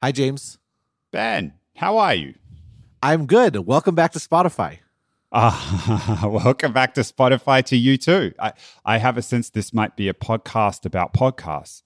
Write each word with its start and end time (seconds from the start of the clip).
Hi, 0.00 0.12
James. 0.12 0.58
Ben, 1.10 1.54
how 1.74 1.98
are 1.98 2.14
you? 2.14 2.34
I'm 3.02 3.26
good. 3.26 3.56
Welcome 3.66 3.96
back 3.96 4.12
to 4.12 4.20
Spotify. 4.20 4.78
Uh, 5.32 6.20
welcome 6.44 6.72
back 6.72 6.94
to 6.94 7.00
Spotify 7.00 7.64
to 7.64 7.76
you 7.76 7.96
too. 7.96 8.32
I, 8.38 8.52
I 8.84 8.98
have 8.98 9.18
a 9.18 9.22
sense 9.22 9.50
this 9.50 9.74
might 9.74 9.96
be 9.96 10.08
a 10.08 10.14
podcast 10.14 10.86
about 10.86 11.14
podcasts. 11.14 11.82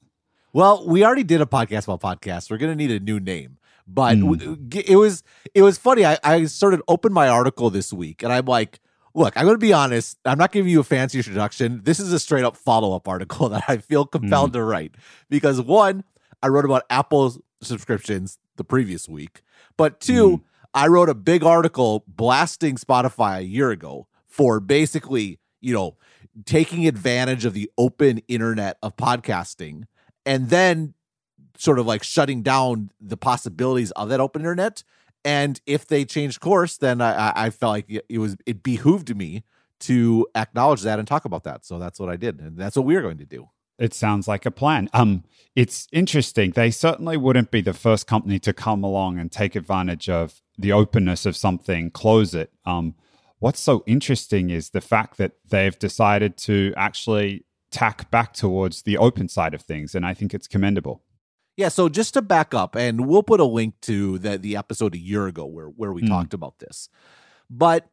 Well, 0.53 0.87
we 0.87 1.03
already 1.07 1.25
did 1.25 1.41
a 1.41 1.47
podcast 1.47 1.89
about 1.89 2.03
podcasts. 2.03 2.51
We're 2.51 2.59
going 2.59 2.77
to 2.77 2.77
need 2.77 2.91
a 2.91 3.03
new 3.03 3.19
name. 3.19 3.57
But 3.87 4.19
mm. 4.19 4.75
it 4.87 4.97
was 4.97 5.23
it 5.55 5.63
was 5.63 5.79
funny. 5.79 6.05
I, 6.05 6.19
I 6.23 6.45
sort 6.45 6.75
of 6.75 6.83
opened 6.89 7.15
my 7.15 7.29
article 7.29 7.71
this 7.71 7.95
week 7.95 8.23
and 8.23 8.31
I'm 8.31 8.45
like, 8.45 8.79
look, 9.15 9.35
I'm 9.39 9.45
going 9.45 9.55
to 9.55 9.59
be 9.59 9.73
honest. 9.73 10.19
I'm 10.27 10.37
not 10.37 10.53
giving 10.53 10.71
you 10.71 10.81
a 10.81 10.85
fancy 10.85 11.17
introduction. 11.19 11.81
This 11.83 11.99
is 11.99 12.13
a 12.13 12.19
straight 12.19 12.45
up 12.45 12.59
follow 12.59 12.95
up 12.95 13.09
article 13.09 13.49
that 13.49 13.65
I 13.69 13.79
feel 13.79 14.05
compelled 14.05 14.51
mm. 14.51 14.55
to 14.55 14.65
write 14.65 14.97
because 15.31 15.63
one, 15.63 16.05
I 16.43 16.49
wrote 16.49 16.67
about 16.67 16.83
Apple 16.91 17.43
subscriptions 17.63 18.39
the 18.57 18.65
previous 18.65 19.09
week, 19.09 19.43
but 19.77 20.01
two, 20.01 20.39
mm. 20.39 20.43
I 20.75 20.89
wrote 20.89 21.09
a 21.09 21.15
big 21.15 21.45
article 21.45 22.05
blasting 22.07 22.77
Spotify 22.77 23.39
a 23.39 23.45
year 23.45 23.71
ago 23.71 24.07
for 24.27 24.61
basically, 24.61 25.39
you 25.61 25.75
know, 25.75 25.97
taking 26.47 26.87
advantage 26.87 27.45
of 27.45 27.53
the 27.53 27.71
open 27.77 28.19
internet 28.29 28.79
of 28.83 28.97
podcasting 28.97 29.85
and 30.25 30.49
then 30.49 30.95
sort 31.59 31.79
of 31.79 31.87
like 31.87 32.03
shutting 32.03 32.43
down 32.43 32.91
the 33.01 33.17
possibilities 33.17 33.91
of 33.93 34.09
that 34.09 34.21
open 34.21 34.43
internet. 34.43 34.83
And 35.25 35.61
if 35.67 35.87
they 35.87 36.05
changed 36.05 36.41
course, 36.41 36.77
then 36.79 37.01
I, 37.01 37.33
I 37.35 37.51
felt 37.51 37.71
like 37.71 38.03
it 38.09 38.19
was 38.19 38.37
it 38.47 38.63
behooved 38.63 39.15
me 39.15 39.45
to 39.81 40.27
acknowledge 40.35 40.83
that 40.83 40.99
and 40.99 41.07
talk 41.07 41.25
about 41.25 41.45
that. 41.45 41.65
So 41.65 41.79
that's 41.79 42.01
what 42.01 42.09
I 42.09 42.17
did, 42.17 42.41
and 42.41 42.57
that's 42.57 42.77
what 42.77 42.87
we're 42.87 43.03
going 43.03 43.19
to 43.19 43.27
do. 43.27 43.49
It 43.79 43.95
sounds 43.95 44.29
like 44.29 44.47
a 44.47 44.51
plan. 44.51 44.89
Um, 44.93 45.25
it's 45.55 45.89
interesting. 45.93 46.53
They 46.53 46.71
certainly 46.71 47.17
wouldn't 47.17 47.51
be 47.51 47.61
the 47.61 47.75
first 47.75 48.07
company 48.07 48.39
to 48.41 48.53
come 48.53 48.85
along 48.85 49.19
and 49.19 49.31
take 49.31 49.55
advantage 49.55 50.09
of 50.09 50.41
the 50.59 50.73
openness 50.73 51.27
of 51.27 51.37
something, 51.37 51.91
close 51.91 52.35
it. 52.35 52.53
Um, 52.65 52.95
what's 53.39 53.61
so 53.61 53.83
interesting 53.87 54.51
is 54.51 54.71
the 54.71 54.81
fact 54.81 55.19
that 55.19 55.33
they've 55.49 55.79
decided 55.79 56.37
to 56.39 56.73
actually 56.77 57.45
tack 57.71 58.11
back 58.11 58.33
towards 58.35 58.83
the 58.83 58.97
open 58.97 59.29
side 59.29 59.55
of 59.55 59.63
things, 59.63 59.95
and 59.95 60.07
I 60.07 60.15
think 60.15 60.33
it's 60.33 60.47
commendable. 60.47 61.03
Yeah, 61.57 61.69
so 61.69 61.89
just 61.89 62.15
to 62.15 62.23
back 62.23 62.55
up, 62.55 62.77
and 62.77 63.07
we'll 63.07 63.23
put 63.23 63.41
a 63.41 63.45
link 63.45 63.75
to 63.83 64.19
the 64.19 64.39
the 64.39 64.57
episode 64.57 64.95
a 64.95 64.99
year 64.99 65.27
ago 65.27 65.45
where 65.45 65.67
where 65.67 65.93
we 65.93 66.03
mm. 66.03 66.09
talked 66.09 66.35
about 66.35 66.59
this. 66.61 66.89
But 67.51 67.89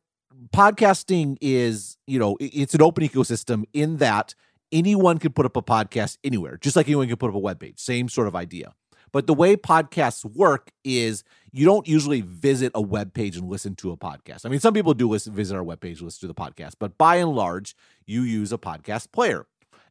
podcasting 0.53 1.37
is, 1.41 1.97
you 2.07 2.19
know, 2.19 2.37
it's 2.39 2.73
an 2.73 2.81
open 2.81 3.03
ecosystem 3.03 3.65
in 3.73 3.97
that 3.97 4.35
anyone 4.71 5.17
can 5.17 5.33
put 5.33 5.45
up 5.45 5.55
a 5.57 5.61
podcast 5.61 6.17
anywhere, 6.23 6.57
just 6.57 6.75
like 6.75 6.87
anyone 6.87 7.07
can 7.07 7.17
put 7.17 7.29
up 7.29 7.35
a 7.35 7.39
web 7.39 7.59
page. 7.59 7.79
Same 7.79 8.09
sort 8.09 8.27
of 8.27 8.35
idea. 8.35 8.73
But 9.11 9.27
the 9.27 9.33
way 9.33 9.55
podcasts 9.55 10.23
work 10.23 10.71
is 10.83 11.23
you 11.51 11.65
don't 11.65 11.87
usually 11.87 12.21
visit 12.21 12.71
a 12.75 12.81
web 12.81 13.13
page 13.13 13.37
and 13.37 13.49
listen 13.49 13.75
to 13.77 13.91
a 13.91 13.97
podcast. 13.97 14.45
I 14.45 14.49
mean, 14.49 14.59
some 14.59 14.73
people 14.73 14.93
do 14.93 15.09
listen, 15.09 15.33
visit 15.33 15.55
our 15.55 15.63
web 15.63 15.79
page, 15.79 16.01
listen 16.01 16.21
to 16.21 16.27
the 16.27 16.39
podcast, 16.39 16.73
but 16.79 16.97
by 16.97 17.15
and 17.15 17.31
large, 17.31 17.75
you 18.05 18.21
use 18.21 18.51
a 18.51 18.57
podcast 18.57 19.11
player. 19.11 19.47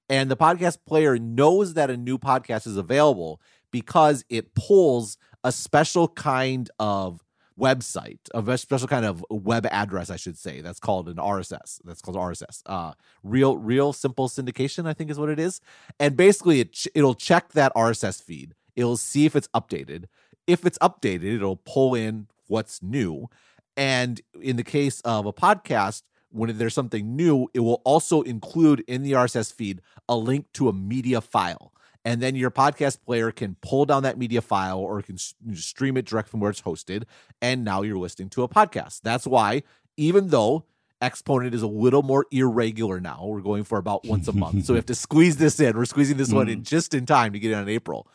And 0.08 0.30
the 0.30 0.36
podcast 0.36 0.78
player 0.86 1.18
knows 1.18 1.74
that 1.74 1.90
a 1.90 1.96
new 1.96 2.18
podcast 2.18 2.66
is 2.66 2.76
available 2.76 3.40
because 3.70 4.24
it 4.30 4.54
pulls 4.54 5.18
a 5.44 5.52
special 5.52 6.08
kind 6.08 6.70
of 6.78 7.22
website, 7.58 8.18
a 8.32 8.58
special 8.58 8.88
kind 8.88 9.04
of 9.04 9.24
web 9.30 9.66
address, 9.66 10.10
I 10.10 10.16
should 10.16 10.38
say. 10.38 10.60
That's 10.60 10.80
called 10.80 11.08
an 11.08 11.16
RSS. 11.16 11.80
That's 11.84 12.00
called 12.00 12.16
RSS. 12.16 12.62
Uh, 12.66 12.92
real, 13.22 13.58
real 13.58 13.92
simple 13.92 14.28
syndication, 14.28 14.86
I 14.86 14.94
think 14.94 15.10
is 15.10 15.18
what 15.18 15.28
it 15.28 15.38
is. 15.38 15.60
And 15.98 16.16
basically, 16.16 16.60
it 16.60 16.72
ch- 16.72 16.88
it'll 16.94 17.14
check 17.14 17.52
that 17.52 17.72
RSS 17.74 18.22
feed. 18.22 18.54
It'll 18.76 18.96
see 18.96 19.26
if 19.26 19.34
it's 19.34 19.48
updated. 19.48 20.04
If 20.46 20.64
it's 20.64 20.78
updated, 20.78 21.34
it'll 21.34 21.56
pull 21.56 21.94
in 21.94 22.28
what's 22.46 22.82
new. 22.82 23.28
And 23.76 24.20
in 24.40 24.56
the 24.56 24.64
case 24.64 25.00
of 25.02 25.26
a 25.26 25.32
podcast, 25.32 26.02
when 26.30 26.56
there's 26.58 26.74
something 26.74 27.16
new, 27.16 27.48
it 27.54 27.60
will 27.60 27.80
also 27.84 28.22
include 28.22 28.84
in 28.86 29.02
the 29.02 29.12
RSS 29.12 29.52
feed 29.52 29.80
a 30.08 30.16
link 30.16 30.46
to 30.54 30.68
a 30.68 30.72
media 30.72 31.20
file 31.20 31.72
and 32.04 32.20
then 32.20 32.34
your 32.34 32.50
podcast 32.50 33.02
player 33.04 33.30
can 33.30 33.56
pull 33.60 33.84
down 33.84 34.02
that 34.04 34.18
media 34.18 34.40
file 34.40 34.78
or 34.78 35.02
can 35.02 35.18
stream 35.18 35.96
it 35.96 36.06
direct 36.06 36.28
from 36.28 36.40
where 36.40 36.50
it's 36.50 36.62
hosted. 36.62 37.04
And 37.42 37.64
now 37.64 37.82
you're 37.82 37.98
listening 37.98 38.30
to 38.30 38.42
a 38.42 38.48
podcast. 38.48 39.02
That's 39.02 39.26
why 39.26 39.62
even 39.96 40.28
though 40.28 40.64
exponent 41.00 41.54
is 41.54 41.62
a 41.62 41.66
little 41.66 42.02
more 42.02 42.26
irregular 42.32 42.98
now 43.00 43.24
we're 43.24 43.40
going 43.40 43.62
for 43.62 43.78
about 43.78 44.04
once 44.06 44.26
a 44.26 44.32
month. 44.32 44.64
So 44.64 44.72
we 44.72 44.78
have 44.78 44.86
to 44.86 44.94
squeeze 44.96 45.36
this 45.36 45.60
in. 45.60 45.76
We're 45.76 45.84
squeezing 45.84 46.16
this 46.16 46.32
one 46.32 46.48
in 46.48 46.60
mm. 46.60 46.64
just 46.64 46.94
in 46.94 47.06
time 47.06 47.32
to 47.32 47.38
get 47.38 47.52
it 47.52 47.58
in 47.58 47.68
april. 47.68 48.08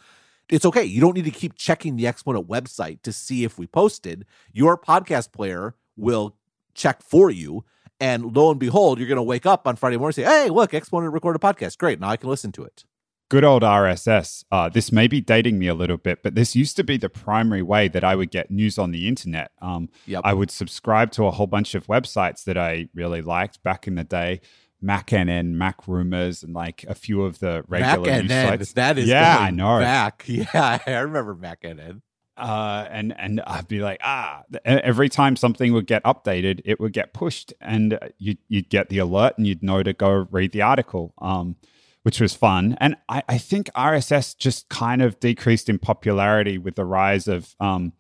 It's 0.50 0.66
okay. 0.66 0.84
You 0.84 1.00
don't 1.00 1.16
need 1.16 1.26
to 1.26 1.32
keep 1.32 1.56
checking 1.56 1.96
the 1.96 2.08
exponent 2.08 2.48
website 2.48 3.02
to 3.04 3.14
see 3.14 3.46
if 3.46 3.58
we 3.58 3.66
posted. 3.68 4.26
Your 4.52 4.78
podcast 4.78 5.32
player 5.32 5.76
will 5.96 6.36
check 6.74 7.02
for 7.02 7.30
you. 7.30 7.64
And 8.00 8.36
lo 8.36 8.52
and 8.52 8.60
behold 8.60 9.00
you're 9.00 9.08
going 9.08 9.16
to 9.16 9.24
wake 9.24 9.46
up 9.46 9.66
on 9.66 9.78
friday 9.78 9.98
morning 9.98 10.20
and 10.20 10.28
say 10.28 10.44
hey 10.44 10.50
look 10.50 10.74
exponent 10.74 11.14
recorded 11.14 11.42
a 11.42 11.54
podcast. 11.54 11.78
Great. 11.78 12.00
Now 12.00 12.10
i 12.10 12.18
can 12.18 12.30
listen 12.30 12.52
to 12.54 12.64
it 12.64 12.86
good 13.30 13.44
old 13.44 13.64
RSS. 13.64 14.44
Uh, 14.52 14.70
this 14.70 14.92
may 14.92 15.08
be 15.08 15.22
dating 15.22 15.60
me 15.60 15.68
a 15.68 15.74
little 15.74 15.98
bit, 15.98 16.24
but 16.24 16.36
this 16.36 16.56
used 16.56 16.76
to 16.78 16.84
be 16.84 16.98
the 16.98 17.10
primary 17.10 17.62
way 17.62 17.88
that 17.88 18.04
I 18.04 18.16
would 18.16 18.32
get 18.32 18.52
news 18.52 18.78
on 18.78 18.92
the 18.92 19.08
internet. 19.08 19.52
Um, 19.62 19.90
yep. 20.06 20.22
I 20.24 20.34
would 20.34 20.52
subscribe 20.52 21.12
to 21.14 21.26
a 21.26 21.32
whole 21.32 21.48
bunch 21.48 21.76
of 21.76 21.88
websites 21.88 22.44
that 22.44 22.58
I 22.58 22.90
really 22.94 23.22
liked 23.22 23.64
back 23.64 23.88
in 23.88 23.96
the 23.96 24.04
day. 24.04 24.42
Mac 24.82 25.08
MacNN, 25.08 25.56
MacRumors, 25.56 26.44
and 26.44 26.54
like 26.54 26.84
a 26.90 26.94
few 26.94 27.24
of 27.24 27.40
the 27.40 27.64
regular 27.68 28.06
Mac 28.06 28.22
news 28.24 28.32
sites. 28.32 28.74
That 28.74 28.98
is 28.98 29.08
yeah, 29.08 29.38
I 29.40 29.50
know 29.50 29.80
back. 29.80 30.26
Yeah, 30.28 30.80
I 30.86 30.92
remember 31.00 31.34
MacNN. 31.36 32.02
Uh, 32.36 32.88
and 32.90 33.16
and 33.18 33.42
I'd 33.46 33.68
be 33.68 33.80
like, 33.80 34.00
ah, 34.04 34.44
every 34.66 35.08
time 35.08 35.36
something 35.36 35.72
would 35.74 35.88
get 35.88 36.04
updated, 36.04 36.62
it 36.66 36.80
would 36.80 36.92
get 36.92 37.14
pushed, 37.14 37.54
and 37.62 37.98
you'd 38.18 38.40
you'd 38.48 38.70
get 38.70 38.90
the 38.90 38.98
alert, 38.98 39.38
and 39.38 39.46
you'd 39.46 39.64
know 39.64 39.84
to 39.84 39.94
go 39.94 40.28
read 40.32 40.52
the 40.52 40.64
article. 40.64 41.14
Um, 41.20 41.56
which 42.04 42.22
was 42.22 42.34
fun. 42.34 42.78
And 42.80 42.96
I, 43.10 43.24
I, 43.28 43.38
think 43.38 43.70
RSS 43.76 44.38
just 44.38 44.70
kind 44.70 45.02
of 45.02 45.20
decreased 45.20 45.70
in 45.70 45.80
popularity 45.80 46.58
with 46.58 46.76
the 46.76 46.86
rise 46.86 47.28
of, 47.28 47.56
um, 47.60 47.94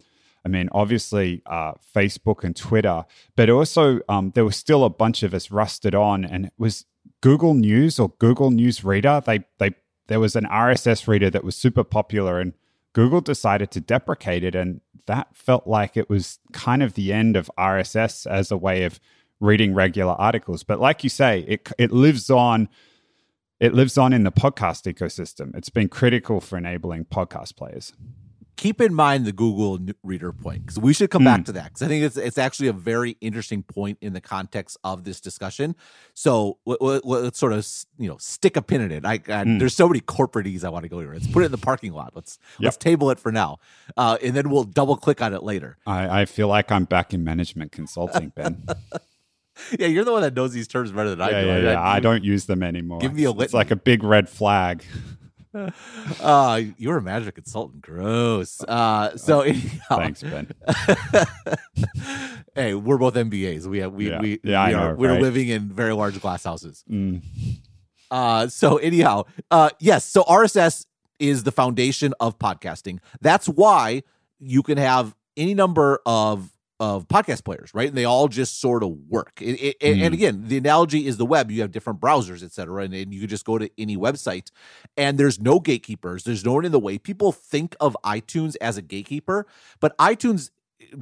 I 0.46 0.50
mean, 0.50 0.69
obviously 0.74 1.41
uh, 1.46 1.74
Facebook 1.96 2.44
and 2.44 2.56
Twitter, 2.56 3.06
but 3.36 3.50
also 3.50 4.02
um, 4.09 4.31
there 4.36 4.46
was 4.46 4.58
still 4.58 4.84
a 4.84 4.90
bunch 4.90 5.24
of 5.24 5.34
us 5.34 5.52
rusted 5.52 5.96
on, 5.96 6.25
and 6.25 6.47
it 6.47 6.53
was 6.58 6.86
Google 7.22 7.53
News 7.53 7.97
or 7.97 8.09
Google 8.19 8.52
News 8.52 8.84
Reader. 8.84 9.24
They 9.25 9.46
they 9.58 9.72
there 10.08 10.19
was 10.19 10.36
an 10.36 10.44
RSS 10.46 11.08
reader 11.08 11.30
that 11.30 11.46
was 11.46 11.56
super 11.56 11.86
popular, 11.86 12.42
and 12.42 12.53
Google 12.92 13.22
decided 13.22 13.72
to 13.72 13.80
deprecate 13.80 14.44
it, 14.44 14.53
and 14.53 14.81
that 15.06 15.34
felt 15.34 15.66
like 15.66 15.96
it 15.96 16.09
was 16.09 16.40
kind 16.52 16.84
of 16.84 16.96
the 16.96 17.13
end 17.13 17.38
of 17.38 17.50
RSS 17.58 18.28
as 18.30 18.52
a 18.52 18.58
way 18.58 18.84
of 18.84 19.00
reading 19.40 19.74
regular 19.74 20.13
articles. 20.13 20.63
But 20.63 20.81
like 20.81 21.06
you 21.06 21.09
say, 21.09 21.46
it 21.47 21.69
it 21.78 21.94
lives 21.94 22.30
on 22.30 22.68
it 23.63 23.74
lives 23.74 23.97
on 23.97 24.12
in 24.12 24.25
the 24.25 24.31
podcast 24.31 24.94
ecosystem. 24.94 25.56
It's 25.56 25.69
been 25.69 25.88
critical 25.88 26.41
for 26.41 26.57
enabling 26.57 27.06
podcast 27.06 27.56
players. 27.56 27.94
Keep 28.57 28.81
in 28.81 28.94
mind 28.94 29.25
the 29.25 29.31
Google 29.31 29.79
Reader 30.03 30.34
point 30.34 30.66
because 30.66 30.78
we 30.78 30.94
should 30.94 31.09
come 31.09 31.22
mm. 31.22 31.25
back 31.25 31.46
to 31.46 31.53
that 31.53 31.69
because 31.69 31.81
I 31.81 31.88
think 31.88 32.03
it's 32.03 32.18
it's 32.18 32.38
actually 32.38 32.68
a 32.68 32.74
very 32.74 33.18
interesting 33.22 33.63
point 33.63 33.97
in 34.01 34.12
the 34.12 34.19
context 34.19 34.78
of 34.84 35.06
this 35.06 35.22
discussion. 35.22 35.78
So 36.13 36.59
let, 36.66 37.06
us 37.06 37.38
sort 37.38 37.53
of 37.53 37.66
you 37.97 38.09
know 38.09 38.18
stick 38.18 38.57
a 38.57 38.62
pin 38.62 38.81
in 38.81 38.91
it. 38.91 39.06
I, 39.06 39.13
I 39.13 39.18
mm. 39.18 39.59
there's 39.59 39.75
so 39.75 39.88
many 39.88 40.01
corporatees 40.01 40.66
I 40.66 40.69
want 40.69 40.84
to 40.84 40.90
go 40.90 41.00
here. 41.00 41.13
Let's 41.13 41.28
put 41.28 41.44
it 41.44 41.45
in 41.45 41.51
the 41.51 41.57
parking 41.57 41.94
lot. 41.94 42.12
Let's 42.13 42.38
yep. 42.59 42.66
let's 42.66 42.78
table 42.78 43.12
it 43.12 43.19
for 43.19 43.31
now, 43.31 43.59
uh, 43.95 44.18
and 44.22 44.35
then 44.35 44.50
we'll 44.50 44.66
double 44.66 44.97
click 44.97 45.22
on 45.22 45.34
it 45.34 45.41
later. 45.41 45.78
I, 45.88 46.22
I 46.22 46.25
feel 46.25 46.50
like 46.50 46.69
I'm 46.69 46.84
back 46.84 47.13
in 47.13 47.24
management 47.24 47.72
consulting, 47.72 48.30
Ben. 48.35 48.66
yeah, 49.80 49.88
you're 49.88 50.06
the 50.06 50.12
one 50.12 50.22
that 50.22 50.34
knows 50.34 50.53
these 50.53 50.68
terms 50.68 50.91
better 50.91 51.09
than 51.09 51.22
I 51.22 51.30
do. 51.30 51.47
Yeah, 51.47 51.58
yeah. 51.58 51.81
I, 51.81 51.96
I 51.96 52.00
don't 52.00 52.24
use 52.24 52.46
them 52.46 52.64
anymore. 52.64 53.00
Give 53.00 53.14
me 53.14 53.24
a 53.25 53.31
lit- 53.31 53.46
It's 53.46 53.53
like 53.53 53.72
a 53.72 53.75
big 53.75 54.03
red 54.03 54.30
flag. 54.30 54.84
uh, 56.22 56.62
you're 56.78 56.97
a 56.97 57.02
magic 57.02 57.36
consultant. 57.36 57.81
Gross. 57.81 58.62
Uh, 58.63 59.16
so 59.18 59.42
anyhow, 59.42 59.98
thanks, 59.98 60.24
Ben. 60.24 60.50
hey, 62.56 62.74
we're 62.74 62.98
both 62.98 63.13
MBAs. 63.13 63.68
We 63.68 63.80
have 63.80 63.94
we 63.94 64.10
yeah. 64.10 64.19
we, 64.19 64.39
yeah, 64.44 64.68
we 64.68 64.74
are 64.74 64.89
know, 64.89 64.95
we're 64.95 65.12
right? 65.12 65.22
living 65.22 65.50
in 65.50 65.69
very 65.69 65.94
large 65.94 66.19
glass 66.19 66.44
houses. 66.44 66.83
Mm. 66.89 67.22
Uh, 68.10 68.48
so 68.48 68.78
anyhow, 68.78 69.24
uh, 69.51 69.69
yes. 69.80 70.06
So 70.06 70.24
RSS 70.24 70.86
is 71.19 71.44
the 71.44 71.51
foundation 71.51 72.13
of 72.19 72.39
podcasting. 72.39 73.00
That's 73.22 73.48
why 73.48 74.04
you 74.39 74.63
can 74.63 74.78
have 74.78 75.16
any 75.38 75.54
number 75.54 76.00
of 76.06 76.53
of 76.83 77.07
podcast 77.07 77.44
players, 77.45 77.69
right? 77.74 77.88
And 77.88 77.97
they 77.97 78.03
all 78.06 78.27
just 78.27 78.59
sort 78.59 78.83
of 78.83 78.91
work. 79.07 79.33
It, 79.41 79.53
it, 79.62 79.80
mm. 79.80 80.01
And 80.03 80.13
again, 80.13 80.44
the 80.47 80.57
analogy 80.57 81.07
is 81.07 81.15
the 81.18 81.25
web. 81.25 81.50
You 81.50 81.62
have 81.62 81.71
different 81.71 82.01
browsers, 82.01 82.44
et 82.44 82.51
cetera, 82.51 82.83
and, 82.83 82.94
and 82.94 83.13
you 83.13 83.21
can 83.21 83.30
just 83.30 83.45
go 83.45 83.57
to 83.57 83.69
any 83.77 83.95
website, 83.95 84.51
and 84.97 85.18
there's 85.18 85.39
no 85.39 85.59
gatekeepers. 85.59 86.24
There's 86.24 86.44
no 86.44 86.53
one 86.53 86.65
in 86.65 86.71
the 86.71 86.80
way. 86.88 86.97
People 86.97 87.31
think 87.31 87.75
of 87.80 87.95
iTunes 88.03 88.56
as 88.59 88.77
a 88.77 88.81
gatekeeper, 88.81 89.47
but 89.80 89.97
iTunes 89.97 90.50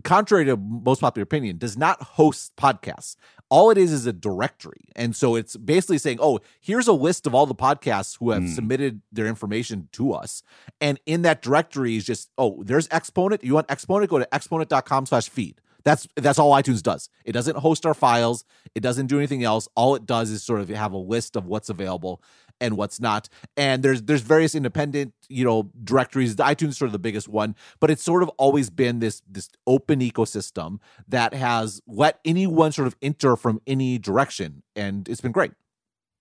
contrary 0.03 0.45
to 0.45 0.57
most 0.57 1.01
popular 1.01 1.23
opinion, 1.23 1.57
does 1.57 1.77
not 1.77 2.01
host 2.01 2.55
podcasts. 2.55 3.15
All 3.49 3.69
it 3.69 3.77
is 3.77 3.91
is 3.91 4.05
a 4.05 4.13
directory. 4.13 4.85
And 4.95 5.15
so 5.15 5.35
it's 5.35 5.57
basically 5.57 5.97
saying, 5.97 6.19
oh, 6.21 6.39
here's 6.61 6.87
a 6.87 6.93
list 6.93 7.27
of 7.27 7.35
all 7.35 7.45
the 7.45 7.55
podcasts 7.55 8.17
who 8.17 8.31
have 8.31 8.43
mm. 8.43 8.55
submitted 8.55 9.01
their 9.11 9.27
information 9.27 9.89
to 9.93 10.13
us. 10.13 10.41
And 10.79 10.99
in 11.05 11.23
that 11.23 11.41
directory 11.41 11.97
is 11.97 12.05
just, 12.05 12.29
oh, 12.37 12.63
there's 12.63 12.87
Exponent. 12.91 13.43
You 13.43 13.55
want 13.55 13.69
Exponent? 13.69 14.09
Go 14.09 14.19
to 14.19 14.33
exponent.com 14.33 15.05
slash 15.05 15.29
feed. 15.29 15.59
That's 15.83 16.07
that's 16.15 16.39
all 16.39 16.51
iTunes 16.53 16.81
does. 16.81 17.09
It 17.25 17.31
doesn't 17.31 17.57
host 17.57 17.85
our 17.85 17.93
files. 17.93 18.45
It 18.75 18.81
doesn't 18.81 19.07
do 19.07 19.17
anything 19.17 19.43
else. 19.43 19.67
All 19.75 19.95
it 19.95 20.05
does 20.05 20.29
is 20.29 20.43
sort 20.43 20.61
of 20.61 20.69
have 20.69 20.93
a 20.93 20.97
list 20.97 21.35
of 21.35 21.45
what's 21.45 21.69
available 21.69 22.21
and 22.59 22.77
what's 22.77 23.01
not. 23.01 23.27
And 23.57 23.83
there's 23.83 24.03
there's 24.03 24.21
various 24.21 24.55
independent, 24.55 25.13
you 25.27 25.43
know, 25.43 25.71
directories. 25.83 26.35
The 26.35 26.43
iTunes 26.43 26.69
is 26.69 26.77
sort 26.77 26.87
of 26.87 26.93
the 26.93 26.99
biggest 26.99 27.27
one, 27.27 27.55
but 27.79 27.89
it's 27.89 28.03
sort 28.03 28.23
of 28.23 28.29
always 28.37 28.69
been 28.69 28.99
this 28.99 29.21
this 29.29 29.49
open 29.67 29.99
ecosystem 29.99 30.79
that 31.07 31.33
has 31.33 31.81
let 31.87 32.19
anyone 32.23 32.71
sort 32.71 32.87
of 32.87 32.95
enter 33.01 33.35
from 33.35 33.59
any 33.67 33.97
direction, 33.97 34.63
and 34.75 35.09
it's 35.09 35.21
been 35.21 35.31
great. 35.31 35.51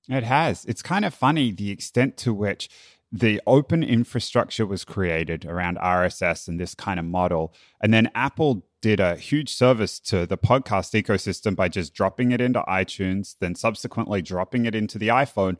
It 0.08 0.24
has. 0.24 0.64
It's 0.64 0.82
kind 0.82 1.04
of 1.04 1.14
funny 1.14 1.52
the 1.52 1.70
extent 1.70 2.16
to 2.18 2.34
which 2.34 2.68
the 3.12 3.40
open 3.46 3.82
infrastructure 3.82 4.64
was 4.64 4.84
created 4.84 5.44
around 5.44 5.78
RSS 5.78 6.46
and 6.46 6.60
this 6.60 6.74
kind 6.74 7.00
of 7.00 7.06
model. 7.06 7.52
And 7.82 7.92
then 7.92 8.10
Apple 8.14 8.64
did 8.80 9.00
a 9.00 9.16
huge 9.16 9.52
service 9.52 9.98
to 10.00 10.26
the 10.26 10.38
podcast 10.38 11.00
ecosystem 11.00 11.54
by 11.54 11.68
just 11.68 11.92
dropping 11.92 12.32
it 12.32 12.40
into 12.40 12.62
iTunes, 12.62 13.36
then 13.40 13.54
subsequently 13.54 14.22
dropping 14.22 14.64
it 14.64 14.74
into 14.74 14.96
the 14.96 15.08
iPhone. 15.08 15.56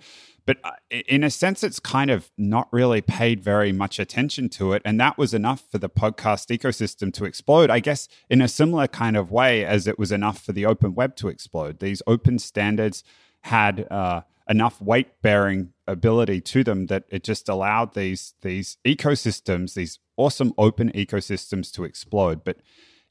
But 0.47 0.59
uh, 0.65 0.71
in 0.91 1.23
a 1.23 1.31
sense, 1.31 1.63
it's 1.63 1.81
kind 1.81 2.11
of 2.11 2.31
not 2.39 2.69
really 2.73 3.01
paid 3.01 3.43
very 3.43 3.73
much 3.73 3.99
attention 3.99 4.49
to 4.51 4.73
it. 4.73 4.81
And 4.85 4.99
that 5.01 5.19
was 5.19 5.35
enough 5.35 5.65
for 5.71 5.79
the 5.79 5.91
podcast 5.91 6.57
ecosystem 6.57 7.13
to 7.15 7.25
explode, 7.25 7.69
I 7.69 7.81
guess, 7.81 8.09
in 8.31 8.41
a 8.41 8.49
similar 8.49 8.87
kind 8.87 9.17
of 9.17 9.31
way 9.31 9.65
as 9.65 9.87
it 9.87 9.99
was 9.99 10.13
enough 10.13 10.43
for 10.43 10.53
the 10.53 10.67
open 10.67 10.95
web 10.95 11.17
to 11.17 11.29
explode. 11.29 11.81
These 11.81 12.03
open 12.07 12.39
standards 12.39 13.03
had. 13.43 13.87
Uh, 13.91 14.23
enough 14.51 14.83
weight 14.83 15.23
bearing 15.23 15.73
ability 15.87 16.41
to 16.41 16.65
them 16.65 16.87
that 16.87 17.05
it 17.09 17.25
just 17.25 17.49
allowed 17.49 17.95
these 17.95 18.35
these 18.43 18.77
ecosystems, 18.85 19.75
these 19.75 20.01
awesome 20.17 20.53
open 20.59 20.91
ecosystems 20.91 21.73
to 21.73 21.85
explode. 21.85 22.45
But 22.45 22.59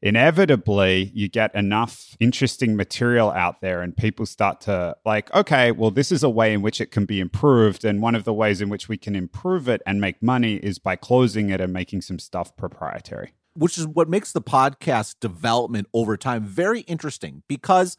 inevitably 0.01 1.11
you 1.13 1.27
get 1.27 1.53
enough 1.55 2.15
interesting 2.19 2.75
material 2.75 3.31
out 3.31 3.61
there 3.61 3.81
and 3.81 3.97
people 3.97 4.25
start 4.25 4.61
to 4.61 4.95
like 5.05 5.33
okay 5.35 5.71
well 5.71 5.91
this 5.91 6.09
is 6.09 6.23
a 6.23 6.29
way 6.29 6.53
in 6.53 6.61
which 6.61 6.79
it 6.79 6.89
can 6.89 7.03
be 7.03 7.19
improved 7.19 7.83
and 7.83 8.01
one 8.01 8.15
of 8.15 8.23
the 8.23 8.33
ways 8.33 8.61
in 8.61 8.69
which 8.69 8.87
we 8.87 8.95
can 8.95 9.13
improve 9.13 9.67
it 9.67 9.81
and 9.85 9.99
make 9.99 10.23
money 10.23 10.55
is 10.55 10.79
by 10.79 10.95
closing 10.95 11.49
it 11.49 11.59
and 11.59 11.73
making 11.73 11.99
some 11.99 12.17
stuff 12.17 12.55
proprietary 12.55 13.33
which 13.55 13.77
is 13.77 13.85
what 13.85 14.07
makes 14.07 14.31
the 14.31 14.41
podcast 14.41 15.15
development 15.19 15.85
over 15.93 16.15
time 16.15 16.43
very 16.43 16.79
interesting 16.81 17.43
because 17.49 17.97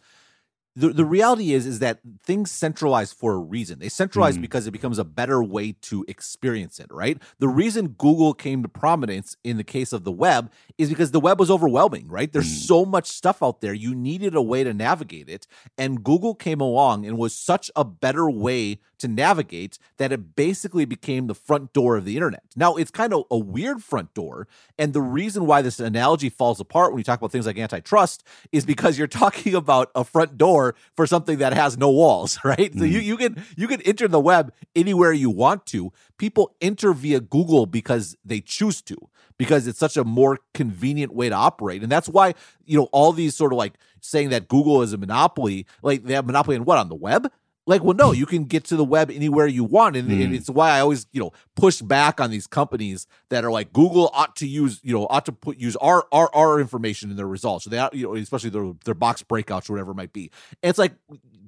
the, 0.76 0.90
the 0.90 1.04
reality 1.04 1.52
is 1.52 1.66
is 1.66 1.80
that 1.80 1.98
things 2.22 2.50
centralize 2.50 3.12
for 3.12 3.34
a 3.34 3.38
reason. 3.38 3.80
They 3.80 3.88
centralize 3.88 4.38
mm. 4.38 4.42
because 4.42 4.66
it 4.66 4.70
becomes 4.70 4.98
a 4.98 5.04
better 5.04 5.42
way 5.42 5.72
to 5.82 6.04
experience 6.06 6.78
it, 6.78 6.86
right? 6.90 7.20
The 7.40 7.48
reason 7.48 7.88
Google 7.88 8.34
came 8.34 8.62
to 8.62 8.68
prominence 8.68 9.36
in 9.42 9.56
the 9.56 9.64
case 9.64 9.92
of 9.92 10.04
the 10.04 10.12
web 10.12 10.50
is 10.78 10.88
because 10.88 11.10
the 11.10 11.20
web 11.20 11.40
was 11.40 11.50
overwhelming, 11.50 12.06
right? 12.08 12.32
There's 12.32 12.46
mm. 12.46 12.66
so 12.66 12.84
much 12.84 13.08
stuff 13.08 13.42
out 13.42 13.60
there. 13.60 13.74
You 13.74 13.94
needed 13.94 14.36
a 14.36 14.42
way 14.42 14.62
to 14.62 14.72
navigate 14.72 15.28
it, 15.28 15.46
and 15.76 16.04
Google 16.04 16.34
came 16.34 16.60
along 16.60 17.04
and 17.04 17.18
was 17.18 17.34
such 17.34 17.70
a 17.74 17.84
better 17.84 18.30
way 18.30 18.80
to 18.98 19.08
navigate 19.08 19.78
that 19.96 20.12
it 20.12 20.36
basically 20.36 20.84
became 20.84 21.26
the 21.26 21.34
front 21.34 21.72
door 21.72 21.96
of 21.96 22.04
the 22.04 22.16
internet. 22.16 22.42
Now, 22.54 22.76
it's 22.76 22.90
kind 22.90 23.14
of 23.14 23.24
a 23.30 23.38
weird 23.38 23.82
front 23.82 24.14
door, 24.14 24.46
and 24.78 24.92
the 24.92 25.02
reason 25.02 25.46
why 25.46 25.62
this 25.62 25.80
analogy 25.80 26.28
falls 26.28 26.60
apart 26.60 26.92
when 26.92 26.98
you 26.98 27.04
talk 27.04 27.18
about 27.18 27.32
things 27.32 27.46
like 27.46 27.58
antitrust 27.58 28.22
is 28.52 28.64
because 28.64 28.98
you're 28.98 29.06
talking 29.08 29.54
about 29.54 29.90
a 29.96 30.04
front 30.04 30.38
door 30.38 30.59
door 30.60 30.74
for 30.96 31.06
something 31.06 31.38
that 31.38 31.52
has 31.52 31.76
no 31.78 31.90
walls, 31.90 32.38
right? 32.44 32.72
Mm. 32.72 32.78
So 32.78 32.84
you, 32.84 33.00
mm. 33.00 33.04
you 33.04 33.16
can 33.16 33.44
you 33.56 33.68
can 33.68 33.80
enter 33.82 34.08
the 34.08 34.20
web 34.20 34.52
anywhere 34.74 35.12
you 35.12 35.30
want 35.30 35.66
to. 35.66 35.92
People 36.18 36.54
enter 36.60 36.92
via 36.92 37.20
Google 37.20 37.66
because 37.66 38.16
they 38.24 38.40
choose 38.40 38.82
to, 38.82 38.96
because 39.38 39.66
it's 39.66 39.78
such 39.78 39.96
a 39.96 40.04
more 40.04 40.38
convenient 40.54 41.14
way 41.14 41.28
to 41.28 41.34
operate. 41.34 41.82
And 41.82 41.90
that's 41.90 42.08
why, 42.08 42.34
you 42.64 42.78
know, 42.78 42.88
all 42.92 43.12
these 43.12 43.36
sort 43.36 43.52
of 43.52 43.58
like 43.58 43.74
saying 44.00 44.30
that 44.30 44.48
Google 44.48 44.82
is 44.82 44.92
a 44.92 44.98
monopoly, 44.98 45.66
like 45.82 46.04
they 46.04 46.14
have 46.14 46.26
monopoly 46.26 46.56
on 46.56 46.64
what 46.64 46.78
on 46.78 46.88
the 46.88 46.94
web? 46.94 47.30
Like, 47.66 47.84
well, 47.84 47.94
no, 47.94 48.12
you 48.12 48.26
can 48.26 48.44
get 48.44 48.64
to 48.64 48.76
the 48.76 48.84
web 48.84 49.10
anywhere 49.10 49.46
you 49.46 49.64
want. 49.64 49.94
And, 49.94 50.08
mm. 50.08 50.24
and, 50.24 50.34
it's 50.34 50.48
why 50.48 50.70
I 50.70 50.80
always, 50.80 51.06
you 51.12 51.20
know, 51.20 51.32
push 51.54 51.80
back 51.80 52.20
on 52.20 52.30
these 52.30 52.46
companies 52.46 53.06
that 53.28 53.44
are 53.44 53.50
like 53.50 53.72
Google 53.72 54.10
ought 54.14 54.34
to 54.36 54.46
use, 54.46 54.80
you 54.82 54.92
know, 54.92 55.06
ought 55.08 55.26
to 55.26 55.32
put 55.32 55.58
use 55.58 55.76
our 55.76 56.06
our, 56.10 56.34
our 56.34 56.60
information 56.60 57.10
in 57.10 57.16
their 57.16 57.28
results. 57.28 57.64
So 57.64 57.70
they, 57.70 57.88
you 57.92 58.06
know, 58.06 58.14
especially 58.16 58.50
their 58.50 58.72
their 58.84 58.94
box 58.94 59.22
breakouts 59.22 59.68
or 59.68 59.74
whatever 59.74 59.92
it 59.92 59.96
might 59.96 60.12
be. 60.12 60.30
And 60.62 60.70
it's 60.70 60.78
like 60.78 60.94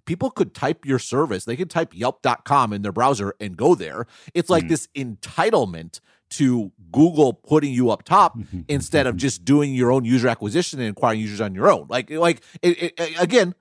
people 0.05 0.31
could 0.31 0.55
type 0.55 0.85
your 0.85 0.99
service, 0.99 1.45
they 1.45 1.57
could 1.57 1.71
type 1.71 1.93
yelp.com 1.95 2.73
in 2.73 2.83
their 2.83 2.93
browser 2.93 3.35
and 3.41 3.57
go 3.57 3.75
there. 3.75 4.07
It's 4.35 4.51
like 4.51 4.65
mm. 4.65 4.69
this 4.69 4.89
entitlement 4.95 6.01
to 6.31 6.73
Google 6.91 7.35
putting 7.35 7.73
you 7.73 7.91
up 7.91 8.05
top 8.05 8.39
instead 8.69 9.07
of 9.07 9.17
just 9.17 9.45
doing 9.45 9.75
your 9.75 9.93
own 9.93 10.05
user 10.05 10.29
acquisition 10.29 10.81
and 10.81 10.91
acquiring 10.91 11.21
users 11.21 11.41
on 11.41 11.55
your 11.55 11.71
own. 11.71 11.87
Like, 11.89 12.11
like 12.11 12.43
it, 12.63 12.95
it, 12.99 13.21
again, 13.21 13.55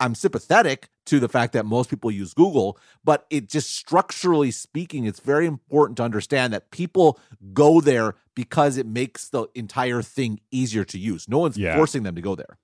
I'm 0.00 0.14
sympathetic 0.14 0.88
to 1.06 1.20
the 1.20 1.28
fact 1.28 1.52
that 1.52 1.66
most 1.66 1.90
people 1.90 2.10
use 2.10 2.34
Google, 2.34 2.78
but 3.04 3.26
it 3.30 3.48
just 3.48 3.74
structurally 3.74 4.50
speaking, 4.50 5.04
it's 5.04 5.20
very 5.20 5.46
important 5.46 5.96
to 5.98 6.02
understand 6.02 6.52
that 6.52 6.70
people 6.70 7.18
go 7.52 7.80
there 7.80 8.14
because 8.34 8.76
it 8.76 8.86
makes 8.86 9.28
the 9.28 9.46
entire 9.54 10.02
thing 10.02 10.40
easier 10.50 10.84
to 10.84 10.98
use. 10.98 11.28
No 11.28 11.38
one's 11.38 11.56
yeah. 11.56 11.76
forcing 11.76 12.02
them 12.02 12.14
to 12.14 12.20
go 12.20 12.34
there. 12.34 12.58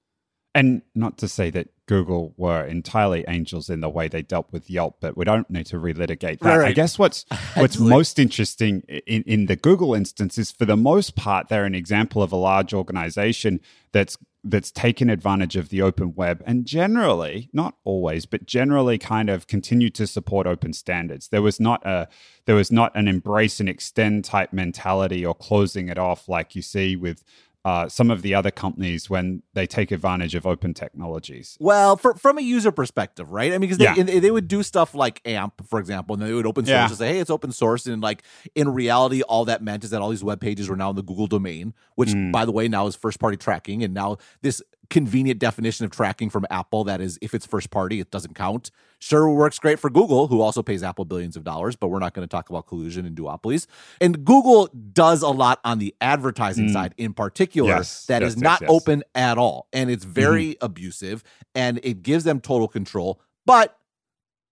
And 0.55 0.83
not 0.97 1.17
to 1.19 1.29
say 1.29 1.51
that 1.51 1.69
Google 1.87 2.35
were 2.37 2.65
entirely 2.65 3.25
angels 3.29 3.71
in 3.71 3.81
the 3.81 3.89
way 3.89 4.09
they 4.09 4.23
dealt 4.23 4.47
with 4.53 4.69
Yelp, 4.69 4.99
but 5.01 5.17
we 5.17 5.25
don't 5.25 5.49
need 5.49 5.67
to 5.67 5.77
relitigate 5.77 6.39
that. 6.39 6.43
Right, 6.43 6.57
right. 6.59 6.69
I 6.69 6.73
guess 6.73 6.99
what's 6.99 7.25
what's 7.55 7.79
most 7.79 8.19
interesting 8.19 8.83
in, 8.83 9.23
in 9.23 9.47
the 9.47 9.57
Google 9.57 9.95
instance 9.95 10.39
is 10.39 10.51
for 10.51 10.65
the 10.65 10.77
most 10.77 11.15
part, 11.15 11.49
they're 11.49 11.65
an 11.65 11.75
example 11.75 12.23
of 12.23 12.33
a 12.33 12.37
large 12.37 12.75
organization 12.75 13.61
that's 13.93 14.17
that's 14.43 14.71
taken 14.71 15.11
advantage 15.11 15.57
of 15.57 15.69
the 15.69 15.83
open 15.83 16.15
web 16.15 16.43
and 16.47 16.65
generally, 16.65 17.51
not 17.53 17.75
always, 17.85 18.25
but 18.25 18.47
generally 18.47 18.97
kind 18.97 19.29
of 19.29 19.47
continued 19.47 19.95
to 19.95 20.07
support 20.07 20.47
open 20.47 20.73
standards. 20.73 21.29
There 21.29 21.43
was 21.43 21.61
not 21.61 21.85
a 21.87 22.09
there 22.47 22.55
was 22.55 22.73
not 22.73 22.95
an 22.97 23.07
embrace 23.07 23.61
and 23.61 23.69
extend 23.69 24.25
type 24.25 24.53
mentality 24.53 25.25
or 25.27 25.35
closing 25.35 25.89
it 25.89 25.99
off 25.99 26.29
like 26.29 26.55
you 26.55 26.63
see 26.63 26.97
with 26.97 27.23
uh, 27.65 27.89
some 27.89 28.11
of 28.11 28.23
the 28.23 28.35
other 28.35 28.51
companies 28.51 29.11
when 29.11 29.43
they 29.53 29.67
take 29.67 29.91
advantage 29.91 30.35
of 30.35 30.47
open 30.47 30.73
technologies. 30.73 31.59
Well, 31.61 31.97
for, 31.97 32.15
from 32.15 32.39
a 32.39 32.41
user 32.41 32.73
perspective, 32.73 33.31
right? 33.31 33.53
I 33.53 33.59
mean, 33.59 33.69
because 33.69 33.79
they, 33.79 33.85
yeah. 33.85 34.21
they 34.21 34.31
would 34.31 34.49
do 34.49 34.63
stuff 34.63 34.95
like 34.95 35.21
AMP, 35.27 35.67
for 35.67 35.79
example, 35.79 36.15
and 36.15 36.23
they 36.23 36.33
would 36.33 36.47
open 36.47 36.65
source 36.65 36.75
yeah. 36.75 36.87
and 36.87 36.97
say, 36.97 37.09
hey, 37.15 37.19
it's 37.19 37.31
open 37.31 37.53
source. 37.53 37.87
And 37.87 38.03
like 38.03 38.23
in 38.55 38.73
reality, 38.73 39.23
all 39.23 39.45
that 39.45 39.63
meant 39.63 39.85
is 39.85 39.91
that 39.91 40.01
all 40.01 40.09
these 40.09 40.25
web 40.25 40.41
pages 40.41 40.71
were 40.71 40.77
now 40.77 40.91
in 40.91 40.97
the 40.97 41.03
Google 41.03 41.27
domain, 41.27 41.75
which, 41.97 42.11
mm. 42.11 42.33
by 42.33 42.47
the 42.47 42.53
way, 42.53 42.67
now 42.67 42.87
is 42.87 42.97
first 42.97 43.21
party 43.21 43.37
tracking. 43.37 43.83
And 43.83 43.93
now 43.93 44.17
this 44.41 44.63
convenient 44.91 45.39
definition 45.39 45.87
of 45.87 45.93
tracking 45.93 46.29
from 46.29 46.45
Apple 46.51 46.85
that 46.85 47.01
is 47.01 47.19
if 47.23 47.33
it's 47.33 47.47
first 47.47 47.71
party, 47.71 48.01
it 48.01 48.11
doesn't 48.11 48.35
count. 48.35 48.71
Sure 48.99 49.31
works 49.31 49.59
great 49.59 49.79
for 49.79 49.89
Google, 49.89 50.27
who 50.27 50.43
also 50.43 50.63
pays 50.63 50.83
Apple 50.83 51.07
billions 51.07 51.37
of 51.37 51.45
dollars, 51.45 51.77
but 51.77 51.89
we're 51.89 52.01
not 52.01 52.13
going 52.13 52.27
to 52.27 52.31
talk 52.31 52.51
about 52.51 52.67
collusion 52.67 53.07
and 53.07 53.17
duopolies. 53.17 53.67
And 54.01 54.25
Google 54.25 54.69
does 54.93 55.23
a 55.23 55.29
lot 55.29 55.61
on 55.65 55.79
the 55.79 55.95
advertising 56.01 56.69
mm. 56.69 56.73
side 56.73 56.95
in 56.99 57.15
particular 57.15 57.71
yes, 57.71 58.05
that 58.07 58.21
yes, 58.21 58.33
is 58.33 58.37
yes, 58.37 58.43
not 58.43 58.63
open 58.69 59.03
at 59.15 59.39
all. 59.39 59.69
And 59.73 59.91
it's 59.91 60.05
very 60.05 60.51
mm-hmm. 60.55 60.67
abusive 60.67 61.25
and 61.55 61.81
it 61.83 62.03
gives 62.03 62.25
them 62.25 62.41
total 62.41 62.69
control. 62.69 63.21
But 63.47 63.79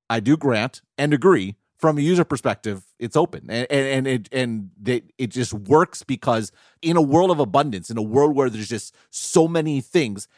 I 0.09 0.21
do 0.21 0.37
grant 0.37 0.81
and 0.97 1.13
agree 1.13 1.57
from 1.79 1.97
a 1.97 2.01
user 2.01 2.25
perspective, 2.25 2.83
it's 2.99 3.17
open 3.17 3.47
and 3.49 3.67
and, 3.71 3.87
and 3.87 4.07
it 4.07 4.29
and 4.33 4.71
they, 4.81 5.03
it 5.17 5.29
just 5.29 5.55
works 5.55 6.03
because 6.03 6.53
in 6.83 6.97
a 6.97 7.03
world 7.03 7.31
of 7.31 7.41
abundance, 7.41 7.91
in 7.91 7.97
a 7.97 8.03
world 8.03 8.35
where 8.37 8.51
there's 8.51 8.69
just 8.69 8.95
so 9.11 9.49
many 9.49 9.81
things, 9.81 10.29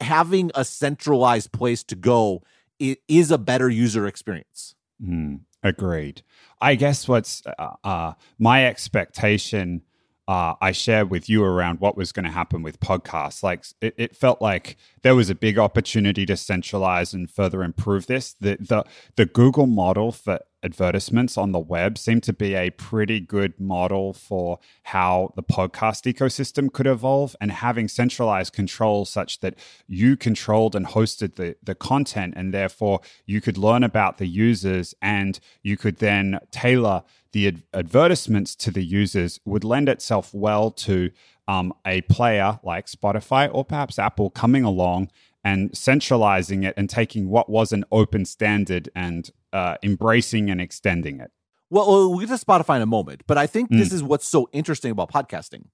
having 0.00 0.50
a 0.54 0.64
centralized 0.64 1.52
place 1.52 1.82
to 1.84 1.94
go 1.94 2.42
it 2.78 3.00
is 3.08 3.30
a 3.30 3.38
better 3.38 3.68
user 3.68 4.06
experience. 4.06 4.74
Mm, 5.04 5.40
agreed. 5.62 6.22
I 6.60 6.74
guess 6.74 7.08
what's 7.08 7.42
uh, 7.58 7.74
uh, 7.84 8.12
my 8.38 8.66
expectation 8.66 9.82
uh, 10.26 10.54
I 10.60 10.72
shared 10.72 11.08
with 11.08 11.30
you 11.30 11.42
around 11.42 11.80
what 11.80 11.96
was 11.96 12.12
going 12.12 12.26
to 12.26 12.30
happen 12.30 12.62
with 12.62 12.80
podcasts. 12.80 13.42
Like 13.42 13.64
it, 13.80 13.94
it, 13.96 14.14
felt 14.14 14.42
like 14.42 14.76
there 15.00 15.14
was 15.14 15.30
a 15.30 15.34
big 15.34 15.58
opportunity 15.58 16.26
to 16.26 16.36
centralize 16.36 17.14
and 17.14 17.30
further 17.30 17.62
improve 17.62 18.06
this. 18.06 18.34
The 18.34 18.58
the 18.60 18.84
the 19.16 19.24
Google 19.24 19.66
model 19.66 20.12
for 20.12 20.40
advertisements 20.62 21.36
on 21.36 21.52
the 21.52 21.58
web 21.58 21.96
seem 21.96 22.20
to 22.20 22.32
be 22.32 22.54
a 22.54 22.70
pretty 22.70 23.20
good 23.20 23.58
model 23.60 24.12
for 24.12 24.58
how 24.84 25.32
the 25.36 25.42
podcast 25.42 26.12
ecosystem 26.12 26.72
could 26.72 26.86
evolve 26.86 27.36
and 27.40 27.52
having 27.52 27.88
centralized 27.88 28.52
control 28.52 29.04
such 29.04 29.40
that 29.40 29.54
you 29.86 30.16
controlled 30.16 30.74
and 30.74 30.86
hosted 30.86 31.36
the, 31.36 31.56
the 31.62 31.74
content 31.74 32.34
and 32.36 32.52
therefore 32.52 33.00
you 33.26 33.40
could 33.40 33.58
learn 33.58 33.84
about 33.84 34.18
the 34.18 34.26
users 34.26 34.94
and 35.00 35.40
you 35.62 35.76
could 35.76 35.98
then 35.98 36.38
tailor 36.50 37.02
the 37.32 37.46
ad- 37.46 37.62
advertisements 37.74 38.54
to 38.56 38.70
the 38.70 38.84
users 38.84 39.38
would 39.44 39.64
lend 39.64 39.88
itself 39.88 40.32
well 40.32 40.70
to 40.70 41.10
um, 41.46 41.72
a 41.86 42.02
player 42.02 42.60
like 42.62 42.86
Spotify 42.86 43.48
or 43.52 43.64
perhaps 43.64 43.98
Apple 43.98 44.30
coming 44.30 44.64
along 44.64 45.10
and 45.48 45.76
centralizing 45.76 46.62
it 46.62 46.74
and 46.76 46.90
taking 46.90 47.30
what 47.30 47.48
was 47.48 47.72
an 47.72 47.82
open 47.90 48.26
standard 48.26 48.90
and 48.94 49.30
uh, 49.54 49.76
embracing 49.82 50.50
and 50.50 50.60
extending 50.60 51.20
it. 51.20 51.30
Well, 51.70 52.10
we'll 52.10 52.18
get 52.18 52.28
to 52.28 52.44
Spotify 52.44 52.76
in 52.76 52.82
a 52.82 52.86
moment, 52.86 53.22
but 53.26 53.38
I 53.38 53.46
think 53.46 53.70
mm. 53.70 53.78
this 53.78 53.92
is 53.92 54.02
what's 54.02 54.28
so 54.28 54.50
interesting 54.52 54.90
about 54.90 55.10
podcasting 55.10 55.64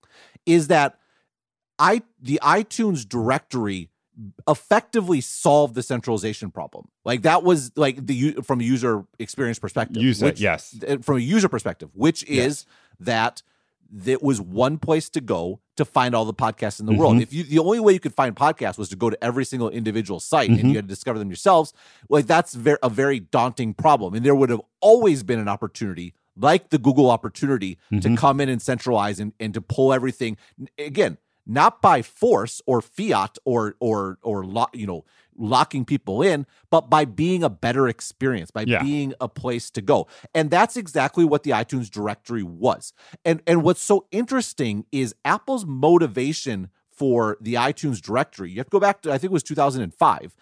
is 0.47 0.69
that 0.69 0.99
I 1.79 2.03
the 2.21 2.39
iTunes 2.43 3.09
directory 3.09 3.91
effectively 4.49 5.21
solved 5.21 5.75
the 5.75 5.83
centralization 5.83 6.53
problem. 6.53 6.87
Like 7.05 7.23
that 7.23 7.43
was 7.43 7.73
like 7.77 8.07
the 8.07 8.33
from 8.45 8.61
a 8.61 8.65
user 8.65 9.05
experience 9.19 9.59
perspective. 9.59 10.01
User, 10.01 10.27
which, 10.27 10.41
yes. 10.41 10.79
From 11.03 11.17
a 11.17 11.21
user 11.21 11.49
perspective, 11.49 11.91
which 11.95 12.23
is 12.25 12.29
yes. 12.29 12.67
that 13.01 13.43
there 13.91 14.19
was 14.21 14.41
one 14.41 14.79
place 14.79 15.09
to 15.11 15.21
go 15.21 15.61
to 15.77 15.85
find 15.85 16.15
all 16.15 16.25
the 16.25 16.35
podcasts 16.35 16.81
in 16.81 16.87
the 16.87 16.93
mm-hmm. 16.93 17.01
world. 17.01 17.21
If 17.21 17.33
you 17.33 17.45
the 17.45 17.59
only 17.59 17.81
way 17.81 17.93
you 17.93 18.01
could 18.01 18.15
find 18.15 18.35
podcasts 18.35 18.79
was 18.79 18.89
to 18.91 18.97
go 18.97 19.11
to 19.11 19.25
every 19.25 19.45
single 19.45 19.69
individual 19.69 20.21
site 20.21 20.51
mm-hmm. 20.51 20.61
and 20.61 20.69
you 20.71 20.77
had 20.77 20.85
to 20.85 20.89
discover 20.89 21.19
them 21.19 21.29
yourselves, 21.29 21.73
like 22.09 22.27
that's 22.27 22.55
very, 22.55 22.79
a 22.83 22.89
very 22.89 23.21
daunting 23.21 23.75
problem. 23.75 24.15
And 24.15 24.25
there 24.25 24.35
would 24.35 24.51
have 24.51 24.63
always 24.81 25.23
been 25.23 25.39
an 25.39 25.49
opportunity, 25.49 26.15
like 26.37 26.71
the 26.71 26.79
Google 26.79 27.11
opportunity, 27.11 27.79
mm-hmm. 27.93 28.01
to 28.01 28.17
come 28.17 28.41
in 28.41 28.49
and 28.49 28.61
centralize 28.61 29.21
and, 29.21 29.33
and 29.41 29.55
to 29.55 29.61
pull 29.61 29.93
everything. 29.93 30.37
Again, 30.79 31.19
not 31.47 31.83
by 31.83 32.03
force 32.03 32.63
or 32.67 32.81
fiat 32.81 33.39
or 33.45 33.77
or 33.81 34.19
or 34.23 34.45
you 34.73 34.87
know 34.87 35.05
locking 35.37 35.85
people 35.85 36.23
in, 36.23 36.47
but 36.71 36.89
by 36.91 37.05
being 37.05 37.43
a 37.43 37.51
better 37.51 37.89
experience, 37.89 38.51
by 38.51 38.65
yeah. 38.67 38.83
being 38.83 39.15
a 39.21 39.29
place 39.29 39.71
to 39.73 39.83
go. 39.83 40.07
And 40.35 40.51
that's 40.51 40.77
exactly 40.77 41.25
what 41.25 41.43
the 41.43 41.51
iTunes 41.51 41.91
directory 41.91 42.43
was. 42.43 42.93
And 43.25 43.43
and 43.47 43.63
what's 43.63 43.83
so 43.83 44.07
interesting 44.11 44.87
is 44.93 45.15
Apple's 45.25 45.65
motivation 45.65 46.71
for 46.91 47.37
the 47.41 47.55
iTunes 47.55 48.01
directory. 48.01 48.51
You 48.51 48.59
have 48.59 48.67
to 48.67 48.71
go 48.71 48.81
back 48.81 49.03
to 49.03 49.11
I 49.11 49.19
think 49.19 49.31
it 49.31 49.33
was 49.33 49.43
2005 49.43 50.37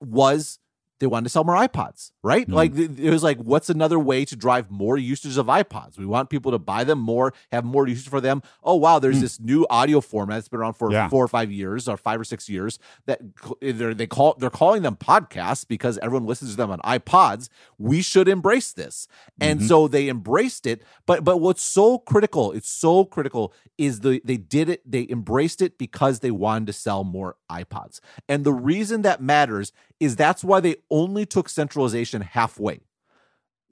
was 0.00 0.58
they 1.00 1.06
wanted 1.06 1.24
to 1.24 1.30
sell 1.30 1.44
more 1.44 1.56
iPods, 1.56 2.12
right? 2.22 2.48
Mm. 2.48 2.54
Like 2.54 2.76
it 2.76 3.10
was 3.10 3.22
like, 3.22 3.38
what's 3.38 3.68
another 3.68 3.98
way 3.98 4.24
to 4.24 4.36
drive 4.36 4.70
more 4.70 4.96
usage 4.96 5.36
of 5.36 5.46
iPods? 5.46 5.98
We 5.98 6.06
want 6.06 6.30
people 6.30 6.52
to 6.52 6.58
buy 6.58 6.84
them 6.84 7.00
more, 7.00 7.34
have 7.50 7.64
more 7.64 7.88
usage 7.88 8.08
for 8.08 8.20
them. 8.20 8.42
Oh 8.62 8.76
wow, 8.76 9.00
there's 9.00 9.18
mm. 9.18 9.22
this 9.22 9.40
new 9.40 9.66
audio 9.68 10.00
format 10.00 10.36
that's 10.36 10.48
been 10.48 10.60
around 10.60 10.74
for 10.74 10.92
yeah. 10.92 11.08
four 11.08 11.24
or 11.24 11.28
five 11.28 11.50
years, 11.50 11.88
or 11.88 11.96
five 11.96 12.20
or 12.20 12.24
six 12.24 12.48
years. 12.48 12.78
That 13.06 13.20
they're 13.60 13.92
they 13.94 14.06
call 14.06 14.34
they're 14.38 14.50
calling 14.50 14.82
them 14.82 14.96
podcasts 14.96 15.66
because 15.66 15.98
everyone 15.98 16.26
listens 16.26 16.52
to 16.52 16.56
them 16.56 16.70
on 16.70 16.78
iPods. 16.80 17.48
We 17.76 18.00
should 18.00 18.28
embrace 18.28 18.72
this, 18.72 19.08
and 19.40 19.58
mm-hmm. 19.58 19.68
so 19.68 19.88
they 19.88 20.08
embraced 20.08 20.64
it. 20.66 20.82
But 21.06 21.24
but 21.24 21.38
what's 21.38 21.62
so 21.62 21.98
critical? 21.98 22.52
It's 22.52 22.70
so 22.70 23.04
critical 23.04 23.52
is 23.78 24.00
the 24.00 24.20
they 24.24 24.36
did 24.36 24.68
it. 24.68 24.88
They 24.88 25.06
embraced 25.10 25.60
it 25.60 25.76
because 25.76 26.20
they 26.20 26.30
wanted 26.30 26.68
to 26.68 26.72
sell 26.72 27.02
more 27.02 27.36
iPods, 27.50 27.98
and 28.28 28.44
the 28.44 28.52
reason 28.52 29.02
that 29.02 29.20
matters 29.20 29.72
is 30.04 30.16
that's 30.16 30.44
why 30.44 30.60
they 30.60 30.76
only 30.90 31.26
took 31.26 31.48
centralization 31.48 32.20
halfway. 32.22 32.80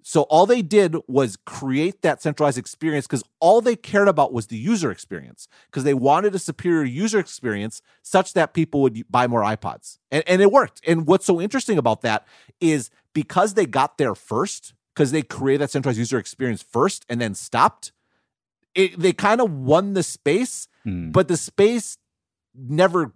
So 0.03 0.23
all 0.23 0.47
they 0.47 0.63
did 0.63 0.97
was 1.07 1.37
create 1.37 2.03
that 2.03 2.21
centralized 2.21 2.59
experience 2.59 3.07
because 3.07 3.23
all 3.39 3.61
they 3.61 3.77
cared 3.77 4.09
about 4.09 4.33
was 4.33 4.49
the 4.49 4.57
user 4.57 4.91
experience 4.91 5.47
because 5.67 5.85
they 5.85 5.95
wanted 5.95 6.35
a 6.35 6.41
superior 6.41 6.83
user 6.83 7.21
experience 7.21 7.83
such 8.03 8.33
that 8.35 8.53
people 8.53 8.83
would 8.83 9.05
buy 9.11 9.29
more 9.29 9.43
iPods. 9.43 9.99
And, 10.11 10.25
and 10.27 10.43
it 10.43 10.51
worked. 10.51 10.81
And 10.87 11.07
what's 11.07 11.25
so 11.25 11.41
interesting 11.41 11.79
about 11.79 12.03
that 12.03 12.27
is 12.61 12.91
because 13.15 13.55
they 13.55 13.65
got 13.65 13.97
there 13.97 14.17
first, 14.17 14.75
because 14.95 15.13
they 15.13 15.23
created 15.23 15.61
that 15.63 15.71
centralized 15.71 15.99
user 15.99 16.19
experience 16.19 16.63
first 16.63 17.07
and 17.09 17.21
then 17.21 17.35
stopped, 17.35 17.93
it, 18.75 18.99
they 18.99 19.13
kind 19.13 19.41
of 19.41 19.53
won 19.53 19.93
the 19.93 20.03
space, 20.03 20.67
mm. 20.85 21.13
but 21.13 21.29
the 21.29 21.37
space 21.37 21.97
never 22.55 23.13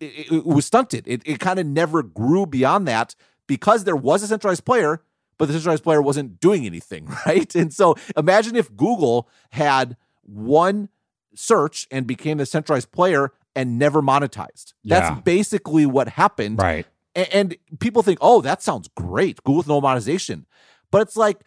it, 0.00 0.32
it 0.32 0.46
was 0.46 0.66
stunted. 0.66 1.06
It, 1.06 1.22
it 1.24 1.40
kind 1.40 1.58
of 1.58 1.66
never 1.66 2.02
grew 2.02 2.46
beyond 2.46 2.86
that 2.88 3.14
because 3.46 3.84
there 3.84 3.96
was 3.96 4.22
a 4.22 4.26
centralized 4.26 4.64
player, 4.64 5.02
but 5.38 5.46
the 5.46 5.54
centralized 5.54 5.84
player 5.84 6.02
wasn't 6.02 6.40
doing 6.40 6.66
anything, 6.66 7.06
right? 7.26 7.54
And 7.54 7.72
so 7.72 7.96
imagine 8.16 8.56
if 8.56 8.74
Google 8.76 9.28
had 9.50 9.96
one 10.22 10.88
search 11.34 11.86
and 11.90 12.06
became 12.06 12.38
the 12.38 12.46
centralized 12.46 12.92
player 12.92 13.32
and 13.54 13.78
never 13.78 14.02
monetized. 14.02 14.74
That's 14.84 15.10
yeah. 15.10 15.20
basically 15.20 15.86
what 15.86 16.08
happened. 16.08 16.58
Right. 16.58 16.86
And, 17.14 17.28
and 17.32 17.56
people 17.78 18.02
think, 18.02 18.18
oh, 18.20 18.40
that 18.42 18.62
sounds 18.62 18.88
great. 18.96 19.42
Google 19.44 19.58
with 19.58 19.68
no 19.68 19.80
monetization. 19.80 20.46
But 20.90 21.02
it's 21.02 21.16
like 21.16 21.38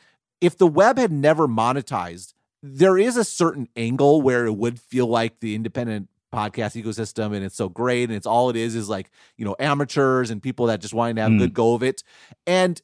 if 0.41 0.57
the 0.57 0.67
web 0.67 0.97
had 0.97 1.11
never 1.11 1.47
monetized, 1.47 2.33
there 2.61 2.97
is 2.97 3.15
a 3.15 3.23
certain 3.23 3.69
angle 3.75 4.21
where 4.21 4.45
it 4.45 4.55
would 4.55 4.79
feel 4.79 5.07
like 5.07 5.39
the 5.39 5.55
independent 5.55 6.09
podcast 6.33 6.81
ecosystem 6.81 7.35
and 7.35 7.43
it's 7.43 7.55
so 7.55 7.69
great 7.69 8.09
and 8.09 8.15
it's 8.15 8.27
all 8.27 8.49
it 8.49 8.55
is 8.55 8.75
is 8.75 8.89
like 8.89 9.09
you 9.37 9.45
know 9.45 9.55
amateurs 9.59 10.29
and 10.29 10.41
people 10.43 10.67
that 10.67 10.79
just 10.79 10.93
want 10.93 11.15
to 11.15 11.21
have 11.21 11.31
mm. 11.31 11.37
a 11.37 11.39
good 11.39 11.53
go 11.53 11.73
of 11.73 11.83
it 11.83 12.03
and 12.45 12.81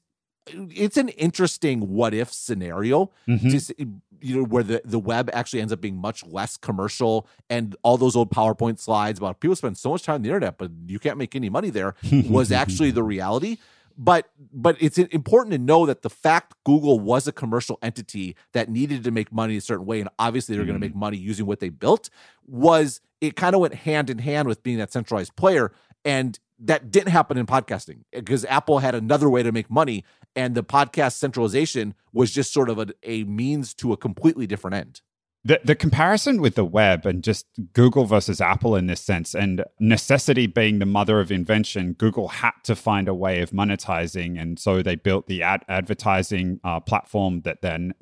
it's 0.47 0.97
an 0.97 1.09
interesting 1.09 1.81
what 1.93 2.13
if 2.13 2.31
scenario 2.31 3.11
mm-hmm. 3.27 3.49
to, 3.49 3.87
you 4.21 4.35
know 4.35 4.43
where 4.43 4.63
the, 4.63 4.81
the 4.85 4.99
web 4.99 5.29
actually 5.33 5.59
ends 5.59 5.73
up 5.73 5.81
being 5.81 5.97
much 5.97 6.25
less 6.25 6.57
commercial 6.57 7.27
and 7.49 7.75
all 7.83 7.97
those 7.97 8.15
old 8.15 8.31
powerpoint 8.31 8.79
slides 8.79 9.19
about 9.19 9.39
people 9.39 9.55
spend 9.55 9.77
so 9.77 9.89
much 9.89 10.03
time 10.03 10.15
on 10.15 10.21
the 10.21 10.29
internet 10.29 10.57
but 10.57 10.71
you 10.87 10.99
can't 10.99 11.17
make 11.17 11.35
any 11.35 11.49
money 11.49 11.69
there 11.69 11.95
was 12.29 12.51
actually 12.51 12.91
the 12.91 13.03
reality 13.15 13.57
but 13.97 14.29
but 14.53 14.75
it's 14.79 14.97
important 14.97 15.53
to 15.53 15.57
know 15.57 15.85
that 15.85 16.01
the 16.01 16.09
fact 16.09 16.53
Google 16.63 16.99
was 16.99 17.27
a 17.27 17.31
commercial 17.31 17.79
entity 17.81 18.35
that 18.53 18.69
needed 18.69 19.03
to 19.03 19.11
make 19.11 19.31
money 19.31 19.57
a 19.57 19.61
certain 19.61 19.85
way, 19.85 19.99
and 19.99 20.09
obviously 20.19 20.55
they're 20.55 20.65
mm. 20.65 20.69
going 20.69 20.79
to 20.79 20.85
make 20.85 20.95
money 20.95 21.17
using 21.17 21.45
what 21.45 21.59
they 21.59 21.69
built, 21.69 22.09
was 22.45 23.01
it 23.27 23.35
kind 23.35 23.55
of 23.55 23.61
went 23.61 23.73
hand 23.73 24.09
in 24.09 24.19
hand 24.19 24.47
with 24.47 24.63
being 24.63 24.77
that 24.77 24.91
centralized 24.91 25.35
player, 25.35 25.71
and 26.03 26.39
that 26.59 26.91
didn't 26.91 27.11
happen 27.11 27.37
in 27.37 27.45
podcasting 27.45 28.03
because 28.11 28.45
Apple 28.45 28.79
had 28.79 28.95
another 28.95 29.29
way 29.29 29.43
to 29.43 29.51
make 29.51 29.69
money, 29.69 30.03
and 30.35 30.55
the 30.55 30.63
podcast 30.63 31.13
centralization 31.13 31.93
was 32.13 32.31
just 32.31 32.53
sort 32.53 32.69
of 32.69 32.79
a, 32.79 32.87
a 33.03 33.23
means 33.25 33.73
to 33.75 33.93
a 33.93 33.97
completely 33.97 34.47
different 34.47 34.75
end. 34.75 35.01
The, 35.43 35.61
the 35.63 35.75
comparison 35.75 36.41
with 36.41 36.55
the 36.55 36.65
web 36.65 37.05
and 37.05 37.23
just 37.23 37.45
Google 37.73 38.05
versus 38.05 38.41
Apple 38.41 38.75
in 38.75 38.87
this 38.87 39.01
sense, 39.01 39.35
and 39.35 39.63
necessity 39.79 40.47
being 40.47 40.79
the 40.79 40.87
mother 40.87 41.19
of 41.19 41.31
invention, 41.31 41.93
Google 41.93 42.29
had 42.29 42.53
to 42.63 42.75
find 42.75 43.07
a 43.07 43.13
way 43.13 43.41
of 43.41 43.51
monetizing. 43.51 44.41
And 44.41 44.57
so 44.57 44.81
they 44.81 44.95
built 44.95 45.27
the 45.27 45.43
ad- 45.43 45.63
advertising 45.69 46.59
uh, 46.63 46.79
platform 46.79 47.41
that 47.41 47.61
then 47.61 47.93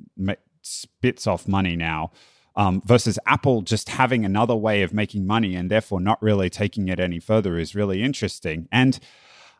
spits 0.61 1.27
off 1.27 1.45
money 1.45 1.75
now. 1.75 2.11
Um, 2.55 2.83
versus 2.85 3.17
Apple 3.25 3.63
just 3.63 3.89
having 3.89 4.23
another 4.23 4.55
way 4.55 4.83
of 4.83 4.93
making 4.93 5.25
money 5.25 5.55
and 5.55 5.71
therefore 5.71 5.99
not 5.99 6.21
really 6.21 6.51
taking 6.51 6.87
it 6.87 6.99
any 6.99 7.19
further 7.19 7.57
is 7.57 7.73
really 7.73 8.03
interesting. 8.03 8.67
And 8.71 8.99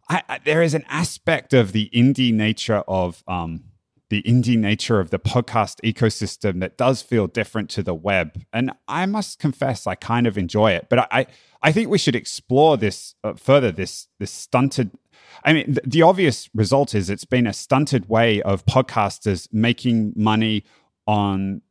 I, 0.10 0.22
I, 0.30 0.40
there 0.46 0.62
is 0.62 0.74
an 0.74 0.84
aspect 0.88 1.54
of 1.54 1.72
the 1.72 1.90
indie 1.92 2.32
nature 2.32 2.84
of 2.88 3.24
um, 3.28 3.64
the 4.10 4.22
indie 4.24 4.58
nature 4.58 5.00
of 5.00 5.10
the 5.10 5.18
podcast 5.18 5.82
ecosystem 5.84 6.60
that 6.60 6.78
does 6.78 7.02
feel 7.02 7.26
different 7.26 7.68
to 7.72 7.82
the 7.82 7.96
web. 7.96 8.44
And 8.54 8.72
I 8.88 9.08
must 9.08 9.40
confess, 9.40 9.88
I 9.88 9.96
kind 9.96 10.28
of 10.28 10.38
enjoy 10.38 10.72
it. 10.74 10.88
But 10.88 11.12
I, 11.12 11.26
I 11.64 11.72
think 11.72 11.90
we 11.90 11.98
should 11.98 12.16
explore 12.16 12.78
this 12.78 13.16
uh, 13.24 13.34
further. 13.34 13.72
This 13.72 14.08
this 14.20 14.30
stunted. 14.30 14.92
I 15.44 15.54
mean, 15.54 15.66
th- 15.66 15.80
the 15.84 16.04
obvious 16.04 16.50
result 16.54 16.94
is 16.94 17.10
it's 17.10 17.26
been 17.26 17.48
a 17.48 17.54
stunted 17.54 18.08
way 18.08 18.42
of 18.44 18.66
podcasters 18.68 19.48
making 19.52 20.14
money 20.16 20.64
on 21.08 21.62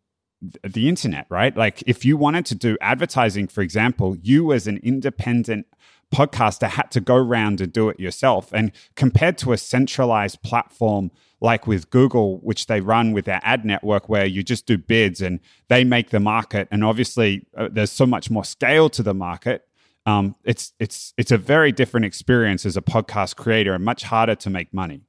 the 0.65 0.89
internet, 0.89 1.27
right? 1.29 1.57
Like 1.57 1.83
if 1.87 2.05
you 2.05 2.17
wanted 2.17 2.47
to 2.47 2.55
do 2.55 2.77
advertising, 2.81 3.49
for 3.49 3.63
example, 3.63 4.17
you 4.23 4.53
as 4.53 4.67
an 4.67 4.79
independent 4.83 5.67
podcaster 6.13 6.69
had 6.69 6.91
to 6.91 7.01
go 7.01 7.17
around 7.17 7.61
and 7.61 7.73
do 7.73 7.89
it 7.89 7.99
yourself. 7.99 8.53
And 8.53 8.73
compared 8.97 9.39
to 9.39 9.53
a 9.53 9.59
centralized 9.59 10.43
platform 10.43 11.11
like 11.41 11.67
with 11.67 11.91
Google, 11.91 12.39
which 12.39 12.67
they 12.67 12.81
run 12.81 13.13
with 13.13 13.25
their 13.25 13.41
ad 13.43 13.65
network, 13.65 14.09
where 14.09 14.25
you 14.25 14.45
just 14.45 14.65
do 14.67 14.79
bids 14.79 15.21
and 15.21 15.41
they 15.69 15.83
make 15.83 16.11
the 16.11 16.21
market. 16.21 16.69
And 16.71 16.85
obviously, 16.85 17.47
uh, 17.57 17.69
there's 17.71 17.91
so 17.91 18.07
much 18.07 18.31
more 18.31 18.45
scale 18.45 18.89
to 18.91 19.03
the 19.03 19.15
market. 19.15 19.67
Um, 20.07 20.37
it's 20.45 20.73
it's 20.79 21.15
it's 21.17 21.33
a 21.33 21.39
very 21.39 21.73
different 21.73 22.07
experience 22.07 22.65
as 22.65 22.77
a 22.77 22.83
podcast 22.83 23.37
creator 23.37 23.75
and 23.75 23.85
much 23.85 24.05
harder 24.05 24.35
to 24.37 24.51
make 24.51 24.73
money. 24.73 25.03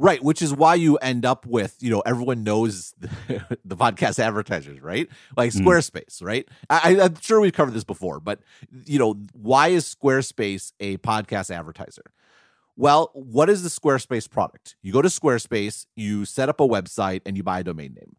Right, 0.00 0.22
which 0.22 0.42
is 0.42 0.54
why 0.54 0.76
you 0.76 0.96
end 0.98 1.26
up 1.26 1.44
with, 1.44 1.76
you 1.80 1.90
know, 1.90 2.00
everyone 2.06 2.44
knows 2.44 2.94
the, 3.00 3.58
the 3.64 3.76
podcast 3.76 4.20
advertisers, 4.20 4.80
right? 4.80 5.08
Like 5.36 5.50
mm. 5.50 5.60
Squarespace, 5.60 6.22
mm. 6.22 6.26
right? 6.26 6.48
I, 6.70 6.94
am 6.94 7.16
sure 7.20 7.40
we've 7.40 7.52
covered 7.52 7.74
this 7.74 7.82
before, 7.82 8.20
but, 8.20 8.38
you 8.84 9.00
know, 9.00 9.16
why 9.32 9.68
is 9.68 9.92
Squarespace 9.92 10.72
a 10.78 10.98
podcast 10.98 11.50
advertiser? 11.50 12.12
Well, 12.76 13.10
what 13.12 13.50
is 13.50 13.64
the 13.64 13.68
Squarespace 13.68 14.30
product? 14.30 14.76
You 14.82 14.92
go 14.92 15.02
to 15.02 15.08
Squarespace, 15.08 15.86
you 15.96 16.24
set 16.24 16.48
up 16.48 16.60
a 16.60 16.68
website, 16.68 17.22
and 17.26 17.36
you 17.36 17.42
buy 17.42 17.58
a 17.58 17.64
domain 17.64 17.94
name. 17.94 18.14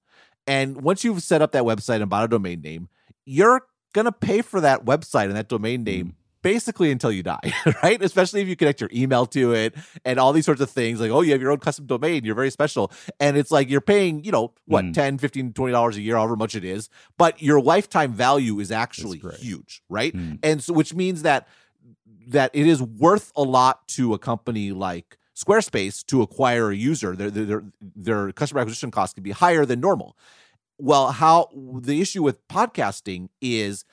And 0.45 0.81
once 0.81 1.05
you've 1.05 1.23
set 1.23 1.41
up 1.41 1.53
that 1.53 1.63
website 1.63 2.01
and 2.01 2.09
bought 2.09 2.25
a 2.25 2.27
domain 2.27 2.59
name, 2.59 2.89
you're 3.23 3.61
going 3.93 4.05
to 4.05 4.11
pay 4.11 4.41
for 4.41 4.59
that 4.59 4.83
website 4.83 5.25
and 5.25 5.35
that 5.35 5.47
domain 5.47 5.83
name 5.83 6.07
mm. 6.07 6.13
Basically 6.41 6.91
until 6.91 7.11
you 7.11 7.23
die, 7.23 7.53
right? 7.83 8.01
Especially 8.01 8.41
if 8.41 8.47
you 8.47 8.55
connect 8.55 8.81
your 8.81 8.89
email 8.93 9.25
to 9.27 9.53
it 9.53 9.75
and 10.05 10.19
all 10.19 10.33
these 10.33 10.45
sorts 10.45 10.61
of 10.61 10.69
things 10.69 10.99
like, 10.99 11.11
oh, 11.11 11.21
you 11.21 11.31
have 11.31 11.41
your 11.41 11.51
own 11.51 11.59
custom 11.59 11.85
domain, 11.85 12.23
you're 12.23 12.35
very 12.35 12.51
special. 12.51 12.91
And 13.19 13.37
it's 13.37 13.51
like 13.51 13.69
you're 13.69 13.81
paying, 13.81 14.23
you 14.23 14.31
know, 14.31 14.53
what, 14.65 14.85
mm. 14.85 14.93
10, 14.93 15.17
15, 15.17 15.53
20 15.53 15.71
dollars 15.71 15.97
a 15.97 16.01
year, 16.01 16.15
however 16.15 16.35
much 16.35 16.55
it 16.55 16.63
is, 16.63 16.89
but 17.17 17.41
your 17.41 17.61
lifetime 17.61 18.13
value 18.13 18.59
is 18.59 18.71
actually 18.71 19.21
huge, 19.39 19.81
right? 19.89 20.13
Mm. 20.13 20.39
And 20.43 20.63
so 20.63 20.73
which 20.73 20.93
means 20.93 21.23
that 21.23 21.47
that 22.27 22.51
it 22.53 22.67
is 22.67 22.81
worth 22.81 23.31
a 23.35 23.41
lot 23.41 23.87
to 23.87 24.13
a 24.13 24.19
company 24.19 24.71
like 24.71 25.17
Squarespace 25.35 26.05
to 26.07 26.21
acquire 26.21 26.69
a 26.69 26.75
user. 26.75 27.15
Their, 27.15 27.31
their, 27.31 27.63
their 27.81 28.31
customer 28.33 28.59
acquisition 28.59 28.91
cost 28.91 29.15
can 29.15 29.23
be 29.23 29.31
higher 29.31 29.65
than 29.65 29.79
normal. 29.79 30.17
Well, 30.77 31.11
how 31.11 31.49
the 31.53 32.01
issue 32.01 32.23
with 32.23 32.45
podcasting 32.49 33.29
is 33.41 33.85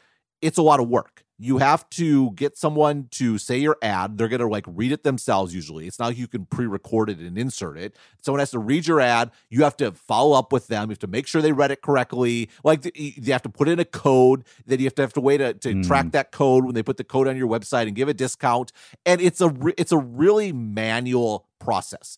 it's 0.43 0.59
a 0.59 0.62
lot 0.62 0.81
of 0.81 0.88
work 0.88 1.25
you 1.38 1.59
have 1.59 1.88
to 1.90 2.31
get 2.33 2.57
someone 2.57 3.09
to 3.11 3.37
say 3.37 3.59
your 3.59 3.76
ad. 3.83 4.16
They're 4.16 4.28
going 4.28 4.40
to 4.40 4.47
like 4.47 4.64
read 4.66 4.93
it 4.93 5.02
themselves 5.02 5.55
usually. 5.55 5.87
It's 5.87 5.99
not 5.99 6.07
like 6.07 6.16
you 6.19 6.28
can 6.28 6.47
pre 6.47 6.66
record 6.66 7.11
it 7.11 7.19
and 7.19 7.37
insert 7.37 7.76
it. 7.76 7.95
Someone 8.23 8.38
has 8.38 8.50
to 8.52 8.59
read 8.59 8.87
your 8.87 9.00
ad. 9.00 9.31
You 9.50 9.64
have 9.64 9.76
to 9.78 9.93
follow 9.93 10.37
up 10.38 10.50
with 10.52 10.69
them. 10.69 10.88
You 10.88 10.93
have 10.93 10.99
to 11.00 11.07
make 11.07 11.26
sure 11.26 11.43
they 11.43 11.52
read 11.52 11.71
it 11.71 11.83
correctly. 11.83 12.49
Like 12.64 12.90
you 12.95 13.33
have 13.33 13.43
to 13.43 13.50
put 13.50 13.69
in 13.69 13.78
a 13.78 13.85
code. 13.85 14.45
Then 14.66 14.78
you 14.78 14.87
have 14.87 14.95
to 14.95 15.02
have 15.02 15.12
to 15.12 15.21
wait 15.21 15.38
to, 15.38 15.52
to 15.52 15.75
mm. 15.75 15.87
track 15.87 16.12
that 16.12 16.33
code 16.33 16.64
when 16.64 16.75
they 16.75 16.83
put 16.83 16.97
the 16.97 17.05
code 17.05 17.28
on 17.28 17.37
your 17.37 17.49
website 17.49 17.87
and 17.87 17.95
give 17.95 18.09
a 18.09 18.14
discount. 18.14 18.73
And 19.05 19.21
it's 19.21 19.40
a 19.43 19.55
it's 19.76 19.93
a 19.93 19.99
really 19.99 20.52
manual 20.52 21.47
process. 21.59 22.16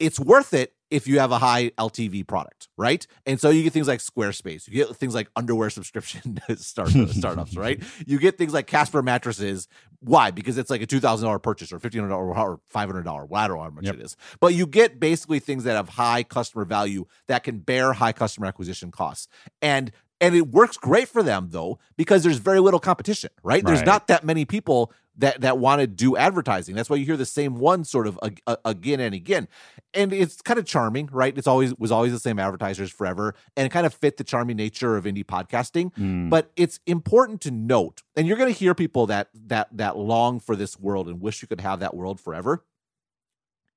It's 0.00 0.18
worth 0.18 0.52
it 0.52 0.74
if 0.92 1.08
you 1.08 1.18
have 1.18 1.32
a 1.32 1.38
high 1.38 1.70
LTV 1.70 2.26
product, 2.26 2.68
right? 2.76 3.06
And 3.24 3.40
so 3.40 3.48
you 3.48 3.62
get 3.62 3.72
things 3.72 3.88
like 3.88 4.00
Squarespace, 4.00 4.68
you 4.68 4.74
get 4.74 4.94
things 4.94 5.14
like 5.14 5.28
underwear 5.34 5.70
subscription 5.70 6.38
start, 6.56 6.90
startups, 6.90 7.56
right? 7.56 7.82
You 8.06 8.18
get 8.18 8.36
things 8.36 8.52
like 8.52 8.66
Casper 8.66 9.00
mattresses. 9.02 9.68
Why? 10.00 10.30
Because 10.30 10.58
it's 10.58 10.70
like 10.70 10.82
a 10.82 10.86
two 10.86 11.00
thousand 11.00 11.26
dollar 11.26 11.38
purchase 11.38 11.72
or 11.72 11.78
fifteen 11.78 12.02
hundred 12.02 12.14
or 12.14 12.60
five 12.68 12.88
hundred 12.88 13.04
dollar. 13.04 13.26
I 13.32 13.46
how 13.46 13.70
much 13.70 13.84
yep. 13.84 13.94
it 13.94 14.00
is, 14.00 14.16
but 14.40 14.54
you 14.54 14.66
get 14.66 15.00
basically 15.00 15.38
things 15.38 15.64
that 15.64 15.76
have 15.76 15.90
high 15.90 16.24
customer 16.24 16.64
value 16.64 17.06
that 17.28 17.44
can 17.44 17.58
bear 17.58 17.92
high 17.92 18.12
customer 18.12 18.46
acquisition 18.46 18.90
costs, 18.90 19.28
and 19.60 19.92
and 20.20 20.34
it 20.34 20.48
works 20.48 20.76
great 20.76 21.08
for 21.08 21.22
them 21.22 21.48
though 21.50 21.78
because 21.96 22.22
there's 22.22 22.38
very 22.38 22.60
little 22.60 22.80
competition, 22.80 23.30
right? 23.42 23.54
right. 23.54 23.64
There's 23.64 23.86
not 23.86 24.08
that 24.08 24.24
many 24.24 24.44
people 24.44 24.92
that 25.18 25.40
that 25.42 25.58
want 25.58 25.80
to 25.80 25.86
do 25.86 26.16
advertising. 26.16 26.74
That's 26.74 26.88
why 26.88 26.96
you 26.96 27.04
hear 27.04 27.16
the 27.16 27.26
same 27.26 27.56
one 27.56 27.84
sort 27.84 28.06
of 28.06 28.18
again 28.64 29.00
and 29.00 29.14
again, 29.14 29.48
and 29.92 30.12
it's 30.12 30.40
kind 30.40 30.58
of 30.58 30.64
charming, 30.64 31.08
right? 31.12 31.36
It's 31.36 31.46
always 31.46 31.74
was 31.76 31.92
always 31.92 32.12
the 32.12 32.18
same 32.18 32.38
advertisers 32.38 32.90
forever, 32.90 33.34
and 33.56 33.66
it 33.66 33.70
kind 33.70 33.86
of 33.86 33.92
fit 33.92 34.16
the 34.16 34.24
charming 34.24 34.56
nature 34.56 34.96
of 34.96 35.04
indie 35.04 35.24
podcasting. 35.24 35.92
Mm. 35.94 36.30
But 36.30 36.50
it's 36.56 36.80
important 36.86 37.40
to 37.42 37.50
note, 37.50 38.02
and 38.16 38.26
you're 38.26 38.38
going 38.38 38.52
to 38.52 38.58
hear 38.58 38.74
people 38.74 39.06
that 39.06 39.28
that 39.34 39.68
that 39.72 39.96
long 39.96 40.40
for 40.40 40.56
this 40.56 40.78
world 40.78 41.08
and 41.08 41.20
wish 41.20 41.42
you 41.42 41.48
could 41.48 41.60
have 41.60 41.80
that 41.80 41.94
world 41.94 42.20
forever. 42.20 42.64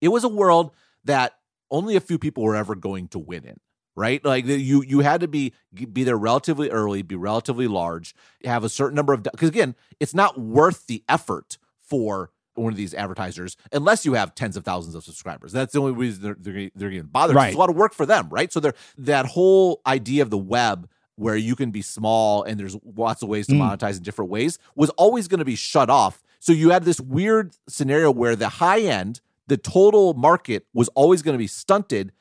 It 0.01 0.09
was 0.09 0.23
a 0.23 0.29
world 0.29 0.71
that 1.03 1.33
only 1.71 1.95
a 1.95 2.01
few 2.01 2.17
people 2.17 2.43
were 2.43 2.55
ever 2.55 2.75
going 2.75 3.07
to 3.09 3.19
win 3.19 3.43
in 3.43 3.59
right? 3.95 4.23
Like 4.23 4.45
you 4.45 4.83
you 4.83 4.99
had 4.99 5.21
to 5.21 5.27
be 5.27 5.53
be 5.73 6.03
there 6.03 6.17
relatively 6.17 6.69
early, 6.69 7.01
be 7.01 7.15
relatively 7.15 7.67
large, 7.67 8.15
have 8.43 8.63
a 8.63 8.69
certain 8.69 8.95
number 8.95 9.13
of 9.13 9.23
because 9.23 9.49
again, 9.49 9.75
it's 9.99 10.13
not 10.13 10.39
worth 10.39 10.87
the 10.87 11.03
effort 11.07 11.57
for 11.81 12.31
one 12.55 12.71
of 12.71 12.77
these 12.77 12.93
advertisers 12.93 13.57
unless 13.71 14.05
you 14.05 14.13
have 14.13 14.33
tens 14.33 14.55
of 14.55 14.63
thousands 14.63 14.95
of 14.95 15.03
subscribers. 15.03 15.51
That's 15.51 15.73
the 15.73 15.79
only 15.79 15.91
reason 15.93 16.23
they're 16.23 16.37
they're, 16.39 16.71
they're 16.75 16.89
getting 16.89 17.07
bothered. 17.07 17.35
Right. 17.35 17.47
It's 17.47 17.55
a 17.55 17.59
lot 17.59 17.69
of 17.69 17.75
work 17.75 17.93
for 17.93 18.05
them, 18.05 18.27
right? 18.29 18.51
So 18.51 18.59
they're 18.59 18.75
that 18.97 19.25
whole 19.25 19.81
idea 19.85 20.21
of 20.21 20.29
the 20.29 20.37
web 20.37 20.89
where 21.17 21.37
you 21.37 21.55
can 21.55 21.71
be 21.71 21.81
small 21.81 22.43
and 22.43 22.59
there's 22.59 22.75
lots 22.83 23.21
of 23.21 23.29
ways 23.29 23.47
to 23.47 23.53
mm. 23.53 23.59
monetize 23.59 23.97
in 23.97 24.03
different 24.03 24.29
ways 24.29 24.59
was 24.75 24.89
always 24.91 25.27
going 25.27 25.39
to 25.39 25.45
be 25.45 25.55
shut 25.55 25.89
off. 25.89 26.21
So 26.39 26.51
you 26.51 26.71
had 26.71 26.83
this 26.83 26.99
weird 26.99 27.55
scenario 27.67 28.11
where 28.11 28.35
the 28.35 28.49
high 28.49 28.81
end, 28.81 29.21
the 29.47 29.57
total 29.57 30.13
market 30.13 30.65
was 30.73 30.89
always 30.89 31.21
going 31.21 31.33
to 31.33 31.39
be 31.39 31.47
stunted 31.47 32.11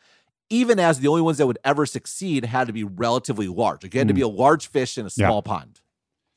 even 0.54 0.78
as 0.78 1.00
the 1.00 1.08
only 1.08 1.22
ones 1.22 1.38
that 1.38 1.46
would 1.46 1.58
ever 1.64 1.84
succeed 1.84 2.44
had 2.44 2.68
to 2.68 2.72
be 2.72 2.84
relatively 2.84 3.48
large. 3.48 3.82
Like 3.82 3.92
you 3.92 3.98
had 3.98 4.06
mm. 4.06 4.10
to 4.10 4.14
be 4.14 4.20
hmm. 4.20 4.28
a 4.28 4.30
large 4.30 4.68
fish 4.68 4.96
in 4.96 5.04
a 5.04 5.10
small 5.10 5.42
yeah. 5.44 5.52
pond. 5.52 5.80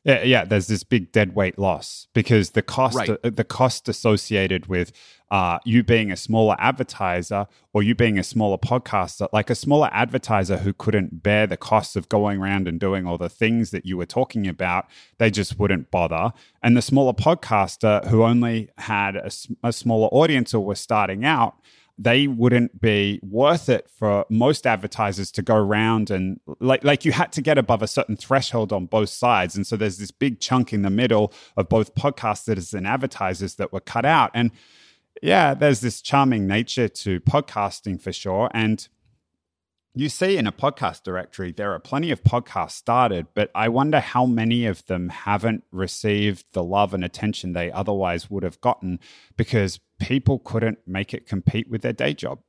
Yeah, 0.04 0.24
yeah. 0.24 0.46
There's 0.46 0.68
this 0.68 0.84
big 0.84 1.12
dead 1.12 1.36
weight 1.36 1.60
loss 1.60 2.08
because 2.14 2.52
the 2.52 2.62
cost, 2.62 2.98
right. 2.98 3.10
uh, 3.10 3.30
the 3.30 3.44
cost 3.44 3.90
associated 3.90 4.68
with 4.68 4.94
uh, 5.30 5.60
you 5.66 5.84
being 5.84 6.12
a 6.12 6.16
smaller 6.16 6.56
advertiser 6.60 7.46
or 7.74 7.84
you 7.84 7.94
being 7.94 8.18
a 8.18 8.24
smaller 8.24 8.58
podcaster, 8.58 9.28
like 9.34 9.50
a 9.50 9.56
smaller 9.56 9.90
advertiser 9.92 10.58
who 10.58 10.72
couldn't 10.72 11.22
bear 11.22 11.46
the 11.46 11.58
cost 11.58 11.98
of 11.98 12.08
going 12.08 12.40
around 12.40 12.70
and 12.70 12.80
doing 12.80 13.06
all 13.06 13.18
the 13.18 13.28
things 13.28 13.72
that 13.72 13.86
you 13.86 13.98
were 13.98 14.06
talking 14.06 14.48
about, 14.48 14.86
they 15.18 15.30
just 15.30 15.60
wouldn't 15.60 15.92
bother. 15.92 16.32
And 16.64 16.78
the 16.78 16.82
smaller 16.82 17.14
podcaster 17.14 18.08
who 18.08 18.24
only 18.24 18.70
had 18.78 19.18
a, 19.18 19.30
a 19.62 19.74
smaller 19.74 20.08
audience 20.08 20.54
or 20.54 20.66
was 20.66 20.80
starting 20.80 21.26
out, 21.26 21.56
they 21.98 22.28
wouldn't 22.28 22.80
be 22.80 23.20
worth 23.24 23.70
it 23.70 23.90
for 23.90 24.26
most 24.30 24.68
advertisers 24.68 25.32
to 25.32 25.42
go 25.42 25.56
around 25.56 26.12
and 26.12 26.40
like 26.60 26.84
like 26.84 27.04
you 27.06 27.12
had 27.12 27.32
to 27.32 27.42
get 27.42 27.58
above 27.58 27.82
a 27.82 27.88
certain 27.88 28.16
threshold 28.16 28.72
on 28.72 28.86
both 28.86 29.10
sides. 29.10 29.56
And 29.56 29.66
so 29.66 29.76
there's 29.76 29.98
this 29.98 30.12
big 30.12 30.40
chunk 30.40 30.74
in 30.74 30.84
the 30.84 30.90
middle 30.90 31.34
of 31.56 31.70
both 31.70 31.96
podcasters 31.96 32.74
and 32.74 32.86
advertisers 32.86 33.56
that 33.56 33.74
were 33.74 33.80
cut 33.80 34.06
out. 34.06 34.32
And 34.34 34.52
yeah 35.22 35.56
there's 35.56 35.82
this 35.82 36.02
charming 36.02 36.46
nature 36.46 36.88
to 36.88 37.20
podcasting 37.22 38.00
for 38.00 38.14
sure. 38.14 38.50
And 38.54 38.88
you 40.00 40.10
see 40.10 40.38
in 40.38 40.48
a 40.48 40.52
podcast 40.52 41.04
directory, 41.04 41.52
there 41.52 41.74
are 41.74 41.80
plenty 41.80 42.12
of 42.12 42.24
podcasts 42.24 42.72
started, 42.72 43.28
but 43.34 43.50
I 43.56 43.70
wonder 43.70 44.00
how 44.00 44.26
many 44.26 44.66
of 44.66 44.86
them 44.88 45.10
haven't 45.10 45.64
received 45.72 46.46
the 46.54 46.64
love 46.64 46.94
and 46.94 47.04
attention 47.04 47.54
they 47.54 47.72
otherwise 47.72 48.30
would 48.30 48.44
have 48.44 48.60
gotten 48.62 49.00
because 49.36 49.80
people 50.00 50.40
couldn't 50.40 50.80
make 50.86 51.14
it 51.14 51.26
compete 51.26 51.70
with 51.70 51.82
their 51.82 51.94
day 51.94 52.14
job. 52.14 52.40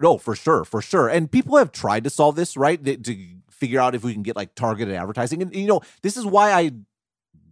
No, 0.00 0.18
for 0.18 0.36
sure, 0.36 0.64
for 0.64 0.80
sure. 0.80 1.08
And 1.08 1.30
people 1.30 1.56
have 1.56 1.72
tried 1.72 2.04
to 2.04 2.10
solve 2.10 2.36
this, 2.36 2.56
right? 2.56 2.82
To 3.04 3.16
figure 3.50 3.80
out 3.80 3.94
if 3.94 4.04
we 4.04 4.12
can 4.12 4.22
get 4.22 4.36
like 4.36 4.54
targeted 4.54 4.94
advertising. 4.94 5.42
And, 5.42 5.54
you 5.54 5.66
know, 5.66 5.80
this 6.02 6.16
is 6.16 6.24
why 6.24 6.52
I 6.52 6.72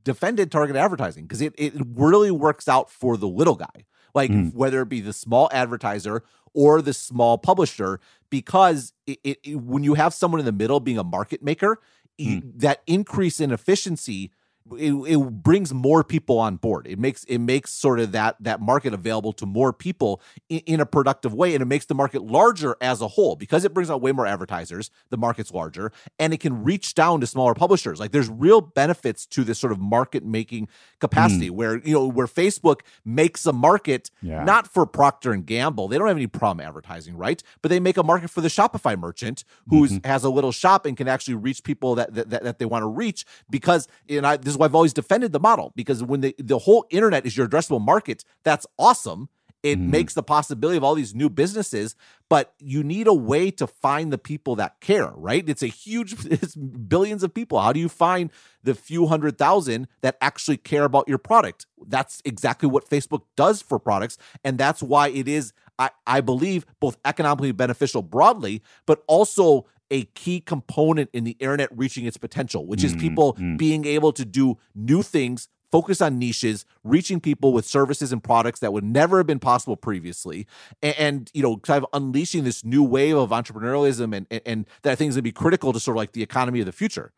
defended 0.04 0.52
targeted 0.52 0.80
advertising 0.80 1.24
because 1.24 1.40
it, 1.40 1.52
it 1.58 1.72
really 1.94 2.30
works 2.30 2.68
out 2.68 2.90
for 2.90 3.16
the 3.16 3.26
little 3.26 3.56
guy. 3.56 3.86
Like, 4.16 4.30
mm. 4.30 4.54
whether 4.54 4.80
it 4.80 4.88
be 4.88 5.02
the 5.02 5.12
small 5.12 5.50
advertiser 5.52 6.24
or 6.54 6.80
the 6.80 6.94
small 6.94 7.36
publisher 7.36 8.00
because 8.30 8.94
it, 9.06 9.18
it, 9.22 9.56
when 9.56 9.84
you 9.84 9.92
have 9.92 10.14
someone 10.14 10.40
in 10.40 10.46
the 10.46 10.52
middle 10.52 10.80
being 10.80 10.96
a 10.96 11.04
market 11.04 11.42
maker, 11.42 11.78
mm. 12.18 12.42
that 12.56 12.82
increase 12.86 13.40
in 13.40 13.52
efficiency 13.52 14.30
it, 14.72 14.92
it 14.92 15.18
brings 15.42 15.72
more 15.72 16.02
people 16.02 16.38
on 16.38 16.56
board. 16.56 16.86
It 16.86 16.98
makes 16.98 17.24
it 17.24 17.38
makes 17.38 17.70
sort 17.72 18.00
of 18.00 18.12
that 18.12 18.36
that 18.40 18.60
market 18.60 18.92
available 18.92 19.32
to 19.34 19.46
more 19.46 19.72
people 19.72 20.20
in, 20.48 20.60
in, 20.66 20.80
a 20.80 20.86
productive 20.86 21.32
way, 21.32 21.54
and 21.54 21.62
it 21.62 21.66
makes 21.66 21.86
the 21.86 21.94
market 21.94 22.22
larger 22.22 22.76
as 22.80 23.00
a 23.00 23.08
whole 23.08 23.36
because 23.36 23.64
it 23.64 23.72
brings 23.72 23.90
out 23.90 24.00
way 24.00 24.12
more 24.12 24.26
advertisers. 24.26 24.90
The 25.10 25.16
market's 25.16 25.52
larger, 25.52 25.92
and 26.18 26.34
it 26.34 26.40
can 26.40 26.64
reach 26.64 26.94
down 26.94 27.20
to 27.20 27.26
smaller 27.26 27.54
publishers. 27.54 28.00
Like 28.00 28.10
there's 28.10 28.28
real 28.28 28.60
benefits 28.60 29.24
to 29.26 29.44
this 29.44 29.58
sort 29.58 29.72
of 29.72 29.78
market 29.78 30.24
making 30.24 30.68
capacity, 30.98 31.48
mm. 31.48 31.54
where 31.54 31.78
you 31.78 31.94
know 31.94 32.06
where 32.06 32.26
Facebook 32.26 32.80
makes 33.04 33.46
a 33.46 33.52
market 33.52 34.10
yeah. 34.20 34.42
not 34.42 34.66
for 34.66 34.84
Procter 34.84 35.32
and 35.32 35.46
Gamble. 35.46 35.88
They 35.88 35.98
don't 35.98 36.08
have 36.08 36.16
any 36.16 36.26
problem 36.26 36.66
advertising, 36.66 37.16
right? 37.16 37.42
But 37.62 37.68
they 37.68 37.80
make 37.80 37.96
a 37.96 38.02
market 38.02 38.30
for 38.30 38.40
the 38.40 38.48
Shopify 38.48 38.98
merchant 38.98 39.44
who 39.68 39.86
mm-hmm. 39.86 40.06
has 40.06 40.24
a 40.24 40.30
little 40.30 40.52
shop 40.52 40.86
and 40.86 40.96
can 40.96 41.06
actually 41.06 41.34
reach 41.34 41.62
people 41.62 41.94
that 41.94 42.14
that, 42.14 42.30
that 42.30 42.58
they 42.58 42.64
want 42.64 42.82
to 42.82 42.88
reach 42.88 43.24
because 43.48 43.86
and 44.08 44.26
I 44.26 44.36
this 44.36 44.55
is 44.56 44.58
why 44.58 44.66
I've 44.66 44.74
always 44.74 44.92
defended 44.92 45.32
the 45.32 45.40
model 45.40 45.72
because 45.76 46.02
when 46.02 46.20
the, 46.20 46.34
the 46.38 46.58
whole 46.58 46.86
internet 46.90 47.26
is 47.26 47.36
your 47.36 47.46
addressable 47.46 47.80
market, 47.80 48.24
that's 48.42 48.66
awesome. 48.78 49.28
It 49.62 49.80
mm. 49.80 49.88
makes 49.88 50.14
the 50.14 50.22
possibility 50.22 50.76
of 50.76 50.84
all 50.84 50.94
these 50.94 51.14
new 51.14 51.28
businesses, 51.28 51.96
but 52.28 52.54
you 52.60 52.84
need 52.84 53.06
a 53.06 53.14
way 53.14 53.50
to 53.52 53.66
find 53.66 54.12
the 54.12 54.18
people 54.18 54.54
that 54.56 54.80
care, 54.80 55.12
right? 55.16 55.46
It's 55.48 55.62
a 55.62 55.68
huge, 55.68 56.14
it's 56.26 56.54
billions 56.54 57.22
of 57.22 57.34
people. 57.34 57.60
How 57.60 57.72
do 57.72 57.80
you 57.80 57.88
find 57.88 58.30
the 58.62 58.74
few 58.74 59.06
hundred 59.06 59.38
thousand 59.38 59.88
that 60.02 60.16
actually 60.20 60.58
care 60.58 60.84
about 60.84 61.08
your 61.08 61.18
product? 61.18 61.66
That's 61.86 62.22
exactly 62.24 62.68
what 62.68 62.88
Facebook 62.88 63.22
does 63.36 63.62
for 63.62 63.78
products. 63.78 64.18
And 64.44 64.58
that's 64.58 64.82
why 64.82 65.08
it 65.08 65.26
is, 65.26 65.52
I, 65.78 65.90
I 66.06 66.20
believe, 66.20 66.64
both 66.78 66.96
economically 67.04 67.52
beneficial 67.52 68.02
broadly, 68.02 68.62
but 68.86 69.02
also 69.08 69.66
a 69.90 70.04
key 70.14 70.40
component 70.40 71.10
in 71.12 71.24
the 71.24 71.36
internet 71.38 71.68
reaching 71.76 72.06
its 72.06 72.16
potential, 72.16 72.66
which 72.66 72.82
is 72.82 72.94
mm, 72.94 73.00
people 73.00 73.34
mm. 73.34 73.56
being 73.56 73.84
able 73.84 74.12
to 74.12 74.24
do 74.24 74.58
new 74.74 75.02
things, 75.02 75.48
focus 75.70 76.00
on 76.00 76.18
niches, 76.18 76.64
reaching 76.84 77.20
people 77.20 77.52
with 77.52 77.64
services 77.64 78.12
and 78.12 78.22
products 78.22 78.60
that 78.60 78.72
would 78.72 78.84
never 78.84 79.18
have 79.18 79.26
been 79.26 79.38
possible 79.38 79.76
previously, 79.76 80.46
and, 80.82 80.94
and 80.98 81.30
you 81.34 81.42
know, 81.42 81.56
kind 81.58 81.82
of 81.82 81.88
unleashing 81.92 82.44
this 82.44 82.64
new 82.64 82.82
wave 82.82 83.16
of 83.16 83.30
entrepreneurialism 83.30 84.16
and, 84.16 84.26
and, 84.30 84.40
and 84.44 84.66
that 84.82 84.92
I 84.92 84.94
think 84.94 85.10
is 85.10 85.14
going 85.14 85.20
to 85.20 85.22
be 85.22 85.32
critical 85.32 85.72
to 85.72 85.80
sort 85.80 85.96
of 85.96 85.98
like 85.98 86.12
the 86.12 86.22
economy 86.22 86.60
of 86.60 86.66
the 86.66 86.72
future. 86.72 87.12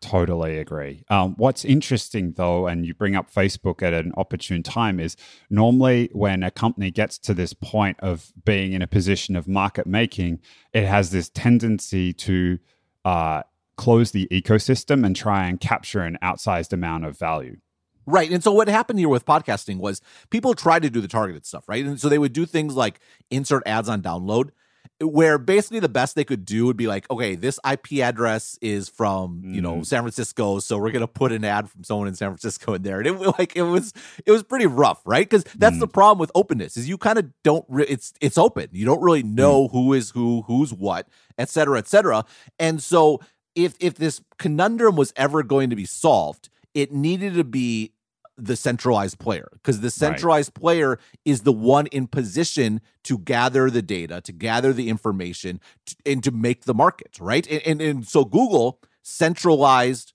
Totally 0.00 0.58
agree. 0.58 1.04
Um, 1.10 1.34
what's 1.38 1.64
interesting, 1.64 2.32
though, 2.36 2.68
and 2.68 2.86
you 2.86 2.94
bring 2.94 3.16
up 3.16 3.32
Facebook 3.32 3.82
at 3.82 3.92
an 3.92 4.12
opportune 4.16 4.62
time, 4.62 5.00
is 5.00 5.16
normally 5.50 6.08
when 6.12 6.44
a 6.44 6.52
company 6.52 6.92
gets 6.92 7.18
to 7.18 7.34
this 7.34 7.52
point 7.52 7.98
of 7.98 8.32
being 8.44 8.74
in 8.74 8.80
a 8.80 8.86
position 8.86 9.34
of 9.34 9.48
market 9.48 9.88
making, 9.88 10.38
it 10.72 10.86
has 10.86 11.10
this 11.10 11.28
tendency 11.28 12.12
to 12.12 12.60
uh, 13.04 13.42
close 13.76 14.12
the 14.12 14.28
ecosystem 14.30 15.04
and 15.04 15.16
try 15.16 15.48
and 15.48 15.60
capture 15.60 16.02
an 16.02 16.16
outsized 16.22 16.72
amount 16.72 17.04
of 17.04 17.18
value. 17.18 17.56
Right. 18.06 18.30
And 18.30 18.42
so 18.42 18.52
what 18.52 18.68
happened 18.68 19.00
here 19.00 19.08
with 19.08 19.26
podcasting 19.26 19.78
was 19.78 20.00
people 20.30 20.54
tried 20.54 20.82
to 20.82 20.90
do 20.90 21.00
the 21.00 21.08
targeted 21.08 21.44
stuff, 21.44 21.68
right? 21.68 21.84
And 21.84 22.00
so 22.00 22.08
they 22.08 22.18
would 22.18 22.32
do 22.32 22.46
things 22.46 22.74
like 22.74 23.00
insert 23.30 23.62
ads 23.66 23.88
on 23.88 24.00
download 24.00 24.50
where 25.00 25.38
basically 25.38 25.78
the 25.78 25.88
best 25.88 26.16
they 26.16 26.24
could 26.24 26.44
do 26.44 26.66
would 26.66 26.76
be 26.76 26.88
like, 26.88 27.08
okay, 27.10 27.36
this 27.36 27.60
IP 27.70 28.00
address 28.00 28.58
is 28.60 28.88
from 28.88 29.42
you 29.44 29.60
know 29.60 29.76
mm. 29.76 29.86
San 29.86 30.02
Francisco, 30.02 30.58
so 30.58 30.78
we're 30.78 30.90
gonna 30.90 31.06
put 31.06 31.30
an 31.32 31.44
ad 31.44 31.70
from 31.70 31.84
someone 31.84 32.08
in 32.08 32.14
San 32.14 32.30
Francisco 32.30 32.74
in 32.74 32.82
there, 32.82 32.98
and 32.98 33.06
it 33.06 33.12
like 33.38 33.54
it 33.54 33.62
was 33.62 33.92
it 34.26 34.32
was 34.32 34.42
pretty 34.42 34.66
rough, 34.66 35.00
right? 35.04 35.28
Because 35.28 35.44
that's 35.56 35.76
mm. 35.76 35.80
the 35.80 35.88
problem 35.88 36.18
with 36.18 36.32
openness 36.34 36.76
is 36.76 36.88
you 36.88 36.98
kind 36.98 37.18
of 37.18 37.30
don't 37.44 37.64
re- 37.68 37.86
it's 37.88 38.12
it's 38.20 38.38
open, 38.38 38.68
you 38.72 38.84
don't 38.84 39.02
really 39.02 39.22
know 39.22 39.68
mm. 39.68 39.72
who 39.72 39.92
is 39.92 40.10
who, 40.10 40.42
who's 40.42 40.72
what, 40.72 41.08
et 41.38 41.48
cetera, 41.48 41.78
et 41.78 41.86
cetera, 41.86 42.24
and 42.58 42.82
so 42.82 43.20
if 43.54 43.74
if 43.80 43.94
this 43.94 44.20
conundrum 44.38 44.96
was 44.96 45.12
ever 45.16 45.42
going 45.42 45.70
to 45.70 45.76
be 45.76 45.84
solved, 45.84 46.48
it 46.74 46.92
needed 46.92 47.34
to 47.34 47.44
be 47.44 47.92
the 48.38 48.56
centralized 48.56 49.18
player 49.18 49.48
because 49.54 49.80
the 49.80 49.90
centralized 49.90 50.52
right. 50.54 50.60
player 50.60 50.98
is 51.24 51.42
the 51.42 51.52
one 51.52 51.88
in 51.88 52.06
position 52.06 52.80
to 53.02 53.18
gather 53.18 53.68
the 53.68 53.82
data, 53.82 54.20
to 54.20 54.32
gather 54.32 54.72
the 54.72 54.88
information, 54.88 55.60
to, 55.86 55.96
and 56.06 56.22
to 56.22 56.30
make 56.30 56.64
the 56.64 56.74
market, 56.74 57.18
right? 57.20 57.46
And, 57.50 57.62
and, 57.66 57.82
and 57.82 58.06
so 58.06 58.24
Google 58.24 58.80
centralized 59.02 60.12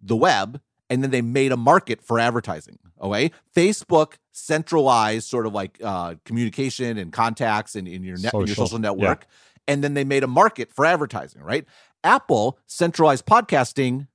the 0.00 0.16
web 0.16 0.60
and 0.88 1.02
then 1.02 1.10
they 1.10 1.20
made 1.20 1.52
a 1.52 1.56
market 1.56 2.00
for 2.02 2.18
advertising. 2.18 2.78
Okay. 3.00 3.30
Facebook 3.54 4.14
centralized 4.32 5.28
sort 5.28 5.46
of 5.46 5.52
like 5.52 5.78
uh, 5.82 6.14
communication 6.24 6.96
and 6.96 7.12
contacts 7.12 7.74
and 7.74 7.88
in, 7.88 8.02
your 8.02 8.16
net, 8.16 8.32
social. 8.32 8.46
Your 8.46 8.56
social 8.56 8.78
network. 8.78 9.22
Yeah. 9.22 9.74
And 9.74 9.84
then 9.84 9.94
they 9.94 10.04
made 10.04 10.24
a 10.24 10.28
market 10.28 10.72
for 10.72 10.86
advertising, 10.86 11.42
right? 11.42 11.66
Apple 12.04 12.58
centralized 12.66 13.26
podcasting 13.26 14.06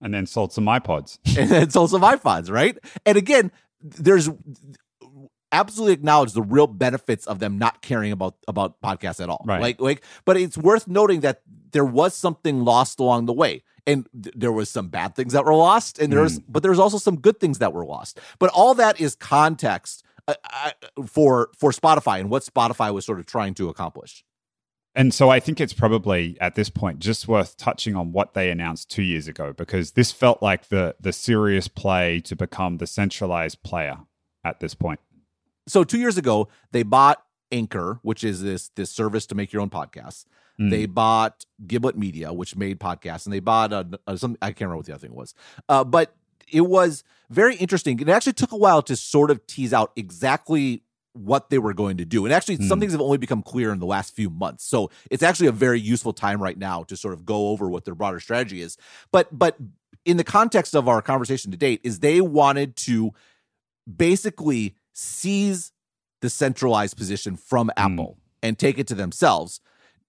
and 0.00 0.14
then 0.14 0.26
sold 0.26 0.52
some 0.52 0.66
iPods. 0.66 1.18
and 1.38 1.50
then 1.50 1.70
sold 1.70 1.90
some 1.90 2.02
iPods, 2.02 2.50
right? 2.50 2.78
And 3.06 3.16
again, 3.16 3.52
there's 3.82 4.28
absolutely 5.52 5.94
acknowledge 5.94 6.32
the 6.32 6.42
real 6.42 6.66
benefits 6.66 7.26
of 7.26 7.38
them 7.38 7.58
not 7.58 7.82
caring 7.82 8.12
about 8.12 8.36
about 8.46 8.80
podcasts 8.80 9.20
at 9.20 9.28
all. 9.28 9.44
Right. 9.46 9.60
Like 9.60 9.80
like 9.80 10.04
but 10.24 10.36
it's 10.36 10.56
worth 10.56 10.86
noting 10.88 11.20
that 11.20 11.42
there 11.72 11.84
was 11.84 12.14
something 12.14 12.64
lost 12.64 13.00
along 13.00 13.26
the 13.26 13.32
way. 13.32 13.62
And 13.86 14.06
th- 14.22 14.34
there 14.36 14.52
was 14.52 14.68
some 14.68 14.88
bad 14.88 15.16
things 15.16 15.32
that 15.32 15.44
were 15.44 15.54
lost 15.54 15.98
and 15.98 16.12
there's 16.12 16.38
mm. 16.38 16.44
but 16.48 16.62
there's 16.62 16.78
also 16.78 16.98
some 16.98 17.18
good 17.18 17.40
things 17.40 17.58
that 17.58 17.72
were 17.72 17.84
lost. 17.84 18.20
But 18.38 18.50
all 18.50 18.74
that 18.74 19.00
is 19.00 19.14
context 19.14 20.04
uh, 20.28 20.34
uh, 20.52 20.70
for 21.06 21.50
for 21.58 21.72
Spotify 21.72 22.20
and 22.20 22.30
what 22.30 22.42
Spotify 22.42 22.92
was 22.92 23.04
sort 23.04 23.18
of 23.18 23.26
trying 23.26 23.54
to 23.54 23.68
accomplish. 23.68 24.24
And 24.94 25.14
so 25.14 25.30
I 25.30 25.38
think 25.38 25.60
it's 25.60 25.72
probably 25.72 26.36
at 26.40 26.56
this 26.56 26.68
point 26.68 26.98
just 26.98 27.28
worth 27.28 27.56
touching 27.56 27.94
on 27.94 28.12
what 28.12 28.34
they 28.34 28.50
announced 28.50 28.90
two 28.90 29.02
years 29.02 29.28
ago 29.28 29.52
because 29.52 29.92
this 29.92 30.10
felt 30.10 30.42
like 30.42 30.68
the 30.68 30.96
the 31.00 31.12
serious 31.12 31.68
play 31.68 32.20
to 32.20 32.34
become 32.34 32.78
the 32.78 32.86
centralized 32.86 33.62
player 33.62 33.98
at 34.44 34.60
this 34.60 34.74
point. 34.74 35.00
So 35.68 35.84
two 35.84 35.98
years 35.98 36.18
ago, 36.18 36.48
they 36.72 36.82
bought 36.82 37.22
Anchor, 37.52 38.00
which 38.02 38.24
is 38.24 38.42
this 38.42 38.70
this 38.70 38.90
service 38.90 39.26
to 39.26 39.34
make 39.34 39.52
your 39.52 39.62
own 39.62 39.70
podcasts. 39.70 40.24
Mm. 40.60 40.70
They 40.70 40.86
bought 40.86 41.46
Gimlet 41.66 41.96
Media, 41.96 42.32
which 42.32 42.56
made 42.56 42.80
podcasts, 42.80 43.26
and 43.26 43.32
they 43.32 43.40
bought 43.40 43.72
a, 43.72 43.86
a, 44.06 44.18
some 44.18 44.36
I 44.42 44.46
can't 44.46 44.62
remember 44.62 44.78
what 44.78 44.86
the 44.86 44.94
other 44.94 45.06
thing 45.06 45.14
was, 45.14 45.34
uh, 45.68 45.84
but 45.84 46.14
it 46.52 46.62
was 46.62 47.04
very 47.30 47.54
interesting. 47.56 48.00
It 48.00 48.08
actually 48.08 48.32
took 48.32 48.50
a 48.50 48.56
while 48.56 48.82
to 48.82 48.96
sort 48.96 49.30
of 49.30 49.46
tease 49.46 49.72
out 49.72 49.92
exactly 49.94 50.82
what 51.12 51.50
they 51.50 51.58
were 51.58 51.74
going 51.74 51.96
to 51.96 52.04
do. 52.04 52.24
And 52.24 52.32
actually, 52.32 52.58
mm. 52.58 52.68
some 52.68 52.80
things 52.80 52.92
have 52.92 53.00
only 53.00 53.18
become 53.18 53.42
clear 53.42 53.72
in 53.72 53.78
the 53.78 53.86
last 53.86 54.14
few 54.14 54.30
months. 54.30 54.64
So 54.64 54.90
it's 55.10 55.22
actually 55.22 55.48
a 55.48 55.52
very 55.52 55.80
useful 55.80 56.12
time 56.12 56.42
right 56.42 56.56
now 56.56 56.84
to 56.84 56.96
sort 56.96 57.14
of 57.14 57.24
go 57.24 57.48
over 57.48 57.68
what 57.68 57.84
their 57.84 57.94
broader 57.94 58.20
strategy 58.20 58.60
is. 58.62 58.76
But 59.12 59.36
but 59.36 59.56
in 60.04 60.16
the 60.16 60.24
context 60.24 60.74
of 60.74 60.88
our 60.88 61.02
conversation 61.02 61.50
to 61.50 61.56
date, 61.56 61.80
is 61.82 62.00
they 62.00 62.20
wanted 62.20 62.76
to 62.76 63.12
basically 63.96 64.74
seize 64.92 65.72
the 66.20 66.30
centralized 66.30 66.96
position 66.96 67.36
from 67.36 67.66
hmm. 67.76 67.82
Apple 67.82 68.16
mm. 68.18 68.38
and 68.42 68.58
take 68.58 68.78
it 68.78 68.86
to 68.88 68.94
themselves. 68.94 69.60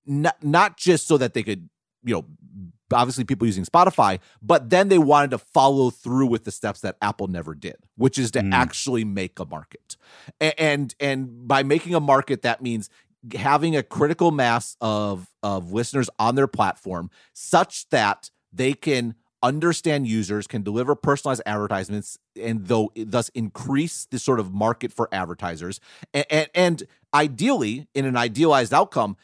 Not 0.06 0.44
not 0.44 0.78
just 0.78 1.08
so 1.08 1.18
that 1.18 1.34
they 1.34 1.44
could, 1.44 1.70
you 2.04 2.16
know, 2.16 2.26
obviously 2.94 3.24
people 3.24 3.46
using 3.48 3.66
Spotify, 3.66 4.20
but 4.42 4.70
then 4.70 4.88
they 4.88 4.98
wanted 4.98 5.32
to 5.32 5.38
follow 5.38 5.90
through 5.90 6.28
with 6.28 6.44
the 6.44 6.52
steps 6.52 6.82
that 6.82 6.98
Apple 7.02 7.28
never 7.28 7.56
did, 7.56 7.78
which 7.96 8.18
is 8.18 8.32
to 8.32 8.40
mm. 8.40 8.54
actually 8.54 9.04
make 9.04 9.40
a 9.40 9.46
market. 9.46 9.98
And 10.40 10.94
and 11.00 11.48
by 11.48 11.64
making 11.64 11.96
a 11.96 12.00
market 12.00 12.42
that 12.44 12.62
means 12.62 12.90
having 13.36 13.76
a 13.76 13.84
critical 13.84 14.32
mass 14.32 14.76
of 14.82 15.30
of 15.44 15.72
listeners 15.72 16.10
on 16.18 16.36
their 16.36 16.48
platform 16.48 17.10
such 17.34 17.90
that 17.90 18.30
they 18.52 18.74
can 18.74 19.16
understand 19.44 20.08
users, 20.08 20.46
can 20.48 20.62
deliver 20.62 20.96
personalized 20.96 21.42
advertisements, 21.46 22.18
and 22.40 22.68
though 22.68 22.92
thus 22.96 23.30
increase 23.30 24.06
the 24.06 24.20
sort 24.20 24.40
of 24.40 24.54
market 24.54 24.94
for 24.94 25.10
advertisers, 25.12 25.80
and, 26.14 26.26
and, 26.30 26.50
and 26.54 26.84
ideally, 27.14 27.88
in 27.94 28.06
an 28.06 28.16
idealized 28.16 28.74
outcome, 28.74 29.18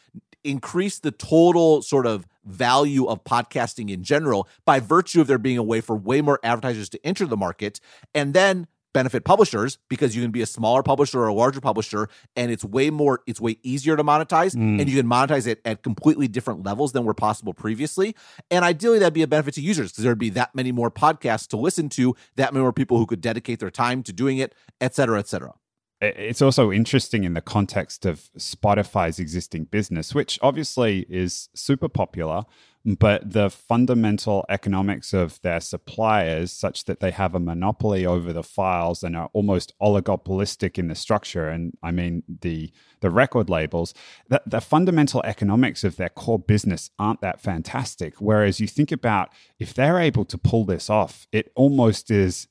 increase 0.44 1.00
the 1.00 1.12
total 1.12 1.82
sort 1.82 2.08
of 2.08 2.26
value 2.48 3.06
of 3.06 3.24
podcasting 3.24 3.90
in 3.90 4.04
general 4.04 4.48
by 4.66 4.80
virtue 4.80 5.22
of 5.22 5.28
there 5.28 5.38
being 5.38 5.58
a 5.58 5.64
way 5.64 5.82
for 5.82 5.96
way 5.96 6.22
more 6.22 6.40
advertisers 6.44 6.90
to 6.90 7.06
enter 7.06 7.26
the 7.26 7.38
market 7.38 7.80
and 8.14 8.34
then 8.34 8.68
benefit 8.94 9.24
publishers 9.24 9.78
because 9.90 10.16
you 10.16 10.24
can 10.24 10.32
be 10.32 10.42
a 10.42 10.46
smaller 10.46 10.82
publisher 10.82 11.20
or 11.20 11.28
a 11.28 11.34
larger 11.34 11.62
publisher 11.62 12.10
and 12.36 12.50
it's 12.50 12.64
way 12.64 12.90
more 12.90 13.22
it's 13.28 13.40
way 13.40 13.58
easier 13.62 13.96
to 13.96 14.04
monetize 14.04 14.56
mm. 14.56 14.82
and 14.82 14.90
you 14.90 14.98
can 14.98 15.08
monetize 15.08 15.46
it 15.46 15.62
at 15.66 15.84
completely 15.84 16.28
different 16.28 16.64
levels 16.64 16.94
than 16.94 17.04
were 17.04 17.14
possible 17.14 17.54
previously 17.54 18.16
and 18.50 18.66
ideally 18.66 18.98
that'd 18.98 19.14
be 19.14 19.22
a 19.22 19.28
benefit 19.28 19.54
to 19.54 19.62
users 19.62 19.92
because 19.92 20.04
there'd 20.04 20.18
be 20.18 20.32
that 20.32 20.56
many 20.56 20.72
more 20.72 20.90
podcasts 20.90 21.48
to 21.48 21.58
listen 21.58 21.90
to 21.90 22.16
that 22.38 22.54
many 22.54 22.64
more 22.64 22.74
people 22.74 22.98
who 22.98 23.06
could 23.06 23.22
dedicate 23.22 23.60
their 23.60 23.70
time 23.70 24.02
to 24.02 24.12
doing 24.12 24.40
it 24.40 24.56
et 24.82 24.96
cetera 24.96 25.20
et 25.20 25.28
cetera 25.28 25.54
it's 26.00 26.42
also 26.42 26.72
interesting 26.72 27.24
in 27.24 27.34
the 27.34 27.42
context 27.42 28.06
of 28.06 28.30
Spotify's 28.38 29.20
existing 29.20 29.66
business, 29.66 30.14
which 30.14 30.38
obviously 30.42 31.06
is 31.10 31.50
super 31.56 31.90
popular, 31.90 32.44
but 32.86 33.34
the 33.34 33.50
fundamental 33.50 34.46
economics 34.48 35.12
of 35.12 35.42
their 35.42 35.60
suppliers, 35.60 36.52
such 36.52 36.86
that 36.86 37.00
they 37.00 37.12
have 37.12 37.36
a 37.36 37.40
monopoly 37.40 38.06
over 38.06 38.32
the 38.32 38.44
files 38.44 39.04
and 39.04 39.18
are 39.18 39.30
almost 39.34 39.74
oligopolistic 39.82 40.78
in 40.78 40.88
the 40.88 40.96
structure, 40.96 41.50
and 41.50 41.76
I 41.84 41.92
mean 41.92 42.24
the 42.42 42.72
the 43.02 43.10
record 43.10 43.50
labels, 43.50 43.94
the, 44.30 44.42
the 44.46 44.62
fundamental 44.62 45.22
economics 45.24 45.84
of 45.84 45.98
their 45.98 46.10
core 46.10 46.40
business 46.40 46.90
aren't 46.98 47.22
that 47.22 47.42
fantastic. 47.42 48.16
Whereas 48.20 48.60
you 48.60 48.68
think 48.68 48.92
about 48.92 49.30
if 49.60 49.74
they're 49.74 50.00
able 50.00 50.26
to 50.26 50.38
pull 50.38 50.64
this 50.64 50.90
off, 50.90 51.28
it 51.32 51.52
almost 51.56 52.10
is 52.10 52.48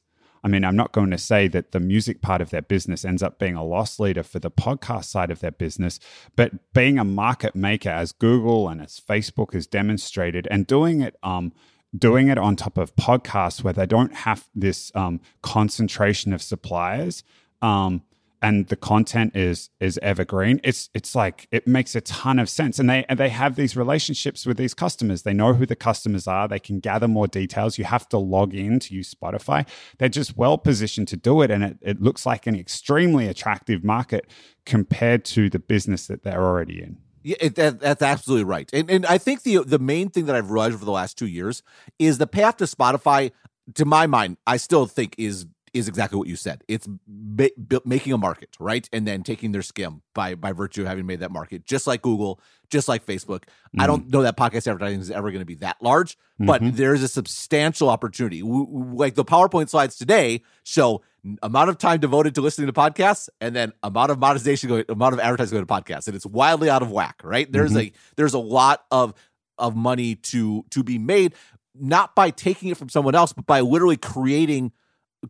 I 0.46 0.48
mean, 0.48 0.64
I'm 0.64 0.76
not 0.76 0.92
going 0.92 1.10
to 1.10 1.18
say 1.18 1.48
that 1.48 1.72
the 1.72 1.80
music 1.80 2.22
part 2.22 2.40
of 2.40 2.50
their 2.50 2.62
business 2.62 3.04
ends 3.04 3.20
up 3.20 3.36
being 3.36 3.56
a 3.56 3.64
loss 3.64 3.98
leader 3.98 4.22
for 4.22 4.38
the 4.38 4.48
podcast 4.48 5.06
side 5.06 5.32
of 5.32 5.40
their 5.40 5.50
business, 5.50 5.98
but 6.36 6.72
being 6.72 7.00
a 7.00 7.04
market 7.04 7.56
maker 7.56 7.88
as 7.88 8.12
Google 8.12 8.68
and 8.68 8.80
as 8.80 9.00
Facebook 9.00 9.54
has 9.54 9.66
demonstrated 9.66 10.46
and 10.48 10.64
doing 10.64 11.00
it 11.00 11.16
um, 11.24 11.52
doing 11.98 12.28
it 12.28 12.38
on 12.38 12.54
top 12.54 12.78
of 12.78 12.94
podcasts 12.94 13.64
where 13.64 13.72
they 13.72 13.86
don't 13.86 14.14
have 14.14 14.48
this 14.54 14.92
um, 14.94 15.20
concentration 15.42 16.32
of 16.32 16.40
suppliers 16.40 17.24
um, 17.60 18.02
and 18.42 18.68
the 18.68 18.76
content 18.76 19.34
is 19.34 19.70
is 19.80 19.98
evergreen 20.02 20.60
it's 20.62 20.90
it's 20.94 21.14
like 21.14 21.48
it 21.50 21.66
makes 21.66 21.94
a 21.94 22.00
ton 22.00 22.38
of 22.38 22.48
sense. 22.48 22.78
And 22.78 22.88
they 22.88 23.04
and 23.08 23.18
they 23.18 23.28
have 23.28 23.56
these 23.56 23.76
relationships 23.76 24.46
with 24.46 24.56
these 24.56 24.74
customers. 24.74 25.22
They 25.22 25.32
know 25.32 25.54
who 25.54 25.66
the 25.66 25.76
customers 25.76 26.26
are. 26.26 26.46
They 26.48 26.58
can 26.58 26.80
gather 26.80 27.08
more 27.08 27.26
details. 27.26 27.78
You 27.78 27.84
have 27.84 28.08
to 28.10 28.18
log 28.18 28.54
in 28.54 28.78
to 28.80 28.94
use 28.94 29.14
spotify. 29.14 29.66
They're 29.98 30.08
just 30.08 30.36
well 30.36 30.58
positioned 30.58 31.08
to 31.08 31.16
do 31.16 31.42
it 31.42 31.50
and 31.50 31.64
it, 31.64 31.78
it 31.80 32.00
looks 32.00 32.26
like 32.26 32.46
an 32.46 32.56
extremely 32.56 33.28
attractive 33.28 33.82
market 33.84 34.26
compared 34.64 35.24
to 35.26 35.48
the 35.48 35.58
business 35.58 36.06
that 36.06 36.22
they're 36.22 36.44
already 36.44 36.82
in. 36.82 36.98
Yeah, 37.22 37.36
it, 37.40 37.54
that, 37.56 37.80
that's 37.80 38.02
absolutely 38.02 38.44
right. 38.44 38.70
And, 38.72 38.88
and 38.88 39.04
I 39.04 39.18
think 39.18 39.42
the 39.42 39.64
the 39.64 39.80
main 39.80 40.10
thing 40.10 40.26
that 40.26 40.36
I've 40.36 40.50
realized 40.50 40.74
over 40.74 40.84
the 40.84 40.92
last 40.92 41.18
two 41.18 41.26
years 41.26 41.62
is 41.98 42.18
the 42.18 42.26
path 42.26 42.58
to 42.58 42.64
Spotify, 42.64 43.32
to 43.74 43.84
my 43.84 44.06
mind, 44.06 44.36
I 44.46 44.58
still 44.58 44.86
think 44.86 45.16
is 45.18 45.46
is 45.76 45.88
exactly 45.88 46.18
what 46.18 46.28
you 46.28 46.36
said. 46.36 46.62
It's 46.68 46.88
ma- 47.06 47.78
making 47.84 48.12
a 48.12 48.18
market, 48.18 48.56
right? 48.58 48.88
And 48.92 49.06
then 49.06 49.22
taking 49.22 49.52
their 49.52 49.62
skim 49.62 50.02
by 50.14 50.34
by 50.34 50.52
virtue 50.52 50.82
of 50.82 50.88
having 50.88 51.06
made 51.06 51.20
that 51.20 51.30
market, 51.30 51.66
just 51.66 51.86
like 51.86 52.02
Google, 52.02 52.40
just 52.70 52.88
like 52.88 53.04
Facebook. 53.04 53.42
Mm-hmm. 53.42 53.80
I 53.80 53.86
don't 53.86 54.08
know 54.10 54.22
that 54.22 54.36
podcast 54.36 54.66
advertising 54.66 55.00
is 55.00 55.10
ever 55.10 55.30
going 55.30 55.40
to 55.40 55.46
be 55.46 55.56
that 55.56 55.76
large, 55.80 56.16
but 56.38 56.62
mm-hmm. 56.62 56.76
there's 56.76 57.02
a 57.02 57.08
substantial 57.08 57.88
opportunity. 57.88 58.42
like 58.42 59.14
the 59.14 59.24
PowerPoint 59.24 59.68
slides 59.68 59.96
today 59.96 60.42
show 60.64 61.02
amount 61.42 61.70
of 61.70 61.78
time 61.78 62.00
devoted 62.00 62.34
to 62.36 62.40
listening 62.40 62.68
to 62.68 62.72
podcasts 62.72 63.28
and 63.40 63.54
then 63.54 63.72
amount 63.82 64.10
of 64.12 64.18
monetization 64.18 64.68
going, 64.68 64.84
amount 64.88 65.12
of 65.12 65.20
advertising 65.20 65.56
going 65.56 65.66
to 65.66 65.72
podcasts, 65.72 66.06
and 66.06 66.16
it's 66.16 66.26
wildly 66.26 66.70
out 66.70 66.82
of 66.82 66.90
whack, 66.90 67.20
right? 67.22 67.50
There's 67.50 67.72
mm-hmm. 67.72 67.88
a 67.88 67.92
there's 68.16 68.34
a 68.34 68.38
lot 68.38 68.84
of 68.90 69.14
of 69.58 69.74
money 69.74 70.16
to 70.16 70.64
to 70.70 70.82
be 70.82 70.98
made 70.98 71.34
not 71.78 72.14
by 72.14 72.30
taking 72.30 72.70
it 72.70 72.76
from 72.76 72.88
someone 72.88 73.14
else, 73.14 73.32
but 73.32 73.46
by 73.46 73.60
literally 73.60 73.96
creating 73.96 74.72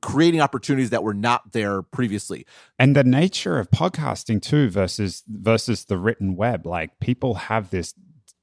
creating 0.03 0.41
opportunities 0.41 0.91
that 0.91 1.03
were 1.03 1.15
not 1.15 1.53
there 1.53 1.83
previously. 1.83 2.47
And 2.79 2.95
the 2.95 3.05
nature 3.05 3.59
of 3.59 3.71
podcasting 3.71 4.43
too 4.43 4.69
versus 4.69 5.23
versus 5.29 5.85
the 5.85 5.99
written 5.99 6.37
web. 6.37 6.67
Like 6.67 6.99
people 7.01 7.35
have 7.35 7.71
this 7.71 7.95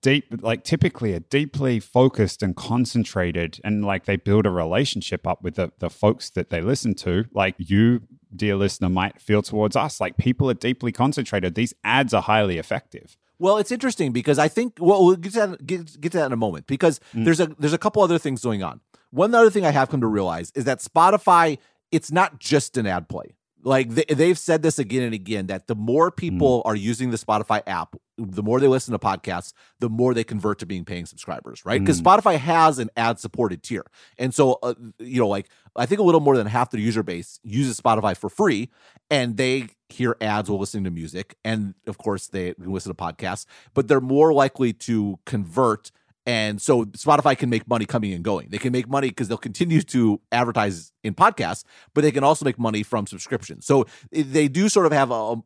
deep 0.02 0.26
like 0.42 0.64
typically 0.64 1.14
a 1.14 1.22
deeply 1.22 1.80
focused 1.80 2.44
and 2.44 2.56
concentrated 2.56 3.60
and 3.64 3.86
like 3.86 4.04
they 4.06 4.18
build 4.18 4.46
a 4.46 4.50
relationship 4.50 5.26
up 5.26 5.42
with 5.42 5.56
the, 5.56 5.72
the 5.80 5.90
folks 5.90 6.30
that 6.32 6.50
they 6.50 6.60
listen 6.60 6.94
to 6.94 7.24
like 7.34 7.56
you 7.58 8.02
dear 8.36 8.58
listener 8.58 8.90
might 8.90 9.22
feel 9.22 9.42
towards 9.42 9.78
us 9.78 10.02
like 10.02 10.18
people 10.18 10.50
are 10.50 10.56
deeply 10.56 10.92
concentrated 10.92 11.56
these 11.56 11.74
ads 11.86 12.14
are 12.14 12.22
highly 12.22 12.58
effective 12.58 13.16
well, 13.40 13.58
it's 13.58 13.72
interesting 13.72 14.12
because 14.12 14.40
I 14.40 14.48
think 14.48 14.78
well 14.80 15.04
we'll 15.04 15.16
get 15.18 15.34
to 15.34 15.40
that, 15.40 15.66
get, 15.66 16.00
get 16.00 16.12
to 16.14 16.20
that 16.20 16.28
in 16.28 16.32
a 16.32 16.38
moment 16.38 16.68
because 16.68 17.02
mm. 17.14 17.26
there's 17.26 17.40
a 17.40 17.48
there's 17.60 17.74
a 17.74 17.78
couple 17.78 18.02
other 18.02 18.18
things 18.18 18.42
going 18.42 18.64
on. 18.64 18.80
One 19.14 19.36
other 19.36 19.52
thing 19.52 19.64
I 19.66 19.72
have 19.72 19.90
come 19.90 20.02
to 20.02 20.08
realize 20.08 20.52
is 20.56 20.66
that 20.66 20.80
Spotify 20.80 21.60
it's 21.92 22.12
not 22.12 22.40
just 22.40 22.76
an 22.76 22.88
ad 22.88 23.08
play. 23.08 23.36
Like 23.66 23.92
they, 23.92 24.28
have 24.28 24.40
said 24.40 24.62
this 24.62 24.78
again 24.78 25.04
and 25.04 25.14
again 25.14 25.48
that 25.48 25.68
the 25.68 25.76
more 25.76 26.12
people 26.12 26.62
mm. 26.62 26.68
are 26.68 26.76
using 26.76 27.12
the 27.12 27.18
Spotify 27.18 27.62
app, 27.66 27.96
the 28.18 28.44
more 28.44 28.60
they 28.60 28.68
listen 28.68 28.92
to 28.92 29.00
podcasts, 29.00 29.54
the 29.80 29.88
more 29.90 30.14
they 30.14 30.26
convert 30.26 30.60
to 30.60 30.66
being 30.66 30.84
paying 30.84 31.06
subscribers, 31.06 31.64
right? 31.64 31.80
Because 31.80 32.02
mm. 32.02 32.06
Spotify 32.06 32.38
has 32.38 32.78
an 32.78 32.90
ad 32.98 33.20
supported 33.20 33.64
tier. 33.64 33.86
And 34.18 34.34
so, 34.34 34.60
uh, 34.64 34.74
you 35.00 35.20
know, 35.20 35.30
like 35.30 35.48
I 35.78 35.86
think 35.86 36.02
a 36.02 36.04
little 36.04 36.20
more 36.20 36.36
than 36.36 36.48
half 36.48 36.72
their 36.72 36.82
user 36.82 37.04
base 37.04 37.40
uses 37.44 37.80
Spotify 37.80 38.18
for 38.18 38.30
free 38.30 38.70
and 39.10 39.38
they 39.38 39.68
hear 39.88 40.18
ads 40.20 40.50
while 40.50 40.60
listening 40.60 40.84
to 40.86 40.92
music. 40.92 41.38
And 41.46 41.76
of 41.88 41.98
course, 41.98 42.28
they 42.28 42.56
listen 42.58 42.94
to 42.94 43.02
podcasts, 43.02 43.46
but 43.74 43.88
they're 43.88 44.02
more 44.02 44.34
likely 44.34 44.74
to 44.74 45.20
convert 45.26 45.92
and 46.26 46.62
so 46.62 46.86
Spotify 46.86 47.38
can 47.38 47.50
make 47.50 47.68
money 47.68 47.86
coming 47.86 48.14
and 48.14 48.24
going. 48.24 48.50
They 48.50 48.58
can 48.58 48.72
make 48.72 48.88
money 48.88 49.10
because 49.10 49.28
they'll 49.28 49.38
continue 49.38 49.82
to 49.82 50.22
advertise 50.32 50.92
in 51.04 51.14
podcasts, 51.14 51.64
but 51.94 52.02
they 52.02 52.12
can 52.12 52.24
also 52.24 52.46
make 52.46 52.58
money 52.58 52.84
from 52.84 53.08
subscriptions. 53.08 53.66
So 53.66 53.86
they 54.12 54.48
do 54.48 54.70
sort 54.70 54.86
of 54.86 54.92
have 54.92 55.12
a. 55.12 55.42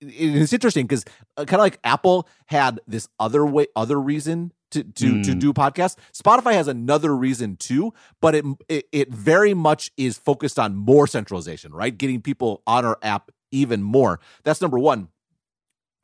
It's 0.00 0.52
interesting 0.52 0.86
because 0.86 1.04
uh, 1.36 1.44
kind 1.44 1.54
of 1.54 1.64
like 1.64 1.80
Apple 1.82 2.28
had 2.46 2.80
this 2.86 3.08
other 3.18 3.44
way, 3.44 3.66
other 3.74 4.00
reason 4.00 4.52
to 4.70 4.84
to 4.84 5.06
mm. 5.14 5.24
to 5.24 5.34
do 5.34 5.52
podcasts. 5.52 5.96
Spotify 6.12 6.52
has 6.52 6.68
another 6.68 7.16
reason 7.16 7.56
too, 7.56 7.92
but 8.20 8.34
it, 8.34 8.44
it 8.68 8.86
it 8.92 9.08
very 9.08 9.54
much 9.54 9.90
is 9.96 10.18
focused 10.18 10.58
on 10.58 10.76
more 10.76 11.06
centralization, 11.06 11.72
right? 11.72 11.96
Getting 11.96 12.20
people 12.20 12.62
on 12.66 12.84
our 12.84 12.98
app 13.02 13.30
even 13.50 13.82
more. 13.82 14.20
That's 14.44 14.60
number 14.60 14.78
one. 14.78 15.08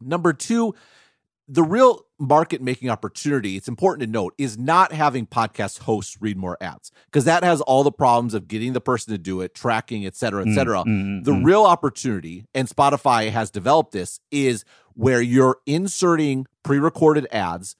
Number 0.01 0.33
two, 0.33 0.75
the 1.47 1.63
real 1.63 2.07
market 2.19 2.63
making 2.63 2.89
opportunity, 2.89 3.57
it's 3.57 3.69
important 3.69 4.01
to 4.01 4.07
note, 4.07 4.35
is 4.39 4.57
not 4.57 4.93
having 4.93 5.27
podcast 5.27 5.81
hosts 5.81 6.17
read 6.21 6.37
more 6.37 6.57
ads 6.61 6.91
because 7.07 7.25
that 7.25 7.45
has 7.45 7.61
all 7.63 7.83
the 7.83 7.93
problems 7.93 8.35
of 8.35 8.49
getting 8.49 8.73
the 8.73 8.81
person 8.81 9.13
to 9.13 9.19
do 9.19 9.41
it, 9.41 9.55
tracking, 9.55 10.07
et 10.07 10.15
cetera, 10.15 10.43
et 10.43 10.49
mm, 10.49 10.55
cetera. 10.55 10.79
Mm, 10.85 10.87
mm, 10.87 11.25
the 11.25 11.33
mm. 11.33 11.45
real 11.45 11.65
opportunity, 11.65 12.47
and 12.55 12.69
Spotify 12.69 13.31
has 13.31 13.51
developed 13.51 13.93
this, 13.93 14.21
is 14.31 14.65
where 14.95 15.21
you're 15.21 15.59
inserting 15.67 16.47
pre 16.63 16.79
recorded 16.79 17.27
ads. 17.31 17.77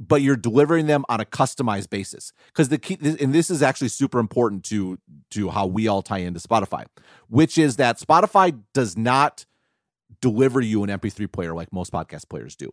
But 0.00 0.22
you're 0.22 0.36
delivering 0.36 0.86
them 0.86 1.04
on 1.08 1.20
a 1.20 1.24
customized 1.24 1.90
basis 1.90 2.32
because 2.46 2.68
the 2.68 2.78
key, 2.78 2.98
and 3.02 3.34
this 3.34 3.50
is 3.50 3.64
actually 3.64 3.88
super 3.88 4.20
important 4.20 4.62
to 4.66 4.96
to 5.32 5.48
how 5.50 5.66
we 5.66 5.88
all 5.88 6.02
tie 6.02 6.18
into 6.18 6.38
Spotify, 6.38 6.84
which 7.28 7.58
is 7.58 7.78
that 7.78 7.98
Spotify 7.98 8.56
does 8.72 8.96
not 8.96 9.44
deliver 10.20 10.60
you 10.60 10.84
an 10.84 10.88
MP3 10.88 11.32
player 11.32 11.52
like 11.52 11.72
most 11.72 11.92
podcast 11.92 12.28
players 12.28 12.54
do 12.54 12.72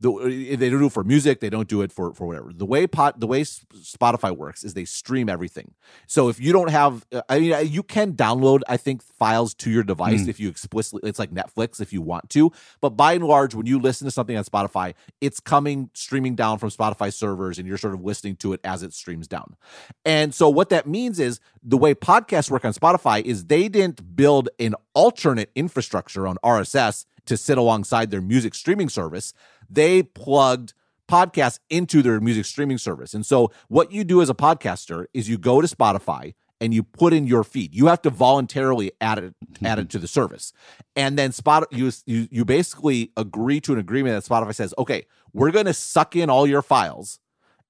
the, 0.00 0.12
uh, 0.12 0.56
they 0.56 0.70
don't 0.70 0.80
do 0.80 0.86
it 0.86 0.92
for 0.92 1.04
music 1.04 1.40
they 1.40 1.50
don't 1.50 1.68
do 1.68 1.82
it 1.82 1.92
for 1.92 2.12
for 2.14 2.26
whatever. 2.26 2.52
The 2.52 2.66
way 2.66 2.86
pot 2.86 3.20
the 3.20 3.26
way 3.26 3.42
spotify 3.42 4.36
works 4.36 4.64
is 4.64 4.74
they 4.74 4.84
stream 4.84 5.28
everything. 5.28 5.74
So 6.06 6.28
if 6.28 6.40
you 6.40 6.52
don't 6.52 6.70
have 6.70 7.06
uh, 7.12 7.22
i 7.28 7.38
mean 7.38 7.66
you 7.66 7.82
can 7.82 8.14
download 8.14 8.60
i 8.68 8.76
think 8.76 9.02
files 9.02 9.54
to 9.54 9.70
your 9.70 9.82
device 9.82 10.22
mm. 10.22 10.28
if 10.28 10.40
you 10.40 10.48
explicitly 10.48 11.08
it's 11.08 11.18
like 11.18 11.30
netflix 11.30 11.80
if 11.80 11.92
you 11.92 12.02
want 12.02 12.30
to. 12.30 12.50
But 12.80 12.90
by 12.90 13.14
and 13.14 13.24
large 13.24 13.54
when 13.54 13.66
you 13.66 13.78
listen 13.78 14.04
to 14.06 14.10
something 14.10 14.36
on 14.36 14.44
spotify 14.44 14.94
it's 15.20 15.40
coming 15.40 15.90
streaming 15.94 16.34
down 16.34 16.58
from 16.58 16.70
spotify 16.70 17.12
servers 17.12 17.58
and 17.58 17.66
you're 17.66 17.78
sort 17.78 17.94
of 17.94 18.02
listening 18.02 18.36
to 18.36 18.52
it 18.52 18.60
as 18.64 18.82
it 18.82 18.92
streams 18.92 19.28
down. 19.28 19.56
And 20.04 20.34
so 20.34 20.48
what 20.48 20.68
that 20.70 20.86
means 20.86 21.18
is 21.20 21.40
the 21.62 21.78
way 21.78 21.94
podcasts 21.94 22.50
work 22.50 22.64
on 22.64 22.72
spotify 22.72 23.22
is 23.22 23.46
they 23.46 23.68
didn't 23.68 24.16
build 24.16 24.48
an 24.58 24.74
alternate 24.94 25.50
infrastructure 25.54 26.26
on 26.26 26.36
rss 26.44 27.06
to 27.26 27.36
sit 27.36 27.58
alongside 27.58 28.10
their 28.10 28.20
music 28.20 28.54
streaming 28.54 28.88
service 28.88 29.32
they 29.70 30.02
plugged 30.02 30.74
podcasts 31.08 31.58
into 31.68 32.02
their 32.02 32.20
music 32.20 32.44
streaming 32.44 32.78
service. 32.78 33.14
And 33.14 33.24
so 33.24 33.50
what 33.68 33.92
you 33.92 34.04
do 34.04 34.22
as 34.22 34.30
a 34.30 34.34
podcaster 34.34 35.06
is 35.12 35.28
you 35.28 35.38
go 35.38 35.60
to 35.60 35.66
Spotify 35.66 36.34
and 36.60 36.72
you 36.72 36.82
put 36.82 37.12
in 37.12 37.26
your 37.26 37.44
feed. 37.44 37.74
You 37.74 37.86
have 37.86 38.00
to 38.02 38.10
voluntarily 38.10 38.92
add 39.00 39.18
it 39.18 39.34
add 39.62 39.78
it 39.78 39.90
to 39.90 39.98
the 39.98 40.08
service. 40.08 40.52
And 40.96 41.18
then 41.18 41.32
spot 41.32 41.66
you 41.70 41.90
you 42.06 42.28
you 42.30 42.44
basically 42.44 43.12
agree 43.16 43.60
to 43.62 43.72
an 43.72 43.78
agreement 43.78 44.14
that 44.14 44.30
Spotify 44.30 44.54
says, 44.54 44.72
"Okay, 44.78 45.06
we're 45.32 45.50
going 45.50 45.66
to 45.66 45.74
suck 45.74 46.16
in 46.16 46.30
all 46.30 46.46
your 46.46 46.62
files 46.62 47.18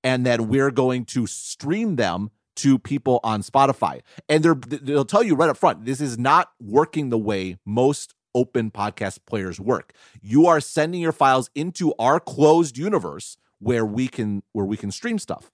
and 0.04 0.24
then 0.24 0.48
we're 0.48 0.70
going 0.70 1.06
to 1.06 1.26
stream 1.26 1.96
them 1.96 2.30
to 2.56 2.78
people 2.78 3.18
on 3.24 3.42
Spotify." 3.42 4.02
And 4.28 4.44
they're 4.44 4.54
they'll 4.54 5.04
tell 5.04 5.24
you 5.24 5.34
right 5.34 5.50
up 5.50 5.56
front, 5.56 5.86
this 5.86 6.00
is 6.00 6.18
not 6.18 6.50
working 6.60 7.08
the 7.08 7.18
way 7.18 7.56
most 7.64 8.14
open 8.34 8.70
podcast 8.70 9.20
players 9.26 9.60
work. 9.60 9.92
You 10.20 10.46
are 10.46 10.60
sending 10.60 11.00
your 11.00 11.12
files 11.12 11.50
into 11.54 11.94
our 11.98 12.20
closed 12.20 12.76
universe 12.76 13.36
where 13.58 13.84
we 13.84 14.08
can 14.08 14.42
where 14.52 14.66
we 14.66 14.76
can 14.76 14.90
stream 14.90 15.18
stuff. 15.18 15.50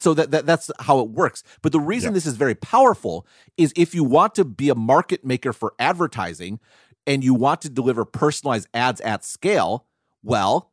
So 0.00 0.14
that, 0.14 0.30
that 0.30 0.46
that's 0.46 0.70
how 0.80 1.00
it 1.00 1.10
works. 1.10 1.42
But 1.62 1.72
the 1.72 1.80
reason 1.80 2.14
this 2.14 2.26
is 2.26 2.36
very 2.36 2.54
powerful 2.54 3.26
is 3.56 3.72
if 3.76 3.94
you 3.94 4.04
want 4.04 4.34
to 4.36 4.44
be 4.44 4.68
a 4.68 4.74
market 4.74 5.24
maker 5.24 5.52
for 5.52 5.74
advertising 5.78 6.60
and 7.06 7.24
you 7.24 7.34
want 7.34 7.62
to 7.62 7.68
deliver 7.68 8.04
personalized 8.04 8.68
ads 8.72 9.00
at 9.00 9.24
scale, 9.24 9.86
well, 10.22 10.70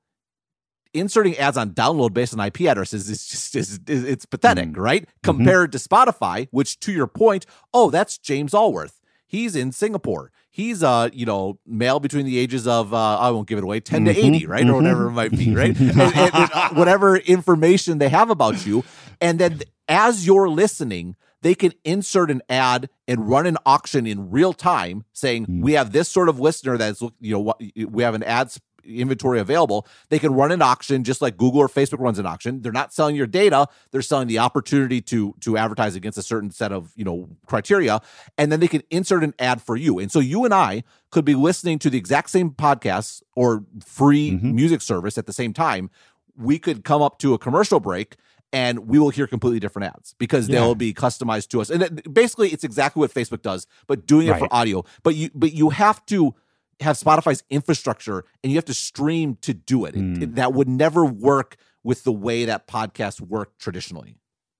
inserting 0.93 1.37
ads 1.37 1.57
on 1.57 1.71
download 1.71 2.13
based 2.13 2.37
on 2.37 2.45
IP 2.45 2.61
addresses 2.61 3.09
is 3.09 3.27
just 3.27 3.55
is, 3.55 3.79
is 3.87 4.03
it's 4.03 4.25
pathetic, 4.25 4.69
mm. 4.69 4.77
right? 4.77 5.03
Mm-hmm. 5.03 5.19
Compared 5.23 5.71
to 5.71 5.77
Spotify, 5.77 6.47
which 6.51 6.79
to 6.81 6.91
your 6.91 7.07
point, 7.07 7.45
oh, 7.73 7.89
that's 7.89 8.17
James 8.17 8.53
Allworth. 8.53 9.01
He's 9.35 9.55
in 9.55 9.73
Singapore. 9.73 10.31
He's 10.49 10.81
uh 10.81 11.09
you 11.11 11.25
know 11.25 11.59
male 11.65 11.99
between 11.99 12.25
the 12.25 12.37
ages 12.37 12.67
of 12.67 12.93
uh, 12.93 13.19
I 13.19 13.31
won't 13.31 13.47
give 13.49 13.57
it 13.57 13.63
away 13.65 13.81
10 13.81 14.05
mm-hmm, 14.05 14.13
to 14.13 14.25
80 14.37 14.45
right? 14.45 14.63
Mm-hmm. 14.63 14.71
or 14.71 14.75
whatever 14.77 15.07
it 15.07 15.11
might 15.11 15.31
be 15.31 15.53
right? 15.53 15.77
And, 15.77 15.91
and, 15.91 16.15
and 16.15 16.51
uh, 16.53 16.69
whatever 16.69 17.17
information 17.17 17.97
they 17.97 18.09
have 18.09 18.29
about 18.29 18.65
you. 18.65 18.85
And 19.19 19.39
then 19.39 19.61
as 19.89 20.25
you're 20.25 20.47
listening 20.47 21.17
they 21.41 21.53
can 21.53 21.73
insert 21.83 22.31
an 22.31 22.41
ad 22.49 22.89
and 23.07 23.29
run 23.29 23.45
an 23.45 23.57
auction 23.65 24.07
in 24.07 24.31
real 24.31 24.53
time 24.53 25.03
saying 25.13 25.45
mm. 25.45 25.61
we 25.61 25.73
have 25.73 25.91
this 25.91 26.09
sort 26.09 26.29
of 26.29 26.39
listener 26.39 26.77
that's 26.77 27.01
you 27.19 27.33
know 27.33 27.53
we 27.87 28.03
have 28.03 28.15
an 28.15 28.23
ads 28.23 28.59
inventory 28.87 29.39
available, 29.39 29.87
they 30.09 30.19
can 30.19 30.33
run 30.33 30.51
an 30.51 30.61
auction 30.61 31.03
just 31.03 31.21
like 31.21 31.37
Google 31.37 31.61
or 31.61 31.67
Facebook 31.67 31.99
runs 31.99 32.19
an 32.19 32.25
auction. 32.25 32.61
They're 32.61 32.71
not 32.71 32.93
selling 32.93 33.15
your 33.15 33.27
data; 33.27 33.67
they're 33.91 34.01
selling 34.01 34.27
the 34.27 34.39
opportunity 34.39 35.01
to 35.01 35.35
to 35.41 35.57
advertise 35.57 35.95
against 35.95 36.17
a 36.17 36.23
certain 36.23 36.51
set 36.51 36.71
of 36.71 36.91
you 36.95 37.03
know 37.03 37.29
criteria, 37.45 38.01
and 38.37 38.51
then 38.51 38.59
they 38.59 38.67
can 38.67 38.83
insert 38.89 39.23
an 39.23 39.33
ad 39.39 39.61
for 39.61 39.75
you. 39.75 39.99
And 39.99 40.11
so 40.11 40.19
you 40.19 40.45
and 40.45 40.53
I 40.53 40.83
could 41.09 41.25
be 41.25 41.35
listening 41.35 41.79
to 41.79 41.89
the 41.89 41.97
exact 41.97 42.29
same 42.29 42.51
podcasts 42.51 43.21
or 43.35 43.63
free 43.83 44.31
mm-hmm. 44.31 44.55
music 44.55 44.81
service 44.81 45.17
at 45.17 45.25
the 45.25 45.33
same 45.33 45.53
time. 45.53 45.89
We 46.37 46.59
could 46.59 46.83
come 46.83 47.01
up 47.01 47.19
to 47.19 47.33
a 47.33 47.37
commercial 47.37 47.79
break 47.79 48.17
and 48.55 48.87
we 48.87 48.99
will 48.99 49.09
hear 49.09 49.27
completely 49.27 49.59
different 49.59 49.93
ads 49.93 50.15
because 50.17 50.47
yeah. 50.47 50.59
they'll 50.59 50.75
be 50.75 50.93
customized 50.93 51.49
to 51.49 51.59
us. 51.61 51.69
And 51.69 52.01
basically, 52.13 52.49
it's 52.49 52.63
exactly 52.63 53.01
what 53.01 53.13
Facebook 53.13 53.41
does, 53.41 53.67
but 53.85 54.07
doing 54.07 54.27
it 54.27 54.31
right. 54.31 54.39
for 54.39 54.53
audio. 54.53 54.85
But 55.03 55.15
you, 55.15 55.29
but 55.35 55.51
you 55.51 55.71
have 55.71 56.05
to 56.07 56.33
have 56.81 56.97
Spotify's 56.97 57.43
infrastructure 57.49 58.25
and 58.43 58.51
you 58.51 58.57
have 58.57 58.65
to 58.65 58.73
stream 58.73 59.37
to 59.41 59.53
do 59.53 59.85
it. 59.85 59.95
Mm. 59.95 60.17
it, 60.17 60.23
it 60.23 60.35
that 60.35 60.53
would 60.53 60.67
never 60.67 61.05
work 61.05 61.57
with 61.83 62.03
the 62.03 62.11
way 62.11 62.45
that 62.45 62.67
podcasts 62.67 63.21
work 63.21 63.57
traditionally. 63.57 64.17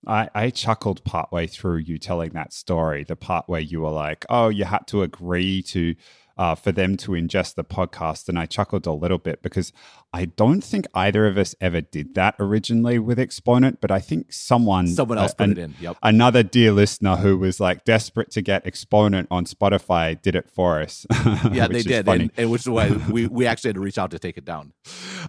I, 0.08 0.30
I 0.36 0.50
chuckled 0.52 1.04
partway 1.04 1.48
through 1.48 1.78
you 1.78 1.98
telling 1.98 2.32
that 2.34 2.54
story, 2.54 3.04
the 3.04 3.16
part 3.16 3.46
where 3.48 3.62
you 3.62 3.82
were 3.82 3.92
like, 3.92 4.26
oh, 4.30 4.50
you 4.50 4.66
had 4.66 4.86
to 4.88 5.02
agree 5.02 5.64
to 5.64 5.96
uh, 6.38 6.56
for 6.56 6.72
them 6.72 6.98
to 6.98 7.12
ingest 7.12 7.56
the 7.56 7.64
podcast. 7.64 8.28
And 8.28 8.38
I 8.38 8.46
chuckled 8.46 8.86
a 8.86 8.92
little 8.92 9.18
bit 9.18 9.42
because 9.42 9.72
I 10.14 10.26
don't 10.26 10.62
think 10.62 10.86
either 10.94 11.28
of 11.28 11.38
us 11.38 11.56
ever 11.62 11.82
did 11.82 12.16
that 12.16 12.36
originally 12.40 13.00
with 13.00 13.20
Exponent, 13.20 13.80
but 13.82 13.92
I 13.92 14.00
think 14.00 14.32
someone, 14.34 14.88
someone 14.88 15.18
else 15.18 15.32
uh, 15.32 15.36
put 15.36 15.46
an, 15.46 15.52
it 15.54 15.58
in. 15.58 15.76
Yep. 15.80 15.98
Another 16.04 16.44
dear 16.44 16.72
listener 16.72 17.18
who 17.18 17.38
was 17.38 17.60
like 17.60 17.86
desperate 17.86 18.32
to 18.32 18.42
get 18.42 18.66
Exponent 18.66 19.28
on 19.32 19.46
Spotify 19.46 20.22
did 20.22 20.36
it 20.36 20.50
for 20.50 20.82
us. 20.82 21.06
yeah, 21.52 21.68
they 21.68 21.82
did, 21.82 22.08
and, 22.08 22.32
and, 22.38 22.52
which 22.52 22.62
is 22.62 22.70
why 22.70 22.90
we 23.10 23.28
we 23.36 23.48
actually 23.48 23.70
had 23.70 23.76
to 23.76 23.82
reach 23.82 23.98
out 23.98 24.12
to 24.12 24.20
take 24.20 24.38
it 24.38 24.46
down. 24.46 24.74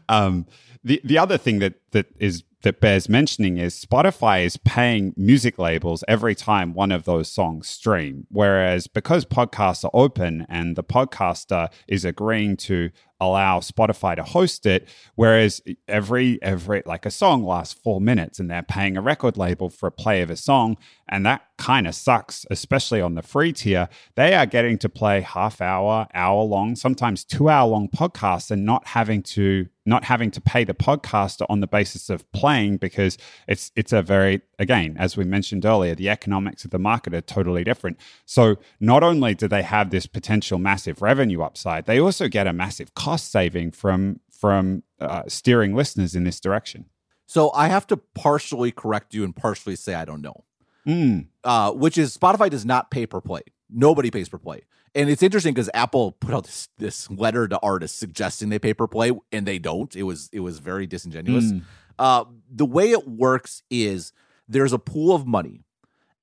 Um, 0.08 0.46
the 0.84 1.00
the 1.04 1.18
other 1.18 1.38
thing 1.38 1.58
that 1.60 1.74
that 1.92 2.06
is 2.18 2.44
that 2.66 2.80
bears 2.80 3.08
mentioning 3.08 3.58
is 3.58 3.80
Spotify 3.80 4.44
is 4.44 4.56
paying 4.56 5.14
music 5.16 5.56
labels 5.56 6.02
every 6.08 6.34
time 6.34 6.74
one 6.74 6.90
of 6.90 7.04
those 7.04 7.30
songs 7.30 7.68
stream. 7.68 8.26
Whereas 8.28 8.88
because 8.88 9.24
podcasts 9.24 9.84
are 9.84 9.90
open 9.94 10.44
and 10.48 10.74
the 10.74 10.82
podcaster 10.82 11.68
is 11.86 12.04
agreeing 12.04 12.56
to 12.56 12.90
allow 13.20 13.60
Spotify 13.60 14.16
to 14.16 14.22
host 14.22 14.66
it. 14.66 14.88
Whereas 15.14 15.62
every 15.88 16.40
every 16.42 16.82
like 16.86 17.06
a 17.06 17.10
song 17.10 17.44
lasts 17.44 17.74
four 17.74 18.00
minutes, 18.00 18.38
and 18.38 18.50
they're 18.50 18.62
paying 18.62 18.96
a 18.96 19.02
record 19.02 19.36
label 19.36 19.70
for 19.70 19.86
a 19.86 19.92
play 19.92 20.22
of 20.22 20.30
a 20.30 20.36
song, 20.36 20.76
and 21.08 21.24
that 21.26 21.42
kind 21.58 21.86
of 21.86 21.94
sucks, 21.94 22.44
especially 22.50 23.00
on 23.00 23.14
the 23.14 23.22
free 23.22 23.52
tier. 23.52 23.88
They 24.14 24.34
are 24.34 24.46
getting 24.46 24.78
to 24.78 24.88
play 24.88 25.20
half 25.20 25.60
hour, 25.60 26.08
hour 26.14 26.42
long, 26.42 26.76
sometimes 26.76 27.24
two 27.24 27.48
hour 27.48 27.68
long 27.68 27.88
podcasts, 27.88 28.50
and 28.50 28.64
not 28.64 28.88
having 28.88 29.22
to 29.22 29.66
not 29.86 30.04
having 30.04 30.32
to 30.32 30.40
pay 30.40 30.64
the 30.64 30.74
podcaster 30.74 31.46
on 31.48 31.60
the 31.60 31.66
basis 31.66 32.10
of 32.10 32.30
playing 32.32 32.76
because 32.76 33.16
it's 33.46 33.70
it's 33.76 33.92
a 33.92 34.02
very 34.02 34.42
again 34.58 34.96
as 34.98 35.16
we 35.16 35.24
mentioned 35.24 35.64
earlier 35.64 35.94
the 35.94 36.10
economics 36.10 36.64
of 36.64 36.72
the 36.72 36.78
market 36.78 37.14
are 37.14 37.20
totally 37.20 37.62
different 37.62 37.98
so 38.26 38.56
not 38.80 39.04
only 39.04 39.34
do 39.34 39.46
they 39.46 39.62
have 39.62 39.90
this 39.90 40.06
potential 40.06 40.58
massive 40.58 41.00
revenue 41.00 41.40
upside 41.40 41.86
they 41.86 42.00
also 42.00 42.26
get 42.26 42.46
a 42.46 42.52
massive 42.52 42.92
cost 43.06 43.30
saving 43.30 43.70
from 43.70 44.20
from 44.30 44.82
uh, 45.00 45.22
steering 45.28 45.74
listeners 45.74 46.14
in 46.14 46.24
this 46.24 46.40
direction 46.40 46.86
so 47.26 47.52
i 47.52 47.68
have 47.68 47.86
to 47.86 47.96
partially 47.96 48.72
correct 48.72 49.14
you 49.14 49.22
and 49.22 49.36
partially 49.36 49.76
say 49.76 49.94
i 49.94 50.04
don't 50.04 50.22
know 50.22 50.44
mm. 50.86 51.26
uh, 51.44 51.70
which 51.70 51.96
is 51.96 52.16
spotify 52.16 52.50
does 52.50 52.64
not 52.64 52.90
pay 52.90 53.06
per 53.06 53.20
play 53.20 53.42
nobody 53.70 54.10
pays 54.10 54.28
per 54.28 54.38
play 54.38 54.62
and 54.96 55.10
it's 55.10 55.22
interesting 55.22 55.52
because 55.52 55.68
Apple 55.74 56.12
put 56.12 56.34
out 56.34 56.44
this 56.44 56.68
this 56.78 57.10
letter 57.10 57.46
to 57.46 57.58
artists 57.58 57.98
suggesting 57.98 58.48
they 58.48 58.58
pay 58.58 58.72
per 58.72 58.86
play, 58.86 59.12
and 59.30 59.44
they 59.44 59.58
don't. 59.58 59.94
It 59.94 60.04
was 60.04 60.30
it 60.32 60.40
was 60.40 60.58
very 60.58 60.86
disingenuous. 60.86 61.44
Mm. 61.44 61.62
Uh, 61.98 62.24
the 62.50 62.64
way 62.64 62.92
it 62.92 63.06
works 63.06 63.62
is 63.70 64.14
there's 64.48 64.72
a 64.72 64.78
pool 64.78 65.14
of 65.14 65.26
money, 65.26 65.65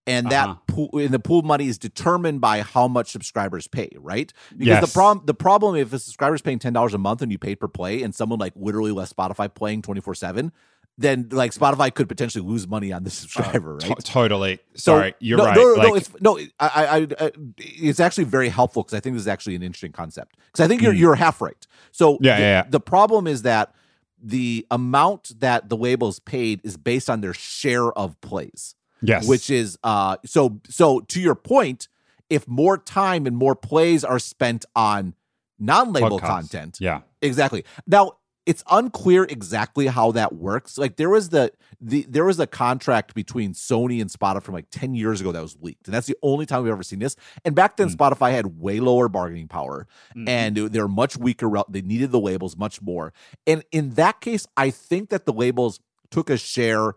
and 0.05 0.29
that 0.29 0.49
uh-huh. 0.49 0.59
pool 0.67 0.89
and 0.93 1.13
the 1.13 1.19
pool 1.19 1.41
money 1.41 1.67
is 1.67 1.77
determined 1.77 2.41
by 2.41 2.61
how 2.61 2.87
much 2.87 3.11
subscribers 3.11 3.67
pay, 3.67 3.89
right? 3.97 4.31
Because 4.51 4.67
yes. 4.67 4.85
the 4.85 4.93
problem 4.93 5.25
the 5.25 5.33
problem 5.33 5.75
if 5.75 5.93
a 5.93 5.99
subscriber 5.99 6.35
is 6.35 6.41
paying 6.41 6.59
ten 6.59 6.73
dollars 6.73 6.93
a 6.93 6.97
month 6.97 7.21
and 7.21 7.31
you 7.31 7.37
pay 7.37 7.55
per 7.55 7.67
play, 7.67 8.03
and 8.03 8.13
someone 8.13 8.39
like 8.39 8.53
literally 8.55 8.91
left 8.91 9.15
Spotify 9.15 9.53
playing 9.53 9.81
twenty 9.81 10.01
four 10.01 10.15
seven, 10.15 10.51
then 10.97 11.29
like 11.31 11.53
Spotify 11.53 11.93
could 11.93 12.07
potentially 12.07 12.45
lose 12.45 12.67
money 12.67 12.91
on 12.91 13.03
the 13.03 13.09
subscriber, 13.11 13.73
uh, 13.73 13.87
right? 13.87 13.97
T- 13.97 14.03
totally. 14.03 14.59
Sorry, 14.75 15.11
so, 15.11 15.15
you're 15.19 15.37
no, 15.37 15.45
right. 15.45 15.55
No, 15.55 15.63
no, 15.63 15.73
like, 15.73 15.87
no, 15.87 15.95
it's 15.95 16.21
no. 16.21 16.39
I, 16.59 16.85
I, 16.85 17.07
I, 17.19 17.31
it's 17.57 17.99
actually 17.99 18.25
very 18.25 18.49
helpful 18.49 18.83
because 18.83 18.95
I 18.95 18.99
think 18.99 19.15
this 19.15 19.21
is 19.21 19.27
actually 19.27 19.55
an 19.55 19.63
interesting 19.63 19.91
concept. 19.93 20.37
Because 20.47 20.65
I 20.65 20.67
think 20.67 20.81
you're 20.81 20.93
mm. 20.93 20.99
you're 20.99 21.15
half 21.15 21.41
right. 21.41 21.67
So 21.91 22.17
yeah, 22.21 22.35
the, 22.35 22.41
yeah, 22.41 22.47
yeah. 22.47 22.63
The 22.69 22.79
problem 22.79 23.27
is 23.27 23.43
that 23.43 23.73
the 24.21 24.65
amount 24.71 25.39
that 25.39 25.69
the 25.69 25.77
labels 25.77 26.19
paid 26.19 26.61
is 26.63 26.77
based 26.77 27.09
on 27.09 27.21
their 27.21 27.33
share 27.33 27.91
of 27.93 28.19
plays. 28.21 28.75
Yes, 29.03 29.27
which 29.27 29.49
is 29.49 29.77
uh. 29.83 30.17
So 30.25 30.61
so 30.67 31.01
to 31.01 31.21
your 31.21 31.35
point, 31.35 31.87
if 32.29 32.47
more 32.47 32.77
time 32.77 33.25
and 33.25 33.35
more 33.35 33.55
plays 33.55 34.03
are 34.03 34.19
spent 34.19 34.65
on 34.75 35.13
non-label 35.59 36.19
Podcast. 36.19 36.27
content, 36.27 36.77
yeah, 36.79 37.01
exactly. 37.21 37.65
Now 37.85 38.13
it's 38.45 38.63
unclear 38.69 39.23
exactly 39.23 39.87
how 39.87 40.11
that 40.11 40.33
works. 40.35 40.77
Like 40.77 40.97
there 40.97 41.09
was 41.09 41.29
the 41.29 41.51
the 41.79 42.05
there 42.09 42.25
was 42.25 42.39
a 42.39 42.47
contract 42.47 43.13
between 43.13 43.53
Sony 43.53 44.01
and 44.01 44.09
Spotify 44.09 44.43
from 44.43 44.53
like 44.53 44.69
10 44.69 44.95
years 44.95 45.21
ago 45.21 45.31
that 45.31 45.41
was 45.41 45.57
leaked. 45.61 45.87
And 45.87 45.93
that's 45.93 46.07
the 46.07 46.17
only 46.21 46.45
time 46.45 46.63
we've 46.63 46.71
ever 46.71 46.83
seen 46.83 46.99
this. 46.99 47.15
And 47.45 47.55
back 47.55 47.77
then 47.77 47.89
mm. 47.89 47.95
Spotify 47.95 48.31
had 48.31 48.59
way 48.59 48.79
lower 48.79 49.07
bargaining 49.07 49.47
power 49.47 49.87
mm. 50.15 50.27
and 50.27 50.55
they 50.55 50.79
were 50.79 50.87
much 50.87 51.17
weaker 51.17 51.49
they 51.69 51.81
needed 51.81 52.11
the 52.11 52.19
labels 52.19 52.57
much 52.57 52.81
more. 52.81 53.13
And 53.47 53.63
in 53.71 53.91
that 53.91 54.19
case, 54.19 54.45
I 54.57 54.69
think 54.71 55.09
that 55.09 55.25
the 55.25 55.33
labels 55.33 55.79
took 56.11 56.29
a 56.29 56.37
share 56.37 56.95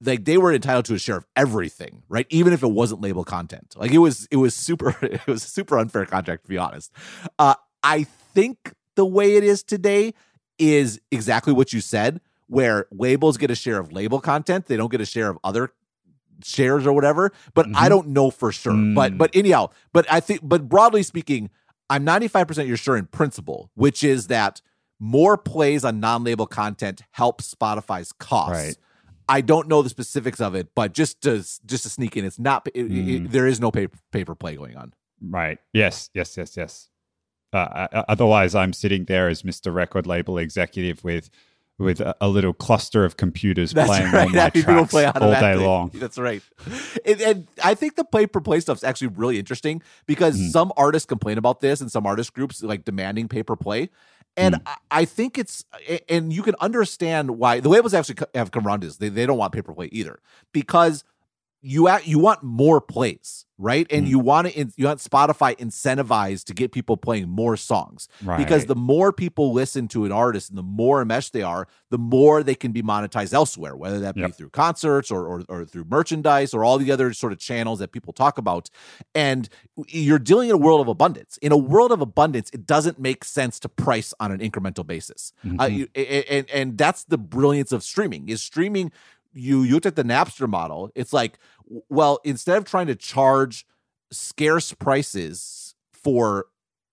like 0.00 0.24
they 0.24 0.36
were 0.36 0.52
entitled 0.52 0.84
to 0.86 0.94
a 0.94 0.98
share 0.98 1.16
of 1.16 1.26
everything, 1.36 2.02
right? 2.08 2.26
Even 2.30 2.52
if 2.52 2.62
it 2.62 2.70
wasn't 2.70 3.00
label 3.00 3.24
content. 3.24 3.74
Like 3.76 3.92
it 3.92 3.98
was 3.98 4.28
it 4.30 4.36
was 4.36 4.54
super 4.54 4.96
it 5.02 5.26
was 5.26 5.44
a 5.44 5.48
super 5.48 5.78
unfair 5.78 6.06
contract 6.06 6.44
to 6.44 6.48
be 6.48 6.58
honest. 6.58 6.92
Uh 7.38 7.54
I 7.82 8.04
think 8.04 8.74
the 8.94 9.06
way 9.06 9.36
it 9.36 9.44
is 9.44 9.62
today 9.62 10.14
is 10.58 11.00
exactly 11.10 11.52
what 11.52 11.72
you 11.72 11.80
said, 11.80 12.20
where 12.48 12.86
labels 12.90 13.36
get 13.36 13.50
a 13.50 13.54
share 13.54 13.78
of 13.78 13.92
label 13.92 14.20
content, 14.20 14.66
they 14.66 14.76
don't 14.76 14.90
get 14.90 15.00
a 15.00 15.06
share 15.06 15.28
of 15.28 15.38
other 15.44 15.72
shares 16.44 16.86
or 16.86 16.92
whatever. 16.92 17.32
But 17.54 17.66
mm-hmm. 17.66 17.76
I 17.76 17.88
don't 17.88 18.08
know 18.08 18.30
for 18.30 18.52
sure. 18.52 18.72
Mm. 18.72 18.94
But 18.94 19.16
but 19.16 19.34
anyhow, 19.34 19.70
but 19.92 20.10
I 20.10 20.20
think 20.20 20.40
but 20.42 20.68
broadly 20.68 21.02
speaking, 21.02 21.50
I'm 21.88 22.04
95% 22.04 22.66
you're 22.66 22.76
sure 22.76 22.96
in 22.96 23.06
principle, 23.06 23.70
which 23.74 24.02
is 24.02 24.26
that 24.26 24.60
more 24.98 25.36
plays 25.36 25.84
on 25.84 26.00
non-label 26.00 26.46
content 26.46 27.02
helps 27.12 27.54
Spotify's 27.54 28.12
costs. 28.12 28.66
Right. 28.66 28.76
I 29.28 29.40
don't 29.40 29.68
know 29.68 29.82
the 29.82 29.88
specifics 29.88 30.40
of 30.40 30.54
it, 30.54 30.68
but 30.74 30.92
just 30.92 31.22
to 31.22 31.38
just 31.38 31.82
to 31.82 31.88
sneak 31.88 32.16
in, 32.16 32.24
it's 32.24 32.38
not. 32.38 32.68
It, 32.74 32.88
mm. 32.88 33.26
it, 33.26 33.30
there 33.32 33.46
is 33.46 33.60
no 33.60 33.70
paper 33.70 33.98
pay 34.12 34.24
per 34.24 34.34
play 34.34 34.56
going 34.56 34.76
on. 34.76 34.94
Right. 35.20 35.58
Yes. 35.72 36.10
Yes. 36.14 36.36
Yes. 36.36 36.56
Yes. 36.56 36.88
Uh, 37.52 38.04
otherwise, 38.08 38.54
I'm 38.54 38.72
sitting 38.72 39.04
there 39.04 39.28
as 39.28 39.42
Mr. 39.42 39.72
Record 39.72 40.06
Label 40.06 40.36
executive 40.38 41.02
with 41.02 41.30
with 41.78 42.00
a, 42.00 42.16
a 42.20 42.28
little 42.28 42.54
cluster 42.54 43.04
of 43.04 43.16
computers 43.16 43.72
That's 43.72 43.88
playing 43.88 44.10
right. 44.10 44.28
all 44.28 44.32
my 44.32 44.50
tracks 44.50 44.90
play 44.90 45.04
all 45.04 45.30
day 45.30 45.56
long. 45.56 45.90
That's 45.94 46.16
right. 46.16 46.42
And, 47.04 47.20
and, 47.20 47.48
I 47.62 47.74
think 47.74 47.96
the 47.96 48.04
play 48.04 48.26
per 48.26 48.40
play 48.40 48.60
stuff 48.60 48.78
is 48.78 48.84
actually 48.84 49.08
really 49.08 49.38
interesting 49.38 49.82
because 50.06 50.38
mm. 50.38 50.50
some 50.50 50.72
artists 50.76 51.06
complain 51.06 51.36
about 51.36 51.60
this 51.60 51.80
and 51.80 51.92
some 51.92 52.06
artist 52.06 52.32
groups 52.32 52.62
like 52.62 52.84
demanding 52.84 53.28
pay 53.28 53.42
per 53.42 53.56
play. 53.56 53.90
And 54.36 54.56
mm. 54.56 54.76
I 54.90 55.04
think 55.04 55.38
it's, 55.38 55.64
and 56.08 56.32
you 56.32 56.42
can 56.42 56.54
understand 56.60 57.38
why 57.38 57.60
the 57.60 57.68
labels 57.68 57.94
actually 57.94 58.16
have 58.34 58.50
come 58.50 58.66
around 58.66 58.82
this. 58.82 58.96
They, 58.96 59.08
they 59.08 59.26
don't 59.26 59.38
want 59.38 59.52
play 59.74 59.88
either 59.92 60.20
because 60.52 61.04
you 61.62 61.88
at, 61.88 62.06
you 62.06 62.18
want 62.18 62.42
more 62.42 62.80
plays, 62.80 63.44
right? 63.58 63.86
And 63.90 64.06
mm. 64.06 64.10
you 64.10 64.18
want 64.18 64.48
to 64.48 64.72
you 64.76 64.86
want 64.86 65.00
Spotify 65.00 65.56
incentivized 65.56 66.44
to 66.44 66.54
get 66.54 66.70
people 66.70 66.96
playing 66.96 67.28
more 67.28 67.56
songs 67.56 68.08
right. 68.22 68.38
because 68.38 68.66
the 68.66 68.76
more 68.76 69.12
people 69.12 69.52
listen 69.52 69.88
to 69.88 70.04
an 70.04 70.12
artist 70.12 70.50
and 70.50 70.58
the 70.58 70.62
more 70.62 71.02
enmeshed 71.02 71.32
they 71.32 71.42
are, 71.42 71.66
the 71.90 71.98
more 71.98 72.42
they 72.42 72.54
can 72.54 72.72
be 72.72 72.82
monetized 72.82 73.32
elsewhere, 73.32 73.74
whether 73.74 73.98
that 73.98 74.14
be 74.14 74.20
yep. 74.20 74.34
through 74.34 74.50
concerts 74.50 75.10
or, 75.10 75.26
or 75.26 75.44
or 75.48 75.64
through 75.64 75.84
merchandise 75.84 76.52
or 76.52 76.62
all 76.62 76.78
the 76.78 76.92
other 76.92 77.12
sort 77.12 77.32
of 77.32 77.38
channels 77.38 77.78
that 77.78 77.90
people 77.90 78.12
talk 78.12 78.38
about. 78.38 78.70
And 79.14 79.48
you're 79.88 80.18
dealing 80.18 80.50
in 80.50 80.54
a 80.54 80.58
world 80.58 80.80
of 80.80 80.88
abundance. 80.88 81.38
In 81.38 81.52
a 81.52 81.56
world 81.56 81.90
of 81.90 82.00
abundance, 82.00 82.50
it 82.52 82.66
doesn't 82.66 83.00
make 83.00 83.24
sense 83.24 83.58
to 83.60 83.68
price 83.68 84.12
on 84.20 84.30
an 84.30 84.38
incremental 84.38 84.86
basis. 84.86 85.32
Mm-hmm. 85.44 85.60
Uh, 85.60 85.66
you, 85.66 85.88
and 85.94 86.48
and 86.50 86.78
that's 86.78 87.04
the 87.04 87.18
brilliance 87.18 87.72
of 87.72 87.82
streaming. 87.82 88.28
Is 88.28 88.42
streaming 88.42 88.92
you, 89.36 89.62
you 89.62 89.74
looked 89.74 89.86
at 89.86 89.96
the 89.96 90.02
Napster 90.02 90.48
model, 90.48 90.90
it's 90.94 91.12
like, 91.12 91.38
well, 91.88 92.18
instead 92.24 92.56
of 92.56 92.64
trying 92.64 92.86
to 92.86 92.96
charge 92.96 93.66
scarce 94.10 94.72
prices 94.72 95.74
for 95.92 96.46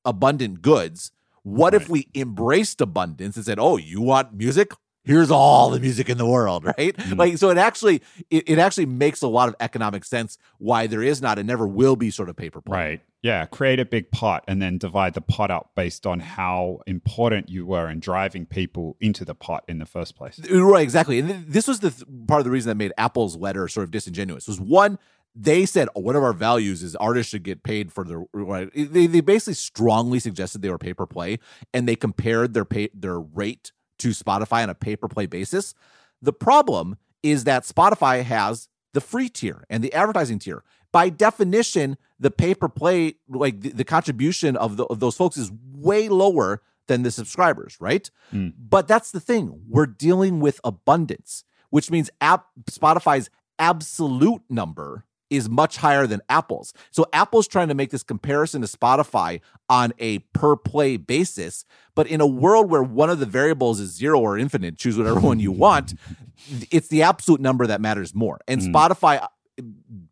abundant 0.03 0.61
goods, 0.61 1.11
what 1.43 1.73
right. 1.73 1.81
if 1.81 1.89
we 1.89 2.07
embraced 2.15 2.81
abundance 2.81 3.35
and 3.35 3.45
said, 3.45 3.59
"Oh, 3.59 3.77
you 3.77 4.01
want 4.01 4.33
music? 4.33 4.71
Here's 5.03 5.31
all 5.31 5.69
the 5.69 5.79
music 5.79 6.09
in 6.09 6.17
the 6.17 6.25
world," 6.25 6.63
right? 6.65 6.95
Mm-hmm. 7.03 7.19
Like, 7.19 7.37
so 7.37 7.49
it 7.49 7.57
actually 7.57 8.01
it, 8.29 8.47
it 8.47 8.59
actually 8.59 8.85
makes 8.85 9.21
a 9.21 9.27
lot 9.27 9.49
of 9.49 9.55
economic 9.59 10.05
sense 10.05 10.37
why 10.57 10.87
there 10.87 11.01
is 11.01 11.21
not 11.21 11.37
and 11.37 11.47
never 11.47 11.67
will 11.67 11.95
be 11.95 12.09
sort 12.09 12.29
of 12.29 12.35
pay 12.35 12.49
per 12.49 12.61
play. 12.61 12.77
Right. 12.77 13.01
Yeah, 13.23 13.45
create 13.45 13.79
a 13.79 13.85
big 13.85 14.11
pot 14.11 14.43
and 14.49 14.61
then 14.61 14.77
divide 14.77 15.13
the 15.13 15.21
pot 15.21 15.49
up 15.49 15.71
based 15.75 16.05
on 16.05 16.19
how 16.19 16.81
important 16.85 17.49
you 17.49 17.65
were 17.65 17.89
in 17.89 18.01
driving 18.01 18.45
people 18.45 18.97
into 18.99 19.23
the 19.23 19.33
pot 19.33 19.63
in 19.67 19.79
the 19.79 19.85
first 19.85 20.17
place. 20.17 20.39
Right, 20.49 20.83
exactly. 20.83 21.19
And 21.19 21.47
this 21.47 21.65
was 21.65 21.79
the 21.79 21.91
th- 21.91 22.03
part 22.27 22.39
of 22.41 22.45
the 22.45 22.51
reason 22.51 22.69
that 22.69 22.75
made 22.75 22.91
Apple's 22.97 23.37
letter 23.37 23.69
sort 23.69 23.85
of 23.85 23.91
disingenuous. 23.91 24.47
Was 24.47 24.59
one, 24.59 24.99
they 25.35 25.65
said 25.65 25.87
oh, 25.95 26.01
one 26.01 26.17
of 26.17 26.23
our 26.23 26.33
values 26.33 26.83
is 26.83 26.95
artists 26.97 27.31
should 27.31 27.43
get 27.43 27.63
paid 27.63 27.91
for 27.91 28.03
their. 28.03 28.23
Right? 28.33 28.69
They 28.75 29.07
they 29.07 29.21
basically 29.21 29.53
strongly 29.55 30.19
suggested 30.19 30.61
they 30.61 30.69
were 30.69 30.77
pay 30.77 30.93
per 30.93 31.05
play, 31.05 31.39
and 31.73 31.87
they 31.87 31.95
compared 31.95 32.53
their 32.53 32.65
pay 32.65 32.89
their 32.93 33.19
rate 33.19 33.71
to 34.03 34.09
Spotify 34.09 34.63
on 34.63 34.69
a 34.69 34.75
pay 34.75 34.95
per 34.95 35.07
play 35.07 35.25
basis. 35.25 35.73
The 36.21 36.33
problem 36.33 36.97
is 37.21 37.43
that 37.45 37.63
Spotify 37.63 38.23
has 38.23 38.69
the 38.93 39.01
free 39.01 39.29
tier 39.29 39.65
and 39.69 39.83
the 39.83 39.93
advertising 39.93 40.39
tier 40.39 40.63
by 40.93 41.09
definition, 41.09 41.97
the 42.19 42.31
pay 42.31 42.53
per 42.53 42.69
play, 42.69 43.15
like 43.27 43.59
the, 43.61 43.69
the 43.69 43.83
contribution 43.83 44.55
of, 44.55 44.77
the, 44.77 44.85
of 44.85 44.99
those 44.99 45.17
folks 45.17 45.35
is 45.35 45.51
way 45.73 46.07
lower 46.07 46.61
than 46.87 47.01
the 47.03 47.11
subscribers, 47.11 47.75
right? 47.79 48.09
Mm. 48.31 48.53
But 48.57 48.87
that's 48.87 49.11
the 49.11 49.19
thing. 49.19 49.61
We're 49.67 49.87
dealing 49.87 50.39
with 50.39 50.61
abundance, 50.63 51.43
which 51.71 51.89
means 51.89 52.09
app 52.21 52.45
Spotify's 52.69 53.29
absolute 53.57 54.43
number 54.49 55.05
is 55.33 55.49
much 55.49 55.77
higher 55.77 56.07
than 56.07 56.21
Apple's. 56.29 56.73
So 56.91 57.05
Apple's 57.13 57.47
trying 57.47 57.67
to 57.69 57.73
make 57.73 57.89
this 57.89 58.03
comparison 58.03 58.61
to 58.61 58.67
Spotify 58.67 59.41
on 59.69 59.93
a 59.99 60.19
per 60.19 60.55
play 60.55 60.97
basis, 60.97 61.65
but 61.95 62.07
in 62.07 62.21
a 62.21 62.27
world 62.27 62.69
where 62.69 62.83
one 62.83 63.09
of 63.09 63.19
the 63.19 63.25
variables 63.25 63.79
is 63.79 63.91
zero 63.91 64.19
or 64.19 64.37
infinite, 64.37 64.77
choose 64.77 64.97
whatever 64.97 65.19
one 65.19 65.39
you 65.39 65.51
want, 65.51 65.93
it's 66.71 66.87
the 66.87 67.01
absolute 67.01 67.41
number 67.41 67.65
that 67.67 67.81
matters 67.81 68.13
more. 68.13 68.39
And 68.47 68.61
mm. 68.61 68.71
Spotify 68.71 69.27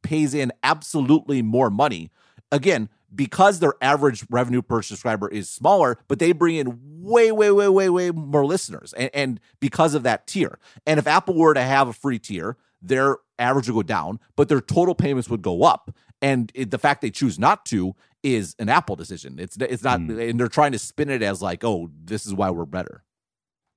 pays 0.01 0.33
in 0.33 0.51
absolutely 0.63 1.41
more 1.41 1.69
money. 1.69 2.11
Again, 2.51 2.89
because 3.13 3.59
their 3.59 3.73
average 3.81 4.25
revenue 4.29 4.61
per 4.61 4.81
subscriber 4.81 5.27
is 5.27 5.49
smaller, 5.49 5.97
but 6.07 6.19
they 6.19 6.31
bring 6.31 6.55
in 6.55 6.79
way, 7.01 7.31
way, 7.31 7.51
way, 7.51 7.67
way, 7.67 7.89
way 7.89 8.11
more 8.11 8.45
listeners. 8.45 8.93
And, 8.93 9.09
and, 9.13 9.39
because 9.59 9.93
of 9.93 10.03
that 10.03 10.27
tier. 10.27 10.59
And 10.85 10.97
if 10.97 11.07
Apple 11.07 11.35
were 11.35 11.53
to 11.53 11.61
have 11.61 11.87
a 11.87 11.93
free 11.93 12.19
tier, 12.19 12.57
their 12.81 13.17
average 13.41 13.67
would 13.69 13.73
go 13.75 13.83
down, 13.83 14.19
but 14.35 14.47
their 14.49 14.61
total 14.61 14.95
payments 14.95 15.29
would 15.29 15.41
go 15.41 15.63
up. 15.63 15.93
And 16.21 16.51
it, 16.53 16.69
the 16.71 16.77
fact 16.77 17.01
they 17.01 17.09
choose 17.09 17.39
not 17.39 17.65
to 17.67 17.95
is 18.23 18.55
an 18.59 18.69
Apple 18.69 18.95
decision. 18.95 19.39
It's 19.39 19.57
it's 19.57 19.83
not, 19.83 19.99
Mm. 19.99 20.29
and 20.29 20.39
they're 20.39 20.47
trying 20.47 20.71
to 20.73 20.79
spin 20.79 21.09
it 21.09 21.23
as 21.23 21.41
like, 21.41 21.63
oh, 21.63 21.89
this 22.03 22.25
is 22.27 22.33
why 22.33 22.51
we're 22.51 22.65
better. 22.67 23.03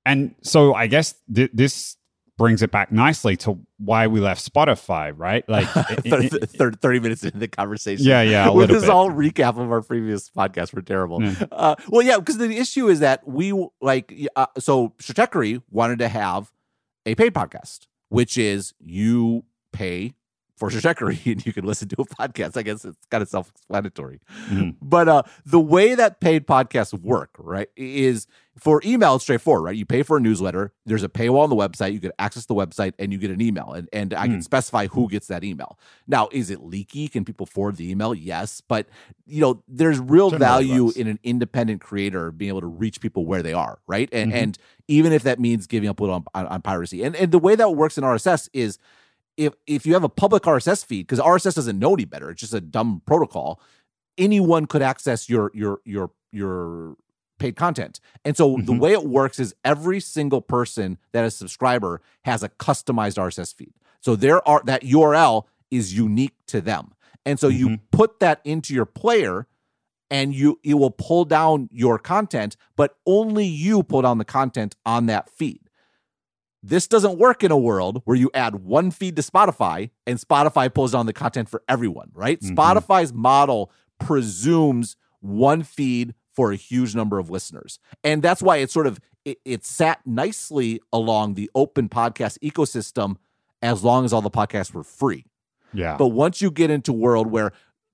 And 0.05 0.35
so 0.43 0.73
I 0.75 0.85
guess 0.87 1.15
th- 1.33 1.49
this 1.53 1.97
brings 2.37 2.61
it 2.61 2.69
back 2.69 2.91
nicely 2.91 3.35
to 3.37 3.57
why 3.77 4.05
we 4.07 4.19
left 4.19 4.43
Spotify, 4.53 5.13
right? 5.15 5.47
Like, 5.49 5.67
it- 5.75 6.03
Thir- 6.03 6.37
it- 6.43 6.49
thir- 6.51 6.71
30 6.73 6.99
minutes 6.99 7.23
into 7.23 7.39
the 7.39 7.47
conversation. 7.47 8.05
Yeah, 8.05 8.21
yeah, 8.21 8.49
a 8.49 8.53
With 8.53 8.69
this 8.69 8.81
bit. 8.81 8.89
all 8.91 9.09
recap 9.09 9.57
of 9.57 9.71
our 9.71 9.81
previous 9.81 10.29
podcast. 10.29 10.73
We're 10.75 10.81
terrible. 10.81 11.23
Yeah. 11.23 11.45
Uh, 11.51 11.75
well, 11.89 12.01
yeah, 12.05 12.17
because 12.19 12.37
the 12.37 12.51
issue 12.55 12.87
is 12.89 12.99
that 12.99 13.27
we 13.27 13.51
like, 13.81 14.13
uh, 14.35 14.45
so 14.59 14.89
Stratechery 15.01 15.63
wanted 15.71 15.99
to 15.99 16.09
have 16.09 16.51
a 17.07 17.15
paid 17.15 17.33
podcast, 17.33 17.87
which 18.09 18.37
is 18.37 18.73
you 18.79 19.45
pay 19.77 20.13
for 20.57 20.69
Stratechery 20.69 21.19
and 21.31 21.45
you 21.45 21.51
can 21.51 21.65
listen 21.65 21.89
to 21.89 21.95
a 22.01 22.05
podcast. 22.05 22.55
I 22.55 22.61
guess 22.63 22.85
it's 22.85 22.97
kind 23.11 23.21
of 23.21 23.27
self 23.27 23.49
explanatory. 23.49 24.21
Mhm. 24.49 24.77
But 24.81 25.09
uh, 25.09 25.23
the 25.45 25.59
way 25.59 25.95
that 25.95 26.21
paid 26.21 26.47
podcasts 26.47 26.93
work, 26.97 27.31
right, 27.37 27.67
is 27.75 28.25
for 28.57 28.81
email, 28.85 29.15
it's 29.15 29.25
straightforward, 29.25 29.65
right? 29.65 29.75
You 29.75 29.85
pay 29.85 30.01
for 30.01 30.15
a 30.15 30.19
newsletter. 30.21 30.71
There's 30.85 31.03
a 31.03 31.09
paywall 31.09 31.43
on 31.43 31.49
the 31.49 31.57
website. 31.57 31.91
You 31.91 31.99
can 31.99 32.13
access 32.19 32.45
the 32.45 32.55
website 32.55 32.93
and 32.97 33.11
you 33.11 33.17
get 33.19 33.31
an 33.31 33.41
email. 33.41 33.73
And, 33.73 33.89
and 33.91 34.13
I 34.13 34.27
can 34.27 34.39
Mm. 34.39 34.43
specify 34.45 34.87
who 34.87 35.09
gets 35.09 35.27
that 35.27 35.43
email. 35.43 35.77
Now, 36.07 36.29
is 36.31 36.49
it 36.49 36.63
leaky? 36.63 37.09
Can 37.09 37.25
people 37.25 37.45
forward 37.45 37.75
the 37.75 37.91
email? 37.91 38.15
Yes. 38.15 38.61
But, 38.61 38.87
you 39.25 39.41
know, 39.41 39.61
there's 39.67 39.99
real 39.99 40.29
Generally 40.29 40.39
value 40.67 40.85
less. 40.85 40.95
in 40.95 41.07
an 41.07 41.19
independent 41.21 41.81
creator 41.81 42.31
being 42.31 42.47
able 42.47 42.61
to 42.61 42.67
reach 42.67 43.01
people 43.01 43.25
where 43.25 43.43
they 43.43 43.51
are, 43.51 43.79
right? 43.87 44.07
And, 44.13 44.31
Mhm. 44.31 44.35
and 44.41 44.57
even 44.87 45.11
if 45.11 45.23
that 45.23 45.37
means 45.37 45.67
giving 45.67 45.89
up 45.89 45.99
a 45.99 46.03
little 46.03 46.15
on, 46.15 46.23
on, 46.33 46.47
on 46.47 46.61
piracy. 46.61 47.03
And, 47.03 47.13
and 47.17 47.33
the 47.33 47.39
way 47.39 47.55
that 47.55 47.71
works 47.71 47.97
in 47.97 48.05
RSS 48.05 48.47
is 48.53 48.79
if 49.37 49.53
if 49.67 49.85
you 49.85 49.93
have 49.93 50.03
a 50.03 50.09
public 50.09 50.43
RSS 50.43 50.83
feed, 50.85 51.07
because 51.07 51.19
RSS 51.19 51.55
doesn't 51.55 51.79
know 51.79 51.93
any 51.93 52.05
better, 52.05 52.29
it's 52.29 52.41
just 52.41 52.53
a 52.53 52.61
dumb 52.61 53.01
protocol. 53.05 53.59
Anyone 54.17 54.65
could 54.65 54.81
access 54.81 55.29
your 55.29 55.51
your 55.53 55.79
your 55.85 56.11
your 56.31 56.95
paid 57.37 57.55
content. 57.57 57.99
And 58.23 58.37
so 58.37 58.55
the 58.57 58.71
Mhm. 58.71 58.79
way 58.79 58.93
it 58.93 59.03
works 59.03 59.39
is 59.39 59.53
every 59.65 59.99
single 59.99 60.41
person 60.41 60.97
that 61.11 61.25
is 61.25 61.33
a 61.33 61.37
subscriber 61.37 62.01
has 62.23 62.43
a 62.43 62.49
customized 62.49 63.17
RSS 63.17 63.51
feed. 63.51 63.73
So 63.99 64.15
there 64.15 64.45
are 64.47 64.61
that 64.65 64.83
URL 64.83 65.45
is 65.69 65.93
unique 65.97 66.35
to 66.47 66.61
them. 66.61 66.93
And 67.25 67.37
so 67.39 67.49
you 67.49 67.69
Mhm. 67.69 67.79
put 67.91 68.19
that 68.21 68.39
into 68.45 68.73
your 68.73 68.85
player 68.85 69.47
and 70.09 70.33
you 70.33 70.59
it 70.63 70.75
will 70.75 70.91
pull 70.91 71.25
down 71.25 71.67
your 71.73 71.97
content, 71.99 72.55
but 72.77 72.95
only 73.05 73.45
you 73.45 73.83
pull 73.83 74.03
down 74.03 74.17
the 74.17 74.23
content 74.25 74.75
on 74.85 75.07
that 75.07 75.29
feed. 75.29 75.64
This 76.67 76.87
doesn't 76.87 77.17
work 77.19 77.43
in 77.43 77.51
a 77.51 77.57
world 77.57 78.01
where 78.05 78.17
you 78.17 78.31
add 78.33 78.55
one 78.55 78.89
feed 78.91 79.15
to 79.17 79.21
Spotify 79.21 79.91
and 80.07 80.19
Spotify 80.19 80.73
pulls 80.73 80.93
down 80.93 81.05
the 81.05 81.13
content 81.13 81.47
for 81.49 81.61
everyone, 81.69 82.09
right? 82.13 82.39
Mhm. 82.41 82.55
Spotify's 82.55 83.13
model 83.13 83.71
presumes 83.99 84.95
one 85.19 85.63
feed 85.63 86.13
for 86.33 86.51
a 86.51 86.55
huge 86.55 86.95
number 86.95 87.19
of 87.19 87.29
listeners. 87.29 87.79
And 88.03 88.21
that's 88.23 88.41
why 88.41 88.57
it 88.57 88.71
sort 88.71 88.87
of 88.87 88.99
it, 89.23 89.39
it 89.45 89.65
sat 89.65 89.99
nicely 90.05 90.79
along 90.93 91.33
the 91.33 91.49
open 91.55 91.89
podcast 91.89 92.37
ecosystem 92.39 93.15
as 93.61 93.83
long 93.83 94.05
as 94.05 94.13
all 94.13 94.21
the 94.21 94.29
podcasts 94.29 94.73
were 94.73 94.83
free. 94.83 95.25
yeah. 95.73 95.97
But 95.97 96.07
once 96.09 96.41
you 96.41 96.51
get 96.51 96.69
into 96.69 96.91
a 96.91 96.95
world 96.95 97.27
where 97.27 97.51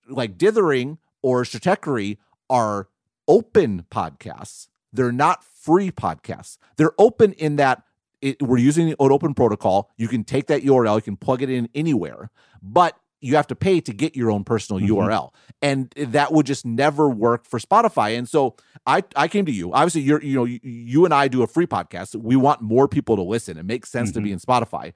like 0.09 0.37
Dithering 0.37 0.97
or 1.21 1.43
Stratechery 1.43 2.17
are 2.49 2.89
open 3.27 3.85
podcasts, 3.89 4.67
they're 4.91 5.11
not 5.13 5.43
free 5.43 5.89
podcasts. 5.91 6.57
They're 6.77 6.91
open 6.99 7.31
in 7.33 7.55
that 7.57 7.83
it, 8.21 8.41
we're 8.41 8.57
using 8.57 8.87
the 8.87 8.95
open 8.99 9.33
protocol. 9.33 9.89
You 9.97 10.07
can 10.07 10.23
take 10.23 10.47
that 10.47 10.61
URL, 10.63 10.95
you 10.95 11.01
can 11.01 11.17
plug 11.17 11.41
it 11.41 11.49
in 11.49 11.69
anywhere, 11.75 12.29
but 12.61 12.97
you 13.23 13.35
have 13.35 13.45
to 13.47 13.55
pay 13.55 13.79
to 13.79 13.93
get 13.93 14.15
your 14.15 14.31
own 14.31 14.43
personal 14.43 14.81
Mhm. 14.81 14.87
URL. 14.87 15.33
And 15.61 15.91
that 15.95 16.31
would 16.33 16.45
just 16.47 16.65
never 16.65 17.07
work 17.07 17.45
for 17.45 17.59
Spotify. 17.59 18.17
And 18.17 18.27
so 18.27 18.55
I, 18.87 19.03
I 19.15 19.27
came 19.27 19.45
to 19.45 19.51
you. 19.51 19.71
Obviously, 19.73 20.01
you're 20.01 20.21
you 20.23 20.35
know 20.35 20.45
you, 20.45 20.59
you 20.63 21.05
and 21.05 21.13
I 21.13 21.27
do 21.27 21.43
a 21.43 21.47
free 21.47 21.67
podcast. 21.67 22.15
We 22.15 22.35
want 22.35 22.61
more 22.61 22.87
people 22.87 23.15
to 23.17 23.21
listen. 23.21 23.57
It 23.59 23.65
makes 23.65 23.91
sense 23.91 24.11
to 24.13 24.21
be 24.21 24.31
in 24.31 24.39
Spotify. 24.39 24.93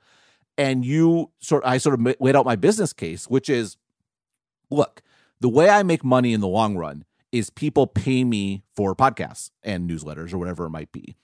And 0.58 0.84
you 0.84 1.32
sort 1.40 1.64
I 1.66 1.78
sort 1.78 2.00
of 2.00 2.16
laid 2.20 2.36
out 2.36 2.46
my 2.46 2.56
business 2.56 2.94
case, 2.94 3.26
which 3.30 3.48
is 3.50 3.78
look, 4.72 5.04
the 5.40 5.50
way 5.50 5.70
I 5.70 5.84
make 5.84 6.04
money 6.04 6.34
in 6.34 6.42
the 6.42 6.48
long 6.48 6.76
run 6.78 7.06
is 7.32 7.50
people 7.52 7.86
pay 7.86 8.24
me 8.24 8.64
for 8.76 8.96
podcasts 8.96 9.52
and 9.62 9.88
newsletters 9.90 10.34
or 10.34 10.38
whatever 10.40 10.66
it 10.66 10.70
might 10.72 10.92
be. 10.92 11.16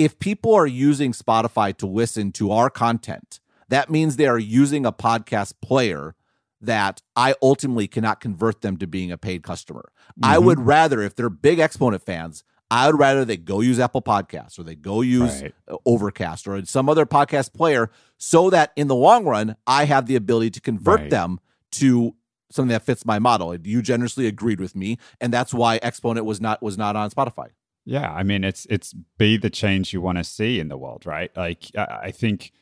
If 0.00 0.18
people 0.18 0.54
are 0.54 0.66
using 0.66 1.12
Spotify 1.12 1.76
to 1.76 1.86
listen 1.86 2.32
to 2.32 2.52
our 2.52 2.70
content, 2.70 3.38
that 3.68 3.90
means 3.90 4.16
they 4.16 4.26
are 4.26 4.38
using 4.38 4.86
a 4.86 4.92
podcast 4.92 5.54
player 5.60 6.14
that 6.62 7.02
I 7.16 7.34
ultimately 7.42 7.86
cannot 7.86 8.20
convert 8.20 8.62
them 8.62 8.76
to 8.78 8.86
being 8.86 9.12
a 9.12 9.18
paid 9.18 9.42
customer. 9.42 9.92
I 10.22 10.36
Mhm. 10.36 10.44
would 10.44 10.60
rather, 10.60 11.02
if 11.02 11.14
they're 11.14 11.28
big 11.30 11.58
Exponent 11.58 12.02
fans, 12.02 12.44
I 12.70 12.86
would 12.86 12.98
rather 12.98 13.24
they 13.24 13.36
go 13.36 13.60
use 13.60 13.78
Apple 13.78 14.00
Podcasts 14.00 14.58
or 14.58 14.62
they 14.62 14.74
go 14.74 15.00
use 15.02 15.42
Right. 15.42 15.54
uh, 15.70 15.76
Overcast 15.84 16.46
or 16.48 16.64
some 16.64 16.88
other 16.88 17.04
podcast 17.04 17.52
player 17.52 17.90
so 18.16 18.48
that 18.50 18.72
in 18.76 18.86
the 18.88 18.94
long 18.94 19.24
run, 19.26 19.56
I 19.66 19.84
have 19.84 20.06
the 20.06 20.16
ability 20.16 20.50
to 20.52 20.60
convert 20.60 21.00
Right. 21.00 21.10
them 21.10 21.40
to 21.72 22.14
something 22.50 22.68
that 22.70 22.82
fits 22.86 23.04
my 23.04 23.18
model. 23.18 23.54
You 23.56 23.82
generously 23.82 24.26
agreed 24.26 24.60
with 24.60 24.74
me, 24.74 24.98
and 25.20 25.32
that's 25.32 25.52
why 25.52 25.78
Exponent 25.82 26.24
was 26.26 26.40
not 26.40 26.62
was 26.62 26.78
not 26.78 26.96
on 26.96 27.10
Spotify. 27.10 27.48
Yeah, 27.90 28.12
I 28.12 28.22
mean, 28.22 28.44
it's 28.44 28.68
it's 28.70 28.94
be 29.18 29.36
the 29.36 29.50
change 29.50 29.92
you 29.92 30.00
want 30.00 30.18
to 30.18 30.22
see 30.22 30.60
in 30.60 30.68
the 30.68 30.78
world, 30.78 31.06
right? 31.06 31.36
Like, 31.36 31.72
I 31.76 32.12
think 32.12 32.52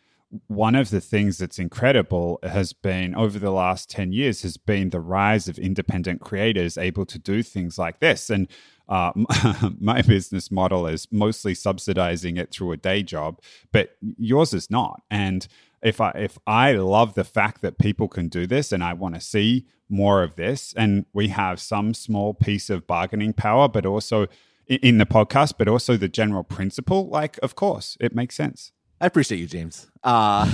one 0.47 0.75
of 0.75 0.89
the 0.89 1.03
things 1.03 1.37
that's 1.37 1.59
incredible 1.59 2.39
has 2.43 2.73
been 2.73 3.15
over 3.15 3.39
the 3.39 3.51
last 3.51 3.91
10 3.91 4.13
years 4.13 4.41
has 4.41 4.57
been 4.57 4.89
the 4.89 5.01
rise 5.01 5.47
of 5.47 5.59
independent 5.59 6.23
creators 6.23 6.79
able 6.79 7.05
to 7.05 7.19
do 7.19 7.43
things 7.43 7.79
like 7.79 8.01
this 8.01 8.31
and 8.31 8.49
uh, 8.89 9.13
my 9.81 10.03
business 10.03 10.51
model 10.51 10.87
is 10.87 11.09
mostly 11.11 11.55
subsidizing 11.55 12.37
it 12.37 12.51
through 12.51 12.73
a 12.73 12.77
day 12.77 13.03
job 13.03 13.41
but 13.73 13.97
yours 14.19 14.53
is 14.53 14.71
not 14.71 15.01
and 15.11 15.49
if 15.83 15.99
i 15.99 16.11
if 16.11 16.37
i 16.47 16.73
love 16.73 17.15
the 17.15 17.25
fact 17.25 17.63
that 17.63 17.79
people 17.79 18.07
can 18.07 18.29
do 18.29 18.47
this 18.47 18.71
and 18.71 18.85
i 18.85 18.93
want 18.93 19.15
to 19.15 19.21
see 19.23 19.67
more 19.89 20.23
of 20.23 20.37
this 20.37 20.75
and 20.77 21.07
we 21.15 21.29
have 21.29 21.59
some 21.59 21.95
small 21.95 22.35
piece 22.35 22.69
of 22.69 22.87
bargaining 22.87 23.33
power 23.33 23.67
but 23.67 23.87
also 23.87 24.27
in 24.69 24.99
the 24.99 25.07
podcast 25.07 25.55
but 25.59 25.69
also 25.69 25.97
the 25.97 26.09
general 26.09 26.45
principle 26.45 27.09
like 27.09 27.39
of 27.43 27.55
course 27.55 27.97
it 28.01 28.15
makes 28.15 28.35
sense 28.35 28.73
I 29.01 29.07
appreciate 29.07 29.39
you, 29.39 29.47
James. 29.47 29.87
Uh, 30.03 30.51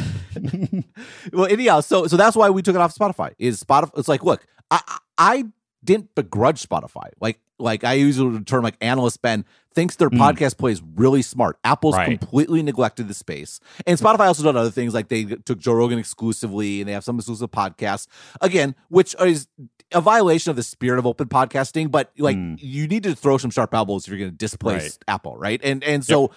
well, 1.33 1.47
anyhow, 1.47 1.81
so 1.81 2.07
so 2.07 2.17
that's 2.17 2.37
why 2.37 2.51
we 2.51 2.61
took 2.61 2.75
it 2.75 2.81
off 2.81 2.95
Spotify. 2.95 3.33
Is 3.39 3.63
Spotify? 3.63 3.99
It's 3.99 4.09
like, 4.09 4.23
look, 4.23 4.45
I 4.71 4.83
I 4.87 4.99
I 5.17 5.45
didn't 5.83 6.15
begrudge 6.15 6.67
Spotify. 6.67 7.11
Like 7.21 7.41
like 7.59 7.85
I 7.85 7.95
use 7.95 8.17
the 8.17 8.43
term 8.45 8.63
like 8.65 8.77
analyst 8.81 9.23
Ben 9.23 9.45
thinks 9.75 9.97
their 9.97 10.11
Mm. 10.11 10.19
podcast 10.19 10.57
play 10.59 10.73
is 10.73 10.83
really 10.97 11.23
smart. 11.23 11.59
Apple's 11.65 11.97
Right. 11.97 12.19
completely 12.19 12.63
neglected 12.63 13.09
the 13.09 13.15
space, 13.15 13.61
and 13.87 13.99
Spotify 13.99 14.27
also 14.27 14.43
done 14.43 14.57
other 14.57 14.71
things 14.71 14.95
like 14.95 15.09
they 15.09 15.25
took 15.25 15.59
Joe 15.59 15.75
Rogan 15.75 15.99
exclusively, 15.99 16.81
and 16.81 16.89
they 16.89 16.93
have 16.93 17.05
some 17.05 17.17
exclusive 17.19 17.51
podcasts 17.51 18.07
again, 18.41 18.75
which 18.89 19.15
is 19.21 19.47
a 19.93 20.01
violation 20.01 20.51
of 20.51 20.57
the 20.57 20.63
spirit 20.63 20.99
of 20.99 21.07
open 21.07 21.29
podcasting. 21.29 21.91
But 21.91 22.11
like, 22.19 22.37
Mm. 22.37 22.59
you 22.61 22.87
need 22.89 23.03
to 23.05 23.15
throw 23.15 23.39
some 23.39 23.51
sharp 23.51 23.75
elbows 23.75 24.05
if 24.05 24.09
you're 24.11 24.19
going 24.19 24.31
to 24.33 24.37
displace 24.37 24.83
Right. 24.83 24.99
Apple, 25.09 25.37
right? 25.37 25.61
And 25.63 25.83
and 25.85 26.05
so 26.05 26.31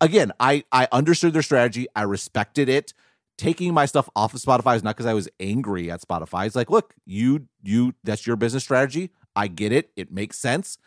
again, 0.00 0.32
I 0.40 0.64
I 0.72 0.88
understood 0.92 1.32
their 1.32 1.42
strategy. 1.42 1.86
I 1.94 2.02
respected 2.02 2.68
it. 2.68 2.92
Taking 3.38 3.72
my 3.74 3.86
stuff 3.86 4.08
off 4.14 4.34
of 4.34 4.40
Spotify 4.40 4.76
is 4.76 4.82
not 4.84 4.94
because 4.94 5.06
I 5.06 5.14
was 5.14 5.28
angry 5.40 5.90
at 5.90 6.00
Spotify. 6.02 6.46
It's 6.46 6.54
like, 6.54 6.70
look, 6.70 6.94
you 7.06 7.46
you 7.62 7.94
that's 8.04 8.26
your 8.26 8.36
business 8.36 8.62
strategy. 8.62 9.10
I 9.36 9.48
get 9.48 9.72
it. 9.72 9.90
It 9.96 10.12
makes 10.12 10.38
sense. 10.38 10.78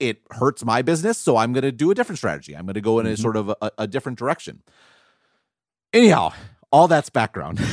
It 0.00 0.22
hurts 0.30 0.64
my 0.64 0.82
business, 0.82 1.18
so 1.18 1.36
I'm 1.36 1.52
going 1.52 1.62
to 1.64 1.72
do 1.72 1.90
a 1.90 1.94
different 1.94 2.18
strategy. 2.18 2.56
I'm 2.56 2.66
going 2.66 2.74
to 2.74 2.80
go 2.80 3.00
in 3.00 3.06
a 3.06 3.10
Mhm. 3.10 3.18
sort 3.18 3.36
of 3.36 3.48
a, 3.60 3.70
a 3.78 3.86
different 3.86 4.18
direction. 4.18 4.62
Anyhow, 5.92 6.32
all 6.70 6.88
that's 6.88 7.10
background. 7.10 7.60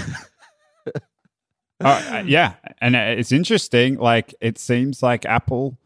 Uh, 1.82 2.24
yeah, 2.26 2.54
and 2.80 2.96
it's 2.96 3.34
interesting. 3.34 3.98
Like 3.98 4.34
it 4.40 4.58
seems 4.58 5.04
like 5.04 5.26
Apple 5.26 5.78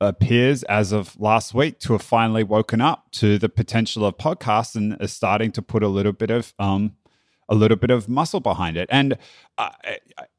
appears 0.00 0.62
as 0.64 0.92
of 0.92 1.18
last 1.20 1.52
week 1.52 1.80
to 1.80 1.94
have 1.94 2.02
finally 2.02 2.44
woken 2.44 2.80
up 2.80 3.10
to 3.12 3.38
the 3.38 3.48
potential 3.48 4.04
of 4.06 4.16
podcasts 4.16 4.76
and 4.76 4.96
is 5.00 5.12
starting 5.12 5.50
to 5.52 5.60
put 5.60 5.82
a 5.82 5.88
little 5.88 6.12
bit 6.12 6.30
of 6.30 6.54
um 6.60 6.92
a 7.52 7.54
little 7.54 7.76
bit 7.76 7.90
of 7.90 8.08
muscle 8.08 8.40
behind 8.40 8.78
it. 8.78 8.88
And 8.90 9.18
uh, 9.58 9.68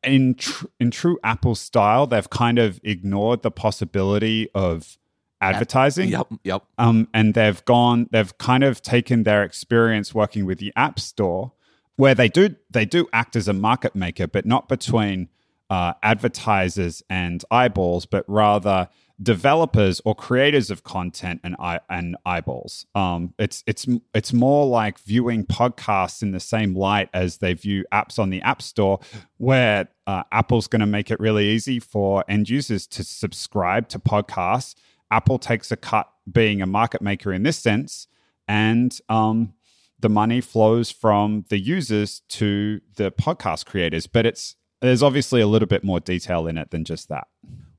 in 0.04 0.34
tr- 0.34 0.66
in 0.80 0.90
true 0.90 1.20
Apple 1.24 1.54
style, 1.54 2.08
they've 2.08 2.30
kind 2.30 2.58
of 2.58 2.82
ignored 2.84 3.44
the 3.44 3.52
possibility 3.52 4.50
of 4.56 4.98
advertising. 5.40 6.10
yep, 6.10 6.28
yep. 6.44 6.64
Um, 6.80 7.08
and 7.14 7.36
they've 7.36 7.64
gone, 7.66 8.08
they've 8.12 8.36
kind 8.40 8.64
of 8.64 8.82
taken 8.82 9.24
their 9.24 9.44
experience 9.44 10.16
working 10.16 10.46
with 10.46 10.58
the 10.58 10.74
App 10.76 11.00
Store, 11.00 11.54
where 11.98 12.16
they 12.16 12.30
do 12.30 12.56
they 12.72 12.86
do 12.86 13.08
act 13.14 13.36
as 13.36 13.48
a 13.48 13.54
market 13.54 13.96
maker, 13.96 14.26
but 14.26 14.48
not 14.48 14.68
between 14.68 15.30
uh, 15.70 15.94
advertisers 16.02 17.04
and 17.12 17.46
eyeballs, 17.52 18.08
but 18.08 18.26
rather 18.28 18.90
developers 19.22 20.02
or 20.06 20.16
creators 20.16 20.72
of 20.72 20.84
content 20.84 21.40
and 21.44 21.56
and 21.90 22.18
eyeballs. 22.26 22.86
Um, 22.96 23.34
it's 23.38 23.64
it's 23.68 23.88
it's 24.14 24.34
more 24.34 24.66
like 24.66 25.00
viewing 25.00 25.46
podcasts 25.46 26.22
in 26.22 26.32
the 26.32 26.40
same 26.40 26.76
light 26.76 27.10
as 27.14 27.38
they 27.38 27.54
view 27.54 27.86
apps 27.92 28.18
on 28.18 28.30
the 28.30 28.42
App 28.42 28.62
Store, 28.62 29.00
where 29.38 29.88
uh, 30.08 30.24
Apple's 30.32 30.68
going 30.68 30.80
to 30.80 30.86
make 30.86 31.12
it 31.12 31.20
really 31.20 31.48
easy 31.50 31.80
for 31.80 32.24
end 32.28 32.50
users 32.50 32.88
to 32.88 33.04
subscribe 33.04 33.88
to 33.90 34.00
podcasts. 34.00 34.76
Apple 35.12 35.38
takes 35.38 35.72
a 35.72 35.78
cut 35.78 36.10
being 36.32 36.62
a 36.62 36.66
market 36.66 37.02
maker 37.02 37.32
in 37.32 37.44
this 37.44 37.58
sense, 37.58 38.08
and 38.48 39.00
um, 39.10 39.54
the 40.00 40.10
money 40.10 40.42
flows 40.42 40.90
from 40.90 41.46
the 41.50 41.60
users 41.60 42.22
to 42.30 42.82
the 42.96 43.12
podcast 43.12 43.66
creators. 43.66 44.08
But 44.08 44.26
it's 44.26 44.56
there's 44.82 45.04
obviously 45.04 45.40
a 45.40 45.48
little 45.48 45.68
bit 45.68 45.84
more 45.84 46.02
detail 46.02 46.48
in 46.48 46.58
it 46.58 46.72
than 46.72 46.84
just 46.84 47.08
that. 47.10 47.28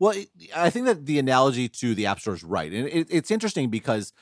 Well, 0.05 0.13
I 0.55 0.69
think 0.69 0.85
that 0.85 1.07
the 1.07 1.19
analogy 1.19 1.67
to 1.67 1.95
the 1.95 2.05
App 2.05 2.21
Store 2.21 2.35
is 2.35 2.45
right, 2.45 2.71
and 2.71 2.87
it, 2.89 3.07
it's 3.09 3.31
interesting 3.31 3.71
because 3.71 4.13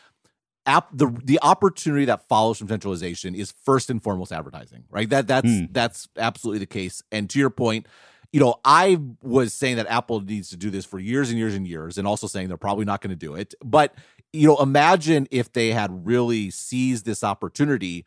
app 0.64 0.86
the 0.92 1.08
the 1.24 1.40
opportunity 1.42 2.04
that 2.04 2.28
follows 2.28 2.58
from 2.58 2.68
centralization 2.68 3.34
is 3.34 3.52
first 3.64 3.90
and 3.90 4.00
foremost 4.00 4.30
advertising, 4.30 4.84
right? 4.90 5.08
That 5.08 5.26
that's 5.26 5.48
mm. 5.48 5.66
that's 5.72 6.08
absolutely 6.16 6.60
the 6.60 6.66
case. 6.66 7.02
And 7.10 7.28
to 7.30 7.40
your 7.40 7.50
point, 7.50 7.88
you 8.32 8.38
know, 8.38 8.60
I 8.64 9.00
was 9.24 9.54
saying 9.54 9.74
that 9.74 9.88
Apple 9.88 10.20
needs 10.20 10.50
to 10.50 10.56
do 10.56 10.70
this 10.70 10.84
for 10.84 11.00
years 11.00 11.30
and 11.30 11.38
years 11.38 11.56
and 11.56 11.66
years, 11.66 11.98
and 11.98 12.06
also 12.06 12.28
saying 12.28 12.46
they're 12.46 12.56
probably 12.56 12.84
not 12.84 13.00
going 13.00 13.10
to 13.10 13.16
do 13.16 13.34
it. 13.34 13.52
But 13.64 13.92
you 14.32 14.46
know, 14.46 14.58
imagine 14.58 15.26
if 15.32 15.52
they 15.52 15.72
had 15.72 16.06
really 16.06 16.50
seized 16.50 17.06
this 17.06 17.24
opportunity, 17.24 18.06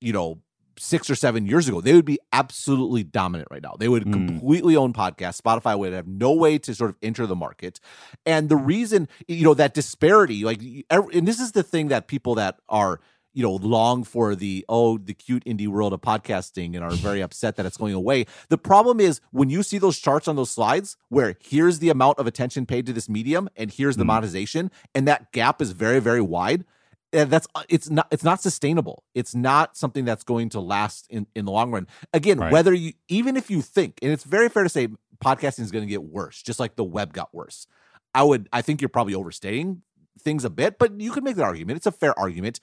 you 0.00 0.14
know, 0.14 0.40
six 0.80 1.10
or 1.10 1.14
seven 1.14 1.46
years 1.46 1.68
ago, 1.68 1.80
they 1.80 1.92
would 1.92 2.06
be 2.06 2.18
absolutely 2.32 3.04
dominant 3.04 3.48
right 3.50 3.62
now. 3.62 3.76
They 3.78 3.88
would 3.88 4.04
mm. 4.04 4.12
completely 4.12 4.76
own 4.76 4.92
podcasts. 4.92 5.40
Spotify 5.40 5.78
would 5.78 5.92
have 5.92 6.08
no 6.08 6.32
way 6.32 6.58
to 6.58 6.74
sort 6.74 6.90
of 6.90 6.96
enter 7.02 7.26
the 7.26 7.36
market. 7.36 7.80
And 8.24 8.48
the 8.48 8.56
reason, 8.56 9.08
you 9.28 9.44
know, 9.44 9.54
that 9.54 9.74
disparity, 9.74 10.42
like, 10.42 10.62
and 10.90 11.28
this 11.28 11.38
is 11.38 11.52
the 11.52 11.62
thing 11.62 11.88
that 11.88 12.08
people 12.08 12.34
that 12.36 12.58
are, 12.68 13.00
you 13.34 13.42
know, 13.42 13.52
long 13.52 14.04
for 14.04 14.34
the, 14.34 14.64
oh, 14.68 14.96
the 14.96 15.12
cute 15.12 15.44
indie 15.44 15.68
world 15.68 15.92
of 15.92 16.00
podcasting 16.00 16.74
and 16.74 16.82
are 16.82 16.90
very 16.92 17.20
upset 17.22 17.56
that 17.56 17.66
it's 17.66 17.76
going 17.76 17.94
away. 17.94 18.24
The 18.48 18.58
problem 18.58 19.00
is 19.00 19.20
when 19.32 19.50
you 19.50 19.62
see 19.62 19.76
those 19.76 19.98
charts 19.98 20.28
on 20.28 20.36
those 20.36 20.50
slides 20.50 20.96
where 21.10 21.36
here's 21.40 21.78
the 21.78 21.90
amount 21.90 22.18
of 22.18 22.26
attention 22.26 22.64
paid 22.64 22.86
to 22.86 22.92
this 22.94 23.08
medium 23.08 23.50
and 23.54 23.70
here's 23.70 23.98
the 23.98 24.04
mm. 24.04 24.08
monetization, 24.08 24.70
and 24.94 25.06
that 25.06 25.30
gap 25.32 25.60
is 25.60 25.72
very, 25.72 26.00
very 26.00 26.22
wide 26.22 26.64
that's 27.12 27.46
uh, 27.54 27.62
it's 27.68 27.90
not 27.90 28.06
it's 28.10 28.24
not 28.24 28.40
sustainable. 28.40 29.04
It's 29.14 29.34
not 29.34 29.76
something 29.76 30.04
that's 30.04 30.22
going 30.22 30.50
to 30.50 30.60
last 30.60 31.06
in 31.10 31.26
in 31.34 31.44
the 31.44 31.50
long 31.50 31.70
run. 31.70 31.86
Again, 32.12 32.38
right. 32.38 32.52
whether 32.52 32.72
you 32.72 32.92
even 33.08 33.36
if 33.36 33.50
you 33.50 33.62
think, 33.62 33.98
and 34.02 34.12
it's 34.12 34.24
very 34.24 34.48
fair 34.48 34.62
to 34.62 34.68
say 34.68 34.88
podcasting 35.22 35.60
is 35.60 35.70
going 35.70 35.84
to 35.84 35.90
get 35.90 36.02
worse, 36.02 36.42
just 36.42 36.60
like 36.60 36.76
the 36.76 36.84
web 36.84 37.12
got 37.12 37.34
worse. 37.34 37.66
I 38.14 38.22
would 38.22 38.48
I 38.52 38.62
think 38.62 38.80
you're 38.80 38.88
probably 38.88 39.14
overstating 39.14 39.82
things 40.20 40.44
a 40.44 40.50
bit, 40.50 40.78
but 40.78 41.00
you 41.00 41.12
could 41.12 41.24
make 41.24 41.36
that 41.36 41.44
argument. 41.44 41.76
It's 41.76 41.86
a 41.86 41.92
fair 41.92 42.18
argument. 42.18 42.60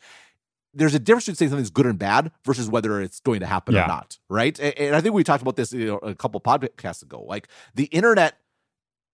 There's 0.73 0.93
a 0.93 0.99
difference 0.99 1.25
between 1.25 1.37
saying 1.37 1.49
something's 1.49 1.69
good 1.69 1.85
and 1.87 1.97
bad 1.97 2.31
versus 2.45 2.69
whether 2.69 3.01
it's 3.01 3.19
going 3.19 3.39
to 3.39 3.47
happen 3.47 3.73
yeah. 3.73 3.85
or 3.85 3.87
not, 3.87 4.19
right? 4.29 4.59
And, 4.59 4.77
and, 4.77 4.95
I 4.95 5.01
think 5.01 5.15
we 5.15 5.23
talked 5.23 5.41
about 5.41 5.55
this 5.55 5.73
you 5.73 5.87
know, 5.87 5.97
a 5.97 6.13
couple 6.13 6.39
podcasts 6.39 7.01
ago. 7.01 7.23
Like 7.23 7.47
the 7.73 7.85
internet 7.85 8.37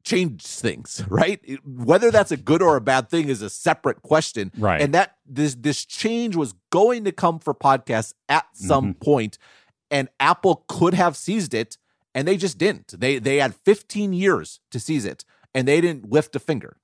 changes 0.03 0.59
things, 0.59 1.03
right? 1.07 1.39
Whether 1.65 2.11
that's 2.11 2.31
a 2.31 2.37
good 2.37 2.61
or 2.61 2.75
a 2.75 2.81
bad 2.81 3.09
thing 3.09 3.29
is 3.29 3.41
a 3.41 3.49
separate 3.49 4.01
question. 4.01 4.51
Right. 4.57 4.81
And 4.81 4.93
that 4.93 5.17
this 5.25 5.55
this 5.55 5.85
change 5.85 6.35
was 6.35 6.53
going 6.71 7.05
to 7.05 7.11
come 7.11 7.39
for 7.39 7.53
podcasts 7.53 8.13
at 8.29 8.45
some 8.53 8.93
mm-hmm. 8.93 9.03
point, 9.03 9.37
and 9.89 10.09
Apple 10.19 10.65
could 10.67 10.93
have 10.93 11.15
seized 11.15 11.53
it, 11.53 11.77
and 12.13 12.27
they 12.27 12.37
just 12.37 12.57
didn't. 12.57 12.99
They 12.99 13.19
they 13.19 13.37
had 13.37 13.55
15 13.55 14.13
years 14.13 14.59
to 14.71 14.79
seize 14.79 15.05
it, 15.05 15.25
and 15.53 15.67
they 15.67 15.81
didn't 15.81 16.11
lift 16.11 16.35
a 16.35 16.39
finger. 16.39 16.77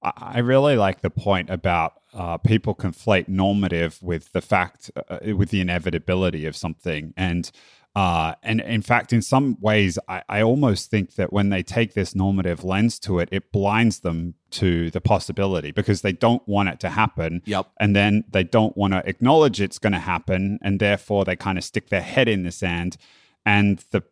I 0.00 0.38
really 0.38 0.76
like 0.76 1.00
the 1.00 1.10
point 1.10 1.50
about 1.50 1.94
uh, 2.14 2.38
people 2.38 2.72
conflate 2.72 3.26
normative 3.26 4.00
with 4.00 4.30
the 4.30 4.40
fact, 4.40 4.92
uh, 4.96 5.18
with 5.34 5.50
the 5.50 5.60
inevitability 5.60 6.46
of 6.46 6.54
something, 6.54 7.12
and 7.16 7.50
uh, 7.98 8.36
and 8.44 8.60
in 8.60 8.80
fact, 8.80 9.12
in 9.12 9.20
some 9.20 9.56
ways, 9.60 9.98
I, 10.06 10.22
I, 10.28 10.40
almost 10.40 10.88
think 10.88 11.16
that 11.16 11.32
when 11.32 11.48
they 11.48 11.64
take 11.64 11.94
this 11.94 12.14
normative 12.14 12.62
lens 12.62 12.96
to 13.00 13.18
it, 13.18 13.28
it 13.32 13.50
blinds 13.50 13.98
them 14.00 14.34
to 14.50 14.88
the 14.92 15.00
possibility 15.00 15.72
because 15.72 16.02
they 16.02 16.12
don't 16.12 16.46
want 16.46 16.68
it 16.68 16.78
to 16.78 16.90
happen. 16.90 17.42
Yep. 17.44 17.66
And 17.80 17.96
then 17.96 18.22
they 18.30 18.44
don't 18.44 18.76
want 18.76 18.92
to 18.92 19.02
acknowledge 19.04 19.60
it's 19.60 19.80
going 19.80 19.94
to 19.94 19.98
happen. 19.98 20.60
And 20.62 20.78
therefore, 20.78 21.24
they 21.24 21.34
kind 21.34 21.58
of 21.58 21.64
stick 21.64 21.88
their 21.88 22.02
head 22.02 22.28
in 22.28 22.44
the 22.44 22.52
sand. 22.52 22.98
And 23.44 23.84
the 23.90 24.04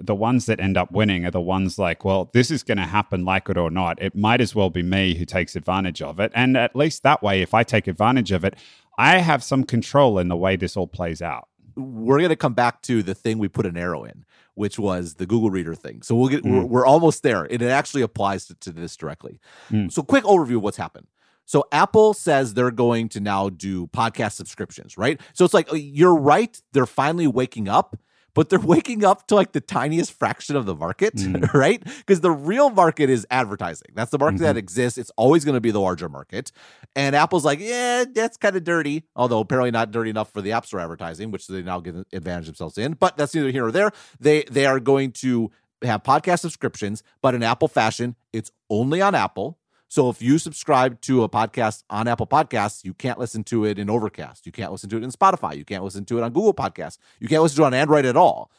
the 0.00 0.14
ones 0.14 0.46
that 0.46 0.58
end 0.58 0.78
up 0.78 0.90
winning 0.90 1.26
are 1.26 1.30
the 1.30 1.38
ones 1.38 1.78
like, 1.78 2.06
well, 2.06 2.30
this 2.32 2.50
is 2.50 2.62
going 2.62 2.78
to 2.78 2.84
happen, 2.84 3.26
like 3.26 3.50
it 3.50 3.58
or 3.58 3.70
not. 3.70 4.00
It 4.00 4.16
might 4.16 4.40
as 4.40 4.54
well 4.54 4.70
be 4.70 4.82
me 4.82 5.14
who 5.14 5.26
takes 5.26 5.56
advantage 5.56 6.00
of 6.00 6.18
it. 6.20 6.32
And 6.34 6.56
at 6.56 6.74
least 6.74 7.02
that 7.02 7.22
way, 7.22 7.42
if 7.42 7.52
I 7.52 7.64
take 7.64 7.86
advantage 7.86 8.32
of 8.32 8.46
it, 8.46 8.54
I 8.96 9.18
have 9.18 9.44
some 9.44 9.64
control 9.64 10.18
in 10.18 10.28
the 10.28 10.36
way 10.36 10.56
this 10.56 10.74
all 10.74 10.86
plays 10.86 11.20
out 11.20 11.48
we're 11.76 12.18
going 12.18 12.30
to 12.30 12.36
come 12.36 12.54
back 12.54 12.82
to 12.82 13.02
the 13.02 13.14
thing 13.14 13.38
we 13.38 13.48
put 13.48 13.66
an 13.66 13.76
arrow 13.76 14.04
in, 14.04 14.24
which 14.54 14.78
was 14.78 15.14
the 15.14 15.26
Google 15.26 15.50
Reader 15.50 15.74
thing. 15.74 16.02
So 16.02 16.14
we'll 16.14 16.28
get 16.28 16.44
mm. 16.44 16.52
we're, 16.52 16.64
we're, 16.64 16.86
almost 16.86 17.22
there, 17.22 17.44
and 17.44 17.62
it 17.62 17.68
actually 17.68 18.02
applies 18.02 18.46
to, 18.46 18.54
to 18.54 18.72
this 18.72 18.96
directly. 18.96 19.40
Mm. 19.70 19.92
So 19.92 20.02
quick 20.02 20.24
overview 20.24 20.56
of 20.56 20.62
what's 20.62 20.76
happened. 20.76 21.06
So 21.44 21.64
Apple 21.70 22.12
says 22.12 22.54
they're 22.54 22.72
going 22.72 23.08
to 23.10 23.20
now 23.20 23.50
do 23.50 23.86
podcast 23.88 24.32
subscriptions, 24.32 24.98
right? 24.98 25.20
So 25.32 25.44
it's 25.44 25.54
like 25.54 25.68
you're 25.72 26.16
right, 26.16 26.60
they're 26.72 26.86
finally 26.86 27.28
waking 27.28 27.68
up 27.68 27.96
but 28.36 28.50
they're 28.50 28.60
waking 28.76 29.04
up 29.04 29.26
to 29.26 29.34
like 29.34 29.50
the 29.50 29.60
tiniest 29.60 30.12
fraction 30.12 30.54
of 30.54 30.66
the 30.66 30.76
market, 30.76 31.16
mm. 31.16 31.52
right? 31.54 31.82
Because 31.82 32.20
the 32.20 32.30
real 32.30 32.70
market 32.70 33.10
is 33.10 33.26
advertising. 33.30 33.88
That's 33.94 34.12
the 34.12 34.18
market 34.18 34.36
mm-hmm. 34.36 34.44
that 34.44 34.56
exists. 34.56 34.98
It's 34.98 35.10
always 35.16 35.44
going 35.44 35.54
to 35.54 35.60
be 35.60 35.72
the 35.72 35.80
larger 35.80 36.08
market. 36.08 36.52
And 36.94 37.16
Apple's 37.16 37.44
like, 37.44 37.58
yeah, 37.58 38.04
that's 38.12 38.36
kind 38.36 38.54
of 38.54 38.62
dirty, 38.62 39.04
although 39.16 39.40
apparently 39.40 39.72
not 39.72 39.90
dirty 39.90 40.10
enough 40.10 40.30
for 40.32 40.42
the 40.42 40.52
App 40.52 40.66
Store 40.66 40.80
advertising, 40.80 41.30
which 41.32 41.48
they 41.48 41.62
now 41.62 41.80
get 41.80 41.96
advantage 42.12 42.46
themselves 42.46 42.78
in. 42.78 42.92
But 42.92 43.16
that's 43.16 43.34
neither 43.34 43.50
here 43.50 43.66
or 43.66 43.72
there. 43.72 43.90
They 44.20 44.44
they 44.44 44.66
are 44.66 44.78
going 44.78 45.12
to 45.12 45.50
have 45.82 46.02
podcast 46.02 46.40
subscriptions, 46.40 47.02
but 47.22 47.34
in 47.34 47.42
Apple 47.42 47.68
fashion, 47.68 48.16
it's 48.32 48.52
only 48.70 49.00
on 49.00 49.14
Apple. 49.14 49.58
So 49.88 50.10
if 50.10 50.20
you 50.20 50.38
subscribe 50.38 51.00
to 51.02 51.22
a 51.22 51.28
podcast 51.28 51.84
on 51.90 52.08
Apple 52.08 52.26
Podcasts, 52.26 52.84
you 52.84 52.92
can't 52.92 53.18
listen 53.18 53.44
to 53.44 53.64
it 53.64 53.78
in 53.78 53.88
Overcast. 53.88 54.44
You 54.46 54.52
can't 54.52 54.72
listen 54.72 54.90
to 54.90 54.96
it 54.96 55.04
in 55.04 55.10
Spotify. 55.10 55.56
You 55.56 55.64
can't 55.64 55.84
listen 55.84 56.04
to 56.06 56.18
it 56.18 56.22
on 56.22 56.32
Google 56.32 56.54
Podcasts. 56.54 56.98
You 57.20 57.28
can't 57.28 57.42
listen 57.42 57.56
to 57.58 57.62
it 57.62 57.66
on 57.66 57.74
Android 57.74 58.04
at 58.04 58.16
all. 58.16 58.50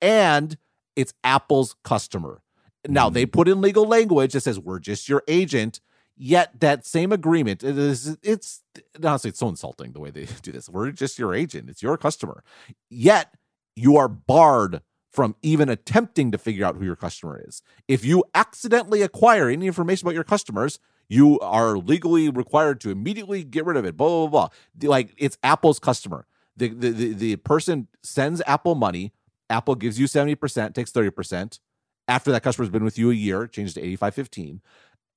And 0.00 0.56
it's 0.94 1.12
Apple's 1.24 1.74
customer. 1.82 2.42
Now, 2.88 3.10
they 3.10 3.26
mm. 3.26 3.32
put 3.32 3.48
in 3.48 3.60
legal 3.60 3.86
language 3.86 4.32
that 4.32 4.42
says 4.42 4.58
we're 4.58 4.78
just 4.78 5.08
your 5.08 5.22
agent. 5.28 5.80
Yet 6.18 6.60
that 6.60 6.86
same 6.86 7.12
agreement, 7.12 7.62
it 7.62 7.76
is, 7.76 8.16
it's 8.22 8.62
honestly, 9.04 9.28
it's 9.28 9.38
so 9.38 9.50
insulting 9.50 9.92
the 9.92 10.00
way 10.00 10.10
they 10.10 10.24
do 10.42 10.50
this. 10.50 10.68
We're 10.68 10.90
just 10.90 11.18
your 11.18 11.34
agent. 11.34 11.68
It's 11.68 11.82
your 11.82 11.98
customer. 11.98 12.42
Yet 12.88 13.34
you 13.74 13.98
are 13.98 14.08
barred 14.08 14.80
from 15.16 15.34
even 15.40 15.70
attempting 15.70 16.30
to 16.30 16.36
figure 16.36 16.66
out 16.66 16.76
who 16.76 16.84
your 16.84 16.94
customer 16.94 17.42
is. 17.48 17.62
If 17.88 18.04
you 18.04 18.22
accidentally 18.34 19.00
acquire 19.00 19.48
any 19.48 19.66
information 19.66 20.06
about 20.06 20.14
your 20.14 20.24
customers, 20.24 20.78
you 21.08 21.40
are 21.40 21.78
legally 21.78 22.28
required 22.28 22.82
to 22.82 22.90
immediately 22.90 23.42
get 23.42 23.64
rid 23.64 23.78
of 23.78 23.86
it. 23.86 23.96
Blah 23.96 24.28
blah 24.28 24.48
blah. 24.78 24.88
Like 24.88 25.14
it's 25.16 25.38
Apple's 25.42 25.78
customer. 25.78 26.26
The 26.54 26.68
the 26.68 26.90
the, 26.90 27.12
the 27.14 27.36
person 27.36 27.88
sends 28.02 28.42
Apple 28.46 28.74
money. 28.74 29.14
Apple 29.48 29.74
gives 29.74 29.98
you 29.98 30.06
seventy 30.06 30.34
percent, 30.34 30.74
takes 30.74 30.90
thirty 30.90 31.10
percent. 31.10 31.60
After 32.08 32.30
that 32.30 32.42
customer's 32.42 32.68
been 32.68 32.84
with 32.84 32.98
you 32.98 33.10
a 33.10 33.14
year, 33.14 33.46
changes 33.46 33.72
to 33.74 33.80
eighty 33.80 33.96
five 33.96 34.14
fifteen. 34.14 34.60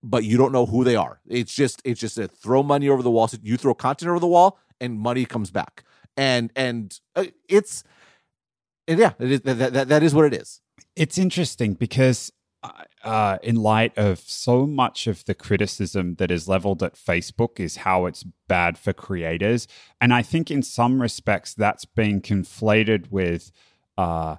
But 0.02 0.24
you 0.24 0.38
don't 0.38 0.54
know 0.54 0.66
who 0.66 0.86
they 0.86 0.96
are. 0.96 1.20
It's 1.28 1.54
just 1.54 1.82
it's 1.84 2.00
just 2.00 2.18
a 2.18 2.30
throw 2.30 2.64
money 2.64 2.88
over 2.88 3.04
the 3.04 3.12
wall. 3.12 3.28
So 3.28 3.38
you 3.44 3.58
throw 3.58 3.74
content 3.74 4.10
over 4.10 4.20
the 4.20 4.28
wall, 4.28 4.58
and 4.80 4.98
money 4.98 5.26
comes 5.26 5.52
back. 5.52 5.84
And 6.16 6.52
and 6.56 6.98
uh, 7.18 7.26
it's 7.50 7.84
and 8.90 9.00
yeah, 9.00 9.14
that, 9.20 9.74
that, 9.74 9.88
that 9.88 10.04
is 10.04 10.14
what 10.14 10.26
it 10.26 10.34
is. 10.34 10.62
It's 10.96 11.18
interesting 11.18 11.76
because 11.76 12.32
uh, 13.04 13.38
in 13.42 13.56
light 13.56 13.98
of 13.98 14.20
so 14.20 14.66
much 14.66 15.08
of 15.08 15.24
the 15.26 15.36
criticism 15.36 16.16
that 16.16 16.32
is 16.32 16.48
leveled 16.48 16.84
at 16.84 16.96
Facebook 16.96 17.60
is 17.60 17.78
how 17.78 18.06
it's 18.06 18.26
bad 18.48 18.78
for 18.78 18.92
creators. 18.92 19.68
And 20.02 20.14
I 20.14 20.22
think 20.22 20.52
in 20.52 20.64
some 20.64 21.02
respects 21.02 21.54
that's 21.54 21.86
being 21.86 22.22
conflated 22.22 23.12
with 23.12 23.52
uh, 23.98 24.38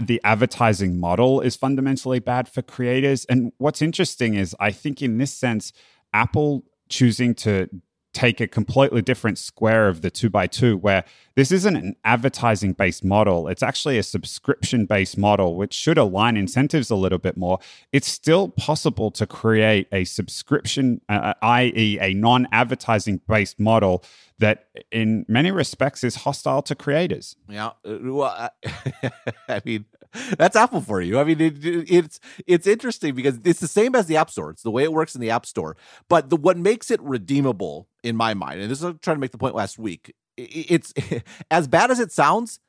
the 0.00 0.20
advertising 0.24 0.98
model 0.98 1.40
is 1.40 1.56
fundamentally 1.56 2.18
bad 2.18 2.48
for 2.48 2.62
creators. 2.62 3.24
And 3.26 3.52
what's 3.58 3.82
interesting 3.82 4.34
is 4.34 4.56
I 4.58 4.72
think 4.72 5.00
in 5.00 5.18
this 5.18 5.32
sense, 5.32 5.72
Apple 6.12 6.64
choosing 6.88 7.34
to 7.36 7.68
take 8.12 8.40
a 8.40 8.48
completely 8.48 9.02
different 9.02 9.38
square 9.38 9.88
of 9.88 10.02
the 10.02 10.10
two 10.10 10.28
by 10.28 10.46
two, 10.46 10.76
where 10.76 11.04
this 11.36 11.52
isn't 11.52 11.76
an 11.76 11.96
advertising 12.04 12.72
based 12.72 13.04
model. 13.04 13.48
It's 13.48 13.62
actually 13.62 13.98
a 13.98 14.02
subscription 14.02 14.86
based 14.86 15.16
model, 15.16 15.56
which 15.56 15.72
should 15.72 15.98
align 15.98 16.36
incentives 16.36 16.90
a 16.90 16.96
little 16.96 17.18
bit 17.18 17.36
more. 17.36 17.58
It's 17.92 18.08
still 18.08 18.48
possible 18.48 19.10
to 19.12 19.26
create 19.26 19.86
a 19.92 20.04
subscription, 20.04 21.00
uh, 21.08 21.12
uh 21.12 21.34
i.e., 21.42 21.98
a 22.00 22.14
non 22.14 22.48
advertising 22.52 23.20
based 23.28 23.60
model 23.60 24.04
that 24.38 24.66
in 24.90 25.24
many 25.28 25.50
respects 25.50 26.02
is 26.02 26.16
hostile 26.16 26.62
to 26.62 26.74
creators. 26.74 27.36
Yeah. 27.48 27.72
Uh, 27.84 27.98
well, 28.02 28.24
I, 28.24 29.10
I 29.48 29.62
mean, 29.64 29.84
That's 30.38 30.56
Apple 30.56 30.80
for 30.80 31.00
you. 31.00 31.18
I 31.18 31.24
mean, 31.24 31.40
it, 31.40 31.54
it's 31.64 32.20
it's 32.46 32.66
interesting 32.66 33.14
because 33.14 33.38
it's 33.44 33.60
the 33.60 33.68
same 33.68 33.94
as 33.94 34.06
the 34.06 34.16
App 34.16 34.30
Store. 34.30 34.50
It's 34.50 34.62
the 34.62 34.70
way 34.70 34.82
it 34.82 34.92
works 34.92 35.14
in 35.14 35.20
the 35.20 35.30
App 35.30 35.46
Store. 35.46 35.76
But 36.08 36.30
the 36.30 36.36
what 36.36 36.56
makes 36.56 36.90
it 36.90 37.00
redeemable 37.00 37.88
in 38.02 38.16
my 38.16 38.34
mind, 38.34 38.60
and 38.60 38.70
this 38.70 38.78
is 38.78 38.84
I'm 38.84 38.98
trying 38.98 39.16
to 39.16 39.20
make 39.20 39.30
the 39.30 39.38
point 39.38 39.54
last 39.54 39.78
week. 39.78 40.14
It's 40.36 40.92
as 41.50 41.68
bad 41.68 41.90
as 41.90 42.00
it 42.00 42.12
sounds. 42.12 42.60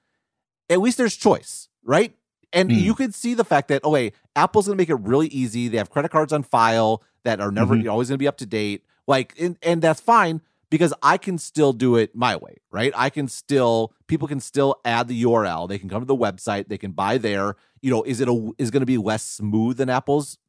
At 0.70 0.80
least 0.80 0.98
there's 0.98 1.18
choice, 1.18 1.68
right? 1.84 2.16
And 2.54 2.70
mm. 2.70 2.80
you 2.80 2.96
could 2.96 3.14
see 3.14 3.34
the 3.34 3.44
fact 3.44 3.68
that 3.70 3.82
oh 3.84 3.92
wait, 3.92 4.14
Apple's 4.36 4.68
going 4.68 4.78
to 4.78 4.82
make 4.82 4.90
it 4.90 4.96
really 4.96 5.28
easy. 5.28 5.68
They 5.68 5.78
have 5.78 5.90
credit 5.90 6.12
cards 6.12 6.32
on 6.32 6.44
file 6.44 7.04
that 7.24 7.42
are 7.42 7.52
never 7.52 7.76
mm-hmm. 7.76 7.90
always 7.90 8.10
going 8.10 8.16
to 8.16 8.24
be 8.24 8.28
up 8.28 8.38
to 8.38 8.46
date. 8.46 8.84
Like, 9.08 9.34
and, 9.40 9.58
and 9.62 9.82
that's 9.82 10.00
fine 10.00 10.42
because 10.72 10.94
I 11.04 11.18
can 11.18 11.38
still 11.38 11.74
do 11.74 11.98
it 11.98 12.16
my 12.16 12.38
way, 12.38 12.56
right? 12.72 12.92
I 12.96 13.12
can 13.12 13.28
still 13.28 13.94
people 14.08 14.28
can 14.28 14.40
still 14.40 14.80
add 14.84 15.08
the 15.08 15.24
URL. 15.24 15.70
They 15.70 15.78
can 15.78 15.90
come 15.90 16.02
to 16.02 16.08
the 16.08 16.16
website. 16.16 16.70
They 16.70 16.80
can 16.80 16.94
buy 16.94 17.20
there. 17.20 17.56
You 17.82 17.92
know, 17.92 18.02
is 18.02 18.22
it 18.22 18.28
a 18.28 18.54
is 18.58 18.72
going 18.72 18.82
to 18.82 18.88
be 18.88 18.98
less 18.98 19.24
smooth 19.24 19.78
than 19.78 19.90
Apple's 19.90 20.40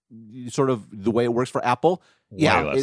sort 0.49 0.70
of 0.70 0.87
the 0.91 1.11
way 1.11 1.25
it 1.25 1.35
works 1.35 1.51
for 1.51 1.62
Apple? 1.66 2.03
Way 2.31 2.45
yeah, 2.45 2.75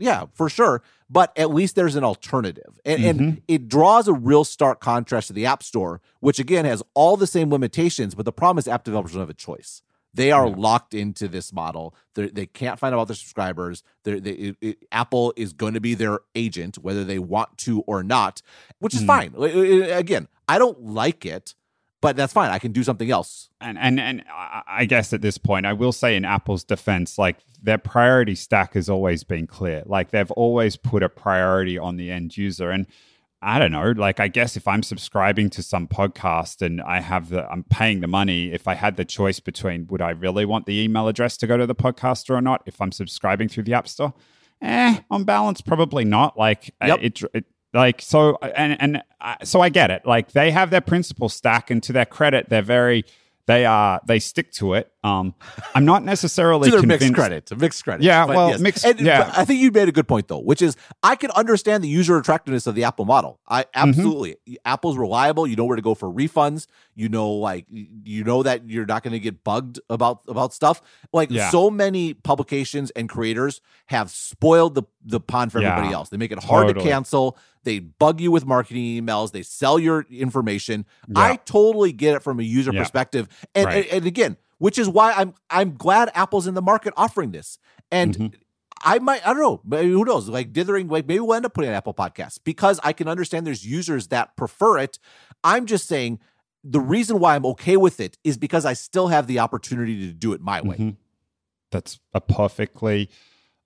yeah, 0.00 0.24
for 0.32 0.48
sure. 0.48 0.82
But 1.08 1.36
at 1.36 1.52
least 1.52 1.76
there's 1.76 1.96
an 1.96 2.04
alternative, 2.04 2.80
and, 2.84 3.00
mm-hmm. 3.00 3.08
and 3.08 3.42
it 3.46 3.68
draws 3.68 4.08
a 4.08 4.12
real 4.12 4.44
stark 4.44 4.80
contrast 4.80 5.26
to 5.26 5.32
the 5.32 5.46
App 5.46 5.62
Store, 5.62 6.00
which 6.20 6.38
again 6.38 6.64
has 6.64 6.82
all 6.94 7.16
the 7.16 7.26
same 7.26 7.50
limitations. 7.50 8.14
But 8.14 8.24
the 8.24 8.32
problem 8.32 8.58
is, 8.58 8.66
app 8.66 8.84
developers 8.84 9.12
don't 9.12 9.20
have 9.20 9.30
a 9.30 9.34
choice. 9.34 9.82
They 10.12 10.32
are 10.32 10.48
yeah. 10.48 10.54
locked 10.56 10.94
into 10.94 11.28
this 11.28 11.52
model. 11.52 11.94
They're, 12.14 12.28
they 12.28 12.46
can 12.46 12.68
not 12.68 12.78
find 12.78 12.94
out 12.94 13.06
their 13.06 13.16
subscribers. 13.16 13.82
They, 14.04 14.12
it, 14.12 14.56
it, 14.60 14.78
Apple 14.90 15.32
is 15.36 15.52
going 15.52 15.74
to 15.74 15.80
be 15.80 15.94
their 15.94 16.20
agent, 16.34 16.78
whether 16.78 17.04
they 17.04 17.18
want 17.18 17.58
to 17.58 17.82
or 17.82 18.02
not, 18.02 18.42
which 18.78 18.94
is 18.94 19.02
mm. 19.02 19.06
fine. 19.06 19.34
Again, 19.34 20.28
I 20.48 20.58
don't 20.58 20.82
like 20.82 21.24
it, 21.24 21.54
but 22.00 22.16
that's 22.16 22.32
fine. 22.32 22.50
I 22.50 22.58
can 22.58 22.72
do 22.72 22.82
something 22.82 23.10
else. 23.10 23.50
And 23.60 23.78
and 23.78 24.00
and 24.00 24.24
I 24.30 24.86
guess 24.86 25.12
at 25.12 25.20
this 25.20 25.38
point, 25.38 25.66
I 25.66 25.74
will 25.74 25.92
say 25.92 26.16
in 26.16 26.24
Apple's 26.24 26.64
defense, 26.64 27.18
like 27.18 27.38
their 27.62 27.78
priority 27.78 28.34
stack 28.34 28.74
has 28.74 28.88
always 28.88 29.22
been 29.22 29.46
clear. 29.46 29.82
Like 29.86 30.10
they've 30.10 30.30
always 30.32 30.76
put 30.76 31.02
a 31.02 31.08
priority 31.08 31.78
on 31.78 31.96
the 31.96 32.10
end 32.10 32.36
user, 32.36 32.70
and 32.70 32.86
I 33.42 33.58
don't 33.58 33.72
know, 33.72 33.92
like 33.96 34.20
I 34.20 34.28
guess 34.28 34.56
if 34.56 34.68
I'm 34.68 34.82
subscribing 34.82 35.48
to 35.50 35.62
some 35.62 35.88
podcast 35.88 36.60
and 36.60 36.82
I 36.82 37.00
have 37.00 37.30
the 37.30 37.50
I'm 37.50 37.64
paying 37.64 38.00
the 38.00 38.06
money, 38.06 38.52
if 38.52 38.68
I 38.68 38.74
had 38.74 38.96
the 38.96 39.04
choice 39.04 39.40
between 39.40 39.86
would 39.86 40.02
I 40.02 40.10
really 40.10 40.44
want 40.44 40.66
the 40.66 40.78
email 40.78 41.08
address 41.08 41.38
to 41.38 41.46
go 41.46 41.56
to 41.56 41.66
the 41.66 41.74
podcaster 41.74 42.30
or 42.30 42.42
not 42.42 42.62
if 42.66 42.80
I'm 42.82 42.92
subscribing 42.92 43.48
through 43.48 43.62
the 43.64 43.72
App 43.72 43.88
Store? 43.88 44.12
Eh, 44.60 45.00
on 45.10 45.24
balance 45.24 45.62
probably 45.62 46.04
not. 46.04 46.38
Like 46.38 46.74
yep. 46.84 46.98
it, 47.00 47.22
it 47.32 47.46
like 47.72 48.02
so 48.02 48.36
and 48.42 48.76
and 48.80 49.02
uh, 49.22 49.36
so 49.42 49.62
I 49.62 49.70
get 49.70 49.90
it. 49.90 50.04
Like 50.04 50.32
they 50.32 50.50
have 50.50 50.68
their 50.68 50.82
principal 50.82 51.30
stack 51.30 51.70
and 51.70 51.82
to 51.84 51.94
their 51.94 52.06
credit 52.06 52.50
they're 52.50 52.60
very 52.60 53.06
they 53.46 53.64
are 53.64 54.00
they 54.06 54.18
stick 54.18 54.52
to 54.52 54.74
it. 54.74 54.92
Um, 55.02 55.34
I'm 55.74 55.86
not 55.86 56.04
necessarily 56.04 56.66
to 56.70 56.72
their 56.72 56.80
convinced. 56.80 57.02
mixed 57.02 57.14
credit, 57.14 57.58
mixed 57.58 57.84
credit. 57.84 58.04
Yeah, 58.04 58.26
well, 58.26 58.50
yes. 58.50 58.60
mixed. 58.60 58.84
And, 58.84 59.00
yeah, 59.00 59.32
I 59.34 59.44
think 59.44 59.60
you 59.60 59.70
made 59.70 59.88
a 59.88 59.92
good 59.92 60.06
point 60.06 60.28
though, 60.28 60.40
which 60.40 60.60
is 60.60 60.76
I 61.02 61.16
can 61.16 61.30
understand 61.30 61.82
the 61.82 61.88
user 61.88 62.18
attractiveness 62.18 62.66
of 62.66 62.74
the 62.74 62.84
Apple 62.84 63.06
model. 63.06 63.40
I 63.48 63.62
mm-hmm. 63.62 63.88
absolutely 63.88 64.30
mm-hmm. 64.32 64.54
Apple's 64.64 64.98
reliable. 64.98 65.46
You 65.46 65.56
know 65.56 65.64
where 65.64 65.76
to 65.76 65.82
go 65.82 65.94
for 65.94 66.12
refunds. 66.12 66.66
You 66.94 67.08
know, 67.08 67.30
like 67.30 67.66
you 67.70 68.24
know 68.24 68.42
that 68.42 68.68
you're 68.68 68.86
not 68.86 69.02
going 69.02 69.12
to 69.12 69.20
get 69.20 69.42
bugged 69.42 69.80
about 69.88 70.20
about 70.28 70.52
stuff. 70.52 70.82
Like 71.12 71.30
yeah. 71.30 71.48
so 71.50 71.70
many 71.70 72.12
publications 72.12 72.90
and 72.90 73.08
creators 73.08 73.62
have 73.86 74.10
spoiled 74.10 74.74
the 74.74 74.82
the 75.02 75.20
pond 75.20 75.50
for 75.52 75.58
everybody 75.58 75.94
else. 75.94 76.10
They 76.10 76.18
make 76.18 76.32
it 76.32 76.42
hard 76.42 76.66
totally. 76.66 76.84
to 76.84 76.90
cancel. 76.90 77.38
They 77.64 77.78
bug 77.78 78.20
you 78.20 78.30
with 78.30 78.46
marketing 78.46 78.84
emails. 78.84 79.32
They 79.32 79.42
sell 79.42 79.78
your 79.78 80.06
information. 80.10 80.86
Yeah. 81.08 81.20
I 81.20 81.36
totally 81.36 81.92
get 81.92 82.14
it 82.16 82.22
from 82.22 82.40
a 82.40 82.42
user 82.42 82.72
yeah. 82.72 82.80
perspective. 82.80 83.28
And, 83.54 83.66
right. 83.66 83.84
and, 83.84 83.98
and 83.98 84.06
again, 84.06 84.36
which 84.60 84.78
is 84.78 84.88
why 84.88 85.12
I'm 85.12 85.34
I'm 85.48 85.74
glad 85.74 86.10
Apple's 86.14 86.46
in 86.46 86.54
the 86.54 86.62
market 86.62 86.94
offering 86.96 87.32
this. 87.32 87.58
And 87.90 88.14
mm-hmm. 88.14 88.26
I 88.82 88.98
might 89.00 89.26
I 89.26 89.34
don't 89.34 89.64
know, 89.68 89.78
who 89.78 90.04
knows? 90.04 90.28
Like 90.28 90.52
dithering, 90.52 90.86
like 90.88 91.08
maybe 91.08 91.18
we'll 91.20 91.34
end 91.34 91.46
up 91.46 91.54
putting 91.54 91.70
an 91.70 91.74
Apple 91.74 91.94
podcast 91.94 92.40
because 92.44 92.78
I 92.84 92.92
can 92.92 93.08
understand 93.08 93.46
there's 93.46 93.66
users 93.66 94.08
that 94.08 94.36
prefer 94.36 94.78
it. 94.78 95.00
I'm 95.42 95.66
just 95.66 95.88
saying 95.88 96.20
the 96.62 96.78
reason 96.78 97.18
why 97.18 97.34
I'm 97.34 97.46
okay 97.46 97.78
with 97.78 98.00
it 98.00 98.18
is 98.22 98.36
because 98.36 98.66
I 98.66 98.74
still 98.74 99.08
have 99.08 99.26
the 99.26 99.38
opportunity 99.38 100.06
to 100.06 100.12
do 100.12 100.34
it 100.34 100.42
my 100.42 100.60
way. 100.60 100.76
Mm-hmm. 100.76 100.90
That's 101.70 101.98
a 102.12 102.20
perfectly 102.20 103.08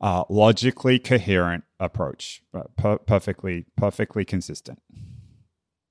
uh, 0.00 0.24
logically 0.28 1.00
coherent 1.00 1.64
approach, 1.80 2.40
uh, 2.54 2.62
per- 2.76 2.98
perfectly 2.98 3.66
perfectly 3.76 4.24
consistent. 4.24 4.80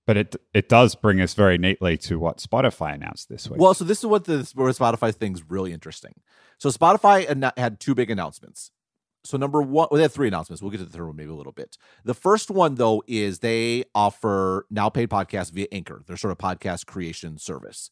But 0.05 0.17
it 0.17 0.35
it 0.53 0.67
does 0.67 0.95
bring 0.95 1.21
us 1.21 1.33
very 1.33 1.57
neatly 1.57 1.97
to 1.99 2.19
what 2.19 2.37
Spotify 2.37 2.93
announced 2.93 3.29
this 3.29 3.49
week. 3.49 3.59
Well, 3.59 3.73
so 3.73 3.85
this 3.85 3.99
is 3.99 4.05
what 4.05 4.25
the 4.25 4.49
where 4.53 4.71
Spotify 4.71 5.15
thing's 5.15 5.43
really 5.49 5.71
interesting. 5.71 6.13
So 6.57 6.69
Spotify 6.69 7.53
had 7.57 7.79
two 7.79 7.95
big 7.95 8.09
announcements. 8.09 8.71
So 9.25 9.37
number 9.37 9.61
one, 9.61 9.87
well, 9.89 9.97
they 9.97 10.01
had 10.01 10.11
three 10.11 10.27
announcements. 10.27 10.61
We'll 10.61 10.71
get 10.71 10.79
to 10.79 10.85
the 10.85 10.91
third 10.91 11.05
one 11.05 11.15
maybe 11.15 11.29
a 11.29 11.35
little 11.35 11.53
bit. 11.53 11.77
The 12.03 12.13
first 12.13 12.51
one 12.51 12.75
though 12.75 13.03
is 13.07 13.39
they 13.39 13.85
offer 13.95 14.65
now 14.69 14.89
paid 14.89 15.09
podcasts 15.09 15.51
via 15.51 15.67
Anchor, 15.71 16.03
their 16.05 16.17
sort 16.17 16.31
of 16.31 16.37
podcast 16.37 16.85
creation 16.85 17.37
service. 17.37 17.89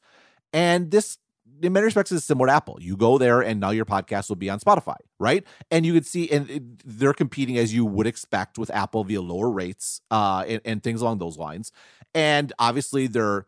And 0.52 0.92
this 0.92 1.18
in 1.62 1.74
many 1.74 1.86
respects 1.86 2.12
is 2.12 2.24
similar 2.24 2.48
to 2.48 2.54
Apple. 2.54 2.78
You 2.82 2.98
go 2.98 3.18
there 3.18 3.42
and 3.42 3.60
now 3.60 3.72
your 3.72 3.86
podcast 3.86 4.30
will 4.30 4.36
be 4.36 4.50
on 4.50 4.60
Spotify, 4.60 4.98
right? 5.20 5.46
And 5.70 5.86
you 5.86 5.94
could 5.94 6.06
see, 6.06 6.30
and 6.32 6.50
it, 6.50 6.64
they're 6.86 7.14
competing 7.14 7.58
as 7.58 7.74
you 7.74 7.86
would 7.86 8.08
expect 8.08 8.58
with 8.58 8.70
Apple 8.72 9.04
via 9.04 9.22
lower 9.22 9.50
rates 9.50 10.02
uh, 10.10 10.44
and, 10.48 10.62
and 10.66 10.84
things 10.84 11.02
along 11.02 11.20
those 11.20 11.38
lines. 11.38 11.72
And 12.14 12.54
obviously, 12.60 13.08
they're 13.08 13.46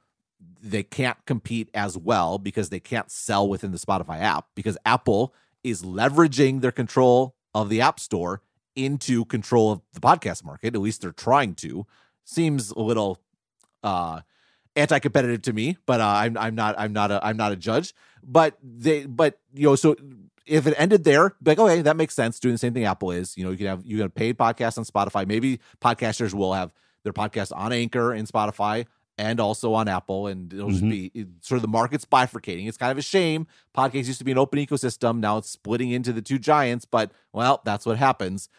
they 0.62 0.84
can't 0.84 1.18
compete 1.26 1.70
as 1.74 1.98
well 1.98 2.38
because 2.38 2.70
they 2.70 2.80
can't 2.80 3.12
sell 3.12 3.48
within 3.48 3.72
the 3.72 3.78
Spotify 3.78 4.20
app 4.20 4.48
because 4.56 4.78
Apple 4.86 5.34
is 5.64 5.84
leveraging 5.84 6.62
their 6.62 6.72
control 6.72 7.36
of 7.54 7.70
the 7.70 7.82
App 7.82 8.00
Store 8.00 8.42
into 8.76 9.26
control 9.26 9.72
of 9.72 9.82
the 9.94 10.00
podcast 10.00 10.44
market. 10.44 10.76
At 10.76 10.82
least 10.82 11.02
they're 11.02 11.12
trying 11.12 11.56
to. 11.56 11.86
Seems 12.24 12.72
a 12.72 12.80
little 12.80 13.20
uh 13.84 14.22
anti-competitive 14.76 15.42
to 15.44 15.54
me, 15.54 15.78
but 15.86 16.00
uh, 16.02 16.08
I'm 16.08 16.38
I'm 16.38 16.56
not 16.56 16.76
I'm 16.78 16.94
not 16.94 17.12
a 17.12 17.26
I'm 17.26 17.38
not 17.38 17.52
a 17.52 17.56
judge. 17.56 17.94
But 18.24 18.58
they 18.64 19.06
but 19.06 19.40
you 19.54 19.68
know 19.68 19.76
so 19.76 19.96
if 20.46 20.68
it 20.68 20.76
ended 20.78 21.04
there, 21.04 21.36
like 21.46 21.60
okay, 21.60 21.82
that 21.82 21.98
makes 21.98 22.16
sense. 22.16 22.40
Doing 22.40 22.56
the 22.56 22.60
same 22.60 22.74
thing 22.74 22.86
Apple 22.86 23.12
is, 23.12 23.38
you 23.38 23.44
know, 23.44 23.52
you 23.52 23.58
can 23.58 23.68
have 23.68 23.86
you 23.86 23.98
can 23.98 24.04
have 24.04 24.16
paid 24.16 24.38
podcasts 24.38 24.78
on 24.78 24.86
Spotify. 24.86 25.28
Maybe 25.28 25.60
podcasters 25.82 26.34
will 26.34 26.54
have 26.54 26.74
their 27.04 27.14
podcast 27.14 27.52
on 27.56 27.74
Anchor 27.74 28.12
and 28.12 28.28
Spotify 28.28 28.86
and 29.18 29.40
also 29.40 29.74
on 29.74 29.88
Apple, 29.88 30.28
and 30.28 30.52
it'll 30.52 30.70
mm-hmm. 30.70 30.90
just 30.90 31.14
be 31.14 31.28
sort 31.42 31.58
of 31.58 31.62
the 31.62 31.68
market's 31.68 32.06
bifurcating. 32.06 32.68
It's 32.68 32.78
kind 32.78 32.92
of 32.92 32.98
a 32.98 33.04
shame. 33.04 33.46
Podcasts 33.78 34.08
used 34.08 34.20
to 34.20 34.26
be 34.26 34.32
an 34.32 34.40
open 34.40 34.60
ecosystem. 34.60 35.20
Now 35.20 35.38
it's 35.38 35.50
splitting 35.50 35.92
into 35.92 36.12
the 36.12 36.22
two 36.22 36.40
giants, 36.40 36.86
but 36.86 37.12
well, 37.32 37.62
that's 37.64 37.86
what 37.86 37.98
happens. 37.98 38.50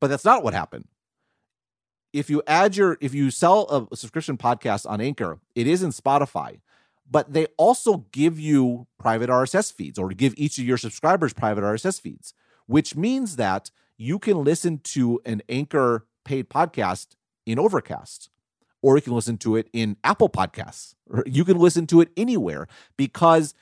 But 0.00 0.08
that's 0.08 0.24
not 0.24 0.44
what 0.44 0.54
happened 0.54 0.86
if 2.12 2.30
you 2.30 2.42
add 2.46 2.76
your 2.76 2.98
if 3.00 3.14
you 3.14 3.30
sell 3.30 3.88
a 3.90 3.96
subscription 3.96 4.36
podcast 4.36 4.88
on 4.88 5.00
Anchor, 5.00 5.38
it 5.54 5.66
is 5.66 5.82
in 5.82 5.90
Spotify, 5.90 6.60
but 7.08 7.32
they 7.32 7.46
also 7.56 8.06
give 8.12 8.38
you 8.38 8.86
private 8.98 9.30
RSS 9.30 9.72
feeds 9.72 9.98
or 9.98 10.08
give 10.10 10.34
each 10.36 10.58
of 10.58 10.64
your 10.64 10.78
subscribers 10.78 11.32
private 11.32 11.62
RSS 11.62 12.00
feeds, 12.00 12.34
which 12.66 12.96
means 12.96 13.36
that 13.36 13.70
you 13.96 14.18
can 14.18 14.42
listen 14.42 14.78
to 14.78 15.20
an 15.24 15.42
Anchor 15.48 16.06
paid 16.24 16.48
podcast 16.48 17.16
in 17.50 17.58
Overcast 17.58 18.30
or 18.82 18.96
you 18.96 19.02
can 19.02 19.14
listen 19.14 19.36
to 19.38 19.56
it 19.56 19.68
in 19.72 19.96
Apple 20.04 20.28
Podcasts 20.28 20.94
or 21.08 21.24
you 21.26 21.44
can 21.44 21.58
listen 21.58 21.86
to 21.88 22.00
it 22.00 22.08
anywhere 22.16 22.66
because 22.96 23.54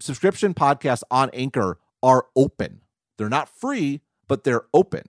subscription 0.00 0.54
podcasts 0.54 1.02
on 1.10 1.30
Anchor 1.32 1.78
are 2.02 2.26
open. 2.36 2.80
They're 3.16 3.28
not 3.28 3.48
free, 3.48 4.00
but 4.28 4.44
they're 4.44 4.64
open 4.74 5.04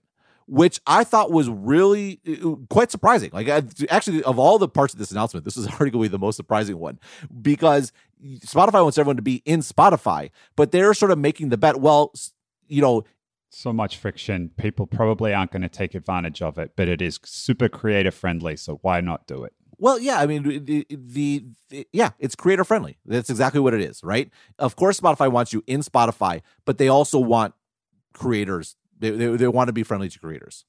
which 0.46 0.80
I 0.86 1.04
thought 1.04 1.32
was 1.32 1.48
really 1.48 2.20
uh, 2.26 2.54
quite 2.70 2.90
surprising. 2.90 3.30
Like, 3.32 3.48
actually, 3.90 4.22
of 4.22 4.38
all 4.38 4.58
the 4.58 4.68
parts 4.68 4.94
of 4.94 4.98
this 4.98 5.10
announcement, 5.10 5.44
this 5.44 5.56
is 5.56 5.66
arguably 5.66 6.10
the 6.10 6.18
most 6.18 6.36
surprising 6.36 6.78
one 6.78 6.98
because 7.42 7.92
Spotify 8.24 8.82
wants 8.82 8.96
everyone 8.96 9.16
to 9.16 9.22
be 9.22 9.42
in 9.44 9.60
Spotify, 9.60 10.30
but 10.54 10.70
they're 10.70 10.94
sort 10.94 11.10
of 11.10 11.18
making 11.18 11.48
the 11.48 11.58
bet. 11.58 11.80
Well, 11.80 12.12
you 12.68 12.80
know, 12.80 13.04
so 13.56 13.72
much 13.72 13.96
friction. 13.96 14.50
People 14.56 14.86
probably 14.86 15.32
aren't 15.32 15.52
going 15.52 15.62
to 15.62 15.68
take 15.68 15.94
advantage 15.94 16.42
of 16.42 16.58
it, 16.58 16.72
but 16.76 16.88
it 16.88 17.00
is 17.00 17.18
super 17.24 17.68
creator 17.68 18.10
friendly. 18.10 18.56
So 18.56 18.78
why 18.82 19.00
not 19.00 19.26
do 19.26 19.44
it? 19.44 19.52
Well, 19.78 19.98
yeah, 19.98 20.20
I 20.20 20.26
mean, 20.26 20.42
the, 20.42 20.86
the, 20.88 21.44
the, 21.68 21.86
yeah, 21.92 22.10
it's 22.18 22.34
creator 22.34 22.64
friendly. 22.64 22.98
That's 23.04 23.28
exactly 23.28 23.60
what 23.60 23.74
it 23.74 23.80
is, 23.80 24.02
right? 24.02 24.30
Of 24.58 24.74
course, 24.76 24.98
Spotify 24.98 25.30
wants 25.30 25.52
you 25.52 25.62
in 25.66 25.80
Spotify, 25.80 26.40
but 26.64 26.78
they 26.78 26.88
also 26.88 27.18
want 27.18 27.54
creators 28.14 28.76
they, 28.98 29.10
they, 29.10 29.36
they 29.36 29.48
want 29.48 29.68
to 29.68 29.72
be 29.72 29.82
friendly 29.82 30.08
to 30.08 30.18
creators. 30.18 30.64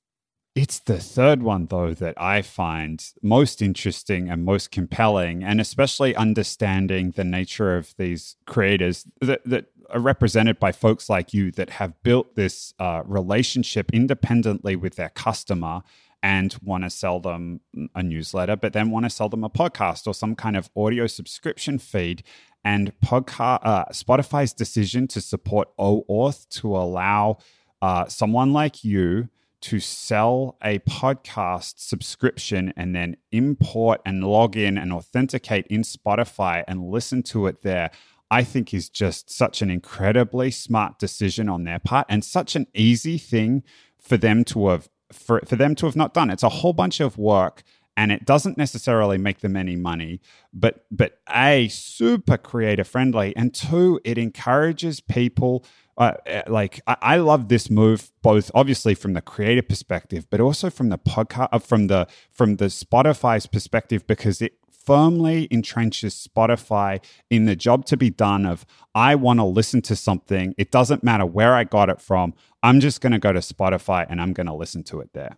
It's 0.55 0.79
the 0.79 0.97
third 0.97 1.43
one, 1.43 1.67
though, 1.67 1.93
that 1.93 2.19
I 2.19 2.41
find 2.41 3.03
most 3.21 3.61
interesting 3.61 4.27
and 4.27 4.43
most 4.43 4.71
compelling, 4.71 5.43
and 5.43 5.61
especially 5.61 6.15
understanding 6.15 7.11
the 7.11 7.23
nature 7.23 7.77
of 7.77 7.93
these 7.97 8.37
creators 8.47 9.05
that, 9.21 9.41
that 9.45 9.65
are 9.89 9.99
represented 9.99 10.59
by 10.59 10.71
folks 10.71 11.09
like 11.09 11.33
you 11.33 11.51
that 11.51 11.71
have 11.71 12.01
built 12.03 12.35
this 12.35 12.73
uh, 12.79 13.01
relationship 13.05 13.89
independently 13.93 14.75
with 14.75 14.95
their 14.95 15.09
customer 15.09 15.81
and 16.23 16.55
want 16.63 16.83
to 16.83 16.89
sell 16.89 17.19
them 17.19 17.61
a 17.95 18.01
newsletter, 18.01 18.55
but 18.55 18.73
then 18.73 18.89
want 18.89 19.05
to 19.05 19.09
sell 19.09 19.29
them 19.29 19.43
a 19.43 19.49
podcast 19.49 20.07
or 20.07 20.13
some 20.13 20.35
kind 20.35 20.57
of 20.57 20.69
audio 20.75 21.07
subscription 21.07 21.77
feed. 21.77 22.23
And 22.63 22.91
podcast, 22.99 23.59
uh, 23.63 23.85
Spotify's 23.91 24.53
decision 24.53 25.07
to 25.09 25.21
support 25.21 25.69
OAuth 25.77 26.49
to 26.49 26.75
allow 26.75 27.37
uh, 27.81 28.07
someone 28.07 28.51
like 28.51 28.83
you 28.83 29.29
to 29.59 29.79
sell 29.79 30.57
a 30.63 30.79
podcast 30.79 31.75
subscription 31.77 32.73
and 32.75 32.95
then 32.95 33.17
import 33.31 34.01
and 34.05 34.23
log 34.23 34.55
in 34.55 34.77
and 34.77 34.93
authenticate 34.93 35.65
in 35.67 35.81
Spotify 35.81 36.63
and 36.67 36.89
listen 36.89 37.23
to 37.23 37.47
it 37.47 37.61
there. 37.63 37.91
I 38.29 38.43
think 38.43 38.73
is 38.73 38.89
just 38.89 39.29
such 39.29 39.61
an 39.61 39.69
incredibly 39.69 40.51
smart 40.51 40.99
decision 40.99 41.47
on 41.47 41.63
their 41.63 41.79
part 41.79 42.07
and 42.09 42.23
such 42.23 42.55
an 42.55 42.67
easy 42.73 43.17
thing 43.17 43.63
for 43.99 44.17
them 44.17 44.43
to 44.45 44.67
have 44.67 44.89
for, 45.11 45.41
for 45.45 45.55
them 45.55 45.73
to 45.75 45.85
have 45.85 45.95
not 45.95 46.13
done. 46.13 46.29
It's 46.29 46.43
a 46.43 46.49
whole 46.49 46.73
bunch 46.73 46.99
of 46.99 47.17
work 47.17 47.63
and 47.97 48.11
it 48.11 48.25
doesn't 48.25 48.57
necessarily 48.57 49.17
make 49.17 49.39
them 49.39 49.57
any 49.57 49.75
money, 49.75 50.21
but 50.53 50.85
but 50.91 51.19
a 51.33 51.67
super 51.69 52.37
creator 52.37 52.83
friendly 52.83 53.35
and 53.35 53.53
two 53.53 53.99
it 54.03 54.17
encourages 54.17 54.99
people 55.01 55.65
uh, 55.97 56.13
uh, 56.27 56.43
like 56.47 56.79
I, 56.85 56.97
I, 57.01 57.17
love 57.17 57.47
this 57.49 57.71
move 57.71 58.11
both 58.21 58.51
obviously 58.53 58.93
from 58.93 59.13
the 59.13 59.21
creator 59.21 59.63
perspective 59.63 60.27
but 60.29 60.39
also 60.39 60.69
from 60.69 60.89
the 60.89 60.99
podcast 60.99 61.49
uh, 61.51 61.57
from 61.57 61.87
the 61.87 62.07
from 62.31 62.57
the 62.57 62.65
spotify's 62.65 63.47
perspective 63.47 64.05
because 64.05 64.39
it 64.39 64.53
firmly 64.87 65.49
entrenches 65.49 66.25
Spotify 66.25 67.03
in 67.29 67.43
the 67.43 67.57
job 67.57 67.85
to 67.87 67.97
be 67.97 68.09
done 68.09 68.45
of 68.45 68.65
I 68.95 69.15
want 69.15 69.39
to 69.39 69.43
listen 69.43 69.81
to 69.81 69.97
something. 69.97 70.55
It 70.57 70.71
doesn't 70.71 71.03
matter 71.03 71.25
where 71.25 71.53
I 71.53 71.65
got 71.65 71.89
it 71.89 71.99
from. 71.99 72.33
I'm 72.63 72.79
just 72.79 73.01
going 73.01 73.11
to 73.11 73.19
go 73.19 73.33
to 73.33 73.39
Spotify 73.39 74.05
and 74.09 74.21
I'm 74.21 74.31
going 74.31 74.47
to 74.47 74.53
listen 74.53 74.83
to 74.85 75.01
it 75.01 75.09
there. 75.11 75.37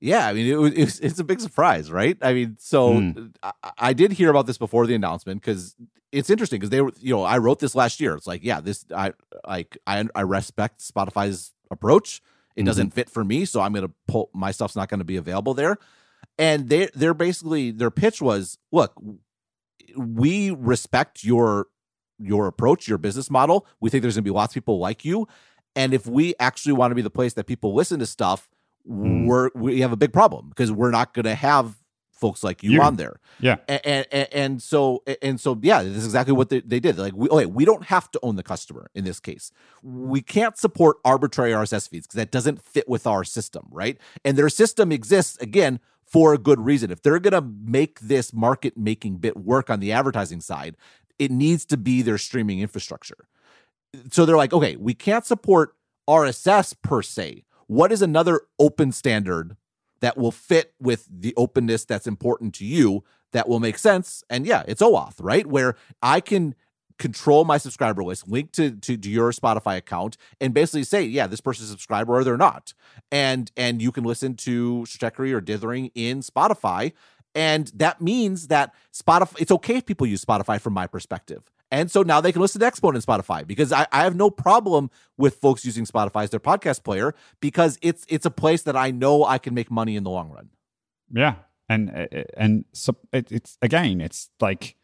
Yeah, 0.00 0.26
I 0.26 0.32
mean, 0.32 0.46
it, 0.46 0.78
it's, 0.78 0.98
it's 1.00 1.18
a 1.18 1.24
big 1.24 1.40
surprise, 1.40 1.92
right? 1.92 2.16
I 2.22 2.32
mean, 2.32 2.56
so 2.58 2.94
mm. 2.94 3.34
I, 3.42 3.52
I, 3.78 3.92
did 3.92 4.12
hear 4.12 4.30
about 4.30 4.46
this 4.46 4.56
before 4.56 4.86
the 4.86 4.94
announcement 4.94 5.42
because 5.42 5.76
it's 6.10 6.30
interesting 6.30 6.58
because 6.58 6.70
they 6.70 6.80
were, 6.80 6.92
you 6.98 7.14
know, 7.14 7.24
I 7.24 7.36
wrote 7.36 7.58
this 7.58 7.74
last 7.74 8.00
year. 8.00 8.14
It's 8.14 8.26
like, 8.26 8.42
yeah, 8.42 8.62
this, 8.62 8.86
I 8.94 9.12
like, 9.46 9.76
I, 9.86 10.02
I 10.14 10.22
respect 10.22 10.80
Spotify's 10.80 11.52
approach. 11.70 12.22
It 12.54 12.60
mm-hmm. 12.60 12.66
doesn't 12.66 12.94
fit 12.94 13.10
for 13.10 13.22
me, 13.22 13.44
so 13.44 13.60
I'm 13.60 13.74
going 13.74 13.86
to 13.86 13.94
pull 14.08 14.30
my 14.32 14.50
stuff's 14.50 14.76
not 14.76 14.88
going 14.88 15.00
to 15.00 15.04
be 15.04 15.16
available 15.16 15.52
there 15.52 15.76
and 16.38 16.68
they 16.68 16.88
they're 16.94 17.14
basically 17.14 17.70
their 17.70 17.90
pitch 17.90 18.20
was 18.20 18.58
look 18.72 18.92
we 19.96 20.50
respect 20.50 21.24
your 21.24 21.66
your 22.18 22.46
approach 22.46 22.88
your 22.88 22.98
business 22.98 23.30
model. 23.30 23.66
We 23.80 23.90
think 23.90 24.02
there's 24.02 24.14
going 24.14 24.24
to 24.24 24.30
be 24.30 24.34
lots 24.34 24.52
of 24.52 24.54
people 24.54 24.78
like 24.78 25.04
you. 25.04 25.28
And 25.74 25.92
if 25.92 26.06
we 26.06 26.34
actually 26.40 26.72
want 26.72 26.90
to 26.90 26.94
be 26.94 27.02
the 27.02 27.10
place 27.10 27.34
that 27.34 27.46
people 27.46 27.74
listen 27.74 27.98
to 28.00 28.06
stuff 28.06 28.48
mm. 28.88 29.26
we're 29.26 29.50
we 29.54 29.80
have 29.80 29.92
a 29.92 29.96
big 29.96 30.12
problem 30.12 30.48
because 30.48 30.72
we're 30.72 30.90
not 30.90 31.14
going 31.14 31.24
to 31.24 31.34
have 31.34 31.76
folks 32.12 32.42
like 32.42 32.62
you, 32.62 32.70
you, 32.70 32.82
on 32.82 32.96
there. 32.96 33.20
Yeah. 33.40 33.56
And, 33.68 34.06
and, 34.10 34.28
and 34.32 34.62
so 34.62 35.02
and 35.20 35.38
so 35.38 35.58
yeah 35.62 35.82
this 35.82 35.98
is 35.98 36.06
exactly 36.06 36.32
what 36.32 36.48
they, 36.48 36.60
they 36.60 36.80
did. 36.80 36.98
Like 36.98 37.14
we, 37.14 37.28
okay 37.28 37.46
we 37.46 37.64
don't 37.64 37.84
have 37.84 38.10
to 38.12 38.20
own 38.22 38.36
the 38.36 38.42
customer 38.42 38.90
in 38.94 39.04
this 39.04 39.20
case. 39.20 39.52
We 39.82 40.22
can't 40.22 40.56
support 40.56 40.96
arbitrary 41.04 41.52
rss 41.52 41.88
feeds 41.88 42.06
because 42.06 42.16
that 42.16 42.30
doesn't 42.30 42.62
fit 42.62 42.88
with 42.88 43.06
our 43.06 43.24
system 43.24 43.66
right? 43.70 43.98
And 44.24 44.38
their 44.38 44.48
system 44.48 44.92
exists 44.92 45.36
again 45.42 45.80
for 46.06 46.32
a 46.32 46.38
good 46.38 46.60
reason. 46.60 46.90
If 46.90 47.02
they're 47.02 47.18
going 47.18 47.32
to 47.32 47.42
make 47.42 48.00
this 48.00 48.32
market 48.32 48.76
making 48.76 49.18
bit 49.18 49.36
work 49.36 49.68
on 49.68 49.80
the 49.80 49.92
advertising 49.92 50.40
side, 50.40 50.76
it 51.18 51.30
needs 51.30 51.64
to 51.66 51.76
be 51.76 52.02
their 52.02 52.18
streaming 52.18 52.60
infrastructure. 52.60 53.28
So 54.10 54.24
they're 54.24 54.36
like, 54.36 54.52
okay, 54.52 54.76
we 54.76 54.94
can't 54.94 55.24
support 55.24 55.74
RSS 56.08 56.74
per 56.82 57.02
se. 57.02 57.44
What 57.66 57.90
is 57.90 58.02
another 58.02 58.42
open 58.58 58.92
standard 58.92 59.56
that 60.00 60.16
will 60.16 60.30
fit 60.30 60.74
with 60.80 61.08
the 61.10 61.34
openness 61.36 61.84
that's 61.84 62.06
important 62.06 62.54
to 62.54 62.64
you 62.64 63.02
that 63.32 63.48
will 63.48 63.60
make 63.60 63.78
sense? 63.78 64.22
And 64.30 64.46
yeah, 64.46 64.62
it's 64.68 64.82
OAuth, 64.82 65.14
right? 65.18 65.46
Where 65.46 65.74
I 66.02 66.20
can 66.20 66.54
control 66.98 67.44
my 67.44 67.58
subscriber 67.58 68.02
list, 68.02 68.28
link 68.28 68.52
to, 68.52 68.70
to, 68.70 68.96
to 68.96 69.10
your 69.10 69.32
Spotify 69.32 69.76
account, 69.76 70.16
and 70.40 70.54
basically 70.54 70.84
say, 70.84 71.02
yeah, 71.02 71.26
this 71.26 71.40
person's 71.40 71.68
a 71.68 71.72
subscriber 71.72 72.14
or 72.14 72.24
they're 72.24 72.36
not. 72.36 72.74
And 73.10 73.50
and 73.56 73.82
you 73.82 73.92
can 73.92 74.04
listen 74.04 74.34
to 74.36 74.84
Stratechery 74.86 75.32
or 75.32 75.40
Dithering 75.40 75.90
in 75.94 76.20
Spotify. 76.20 76.92
And 77.34 77.70
that 77.74 78.00
means 78.00 78.48
that 78.48 78.74
Spotify, 78.94 79.40
it's 79.40 79.50
okay 79.50 79.76
if 79.76 79.86
people 79.86 80.06
use 80.06 80.24
Spotify 80.24 80.58
from 80.58 80.72
my 80.72 80.86
perspective. 80.86 81.42
And 81.70 81.90
so 81.90 82.02
now 82.02 82.20
they 82.20 82.32
can 82.32 82.40
listen 82.40 82.60
to 82.60 82.66
Exponent 82.66 83.04
in 83.04 83.12
Spotify 83.12 83.46
because 83.46 83.72
I, 83.72 83.86
I, 83.90 84.04
have 84.04 84.14
no 84.14 84.30
problem 84.30 84.88
with 85.18 85.36
folks 85.36 85.64
using 85.64 85.84
Spotify 85.84 86.22
as 86.22 86.30
their 86.30 86.40
podcast 86.40 86.84
player 86.84 87.14
because 87.40 87.76
it's 87.82 88.06
it's 88.08 88.24
a 88.24 88.30
place 88.30 88.62
that 88.62 88.76
I 88.76 88.92
know 88.92 89.24
I 89.24 89.38
can 89.38 89.52
make 89.52 89.70
money 89.70 89.96
in 89.96 90.04
the 90.04 90.10
long 90.10 90.30
run. 90.30 90.50
Yeah, 91.12 91.34
and 91.68 92.08
and 92.36 92.64
so 92.72 92.96
it, 93.12 93.32
it's 93.32 93.58
again, 93.62 94.00
it's 94.00 94.30
like 94.40 94.76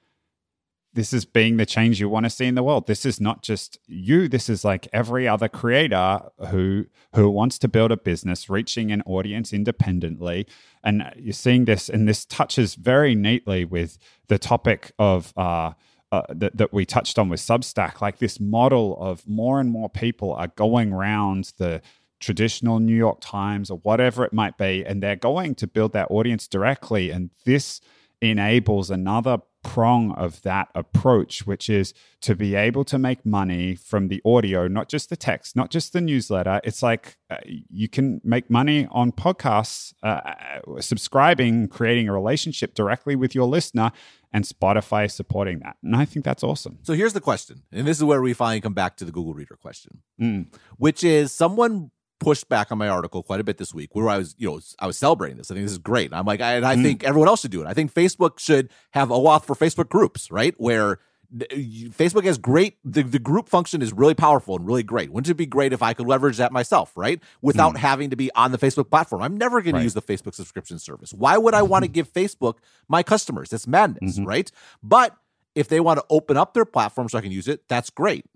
this 0.94 1.12
is 1.12 1.24
being 1.24 1.56
the 1.56 1.66
change 1.66 2.00
you 2.00 2.08
want 2.08 2.24
to 2.24 2.30
see 2.30 2.46
in 2.46 2.54
the 2.54 2.62
world. 2.62 2.86
This 2.86 3.06
is 3.06 3.20
not 3.20 3.42
just 3.42 3.78
you. 3.86 4.28
This 4.28 4.48
is 4.48 4.64
like 4.64 4.88
every 4.92 5.26
other 5.26 5.48
creator 5.48 6.20
who 6.48 6.86
who 7.14 7.30
wants 7.30 7.58
to 7.60 7.68
build 7.68 7.92
a 7.92 7.96
business, 7.96 8.50
reaching 8.50 8.90
an 8.90 9.02
audience 9.02 9.52
independently. 9.52 10.46
And 10.82 11.12
you're 11.16 11.32
seeing 11.32 11.64
this, 11.64 11.88
and 11.88 12.08
this 12.08 12.24
touches 12.24 12.74
very 12.74 13.14
neatly 13.14 13.64
with 13.64 13.98
the 14.28 14.38
topic 14.38 14.92
of 14.98 15.32
uh, 15.36 15.72
uh, 16.10 16.22
that, 16.28 16.56
that 16.56 16.72
we 16.72 16.84
touched 16.84 17.18
on 17.18 17.28
with 17.28 17.40
Substack. 17.40 18.00
Like 18.00 18.18
this 18.18 18.38
model 18.38 18.96
of 19.00 19.26
more 19.26 19.60
and 19.60 19.70
more 19.70 19.88
people 19.88 20.34
are 20.34 20.48
going 20.48 20.92
around 20.92 21.52
the 21.56 21.80
traditional 22.20 22.78
New 22.80 22.94
York 22.96 23.18
Times 23.20 23.70
or 23.70 23.78
whatever 23.78 24.24
it 24.24 24.32
might 24.32 24.58
be, 24.58 24.84
and 24.86 25.02
they're 25.02 25.16
going 25.16 25.54
to 25.56 25.66
build 25.66 25.92
that 25.94 26.10
audience 26.10 26.46
directly. 26.46 27.10
And 27.10 27.30
this 27.44 27.80
enables 28.20 28.90
another 28.90 29.38
prong 29.62 30.12
of 30.12 30.42
that 30.42 30.68
approach, 30.74 31.46
which 31.46 31.70
is 31.70 31.94
to 32.20 32.34
be 32.34 32.54
able 32.54 32.84
to 32.84 32.98
make 32.98 33.24
money 33.24 33.74
from 33.74 34.08
the 34.08 34.20
audio, 34.24 34.68
not 34.68 34.88
just 34.88 35.08
the 35.08 35.16
text, 35.16 35.56
not 35.56 35.70
just 35.70 35.92
the 35.92 36.00
newsletter. 36.00 36.60
It's 36.64 36.82
like 36.82 37.16
uh, 37.30 37.36
you 37.46 37.88
can 37.88 38.20
make 38.24 38.50
money 38.50 38.86
on 38.90 39.12
podcasts, 39.12 39.94
uh, 40.02 40.06
uh, 40.06 40.80
subscribing, 40.80 41.68
creating 41.68 42.08
a 42.08 42.12
relationship 42.12 42.74
directly 42.74 43.16
with 43.16 43.34
your 43.34 43.46
listener, 43.46 43.92
and 44.32 44.44
Spotify 44.44 45.10
supporting 45.10 45.60
that. 45.60 45.76
And 45.82 45.94
I 45.94 46.04
think 46.04 46.24
that's 46.24 46.42
awesome. 46.42 46.78
So 46.82 46.94
here's 46.94 47.12
the 47.12 47.20
question, 47.20 47.62
and 47.70 47.86
this 47.86 47.98
is 47.98 48.04
where 48.04 48.22
we 48.22 48.32
finally 48.32 48.60
come 48.60 48.74
back 48.74 48.96
to 48.96 49.04
the 49.04 49.12
Google 49.12 49.34
Reader 49.34 49.56
question, 49.56 50.02
mm. 50.20 50.46
which 50.78 51.04
is 51.04 51.32
someone 51.32 51.90
pushed 52.22 52.48
back 52.48 52.72
on 52.72 52.78
my 52.78 52.88
article 52.88 53.22
quite 53.22 53.40
a 53.40 53.44
bit 53.44 53.58
this 53.58 53.74
week 53.74 53.94
where 53.94 54.08
I 54.08 54.18
was, 54.18 54.34
you 54.38 54.48
know, 54.48 54.60
I 54.78 54.86
was 54.86 54.96
celebrating 54.96 55.36
this. 55.36 55.50
I 55.50 55.54
think 55.54 55.64
this 55.64 55.72
is 55.72 55.78
great. 55.78 56.12
I'm 56.12 56.26
like, 56.26 56.40
I, 56.40 56.54
and 56.54 56.64
I 56.64 56.76
mm. 56.76 56.82
think 56.82 57.04
everyone 57.04 57.28
else 57.28 57.42
should 57.42 57.50
do 57.50 57.62
it. 57.62 57.66
I 57.66 57.74
think 57.74 57.92
Facebook 57.92 58.38
should 58.38 58.70
have 58.92 59.10
a 59.10 59.14
OAuth 59.14 59.44
for 59.44 59.54
Facebook 59.54 59.88
groups, 59.88 60.30
right? 60.30 60.54
Where 60.58 60.98
Facebook 61.34 62.24
has 62.24 62.36
great, 62.36 62.76
the, 62.84 63.02
the 63.02 63.18
group 63.18 63.48
function 63.48 63.80
is 63.80 63.92
really 63.92 64.14
powerful 64.14 64.56
and 64.56 64.66
really 64.66 64.82
great. 64.82 65.10
Wouldn't 65.10 65.30
it 65.30 65.34
be 65.34 65.46
great 65.46 65.72
if 65.72 65.82
I 65.82 65.94
could 65.94 66.06
leverage 66.06 66.36
that 66.36 66.52
myself, 66.52 66.92
right? 66.96 67.22
Without 67.40 67.74
mm. 67.74 67.78
having 67.78 68.10
to 68.10 68.16
be 68.16 68.30
on 68.34 68.52
the 68.52 68.58
Facebook 68.58 68.90
platform. 68.90 69.22
I'm 69.22 69.38
never 69.38 69.62
going 69.62 69.74
right. 69.74 69.80
to 69.80 69.84
use 69.84 69.94
the 69.94 70.02
Facebook 70.02 70.34
subscription 70.34 70.78
service. 70.78 71.12
Why 71.14 71.38
would 71.38 71.54
I 71.54 71.62
want 71.62 71.84
to 71.84 71.88
give 71.90 72.12
Facebook 72.12 72.56
my 72.88 73.02
customers? 73.02 73.52
It's 73.52 73.66
madness, 73.66 74.16
mm-hmm. 74.16 74.26
right? 74.26 74.52
But 74.82 75.16
if 75.54 75.68
they 75.68 75.80
want 75.80 75.98
to 75.98 76.04
open 76.10 76.36
up 76.36 76.54
their 76.54 76.64
platform 76.64 77.08
so 77.08 77.18
I 77.18 77.20
can 77.20 77.32
use 77.32 77.48
it, 77.48 77.66
that's 77.68 77.90
great 77.90 78.26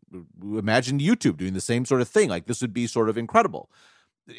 imagine 0.43 0.99
YouTube 0.99 1.37
doing 1.37 1.55
the 1.55 1.61
same 1.61 1.85
sort 1.85 2.01
of 2.01 2.09
thing. 2.09 2.29
Like 2.29 2.47
this 2.47 2.61
would 2.61 2.73
be 2.73 2.87
sort 2.87 3.09
of 3.09 3.19
incredible. 3.19 3.71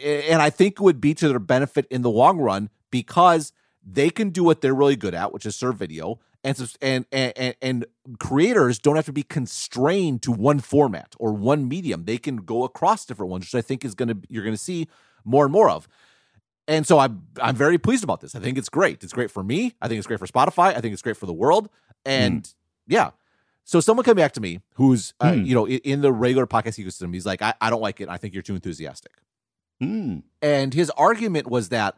And 0.04 0.42
I 0.42 0.50
think 0.50 0.74
it 0.74 0.82
would 0.82 1.00
be 1.00 1.14
to 1.16 1.30
their 1.30 1.40
benefit 1.40 1.86
in 1.90 2.02
the 2.02 2.10
long 2.10 2.40
run 2.40 2.70
because 2.92 3.54
they 3.86 4.10
can 4.10 4.30
do 4.32 4.44
what 4.44 4.62
they're 4.62 4.76
really 4.76 4.96
good 4.96 5.14
at, 5.14 5.32
which 5.32 5.46
is 5.46 5.56
serve 5.56 5.78
video. 5.78 6.20
And, 6.44 6.76
and 6.82 7.06
and 7.12 7.56
and 7.62 7.86
creators 8.20 8.80
don't 8.80 8.96
have 8.96 9.06
to 9.08 9.12
be 9.12 9.24
constrained 9.24 10.22
to 10.22 10.32
one 10.32 10.60
format 10.60 11.16
or 11.20 11.34
one 11.34 11.68
medium. 11.68 12.06
They 12.06 12.18
can 12.18 12.38
go 12.38 12.64
across 12.64 13.06
different 13.06 13.32
ones, 13.32 13.46
which 13.46 13.56
I 13.56 13.62
think 13.62 13.84
is 13.84 13.96
going 13.96 14.10
to 14.10 14.18
you're 14.30 14.44
going 14.44 14.56
to 14.56 14.62
see 14.62 14.88
more 15.26 15.44
and 15.44 15.52
more 15.52 15.70
of. 15.70 15.88
And 16.68 16.86
so 16.86 17.00
I'm 17.00 17.24
I'm 17.42 17.56
very 17.56 17.78
pleased 17.78 18.04
about 18.04 18.22
this. 18.22 18.36
I 18.36 18.40
think 18.40 18.58
it's 18.58 18.70
great. 18.70 19.04
It's 19.04 19.14
great 19.14 19.32
for 19.32 19.44
me. 19.44 19.74
I 19.82 19.88
think 19.88 19.98
it's 19.98 20.08
great 20.08 20.20
for 20.20 20.28
Spotify. 20.28 20.76
I 20.76 20.80
think 20.80 20.94
it's 20.94 21.02
great 21.02 21.18
for 21.18 21.26
the 21.26 21.34
world. 21.34 21.70
And 22.06 22.44
mm. 22.44 22.54
yeah, 22.88 23.12
so 23.68 23.82
someone 23.82 24.06
came 24.06 24.16
back 24.16 24.32
to 24.32 24.40
me 24.40 24.62
who's, 24.76 25.14
uh, 25.20 25.32
mm. 25.32 25.46
you 25.46 25.54
know, 25.54 25.68
in, 25.68 26.00
the 26.00 26.14
regular 26.14 26.48
podcast 26.48 26.82
ecosystem. 26.82 27.14
He's 27.14 27.26
like, 27.26 27.42
I, 27.42 27.54
I 27.60 27.70
don't 27.70 27.82
like 27.82 28.00
it. 28.00 28.08
I 28.08 28.16
think 28.16 28.34
you're 28.34 28.42
too 28.42 28.56
enthusiastic. 28.56 29.12
Mm. 29.84 30.24
And 30.42 30.74
his 30.74 30.90
argument 30.92 31.48
was 31.48 31.68
that, 31.68 31.98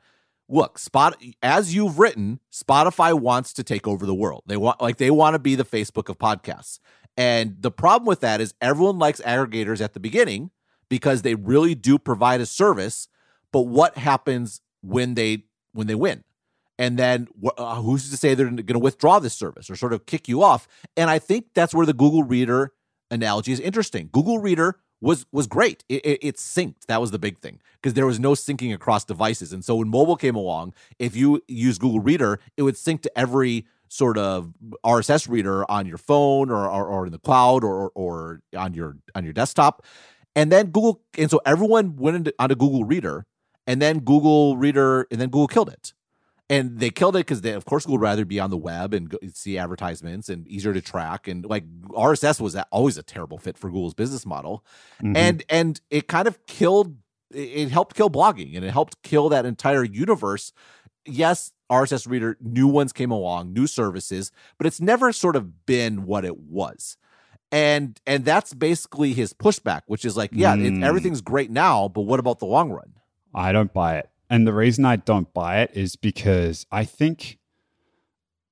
look, 0.50 0.80
Spot 0.80 1.16
as 1.44 1.76
you've 1.76 2.00
written, 2.00 2.40
Spotify 2.52 3.14
wants 3.14 3.54
to 3.54 3.64
take 3.64 3.88
over 3.88 4.08
the 4.08 4.16
world. 4.16 4.42
They 4.48 4.58
want 4.58 4.82
like 4.82 4.98
they 4.98 5.12
want 5.12 5.36
to 5.36 5.40
be 5.40 5.54
the 5.54 5.64
Facebook 5.64 6.10
of 6.10 6.18
podcasts. 6.18 6.80
And 7.16 7.58
the 7.60 7.70
problem 7.70 8.08
with 8.08 8.22
that 8.22 8.42
is 8.42 8.56
everyone 8.60 8.98
likes 8.98 9.22
aggregators 9.22 9.80
at 9.80 9.94
the 9.94 10.00
beginning 10.00 10.50
because 10.90 11.22
they 11.22 11.36
really 11.36 11.76
do 11.76 12.00
provide 12.00 12.42
a 12.42 12.48
service. 12.48 13.10
But 13.52 13.68
what 13.68 13.96
happens 13.96 14.62
when 14.82 15.14
they 15.14 15.44
when 15.74 15.86
they 15.86 15.94
win? 15.94 16.24
And 16.80 16.98
then 16.98 17.28
uh, 17.58 17.76
who's 17.76 18.10
to 18.10 18.18
say 18.18 18.34
they're 18.34 18.50
going 18.50 18.66
to 18.66 18.80
withdraw 18.80 19.20
this 19.20 19.36
service 19.36 19.70
or 19.70 19.76
sort 19.76 19.92
of 19.92 20.06
kick 20.06 20.30
you 20.30 20.42
off? 20.42 20.68
And 20.96 21.10
I 21.10 21.20
think 21.20 21.48
that's 21.54 21.76
where 21.76 21.86
the 21.86 21.94
Google 21.94 22.24
Reader 22.24 22.72
analogy 23.12 23.52
is 23.52 23.60
interesting. 23.60 24.10
Google 24.14 24.40
Reader 24.40 24.80
was 25.02 25.26
was 25.32 25.46
great. 25.46 25.84
It, 25.90 26.06
it, 26.06 26.20
it 26.22 26.36
synced. 26.38 26.86
That 26.88 27.02
was 27.02 27.12
the 27.12 27.20
big 27.20 27.40
thing 27.40 27.60
because 27.76 27.94
there 27.96 28.06
was 28.06 28.20
no 28.20 28.32
syncing 28.32 28.74
across 28.74 29.04
devices. 29.04 29.52
And 29.52 29.64
so 29.64 29.76
when 29.76 29.90
mobile 29.90 30.16
came 30.16 30.36
along, 30.36 30.74
if 31.00 31.18
you 31.18 31.42
use 31.50 31.78
Google 31.78 32.00
Reader, 32.00 32.40
it 32.56 32.64
would 32.64 32.78
sync 32.78 33.02
to 33.02 33.20
every 33.20 33.66
sort 33.90 34.18
of 34.18 34.54
RSS 34.86 35.28
reader 35.28 35.70
on 35.70 35.86
your 35.86 35.98
phone 35.98 36.50
or 36.50 36.70
or, 36.70 36.86
or 36.86 37.06
in 37.06 37.12
the 37.12 37.20
cloud 37.20 37.66
or 37.66 37.92
or 37.94 38.42
on 38.58 38.74
your 38.74 38.98
on 39.16 39.26
your 39.26 39.34
desktop. 39.34 39.86
And 40.34 40.50
then 40.50 40.68
Google 40.68 41.02
and 41.18 41.30
so 41.30 41.42
everyone 41.46 41.98
went 41.98 42.16
into, 42.16 42.34
onto 42.40 42.56
Google 42.56 42.86
Reader, 42.86 43.26
and 43.68 43.82
then 43.82 44.00
Google 44.00 44.56
Reader 44.56 45.08
and 45.12 45.20
then 45.20 45.28
Google 45.28 45.48
killed 45.48 45.70
it 45.70 45.94
and 46.50 46.80
they 46.80 46.90
killed 46.90 47.16
it 47.16 47.20
because 47.20 47.42
they 47.42 47.54
of 47.54 47.66
course 47.66 47.86
would 47.88 48.02
rather 48.02 48.26
be 48.26 48.40
on 48.40 48.50
the 48.50 48.58
web 48.58 48.94
and 48.94 49.10
go, 49.10 49.18
see 49.34 49.58
advertisements 49.58 50.30
and 50.30 50.48
easier 50.48 50.74
to 50.74 50.82
track 50.82 51.28
and 51.28 51.46
like 51.46 51.64
rss 51.90 52.42
was 52.42 52.56
always 52.72 52.98
a 52.98 53.04
terrible 53.04 53.38
fit 53.38 53.58
for 53.58 53.70
google's 53.70 53.94
business 53.94 54.26
model. 54.26 54.66
Mm-hmm. 55.02 55.16
and 55.16 55.44
and 55.50 55.82
it 55.90 56.08
kind 56.08 56.28
of 56.28 56.46
killed 56.48 56.98
it 57.32 57.70
helped 57.70 57.96
kill 57.96 58.10
blogging 58.10 58.56
and 58.56 58.66
it 58.66 58.72
helped 58.72 59.04
kill 59.04 59.30
that 59.30 59.46
entire 59.46 59.84
universe. 59.84 60.52
Yes 61.06 61.54
rss 61.72 62.08
reader 62.08 62.38
new 62.42 62.68
ones 62.68 62.92
came 62.92 63.12
along 63.12 63.54
new 63.54 63.68
services 63.68 64.32
but 64.58 64.66
it's 64.66 64.82
never 64.82 65.12
sort 65.12 65.36
of 65.36 65.66
been 65.66 66.06
what 66.06 66.26
it 66.26 66.38
was. 66.38 66.98
And 67.52 68.00
and 68.06 68.26
that's 68.26 68.54
basically 68.54 69.14
his 69.14 69.34
pushback 69.34 69.82
which 69.86 70.06
is 70.06 70.18
like 70.18 70.32
yeah 70.34 70.56
mm. 70.56 70.82
it, 70.82 70.84
everything's 70.84 71.22
great 71.22 71.52
now 71.52 71.88
but 71.88 72.02
what 72.02 72.20
about 72.20 72.40
the 72.40 72.46
long 72.46 72.72
run? 72.72 72.94
I 73.34 73.52
don't 73.52 73.72
buy 73.72 73.98
it 73.98 74.10
and 74.30 74.46
the 74.46 74.54
reason 74.54 74.86
I 74.86 74.98
don't 74.98 75.34
buy 75.34 75.62
it 75.62 75.72
is 75.74 75.96
because 75.96 76.66
I 76.72 76.86
think, 76.86 77.40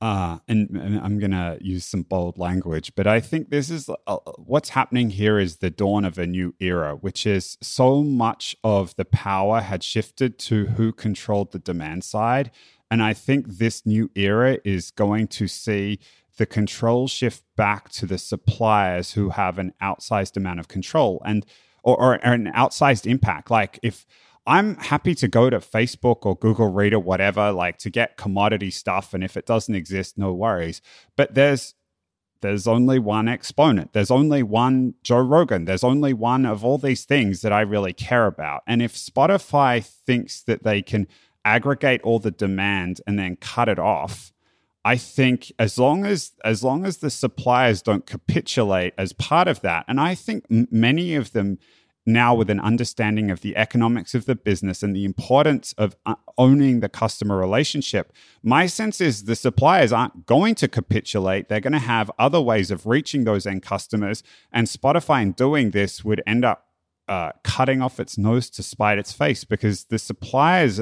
uh, 0.01 0.39
and, 0.47 0.69
and 0.71 0.99
I'm 0.99 1.19
going 1.19 1.31
to 1.31 1.57
use 1.61 1.85
some 1.85 2.01
bold 2.01 2.37
language, 2.37 2.93
but 2.95 3.05
I 3.05 3.19
think 3.19 3.49
this 3.49 3.69
is 3.69 3.89
uh, 4.07 4.17
what's 4.37 4.69
happening 4.69 5.11
here 5.11 5.37
is 5.37 5.57
the 5.57 5.69
dawn 5.69 6.05
of 6.05 6.17
a 6.17 6.25
new 6.25 6.55
era, 6.59 6.95
which 6.95 7.25
is 7.25 7.57
so 7.61 8.03
much 8.03 8.55
of 8.63 8.95
the 8.95 9.05
power 9.05 9.61
had 9.61 9.83
shifted 9.83 10.39
to 10.39 10.65
who 10.67 10.91
controlled 10.91 11.51
the 11.51 11.59
demand 11.59 12.03
side. 12.03 12.51
And 12.89 13.03
I 13.03 13.13
think 13.13 13.57
this 13.57 13.85
new 13.85 14.09
era 14.15 14.57
is 14.63 14.91
going 14.91 15.27
to 15.27 15.47
see 15.47 15.99
the 16.37 16.45
control 16.45 17.07
shift 17.07 17.43
back 17.55 17.89
to 17.89 18.05
the 18.05 18.17
suppliers 18.17 19.13
who 19.13 19.29
have 19.29 19.59
an 19.59 19.73
outsized 19.81 20.37
amount 20.37 20.59
of 20.59 20.67
control 20.67 21.21
and 21.25 21.45
or, 21.83 21.99
or 22.01 22.13
an 22.15 22.51
outsized 22.53 23.09
impact. 23.09 23.49
Like 23.49 23.79
if 23.81 24.05
I'm 24.47 24.77
happy 24.77 25.13
to 25.15 25.27
go 25.27 25.49
to 25.49 25.59
Facebook 25.59 26.25
or 26.25 26.37
Google 26.37 26.69
Reader, 26.69 26.99
whatever, 26.99 27.51
like 27.51 27.77
to 27.79 27.89
get 27.89 28.15
commodity 28.15 28.71
stuff. 28.71 29.13
And 29.13 29.21
if 29.23 29.35
it 29.35 29.45
doesn't 29.45 29.75
exist, 29.75 30.17
no 30.17 30.33
worries. 30.33 30.81
But 31.17 31.33
there's 31.33 31.75
there's 32.41 32.67
only 32.67 32.99
one 32.99 33.27
exponent. 33.27 33.93
There's 33.93 34.11
only 34.11 34.43
one 34.43 34.93
Joe 35.03 35.19
Rogan. 35.19 35.65
There's 35.65 35.83
only 35.83 36.13
one 36.13 36.45
of 36.45 36.63
all 36.63 36.77
these 36.77 37.03
things 37.03 37.41
that 37.41 37.51
I 37.51 37.61
really 37.61 37.93
care 37.93 38.27
about. 38.27 38.61
And 38.67 38.81
if 38.81 38.93
Spotify 38.93 39.83
thinks 39.83 40.43
that 40.43 40.63
they 40.63 40.81
can 40.81 41.07
aggregate 41.43 42.01
all 42.03 42.19
the 42.19 42.31
demand 42.31 43.01
and 43.07 43.17
then 43.17 43.37
cut 43.37 43.67
it 43.67 43.79
off, 43.79 44.31
I 44.85 44.95
think 44.95 45.51
as 45.59 45.77
long 45.77 46.05
as 46.05 46.31
as 46.45 46.63
long 46.63 46.85
as 46.85 46.97
the 46.97 47.09
suppliers 47.09 47.81
don't 47.81 48.05
capitulate 48.05 48.93
as 48.97 49.11
part 49.11 49.49
of 49.49 49.59
that, 49.61 49.83
and 49.89 49.99
I 49.99 50.15
think 50.15 50.45
m- 50.49 50.69
many 50.71 51.15
of 51.15 51.33
them 51.33 51.57
now 52.07 52.33
with 52.33 52.49
an 52.49 52.59
understanding 52.59 53.29
of 53.29 53.41
the 53.41 53.55
economics 53.57 54.15
of 54.15 54.25
the 54.25 54.35
business 54.35 54.81
and 54.81 54.95
the 54.95 55.05
importance 55.05 55.73
of 55.77 55.95
uh, 56.05 56.15
owning 56.37 56.79
the 56.79 56.89
customer 56.89 57.37
relationship, 57.37 58.13
my 58.41 58.65
sense 58.65 59.01
is 59.01 59.25
the 59.25 59.35
suppliers 59.35 59.91
aren't 59.91 60.25
going 60.25 60.55
to 60.55 60.67
capitulate. 60.67 61.49
They're 61.49 61.59
going 61.59 61.73
to 61.73 61.79
have 61.79 62.09
other 62.17 62.41
ways 62.41 62.71
of 62.71 62.85
reaching 62.85 63.25
those 63.25 63.45
end 63.45 63.61
customers. 63.61 64.23
And 64.51 64.67
Spotify, 64.67 65.21
in 65.21 65.33
doing 65.33 65.71
this, 65.71 66.03
would 66.05 66.23
end 66.25 66.45
up 66.45 66.67
uh, 67.07 67.31
cutting 67.43 67.81
off 67.81 67.99
its 67.99 68.17
nose 68.17 68.49
to 68.51 68.63
spite 68.63 68.97
its 68.97 69.11
face 69.11 69.43
because 69.43 69.85
the 69.85 69.99
suppliers 69.99 70.81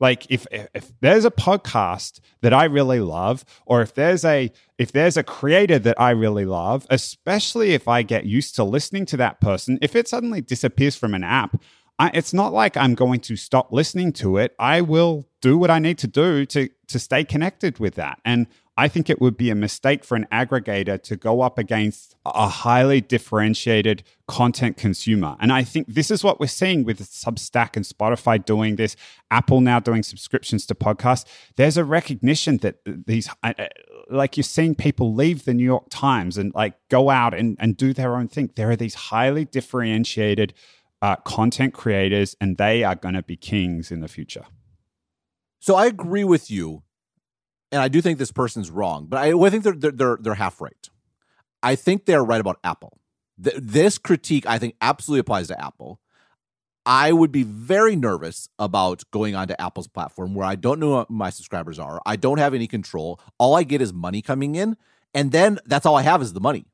like 0.00 0.26
if 0.30 0.46
if 0.52 0.92
there's 1.00 1.24
a 1.24 1.30
podcast 1.30 2.20
that 2.42 2.52
I 2.52 2.64
really 2.64 3.00
love 3.00 3.44
or 3.64 3.82
if 3.82 3.94
there's 3.94 4.24
a 4.24 4.50
if 4.78 4.92
there's 4.92 5.16
a 5.16 5.22
creator 5.22 5.78
that 5.78 6.00
I 6.00 6.10
really 6.10 6.44
love, 6.44 6.86
especially 6.90 7.72
if 7.72 7.88
I 7.88 8.02
get 8.02 8.26
used 8.26 8.54
to 8.56 8.64
listening 8.64 9.06
to 9.06 9.16
that 9.18 9.40
person, 9.40 9.78
if 9.80 9.96
it 9.96 10.08
suddenly 10.08 10.40
disappears 10.40 10.96
from 10.96 11.14
an 11.14 11.24
app, 11.24 11.60
I, 11.98 12.10
it's 12.12 12.34
not 12.34 12.52
like 12.52 12.76
I'm 12.76 12.94
going 12.94 13.20
to 13.20 13.36
stop 13.36 13.72
listening 13.72 14.12
to 14.14 14.36
it. 14.36 14.54
I 14.58 14.82
will 14.82 15.28
do 15.40 15.56
what 15.56 15.70
I 15.70 15.78
need 15.78 15.98
to 15.98 16.06
do 16.06 16.44
to 16.46 16.68
to 16.88 16.98
stay 16.98 17.24
connected 17.24 17.78
with 17.78 17.94
that. 17.94 18.20
And 18.24 18.46
I 18.78 18.88
think 18.88 19.08
it 19.08 19.22
would 19.22 19.38
be 19.38 19.48
a 19.48 19.54
mistake 19.54 20.04
for 20.04 20.16
an 20.16 20.26
aggregator 20.30 21.02
to 21.02 21.16
go 21.16 21.40
up 21.40 21.58
against 21.58 22.14
a 22.26 22.46
highly 22.46 23.00
differentiated 23.00 24.02
content 24.28 24.76
consumer. 24.76 25.34
And 25.40 25.50
I 25.50 25.64
think 25.64 25.86
this 25.88 26.10
is 26.10 26.22
what 26.22 26.38
we're 26.38 26.46
seeing 26.46 26.84
with 26.84 27.00
Substack 27.00 27.76
and 27.76 27.86
Spotify 27.86 28.44
doing 28.44 28.76
this, 28.76 28.94
Apple 29.30 29.62
now 29.62 29.80
doing 29.80 30.02
subscriptions 30.02 30.66
to 30.66 30.74
podcasts. 30.74 31.24
There's 31.56 31.78
a 31.78 31.84
recognition 31.84 32.58
that 32.58 32.76
these, 32.84 33.30
like 34.10 34.36
you're 34.36 34.44
seeing 34.44 34.74
people 34.74 35.14
leave 35.14 35.46
the 35.46 35.54
New 35.54 35.64
York 35.64 35.86
Times 35.88 36.36
and 36.36 36.54
like 36.54 36.74
go 36.90 37.08
out 37.08 37.32
and, 37.32 37.56
and 37.58 37.78
do 37.78 37.94
their 37.94 38.14
own 38.14 38.28
thing. 38.28 38.50
There 38.56 38.70
are 38.70 38.76
these 38.76 38.94
highly 38.94 39.46
differentiated 39.46 40.52
uh, 41.00 41.16
content 41.16 41.72
creators, 41.72 42.36
and 42.40 42.56
they 42.56 42.82
are 42.82 42.94
going 42.94 43.14
to 43.14 43.22
be 43.22 43.36
kings 43.36 43.90
in 43.90 44.00
the 44.00 44.08
future. 44.08 44.44
So 45.60 45.74
I 45.76 45.86
agree 45.86 46.24
with 46.24 46.50
you 46.50 46.82
and 47.72 47.80
I 47.80 47.88
do 47.88 48.00
think 48.00 48.18
this 48.18 48.32
person's 48.32 48.70
wrong, 48.70 49.06
but 49.06 49.18
I, 49.18 49.32
I 49.32 49.50
think 49.50 49.64
they're, 49.64 49.72
they're, 49.72 49.90
they're 49.90 50.18
they're 50.20 50.34
half 50.34 50.60
right. 50.60 50.88
I 51.62 51.74
think 51.74 52.04
they're 52.06 52.24
right 52.24 52.40
about 52.40 52.58
Apple. 52.62 52.98
Th- 53.42 53.56
this 53.60 53.98
critique, 53.98 54.46
I 54.46 54.58
think, 54.58 54.76
absolutely 54.80 55.20
applies 55.20 55.48
to 55.48 55.60
Apple. 55.62 56.00
I 56.84 57.12
would 57.12 57.32
be 57.32 57.42
very 57.42 57.96
nervous 57.96 58.48
about 58.60 59.02
going 59.10 59.34
onto 59.34 59.54
Apple's 59.58 59.88
platform 59.88 60.34
where 60.34 60.46
I 60.46 60.54
don't 60.54 60.78
know 60.78 60.90
what 60.90 61.10
my 61.10 61.30
subscribers 61.30 61.80
are. 61.80 62.00
I 62.06 62.14
don't 62.14 62.38
have 62.38 62.54
any 62.54 62.68
control. 62.68 63.20
All 63.38 63.56
I 63.56 63.64
get 63.64 63.82
is 63.82 63.92
money 63.92 64.22
coming 64.22 64.54
in, 64.54 64.76
and 65.12 65.32
then 65.32 65.58
that's 65.66 65.84
all 65.84 65.96
I 65.96 66.02
have 66.02 66.22
is 66.22 66.32
the 66.32 66.40
money. 66.40 66.66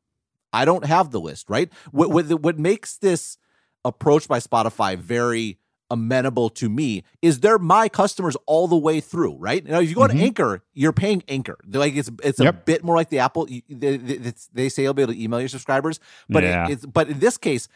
I 0.53 0.67
don't 0.67 0.85
have 0.85 1.11
the 1.11 1.21
list, 1.21 1.49
right? 1.49 1.73
What 1.93 2.11
what, 2.11 2.27
what 2.43 2.59
makes 2.59 2.99
this 2.99 3.39
approach 3.85 4.29
by 4.29 4.39
Spotify 4.39 4.99
very 4.99 5.59
amenable 5.93 6.49
to 6.49 6.69
me 6.69 7.05
is 7.21 7.41
they're 7.41 7.59
my 7.59 7.89
customers 7.89 8.37
all 8.47 8.67
the 8.67 8.77
way 8.77 9.01
through, 9.01 9.37
right? 9.37 9.65
Now, 9.65 9.81
if 9.81 9.89
you 9.89 9.95
go 9.95 10.03
mm-hmm. 10.03 10.19
to 10.19 10.25
Anchor, 10.25 10.63
you're 10.73 10.93
paying 10.93 11.23
Anchor. 11.29 11.59
They're 11.65 11.81
like 11.81 11.95
it's 11.95 12.11
it's 12.25 12.41
a 12.41 12.53
bit 12.53 12.83
more 12.83 12.97
like 12.97 13.11
the 13.11 13.21
Apple. 13.21 13.47
They, 13.47 13.97
they, 13.99 14.33
they, 14.53 14.69
say 14.69 14.83
you'll 14.83 14.95
be 14.95 15.03
able 15.03 15.13
to 15.13 15.23
email 15.23 15.39
your 15.39 15.51
subscribers, 15.51 16.01
but 16.29 16.43
yeah. 16.43 16.67
it, 16.67 16.73
it's 16.73 16.87
but 16.87 17.09
in 17.09 17.21
this 17.21 17.37
case, 17.37 17.69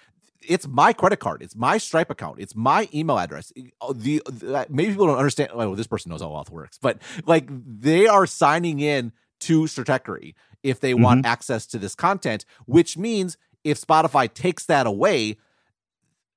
it's 0.43 0.67
my 0.67 0.93
credit 0.93 1.19
card. 1.19 1.43
It's 1.43 1.55
my 1.55 1.79
Stripe 1.79 2.11
account. 2.11 2.41
It's 2.41 2.57
my 2.57 2.89
email 2.95 3.19
address. 3.19 3.53
Uh, 3.81 3.93
the, 3.95 4.23
the 4.27 4.67
maybe 4.71 4.91
people 4.91 5.07
don't 5.07 5.19
understand. 5.19 5.51
Well, 5.55 5.75
this 5.75 5.87
person 5.87 6.11
knows 6.11 6.23
how 6.23 6.29
OAuth 6.29 6.51
works, 6.51 6.79
but 6.81 6.99
like 7.27 7.47
they 7.49 8.07
are 8.07 8.27
signing 8.27 8.81
in 8.81 9.13
to 9.41 9.63
Stratechery 9.65 10.35
if 10.63 10.81
they 10.81 10.93
mm-hmm. 10.93 11.03
want 11.03 11.27
access 11.27 11.67
to 11.67 11.79
this 11.79 11.95
content, 11.95 12.45
which 12.65 12.97
means 12.97 13.37
if 13.63 13.81
Spotify 13.81 14.33
takes 14.33 14.65
that 14.67 14.87
away, 14.87 15.37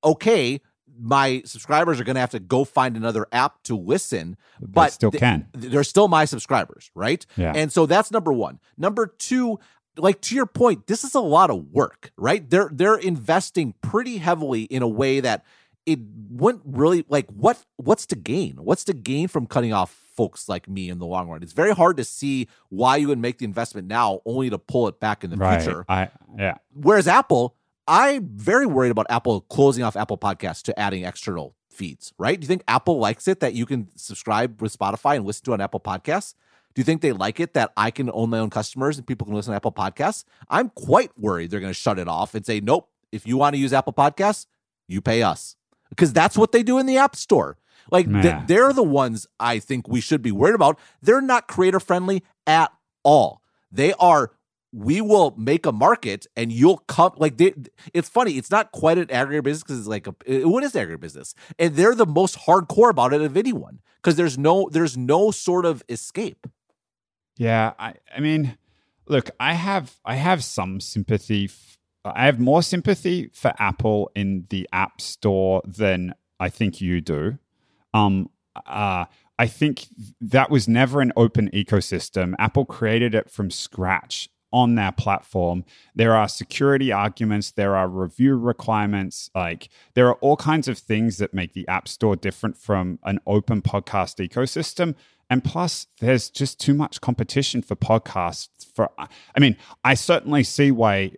okay, 0.03 0.61
my 0.99 1.41
subscribers 1.45 1.99
are 1.99 2.03
going 2.03 2.15
to 2.15 2.21
have 2.21 2.31
to 2.31 2.39
go 2.39 2.63
find 2.63 2.97
another 2.97 3.27
app 3.31 3.63
to 3.63 3.77
listen, 3.77 4.37
but 4.59 4.85
they 4.85 4.91
still 4.91 5.11
can. 5.11 5.47
Th- 5.57 5.71
they're 5.71 5.83
still 5.83 6.07
my 6.07 6.25
subscribers, 6.25 6.91
right? 6.95 7.25
Yeah. 7.35 7.53
And 7.55 7.71
so 7.71 7.85
that's 7.85 8.11
number 8.11 8.33
one. 8.33 8.59
Number 8.77 9.07
two, 9.07 9.59
like 9.97 10.21
to 10.21 10.35
your 10.35 10.45
point, 10.45 10.87
this 10.87 11.03
is 11.03 11.15
a 11.15 11.19
lot 11.19 11.49
of 11.49 11.71
work, 11.71 12.11
right? 12.17 12.47
They're 12.49 12.69
they're 12.71 12.97
investing 12.97 13.73
pretty 13.81 14.17
heavily 14.17 14.63
in 14.63 14.81
a 14.81 14.87
way 14.87 15.19
that 15.19 15.45
it 15.85 15.99
wouldn't 16.29 16.63
really 16.65 17.05
like 17.09 17.27
what 17.29 17.65
what's 17.77 18.05
to 18.07 18.15
gain? 18.15 18.57
What's 18.57 18.83
to 18.85 18.93
gain 18.93 19.27
from 19.27 19.47
cutting 19.47 19.73
off 19.73 19.91
folks 20.15 20.49
like 20.49 20.69
me 20.69 20.89
in 20.89 20.99
the 20.99 21.05
long 21.05 21.29
run? 21.29 21.43
It's 21.43 21.53
very 21.53 21.73
hard 21.73 21.97
to 21.97 22.03
see 22.03 22.47
why 22.69 22.97
you 22.97 23.07
would 23.07 23.19
make 23.19 23.39
the 23.39 23.45
investment 23.45 23.87
now 23.87 24.21
only 24.25 24.49
to 24.49 24.57
pull 24.57 24.87
it 24.87 24.99
back 24.99 25.23
in 25.23 25.29
the 25.29 25.37
right. 25.37 25.61
future. 25.61 25.85
I 25.89 26.09
yeah. 26.37 26.55
Whereas 26.73 27.07
Apple, 27.07 27.55
I'm 27.89 28.29
very 28.35 28.67
worried 28.67 28.91
about 28.91 29.07
Apple 29.09 29.41
closing 29.41 29.83
off 29.83 29.95
Apple 29.97 30.17
Podcasts 30.17 30.61
to 30.63 30.79
adding 30.79 31.05
external 31.05 31.55
feeds, 31.71 32.13
right? 32.19 32.39
Do 32.39 32.45
you 32.45 32.47
think 32.47 32.63
Apple 32.67 32.99
likes 32.99 33.27
it 33.27 33.39
that 33.39 33.55
you 33.55 33.65
can 33.65 33.89
subscribe 33.95 34.61
with 34.61 34.77
Spotify 34.77 35.15
and 35.15 35.25
listen 35.25 35.43
to 35.45 35.53
on 35.53 35.61
Apple 35.61 35.79
Podcasts? 35.79 36.35
Do 36.75 36.81
you 36.81 36.83
think 36.83 37.01
they 37.01 37.11
like 37.11 37.39
it 37.39 37.55
that 37.55 37.73
I 37.75 37.89
can 37.89 38.11
own 38.13 38.29
my 38.29 38.37
own 38.37 38.51
customers 38.51 38.99
and 38.99 39.07
people 39.07 39.25
can 39.25 39.33
listen 39.33 39.53
to 39.53 39.55
Apple 39.55 39.71
Podcasts? 39.71 40.23
I'm 40.49 40.69
quite 40.69 41.17
worried 41.17 41.49
they're 41.49 41.59
going 41.59 41.73
to 41.73 41.79
shut 41.79 41.97
it 41.97 42.07
off 42.07 42.35
and 42.35 42.45
say, 42.45 42.59
nope, 42.59 42.87
if 43.11 43.25
you 43.25 43.37
want 43.37 43.55
to 43.55 43.59
use 43.59 43.73
Apple 43.73 43.93
Podcasts, 43.93 44.45
you 44.87 45.01
pay 45.01 45.23
us. 45.23 45.55
Because 45.89 46.13
that's 46.13 46.37
what 46.37 46.51
they 46.51 46.61
do 46.61 46.77
in 46.77 46.85
the 46.85 46.97
App 46.97 47.15
Store. 47.15 47.57
Like, 47.91 48.07
th- 48.21 48.35
they're 48.45 48.71
the 48.71 48.83
ones 48.83 49.25
I 49.39 49.57
think 49.57 49.87
we 49.87 49.99
should 49.99 50.21
be 50.21 50.31
worried 50.31 50.53
about. 50.53 50.77
They're 51.01 51.21
not 51.21 51.47
creator 51.47 51.79
friendly 51.79 52.23
at 52.45 52.71
all. 53.03 53.41
They 53.71 53.93
are 53.93 54.31
we 54.71 55.01
will 55.01 55.33
make 55.37 55.65
a 55.65 55.71
market 55.71 56.27
and 56.35 56.51
you'll 56.51 56.77
come 56.77 57.11
like 57.17 57.37
they, 57.37 57.53
it's 57.93 58.09
funny 58.09 58.33
it's 58.33 58.51
not 58.51 58.71
quite 58.71 58.97
an 58.97 59.07
agribusiness 59.07 59.61
because 59.61 59.79
it's 59.79 59.87
like 59.87 60.07
a 60.07 60.13
what 60.45 60.63
is 60.63 60.73
agribusiness 60.73 61.33
and 61.57 61.75
they're 61.75 61.95
the 61.95 62.05
most 62.05 62.37
hardcore 62.39 62.89
about 62.89 63.13
it 63.13 63.21
of 63.21 63.35
anyone 63.35 63.79
because 63.97 64.15
there's 64.15 64.37
no 64.37 64.69
there's 64.71 64.95
no 64.95 65.31
sort 65.31 65.65
of 65.65 65.83
escape 65.89 66.47
yeah 67.37 67.73
i 67.79 67.93
i 68.15 68.19
mean 68.19 68.57
look 69.07 69.29
i 69.39 69.53
have 69.53 69.99
i 70.05 70.15
have 70.15 70.43
some 70.43 70.79
sympathy 70.79 71.45
f- 71.45 71.79
I 72.05 72.25
have 72.25 72.39
more 72.39 72.63
sympathy 72.63 73.29
for 73.33 73.53
Apple 73.59 74.11
in 74.15 74.45
the 74.49 74.67
App 74.71 75.01
Store 75.01 75.61
than 75.65 76.13
I 76.39 76.49
think 76.49 76.79
you 76.79 77.01
do. 77.01 77.37
Um, 77.93 78.29
uh, 78.65 79.05
I 79.37 79.47
think 79.47 79.87
that 80.21 80.49
was 80.49 80.67
never 80.67 81.01
an 81.01 81.11
open 81.15 81.49
ecosystem. 81.51 82.35
Apple 82.39 82.65
created 82.65 83.13
it 83.15 83.29
from 83.29 83.51
scratch 83.51 84.29
on 84.51 84.75
their 84.75 84.91
platform. 84.91 85.63
There 85.95 86.15
are 86.15 86.27
security 86.27 86.91
arguments, 86.91 87.51
there 87.51 87.75
are 87.75 87.87
review 87.87 88.35
requirements, 88.37 89.29
like 89.35 89.69
there 89.93 90.07
are 90.07 90.15
all 90.15 90.37
kinds 90.37 90.67
of 90.67 90.77
things 90.77 91.17
that 91.17 91.33
make 91.33 91.53
the 91.53 91.67
App 91.67 91.87
Store 91.87 92.15
different 92.15 92.57
from 92.57 92.99
an 93.03 93.19
open 93.25 93.61
podcast 93.61 94.25
ecosystem. 94.25 94.95
And 95.29 95.43
plus, 95.43 95.85
there's 95.99 96.29
just 96.29 96.59
too 96.59 96.73
much 96.73 97.01
competition 97.01 97.61
for 97.61 97.75
podcasts. 97.75 98.65
For 98.73 98.89
I 98.99 99.39
mean, 99.39 99.57
I 99.83 99.93
certainly 99.93 100.43
see 100.43 100.71
why, 100.71 101.11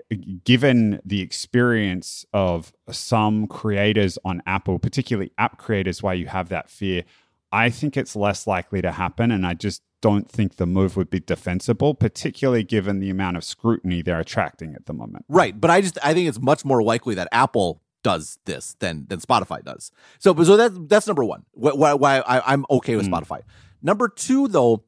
given 0.44 1.00
the 1.06 1.22
experience 1.22 2.26
of 2.34 2.74
some 2.90 3.48
creators 3.48 4.18
on 4.26 4.44
Apple, 4.46 4.80
particularly 4.80 5.32
app 5.38 5.58
creators, 5.58 6.04
why 6.04 6.14
you 6.14 6.28
have 6.28 6.50
that 6.50 6.70
fear. 6.70 7.04
I 7.52 7.70
think 7.70 7.98
it's 7.98 8.16
less 8.16 8.48
likely 8.48 8.82
to 8.82 8.92
happen, 8.92 9.32
and 9.32 9.46
I 9.46 9.54
just 9.54 9.82
don't 10.02 10.30
think 10.30 10.56
the 10.56 10.66
move 10.66 10.98
would 10.98 11.10
be 11.10 11.20
defensible, 11.20 11.94
particularly 11.94 12.64
given 12.64 13.00
the 13.00 13.10
amount 13.10 13.38
of 13.38 13.44
scrutiny 13.44 14.02
they're 14.02 14.20
attracting 14.20 14.74
at 14.74 14.86
the 14.86 14.94
moment. 14.94 15.26
Right, 15.30 15.60
but 15.60 15.70
I 15.70 15.82
just 15.82 15.98
I 16.04 16.14
think 16.14 16.28
it's 16.28 16.40
much 16.40 16.66
more 16.66 16.82
likely 16.82 17.16
that 17.16 17.28
Apple 17.32 17.82
does 18.04 18.40
this 18.46 18.76
than 18.80 19.06
than 19.08 19.20
Spotify 19.20 19.64
does. 19.64 19.92
So 20.20 20.36
so 20.44 20.58
that 20.58 20.90
that's 20.90 21.08
number 21.08 21.24
one. 21.24 21.46
Why, 21.54 21.94
why 21.94 22.20
I, 22.20 22.54
am 22.54 22.66
okay 22.70 22.96
with 22.96 23.08
mm. 23.08 23.14
Spotify. 23.14 23.42
Number 23.82 24.08
two 24.08 24.48
though 24.48 24.84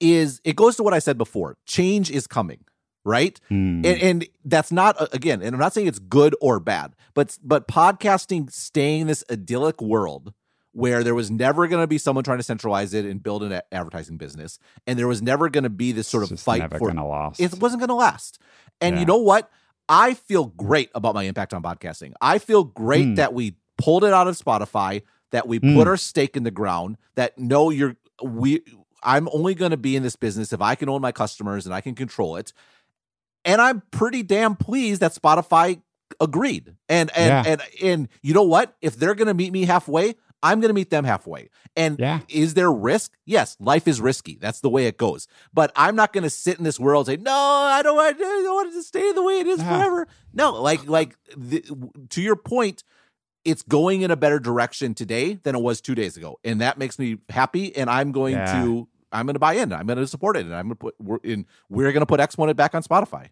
is 0.00 0.40
it 0.44 0.56
goes 0.56 0.76
to 0.76 0.82
what 0.82 0.94
I 0.94 0.98
said 0.98 1.16
before. 1.16 1.56
Change 1.66 2.10
is 2.10 2.26
coming. 2.26 2.64
Right, 3.06 3.38
mm. 3.50 3.84
and, 3.84 3.86
and 3.86 4.28
that's 4.46 4.72
not 4.72 4.96
again, 5.14 5.42
and 5.42 5.54
I'm 5.54 5.60
not 5.60 5.74
saying 5.74 5.88
it's 5.88 5.98
good 5.98 6.34
or 6.40 6.58
bad, 6.58 6.96
but 7.12 7.36
but 7.44 7.68
podcasting 7.68 8.50
staying 8.50 9.08
this 9.08 9.22
idyllic 9.30 9.82
world 9.82 10.32
where 10.74 11.04
there 11.04 11.14
was 11.14 11.30
never 11.30 11.66
going 11.68 11.82
to 11.82 11.86
be 11.86 11.98
someone 11.98 12.24
trying 12.24 12.38
to 12.38 12.44
centralize 12.44 12.92
it 12.94 13.04
and 13.04 13.22
build 13.22 13.44
an 13.44 13.60
advertising 13.72 14.16
business, 14.16 14.58
and 14.86 14.98
there 14.98 15.08
was 15.08 15.22
never 15.22 15.48
going 15.48 15.64
to 15.64 15.70
be 15.70 15.92
this 15.92 16.08
sort 16.08 16.30
of 16.30 16.38
fight 16.38 16.68
for 16.76 16.90
it. 16.90 16.94
Last. 16.96 17.40
It 17.40 17.58
wasn't 17.60 17.80
going 17.80 17.88
to 17.88 17.94
last. 17.94 18.38
And 18.80 18.96
yeah. 18.96 19.00
you 19.00 19.06
know 19.06 19.18
what? 19.18 19.50
I 19.88 20.14
feel 20.14 20.46
great 20.46 20.90
about 20.94 21.14
my 21.14 21.24
impact 21.24 21.54
on 21.54 21.62
podcasting. 21.62 22.12
I 22.20 22.38
feel 22.38 22.64
great 22.64 23.06
mm. 23.06 23.16
that 23.16 23.34
we 23.34 23.56
pulled 23.78 24.04
it 24.04 24.12
out 24.12 24.26
of 24.26 24.36
Spotify, 24.36 25.02
that 25.30 25.46
we 25.46 25.60
mm. 25.60 25.74
put 25.74 25.86
our 25.86 25.96
stake 25.96 26.36
in 26.36 26.42
the 26.42 26.50
ground, 26.50 26.96
that 27.14 27.38
no, 27.38 27.70
you're 27.70 27.96
we. 28.22 28.62
I'm 29.02 29.28
only 29.32 29.54
going 29.54 29.70
to 29.70 29.76
be 29.76 29.96
in 29.96 30.02
this 30.02 30.16
business 30.16 30.52
if 30.52 30.62
I 30.62 30.74
can 30.74 30.88
own 30.88 31.02
my 31.02 31.12
customers 31.12 31.66
and 31.66 31.74
I 31.74 31.82
can 31.82 31.94
control 31.94 32.36
it. 32.36 32.54
And 33.44 33.60
I'm 33.60 33.82
pretty 33.90 34.22
damn 34.22 34.56
pleased 34.56 35.02
that 35.02 35.14
Spotify 35.14 35.82
agreed. 36.20 36.74
And 36.88 37.10
and 37.14 37.46
yeah. 37.46 37.52
and 37.52 37.62
and 37.82 38.08
you 38.22 38.32
know 38.34 38.42
what? 38.42 38.74
If 38.80 38.96
they're 38.96 39.14
going 39.14 39.28
to 39.28 39.34
meet 39.34 39.52
me 39.52 39.66
halfway, 39.66 40.14
I'm 40.44 40.60
going 40.60 40.68
to 40.68 40.74
meet 40.74 40.90
them 40.90 41.04
halfway. 41.04 41.48
And 41.74 41.98
yeah. 41.98 42.20
is 42.28 42.52
there 42.52 42.70
risk? 42.70 43.16
Yes, 43.24 43.56
life 43.58 43.88
is 43.88 43.98
risky. 44.00 44.36
That's 44.38 44.60
the 44.60 44.68
way 44.68 44.86
it 44.86 44.98
goes. 44.98 45.26
But 45.54 45.72
I'm 45.74 45.96
not 45.96 46.12
going 46.12 46.24
to 46.24 46.30
sit 46.30 46.58
in 46.58 46.64
this 46.64 46.78
world 46.78 47.08
and 47.08 47.18
say, 47.18 47.22
"No, 47.22 47.32
I 47.32 47.82
don't 47.82 47.96
want, 47.96 48.16
I 48.16 48.20
don't 48.20 48.54
want 48.54 48.68
it 48.68 48.76
to 48.76 48.82
stay 48.82 49.10
the 49.12 49.22
way 49.22 49.40
it 49.40 49.46
is 49.46 49.58
yeah. 49.58 49.78
forever." 49.78 50.06
No, 50.34 50.52
like 50.52 50.86
like 50.86 51.16
the, 51.34 51.64
to 52.10 52.20
your 52.20 52.36
point, 52.36 52.84
it's 53.44 53.62
going 53.62 54.02
in 54.02 54.10
a 54.10 54.16
better 54.16 54.38
direction 54.38 54.94
today 54.94 55.34
than 55.42 55.54
it 55.54 55.62
was 55.62 55.80
2 55.80 55.94
days 55.94 56.18
ago. 56.18 56.38
And 56.44 56.60
that 56.60 56.76
makes 56.76 56.98
me 56.98 57.16
happy 57.30 57.74
and 57.74 57.88
I'm 57.88 58.12
going 58.12 58.34
yeah. 58.34 58.62
to 58.62 58.88
I'm 59.12 59.26
going 59.26 59.34
to 59.34 59.40
buy 59.40 59.54
in. 59.54 59.72
I'm 59.72 59.86
going 59.86 59.98
to 59.98 60.06
support 60.06 60.36
it 60.36 60.44
and 60.44 60.54
I'm 60.54 60.66
going 60.66 60.76
to 60.76 60.76
put 60.76 60.94
we're 61.00 61.18
in 61.24 61.46
we're 61.70 61.92
going 61.92 62.02
to 62.02 62.06
put 62.06 62.20
Exponent 62.20 62.56
back 62.56 62.74
on 62.74 62.82
Spotify. 62.82 63.30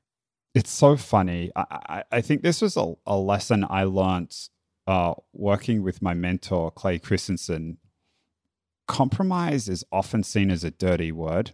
It's 0.54 0.70
so 0.70 0.96
funny. 0.96 1.50
I, 1.54 1.64
I, 1.70 2.04
I 2.12 2.20
think 2.22 2.42
this 2.42 2.62
was 2.62 2.76
a, 2.76 2.94
a 3.06 3.16
lesson 3.16 3.66
I 3.68 3.84
learned 3.84 4.34
uh, 4.86 5.14
working 5.32 5.82
with 5.82 6.02
my 6.02 6.14
mentor, 6.14 6.70
Clay 6.70 6.98
Christensen, 6.98 7.78
compromise 8.86 9.68
is 9.68 9.84
often 9.92 10.22
seen 10.22 10.50
as 10.50 10.64
a 10.64 10.70
dirty 10.70 11.12
word, 11.12 11.52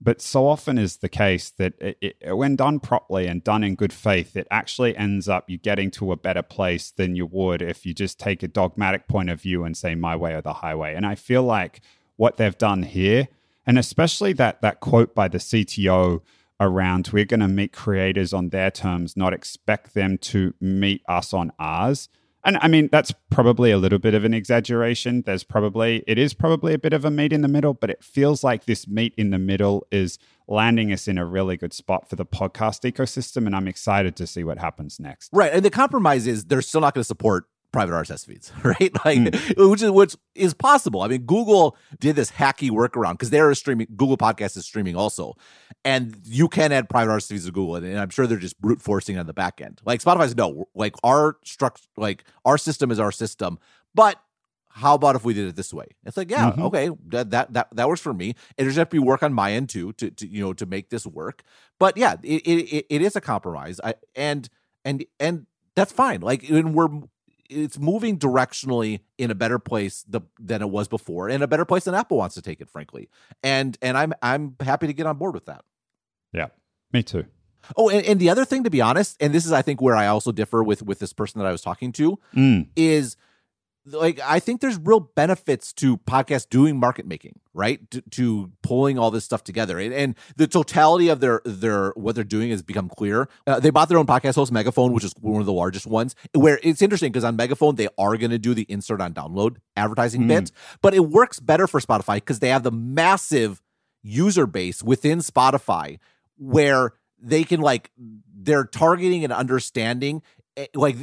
but 0.00 0.20
so 0.20 0.48
often 0.48 0.78
is 0.78 0.96
the 0.96 1.08
case 1.08 1.50
that 1.50 1.74
it, 1.80 1.96
it, 2.00 2.36
when 2.36 2.56
done 2.56 2.80
properly 2.80 3.26
and 3.26 3.44
done 3.44 3.62
in 3.62 3.74
good 3.74 3.92
faith, 3.92 4.36
it 4.36 4.48
actually 4.50 4.96
ends 4.96 5.28
up 5.28 5.48
you 5.48 5.58
getting 5.58 5.90
to 5.92 6.10
a 6.10 6.16
better 6.16 6.42
place 6.42 6.90
than 6.90 7.14
you 7.14 7.26
would 7.26 7.62
if 7.62 7.86
you 7.86 7.94
just 7.94 8.18
take 8.18 8.42
a 8.42 8.48
dogmatic 8.48 9.06
point 9.06 9.30
of 9.30 9.40
view 9.40 9.64
and 9.64 9.76
say 9.76 9.94
my 9.94 10.16
way 10.16 10.34
or 10.34 10.40
the 10.40 10.54
highway. 10.54 10.94
And 10.94 11.06
I 11.06 11.14
feel 11.14 11.44
like 11.44 11.80
what 12.16 12.36
they've 12.36 12.58
done 12.58 12.82
here, 12.82 13.28
and 13.64 13.78
especially 13.78 14.32
that 14.34 14.60
that 14.62 14.80
quote 14.80 15.14
by 15.14 15.28
the 15.28 15.38
CTO 15.38 16.20
around 16.58 17.10
we're 17.12 17.24
going 17.24 17.40
to 17.40 17.48
meet 17.48 17.72
creators 17.72 18.32
on 18.32 18.48
their 18.48 18.70
terms, 18.70 19.16
not 19.16 19.32
expect 19.32 19.94
them 19.94 20.18
to 20.18 20.54
meet 20.60 21.02
us 21.06 21.32
on 21.32 21.52
ours 21.58 22.08
and 22.44 22.58
I 22.60 22.68
mean, 22.68 22.88
that's 22.90 23.12
probably 23.30 23.70
a 23.70 23.78
little 23.78 23.98
bit 23.98 24.14
of 24.14 24.24
an 24.24 24.34
exaggeration. 24.34 25.22
There's 25.22 25.44
probably, 25.44 26.02
it 26.06 26.18
is 26.18 26.34
probably 26.34 26.74
a 26.74 26.78
bit 26.78 26.92
of 26.92 27.04
a 27.04 27.10
meet 27.10 27.32
in 27.32 27.42
the 27.42 27.48
middle, 27.48 27.72
but 27.72 27.88
it 27.88 28.02
feels 28.02 28.42
like 28.42 28.64
this 28.64 28.88
meet 28.88 29.14
in 29.16 29.30
the 29.30 29.38
middle 29.38 29.86
is 29.92 30.18
landing 30.48 30.92
us 30.92 31.06
in 31.06 31.18
a 31.18 31.24
really 31.24 31.56
good 31.56 31.72
spot 31.72 32.10
for 32.10 32.16
the 32.16 32.26
podcast 32.26 32.90
ecosystem. 32.90 33.46
And 33.46 33.54
I'm 33.54 33.68
excited 33.68 34.16
to 34.16 34.26
see 34.26 34.42
what 34.42 34.58
happens 34.58 34.98
next. 34.98 35.30
Right. 35.32 35.52
And 35.52 35.64
the 35.64 35.70
compromise 35.70 36.26
is 36.26 36.46
they're 36.46 36.62
still 36.62 36.80
not 36.80 36.94
going 36.94 37.02
to 37.02 37.06
support 37.06 37.44
private 37.72 37.92
RSS 37.92 38.26
feeds, 38.26 38.52
right? 38.62 38.92
Like, 39.04 39.18
mm. 39.18 39.70
which 39.70 39.82
is 39.82 39.90
which 39.90 40.16
is 40.34 40.54
possible. 40.54 41.02
I 41.02 41.08
mean, 41.08 41.22
Google 41.22 41.76
did 41.98 42.16
this 42.16 42.30
hacky 42.30 42.70
workaround 42.70 43.12
because 43.12 43.30
they're 43.30 43.52
streaming. 43.54 43.88
Google 43.96 44.16
Podcast 44.16 44.56
is 44.56 44.64
streaming 44.64 44.96
also, 44.96 45.34
and 45.84 46.16
you 46.24 46.48
can 46.48 46.72
add 46.72 46.88
private 46.88 47.12
RSS 47.12 47.28
feeds 47.28 47.46
to 47.46 47.52
Google, 47.52 47.76
and, 47.76 47.86
and 47.86 47.98
I'm 47.98 48.10
sure 48.10 48.26
they're 48.26 48.38
just 48.38 48.60
brute 48.60 48.80
forcing 48.80 49.18
on 49.18 49.26
the 49.26 49.34
back 49.34 49.60
end. 49.60 49.80
Like 49.84 50.00
Spotify's 50.02 50.36
no, 50.36 50.68
like 50.74 50.94
our 51.02 51.38
struct, 51.44 51.86
like 51.96 52.24
our 52.44 52.58
system 52.58 52.90
is 52.90 53.00
our 53.00 53.12
system, 53.12 53.58
but 53.94 54.18
how 54.74 54.94
about 54.94 55.16
if 55.16 55.24
we 55.24 55.34
did 55.34 55.48
it 55.48 55.56
this 55.56 55.72
way? 55.72 55.86
It's 56.04 56.16
like, 56.16 56.30
yeah, 56.30 56.50
mm-hmm. 56.50 56.62
okay, 56.62 56.90
that, 57.08 57.30
that 57.30 57.52
that 57.52 57.68
that 57.76 57.88
works 57.88 58.00
for 58.00 58.14
me. 58.14 58.34
It 58.56 58.64
just 58.64 58.78
have 58.78 58.88
to 58.88 58.94
be 58.94 58.98
work 58.98 59.22
on 59.22 59.32
my 59.32 59.52
end 59.52 59.68
too 59.68 59.92
to, 59.94 60.10
to 60.10 60.26
you 60.26 60.40
know 60.40 60.52
to 60.54 60.66
make 60.66 60.88
this 60.88 61.06
work. 61.06 61.42
But 61.78 61.96
yeah, 61.96 62.16
it 62.22 62.42
it, 62.46 62.86
it 62.88 63.02
is 63.02 63.14
a 63.14 63.20
compromise. 63.20 63.80
I 63.84 63.94
and 64.14 64.48
and 64.84 65.04
and 65.20 65.46
that's 65.74 65.92
fine. 65.92 66.20
Like 66.20 66.46
when 66.48 66.72
we're 66.72 66.88
it's 67.48 67.78
moving 67.78 68.18
directionally 68.18 69.00
in 69.18 69.30
a 69.30 69.34
better 69.34 69.58
place 69.58 70.04
the, 70.08 70.20
than 70.38 70.62
it 70.62 70.70
was 70.70 70.88
before, 70.88 71.28
and 71.28 71.42
a 71.42 71.48
better 71.48 71.64
place 71.64 71.84
than 71.84 71.94
Apple 71.94 72.16
wants 72.16 72.34
to 72.34 72.42
take 72.42 72.60
it, 72.60 72.70
frankly. 72.70 73.08
And 73.42 73.76
and 73.82 73.96
I'm 73.96 74.12
I'm 74.22 74.56
happy 74.60 74.86
to 74.86 74.92
get 74.92 75.06
on 75.06 75.18
board 75.18 75.34
with 75.34 75.46
that. 75.46 75.64
Yeah, 76.32 76.48
me 76.92 77.02
too. 77.02 77.24
Oh, 77.76 77.88
and, 77.88 78.04
and 78.04 78.20
the 78.20 78.28
other 78.28 78.44
thing, 78.44 78.64
to 78.64 78.70
be 78.70 78.80
honest, 78.80 79.16
and 79.20 79.32
this 79.32 79.46
is 79.46 79.52
I 79.52 79.62
think 79.62 79.80
where 79.80 79.94
I 79.94 80.06
also 80.06 80.32
differ 80.32 80.62
with 80.62 80.82
with 80.82 80.98
this 80.98 81.12
person 81.12 81.40
that 81.40 81.46
I 81.46 81.52
was 81.52 81.62
talking 81.62 81.92
to, 81.92 82.18
mm. 82.34 82.68
is 82.76 83.16
like 83.84 84.20
I 84.24 84.38
think 84.38 84.60
there's 84.60 84.78
real 84.78 85.00
benefits 85.00 85.72
to 85.74 85.96
podcast 85.98 86.50
doing 86.50 86.78
market 86.78 87.06
making, 87.06 87.40
right? 87.52 87.90
To, 87.90 88.00
to 88.00 88.52
pulling 88.62 88.98
all 88.98 89.10
this 89.10 89.24
stuff 89.24 89.42
together, 89.42 89.78
and, 89.78 89.92
and, 89.92 90.14
the 90.36 90.46
totality 90.46 91.08
of 91.08 91.20
their 91.20 91.42
their 91.44 91.90
what 91.90 92.14
they're 92.14 92.24
doing 92.24 92.50
has 92.50 92.62
become 92.62 92.88
clear. 92.88 93.28
Uh, 93.46 93.58
they 93.58 93.70
bought 93.70 93.88
their 93.88 93.98
own 93.98 94.06
podcast 94.06 94.36
host, 94.36 94.52
Megaphone, 94.52 94.92
which 94.92 95.04
is 95.04 95.12
one 95.20 95.40
of 95.40 95.46
the 95.46 95.52
largest 95.52 95.86
ones. 95.86 96.14
Where 96.32 96.60
it's 96.62 96.82
interesting 96.82 97.10
because 97.10 97.24
on 97.24 97.36
Megaphone 97.36 97.74
they 97.74 97.88
are 97.98 98.16
going 98.16 98.30
to 98.30 98.38
do 98.38 98.54
the 98.54 98.66
insert 98.68 99.00
on 99.00 99.14
download 99.14 99.56
advertising 99.76 100.22
mm. 100.22 100.28
bit, 100.28 100.52
but 100.80 100.94
it 100.94 101.00
works 101.00 101.40
better 101.40 101.66
for 101.66 101.80
Spotify 101.80 102.16
because 102.16 102.38
they 102.38 102.48
have 102.48 102.62
the 102.62 102.72
massive 102.72 103.60
user 104.02 104.46
base 104.46 104.82
within 104.82 105.18
Spotify 105.18 105.98
where 106.36 106.94
they 107.20 107.44
can 107.44 107.60
like 107.60 107.90
they're 107.96 108.64
targeting 108.64 109.24
and 109.24 109.32
understanding 109.32 110.22
like 110.74 110.96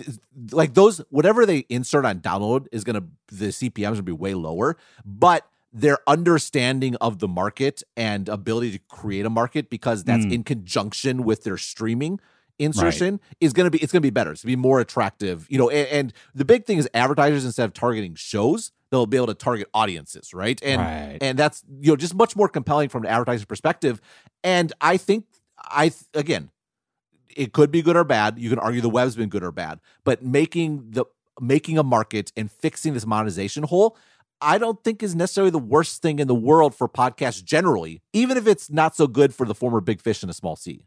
like 0.51 0.73
those 0.73 0.99
whatever 1.09 1.45
they 1.45 1.65
insert 1.69 2.05
on 2.05 2.19
download 2.19 2.67
is 2.71 2.83
gonna 2.83 3.03
the 3.31 3.47
CPMs 3.47 3.93
gonna 3.93 4.03
be 4.03 4.11
way 4.11 4.33
lower, 4.33 4.77
but 5.05 5.49
their 5.71 5.99
understanding 6.07 6.95
of 6.95 7.19
the 7.19 7.27
market 7.27 7.83
and 7.95 8.27
ability 8.27 8.71
to 8.71 8.79
create 8.89 9.25
a 9.25 9.29
market 9.29 9.69
because 9.69 10.03
that's 10.03 10.25
mm. 10.25 10.33
in 10.33 10.43
conjunction 10.43 11.23
with 11.23 11.43
their 11.43 11.57
streaming 11.57 12.19
insertion 12.57 13.13
right. 13.13 13.37
is 13.39 13.53
going 13.53 13.65
to 13.65 13.71
be 13.71 13.77
it's 13.81 13.91
going 13.91 14.01
to 14.01 14.05
be 14.05 14.09
better 14.09 14.31
it's 14.31 14.43
going 14.43 14.51
to 14.51 14.57
be 14.57 14.61
more 14.61 14.81
attractive 14.81 15.47
you 15.49 15.57
know 15.57 15.69
and, 15.69 15.87
and, 15.87 16.13
the 16.35 16.43
big 16.43 16.65
thing 16.65 16.77
is 16.77 16.89
advertisers 16.93 17.45
instead 17.45 17.63
of 17.63 17.73
targeting 17.73 18.13
shows 18.15 18.73
they'll 18.91 19.05
be 19.05 19.15
able 19.15 19.27
to 19.27 19.33
target 19.33 19.69
audiences 19.73 20.33
right 20.33 20.59
and 20.61 20.81
right. 20.81 21.17
and 21.21 21.39
that's 21.39 21.63
you 21.79 21.91
know 21.91 21.95
just 21.95 22.13
much 22.13 22.35
more 22.35 22.49
compelling 22.49 22.89
from 22.89 23.03
an 23.03 23.09
advertiser 23.09 23.45
perspective 23.45 24.01
and 24.43 24.73
i 24.81 24.97
think 24.97 25.25
i 25.57 25.89
again 26.13 26.49
it 27.39 27.53
could 27.53 27.71
be 27.71 27.81
good 27.81 27.95
or 27.95 28.03
bad. 28.03 28.37
You 28.37 28.49
can 28.49 28.59
argue 28.59 28.81
the 28.81 28.89
web's 28.89 29.15
been 29.15 29.29
good 29.29 29.43
or 29.43 29.51
bad, 29.51 29.79
but 30.03 30.21
making 30.21 30.91
the 30.91 31.05
making 31.39 31.77
a 31.77 31.83
market 31.83 32.33
and 32.35 32.51
fixing 32.51 32.93
this 32.93 33.05
monetization 33.05 33.63
hole, 33.63 33.97
I 34.41 34.57
don't 34.57 34.83
think 34.83 35.01
is 35.01 35.15
necessarily 35.15 35.51
the 35.51 35.57
worst 35.57 36.01
thing 36.01 36.19
in 36.19 36.27
the 36.27 36.35
world 36.35 36.75
for 36.75 36.89
podcasts 36.89 37.41
generally, 37.41 38.01
even 38.11 38.35
if 38.35 38.45
it's 38.45 38.69
not 38.69 38.93
so 38.93 39.07
good 39.07 39.33
for 39.33 39.45
the 39.45 39.55
former 39.55 39.79
big 39.79 40.01
fish 40.01 40.21
in 40.21 40.29
a 40.29 40.33
small 40.33 40.57
sea. 40.57 40.85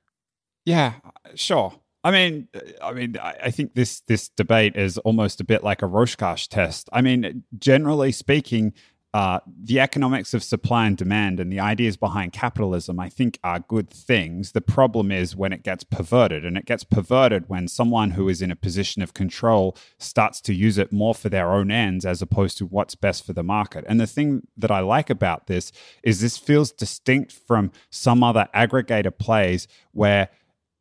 Yeah, 0.66 0.92
sure. 1.34 1.72
I 2.04 2.10
mean, 2.10 2.48
I 2.82 2.92
mean, 2.92 3.16
I 3.22 3.50
think 3.50 3.72
this 3.74 4.00
this 4.00 4.28
debate 4.28 4.76
is 4.76 4.98
almost 4.98 5.40
a 5.40 5.44
bit 5.44 5.64
like 5.64 5.80
a 5.80 5.86
Rorschach 5.86 6.48
test. 6.48 6.90
I 6.92 7.00
mean, 7.00 7.44
generally 7.58 8.12
speaking, 8.12 8.74
uh, 9.14 9.40
the 9.46 9.78
economics 9.78 10.32
of 10.32 10.42
supply 10.42 10.86
and 10.86 10.96
demand 10.96 11.38
and 11.38 11.52
the 11.52 11.60
ideas 11.60 11.98
behind 11.98 12.32
capitalism, 12.32 12.98
I 12.98 13.10
think, 13.10 13.38
are 13.44 13.60
good 13.60 13.90
things. 13.90 14.52
The 14.52 14.62
problem 14.62 15.12
is 15.12 15.36
when 15.36 15.52
it 15.52 15.62
gets 15.62 15.84
perverted, 15.84 16.46
and 16.46 16.56
it 16.56 16.64
gets 16.64 16.82
perverted 16.82 17.48
when 17.48 17.68
someone 17.68 18.12
who 18.12 18.30
is 18.30 18.40
in 18.40 18.50
a 18.50 18.56
position 18.56 19.02
of 19.02 19.12
control 19.12 19.76
starts 19.98 20.40
to 20.42 20.54
use 20.54 20.78
it 20.78 20.92
more 20.92 21.14
for 21.14 21.28
their 21.28 21.52
own 21.52 21.70
ends 21.70 22.06
as 22.06 22.22
opposed 22.22 22.56
to 22.58 22.66
what's 22.66 22.94
best 22.94 23.26
for 23.26 23.34
the 23.34 23.42
market. 23.42 23.84
And 23.86 24.00
the 24.00 24.06
thing 24.06 24.46
that 24.56 24.70
I 24.70 24.80
like 24.80 25.10
about 25.10 25.46
this 25.46 25.72
is 26.02 26.22
this 26.22 26.38
feels 26.38 26.72
distinct 26.72 27.32
from 27.32 27.70
some 27.90 28.24
other 28.24 28.48
aggregator 28.54 29.16
plays 29.16 29.68
where 29.92 30.30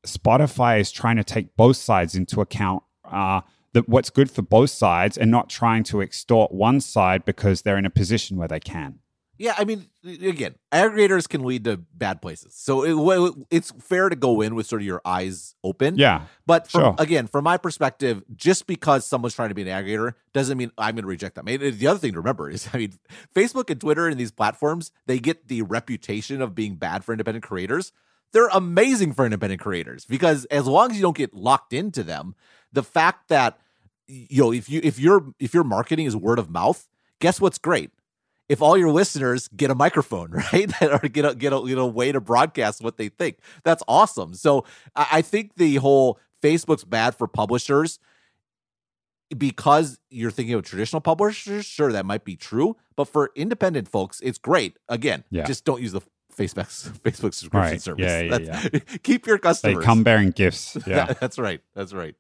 Spotify 0.08 0.80
is 0.80 0.90
trying 0.90 1.18
to 1.18 1.24
take 1.26 1.58
both 1.58 1.76
sides 1.76 2.16
into 2.16 2.40
account. 2.40 2.84
Uh, 3.04 3.42
that 3.74 3.88
what's 3.88 4.10
good 4.10 4.30
for 4.30 4.42
both 4.42 4.70
sides 4.70 5.18
and 5.18 5.32
not 5.32 5.50
trying 5.50 5.84
to 5.86 6.02
extort 6.02 6.52
one 6.52 6.82
side 6.82 7.26
because 7.26 7.62
they're 7.62 7.78
in 7.78 7.86
a 7.86 7.90
position 7.90 8.38
where 8.38 8.48
they 8.48 8.60
can. 8.60 9.00
Yeah, 9.42 9.56
I 9.58 9.66
mean, 9.66 9.88
again, 10.06 10.54
aggregators 10.72 11.28
can 11.28 11.44
lead 11.44 11.64
to 11.64 11.78
bad 11.78 12.22
places. 12.22 12.54
So 12.54 12.84
it, 12.84 13.34
it's 13.50 13.72
fair 13.80 14.08
to 14.08 14.16
go 14.16 14.40
in 14.42 14.54
with 14.54 14.68
sort 14.68 14.84
of 14.84 14.86
your 14.86 15.02
eyes 15.04 15.56
open. 15.64 15.98
Yeah. 15.98 16.26
But 16.46 16.70
from, 16.70 16.82
sure. 16.82 16.96
again, 17.00 17.26
from 17.26 17.46
my 17.46 17.58
perspective, 17.58 18.22
just 18.36 18.68
because 18.68 19.04
someone's 19.08 19.34
trying 19.34 19.50
to 19.50 19.56
be 19.56 19.64
an 19.64 19.68
aggregator 19.68 20.14
doesn't 20.32 20.60
mean 20.60 20.72
I'm 20.78 20.94
going 20.94 21.06
to 21.06 21.08
reject 21.08 21.34
them. 21.34 21.46
The 21.46 21.88
other 21.88 21.98
thing 21.98 22.12
to 22.12 22.20
remember 22.20 22.52
is, 22.52 22.70
I 22.74 22.78
mean, 22.78 22.94
Facebook 23.36 23.72
and 23.72 23.82
Twitter 23.82 24.08
and 24.08 24.20
these 24.20 24.32
platforms, 24.32 24.92
they 25.08 25.18
get 25.18 25.48
the 25.48 25.64
reputation 25.64 26.40
of 26.44 26.54
being 26.54 26.76
bad 26.76 27.04
for 27.04 27.12
independent 27.12 27.44
creators. 27.44 27.94
They're 28.34 28.48
amazing 28.50 29.14
for 29.14 29.26
independent 29.26 29.60
creators 29.60 30.06
because 30.06 30.46
as 30.46 30.68
long 30.68 30.92
as 30.92 30.98
you 30.98 31.02
don't 31.02 31.18
get 31.18 31.34
locked 31.34 31.74
into 31.74 32.04
them, 32.04 32.36
the 32.72 32.84
fact 32.84 33.30
that 33.30 33.58
you 34.08 34.44
know 34.44 34.52
if 34.52 34.70
you 34.70 34.82
if 34.84 35.00
your 35.00 35.34
if 35.40 35.54
your 35.54 35.64
marketing 35.64 36.06
is 36.06 36.16
word 36.16 36.40
of 36.40 36.50
mouth, 36.50 36.88
guess 37.20 37.40
what's 37.40 37.58
great? 37.58 37.92
If 38.50 38.62
all 38.62 38.78
your 38.78 38.92
listeners 38.92 39.48
get 39.50 39.72
a 39.72 39.76
microphone, 39.76 40.32
right, 40.54 40.70
or 40.82 41.00
get 41.00 41.26
a 41.26 41.36
get 41.36 41.54
a 41.54 41.62
you 41.66 41.76
know 41.76 41.88
way 41.88 42.12
to 42.12 42.20
broadcast 42.20 42.84
what 42.84 42.98
they 42.98 43.10
think, 43.10 43.40
that's 43.64 43.84
awesome. 43.88 44.34
So 44.34 44.66
I 44.96 45.22
think 45.22 45.56
the 45.56 45.76
whole 45.76 46.20
Facebook's 46.42 46.84
bad 46.84 47.16
for 47.16 47.28
publishers 47.28 48.00
because 49.38 50.00
you're 50.10 50.32
thinking 50.32 50.56
of 50.56 50.64
traditional 50.64 51.02
publishers, 51.02 51.66
sure, 51.66 51.92
that 51.92 52.06
might 52.06 52.26
be 52.26 52.36
true. 52.36 52.76
But 52.96 53.06
for 53.06 53.32
independent 53.36 53.88
folks, 53.88 54.20
it's 54.22 54.38
great. 54.38 54.78
Again, 54.90 55.24
yeah. 55.30 55.46
just 55.46 55.64
don't 55.64 55.82
use 55.82 55.94
the 55.94 56.02
Facebook's 56.36 56.90
Facebook 57.04 57.34
subscription 57.34 57.60
right. 57.60 57.82
service. 57.82 58.06
Yeah, 58.06 58.38
yeah, 58.38 58.68
yeah. 58.74 58.80
keep 59.04 59.26
your 59.26 59.38
customers. 59.38 59.78
They 59.78 59.84
come 59.84 60.04
bearing 60.04 60.32
gifts. 60.32 60.78
Yeah, 60.86 61.14
that's 61.14 61.38
right. 61.40 61.62
That's 61.76 61.94
right. 61.94 62.16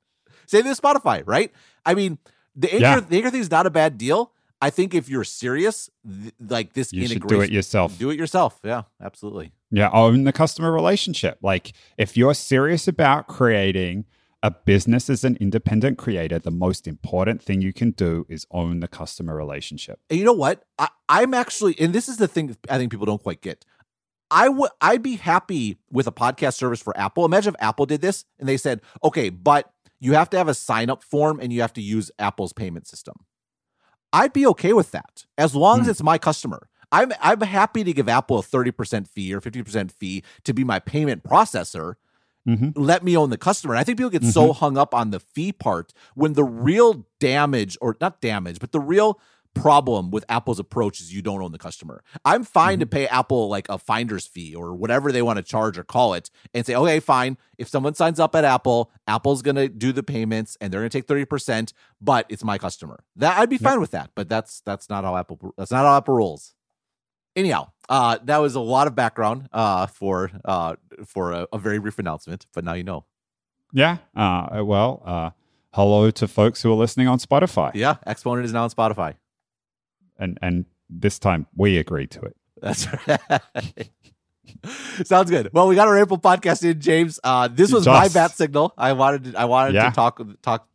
Same 0.52 0.68
with 0.68 0.82
Spotify, 0.82 1.24
right? 1.26 1.50
I 1.86 1.94
mean, 1.94 2.18
the 2.58 2.68
anchor, 2.74 2.82
yeah. 2.82 3.00
the 3.00 3.16
anchor 3.16 3.30
thing 3.30 3.40
is 3.40 3.50
not 3.50 3.66
a 3.66 3.70
bad 3.70 3.98
deal. 3.98 4.34
I 4.62 4.70
think 4.70 4.94
if 4.94 5.08
you're 5.08 5.24
serious, 5.24 5.90
th- 6.06 6.34
like 6.40 6.74
this 6.74 6.92
you 6.92 7.04
integration, 7.04 7.22
should 7.22 7.30
do 7.30 7.42
it 7.42 7.52
yourself. 7.52 7.98
Do 7.98 8.10
it 8.10 8.20
yourself. 8.20 8.60
Yeah, 8.62 8.84
absolutely. 9.02 9.54
Yeah, 9.72 9.90
own 9.94 10.26
the 10.26 10.34
customer 10.34 10.74
relationship. 10.74 11.38
Like 11.42 11.72
if 11.98 12.18
you're 12.18 12.34
serious 12.34 12.86
about 12.86 13.28
creating 13.28 14.04
a 14.44 14.52
business 14.52 15.10
as 15.10 15.24
an 15.24 15.38
independent 15.40 15.98
creator, 15.98 16.38
the 16.38 16.52
most 16.52 16.86
important 16.86 17.42
thing 17.42 17.62
you 17.62 17.72
can 17.72 17.92
do 17.92 18.26
is 18.28 18.46
own 18.52 18.82
the 18.82 18.90
customer 18.90 19.38
relationship. 19.38 20.02
And 20.10 20.20
you 20.20 20.26
know 20.26 20.34
what? 20.34 20.66
I, 20.78 20.90
I'm 21.08 21.34
actually, 21.34 21.80
and 21.80 21.94
this 21.94 22.10
is 22.10 22.18
the 22.18 22.28
thing 22.28 22.58
I 22.70 22.78
think 22.78 22.92
people 22.92 23.06
don't 23.06 23.24
quite 23.24 23.40
get. 23.40 23.64
I 24.30 24.50
would 24.50 24.72
I'd 24.82 25.02
be 25.02 25.16
happy 25.16 25.78
with 25.92 26.08
a 26.08 26.12
podcast 26.12 26.56
service 26.56 26.82
for 26.82 26.98
Apple. 26.98 27.24
Imagine 27.24 27.54
if 27.56 27.64
Apple 27.64 27.86
did 27.86 28.02
this 28.02 28.26
and 28.38 28.50
they 28.50 28.58
said, 28.58 28.82
okay, 29.02 29.30
but 29.30 29.72
you 30.02 30.14
have 30.14 30.30
to 30.32 30.38
have 30.38 30.50
a 30.50 30.54
sign 30.54 30.90
up 30.90 31.04
form 31.04 31.40
and 31.40 31.54
you 31.54 31.62
have 31.62 31.74
to 31.74 31.82
use 31.82 32.12
Apple's 32.20 32.52
payment 32.52 32.88
system. 32.88 33.16
I'd 34.12 34.34
be 34.34 34.46
okay 34.48 34.74
with 34.74 34.92
that 34.92 35.26
as 35.38 35.56
long 35.56 35.78
mm. 35.78 35.82
as 35.82 35.86
hmm. 35.86 35.92
it's 35.92 36.04
my 36.04 36.18
customer. 36.18 36.68
I'm 36.92 37.14
I'm 37.22 37.40
happy 37.40 37.86
to 37.86 37.94
give 37.94 38.10
Apple 38.10 38.40
a 38.40 38.44
30% 38.44 39.08
fee 39.08 39.34
or 39.34 39.40
50% 39.40 39.92
fee 39.92 40.24
to 40.44 40.54
be 40.54 40.66
my 40.66 40.80
payment 40.80 41.24
processor. 41.24 41.94
Mm-hmm. 42.48 42.70
Let 42.76 43.04
me 43.04 43.16
own 43.16 43.30
the 43.30 43.38
customer. 43.38 43.76
And 43.76 43.80
I 43.80 43.84
think 43.84 44.00
people 44.00 44.10
get 44.10 44.24
mm-hmm. 44.24 44.32
so 44.32 44.52
hung 44.52 44.78
up 44.78 44.94
on 44.94 45.12
the 45.12 45.20
fee 45.20 45.54
part 45.54 45.94
when 46.16 46.34
the 46.34 46.44
real 46.44 47.06
damage, 47.20 47.78
or 47.80 47.96
not 48.02 48.20
damage, 48.20 48.60
but 48.60 48.72
the 48.72 48.80
real 48.80 49.20
problem 49.54 50.12
with 50.12 50.26
Apple's 50.30 50.60
approach 50.60 51.00
is 51.00 51.14
you 51.14 51.22
don't 51.22 51.42
own 51.42 51.52
the 51.52 51.58
customer. 51.58 52.04
I'm 52.26 52.44
fine 52.44 52.76
mm-hmm. 52.76 52.80
to 52.82 52.86
pay 52.88 53.08
Apple 53.08 53.50
like 53.50 53.68
a 53.70 53.78
finder's 53.78 54.26
fee 54.26 54.56
or 54.56 54.74
whatever 54.74 55.12
they 55.12 55.22
want 55.22 55.38
to 55.38 55.44
charge 55.44 55.78
or 55.78 55.84
call 55.84 56.14
it 56.14 56.30
and 56.54 56.66
say, 56.66 56.76
okay, 56.76 57.00
fine. 57.00 57.38
If 57.58 57.68
someone 57.68 57.94
signs 57.94 58.20
up 58.20 58.36
at 58.36 58.44
Apple, 58.44 58.92
Apple's 59.08 59.42
going 59.42 59.56
to 59.56 59.68
do 59.68 59.92
the 59.92 60.04
payments 60.04 60.58
and 60.60 60.72
they're 60.72 60.82
going 60.82 60.90
to 60.90 60.98
take 60.98 61.08
30%, 61.08 61.74
but 62.00 62.26
it's 62.30 62.44
my 62.44 62.58
customer. 62.58 63.04
That 63.16 63.38
I'd 63.38 63.50
be 63.50 63.58
fine 63.58 63.80
with 63.80 63.92
that, 63.92 64.12
but 64.16 64.30
that's 64.30 64.62
that's 64.62 64.90
not 64.90 65.04
how 65.04 65.16
Apple 65.16 65.54
that's 65.58 65.72
not 65.72 65.86
how 65.86 65.98
Apple 65.98 66.16
rolls. 66.16 66.56
Anyhow, 67.36 67.70
uh 67.88 68.18
that 68.24 68.38
was 68.38 68.56
a 68.56 68.60
lot 68.60 68.88
of 68.88 68.96
background 68.96 69.48
uh 69.54 69.88
for 69.88 70.32
uh 70.46 70.76
for 71.06 71.32
a, 71.32 71.48
a 71.54 71.58
very 71.58 71.80
brief 71.80 72.00
announcement, 72.00 72.46
but 72.54 72.64
now 72.64 72.74
you 72.74 72.84
know. 72.84 73.06
Yeah. 73.74 73.98
Uh 74.16 74.64
well, 74.64 75.02
uh 75.06 75.30
hello 75.74 76.12
to 76.12 76.28
folks 76.28 76.62
who 76.62 76.72
are 76.72 76.76
listening 76.76 77.08
on 77.08 77.20
Spotify. 77.20 77.72
Yeah, 77.74 77.96
Exponent 78.06 78.46
is 78.46 78.54
now 78.54 78.64
on 78.64 78.70
Spotify 78.70 79.16
and 80.22 80.38
and 80.42 80.66
this 80.90 81.20
time 81.20 81.48
we 81.56 81.78
agreed 81.78 82.12
to 82.12 82.22
it. 82.22 82.38
That's 82.62 82.88
right. 83.08 83.90
Sounds 85.04 85.30
good. 85.30 85.50
Well, 85.54 85.68
we 85.68 85.76
got 85.76 85.88
our 85.88 85.98
April 85.98 86.20
podcast 86.20 86.64
in, 86.64 86.80
James. 86.80 87.20
Uh, 87.24 87.48
this 87.48 87.72
was 87.72 87.86
Just. 87.86 88.00
my 88.00 88.08
bat 88.08 88.32
signal. 88.32 88.74
I 88.78 88.94
wanted 88.94 89.24
to, 89.26 89.40
I 89.40 89.46
wanted 89.46 89.74
yeah. 89.74 89.90
to 89.90 89.96
talk 89.96 90.22
talk 90.42 90.68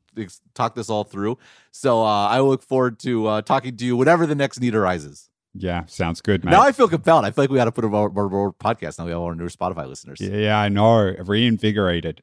talk 0.54 0.74
this 0.74 0.90
all 0.90 1.04
through. 1.04 1.38
So 1.70 2.02
uh, 2.02 2.26
I 2.26 2.40
look 2.40 2.62
forward 2.62 2.98
to 3.00 3.26
uh, 3.26 3.42
talking 3.42 3.76
to 3.76 3.84
you 3.84 3.96
whenever 3.96 4.26
the 4.26 4.34
next 4.34 4.60
need 4.60 4.74
arises. 4.74 5.28
Yeah, 5.58 5.84
sounds 5.86 6.20
good, 6.20 6.44
man. 6.44 6.52
Now 6.52 6.62
I 6.62 6.72
feel 6.72 6.88
compelled. 6.88 7.24
I 7.24 7.30
feel 7.30 7.44
like 7.44 7.50
we 7.50 7.56
got 7.56 7.64
to 7.64 7.72
put 7.72 7.84
a 7.84 7.88
more, 7.88 8.10
more, 8.10 8.28
more 8.28 8.52
podcast. 8.52 8.98
Now 8.98 9.06
we 9.06 9.12
have 9.12 9.20
our 9.20 9.34
new 9.34 9.48
Spotify 9.48 9.88
listeners. 9.88 10.20
Yeah, 10.20 10.58
I 10.58 10.68
know. 10.68 11.14
Reinvigorated. 11.18 12.22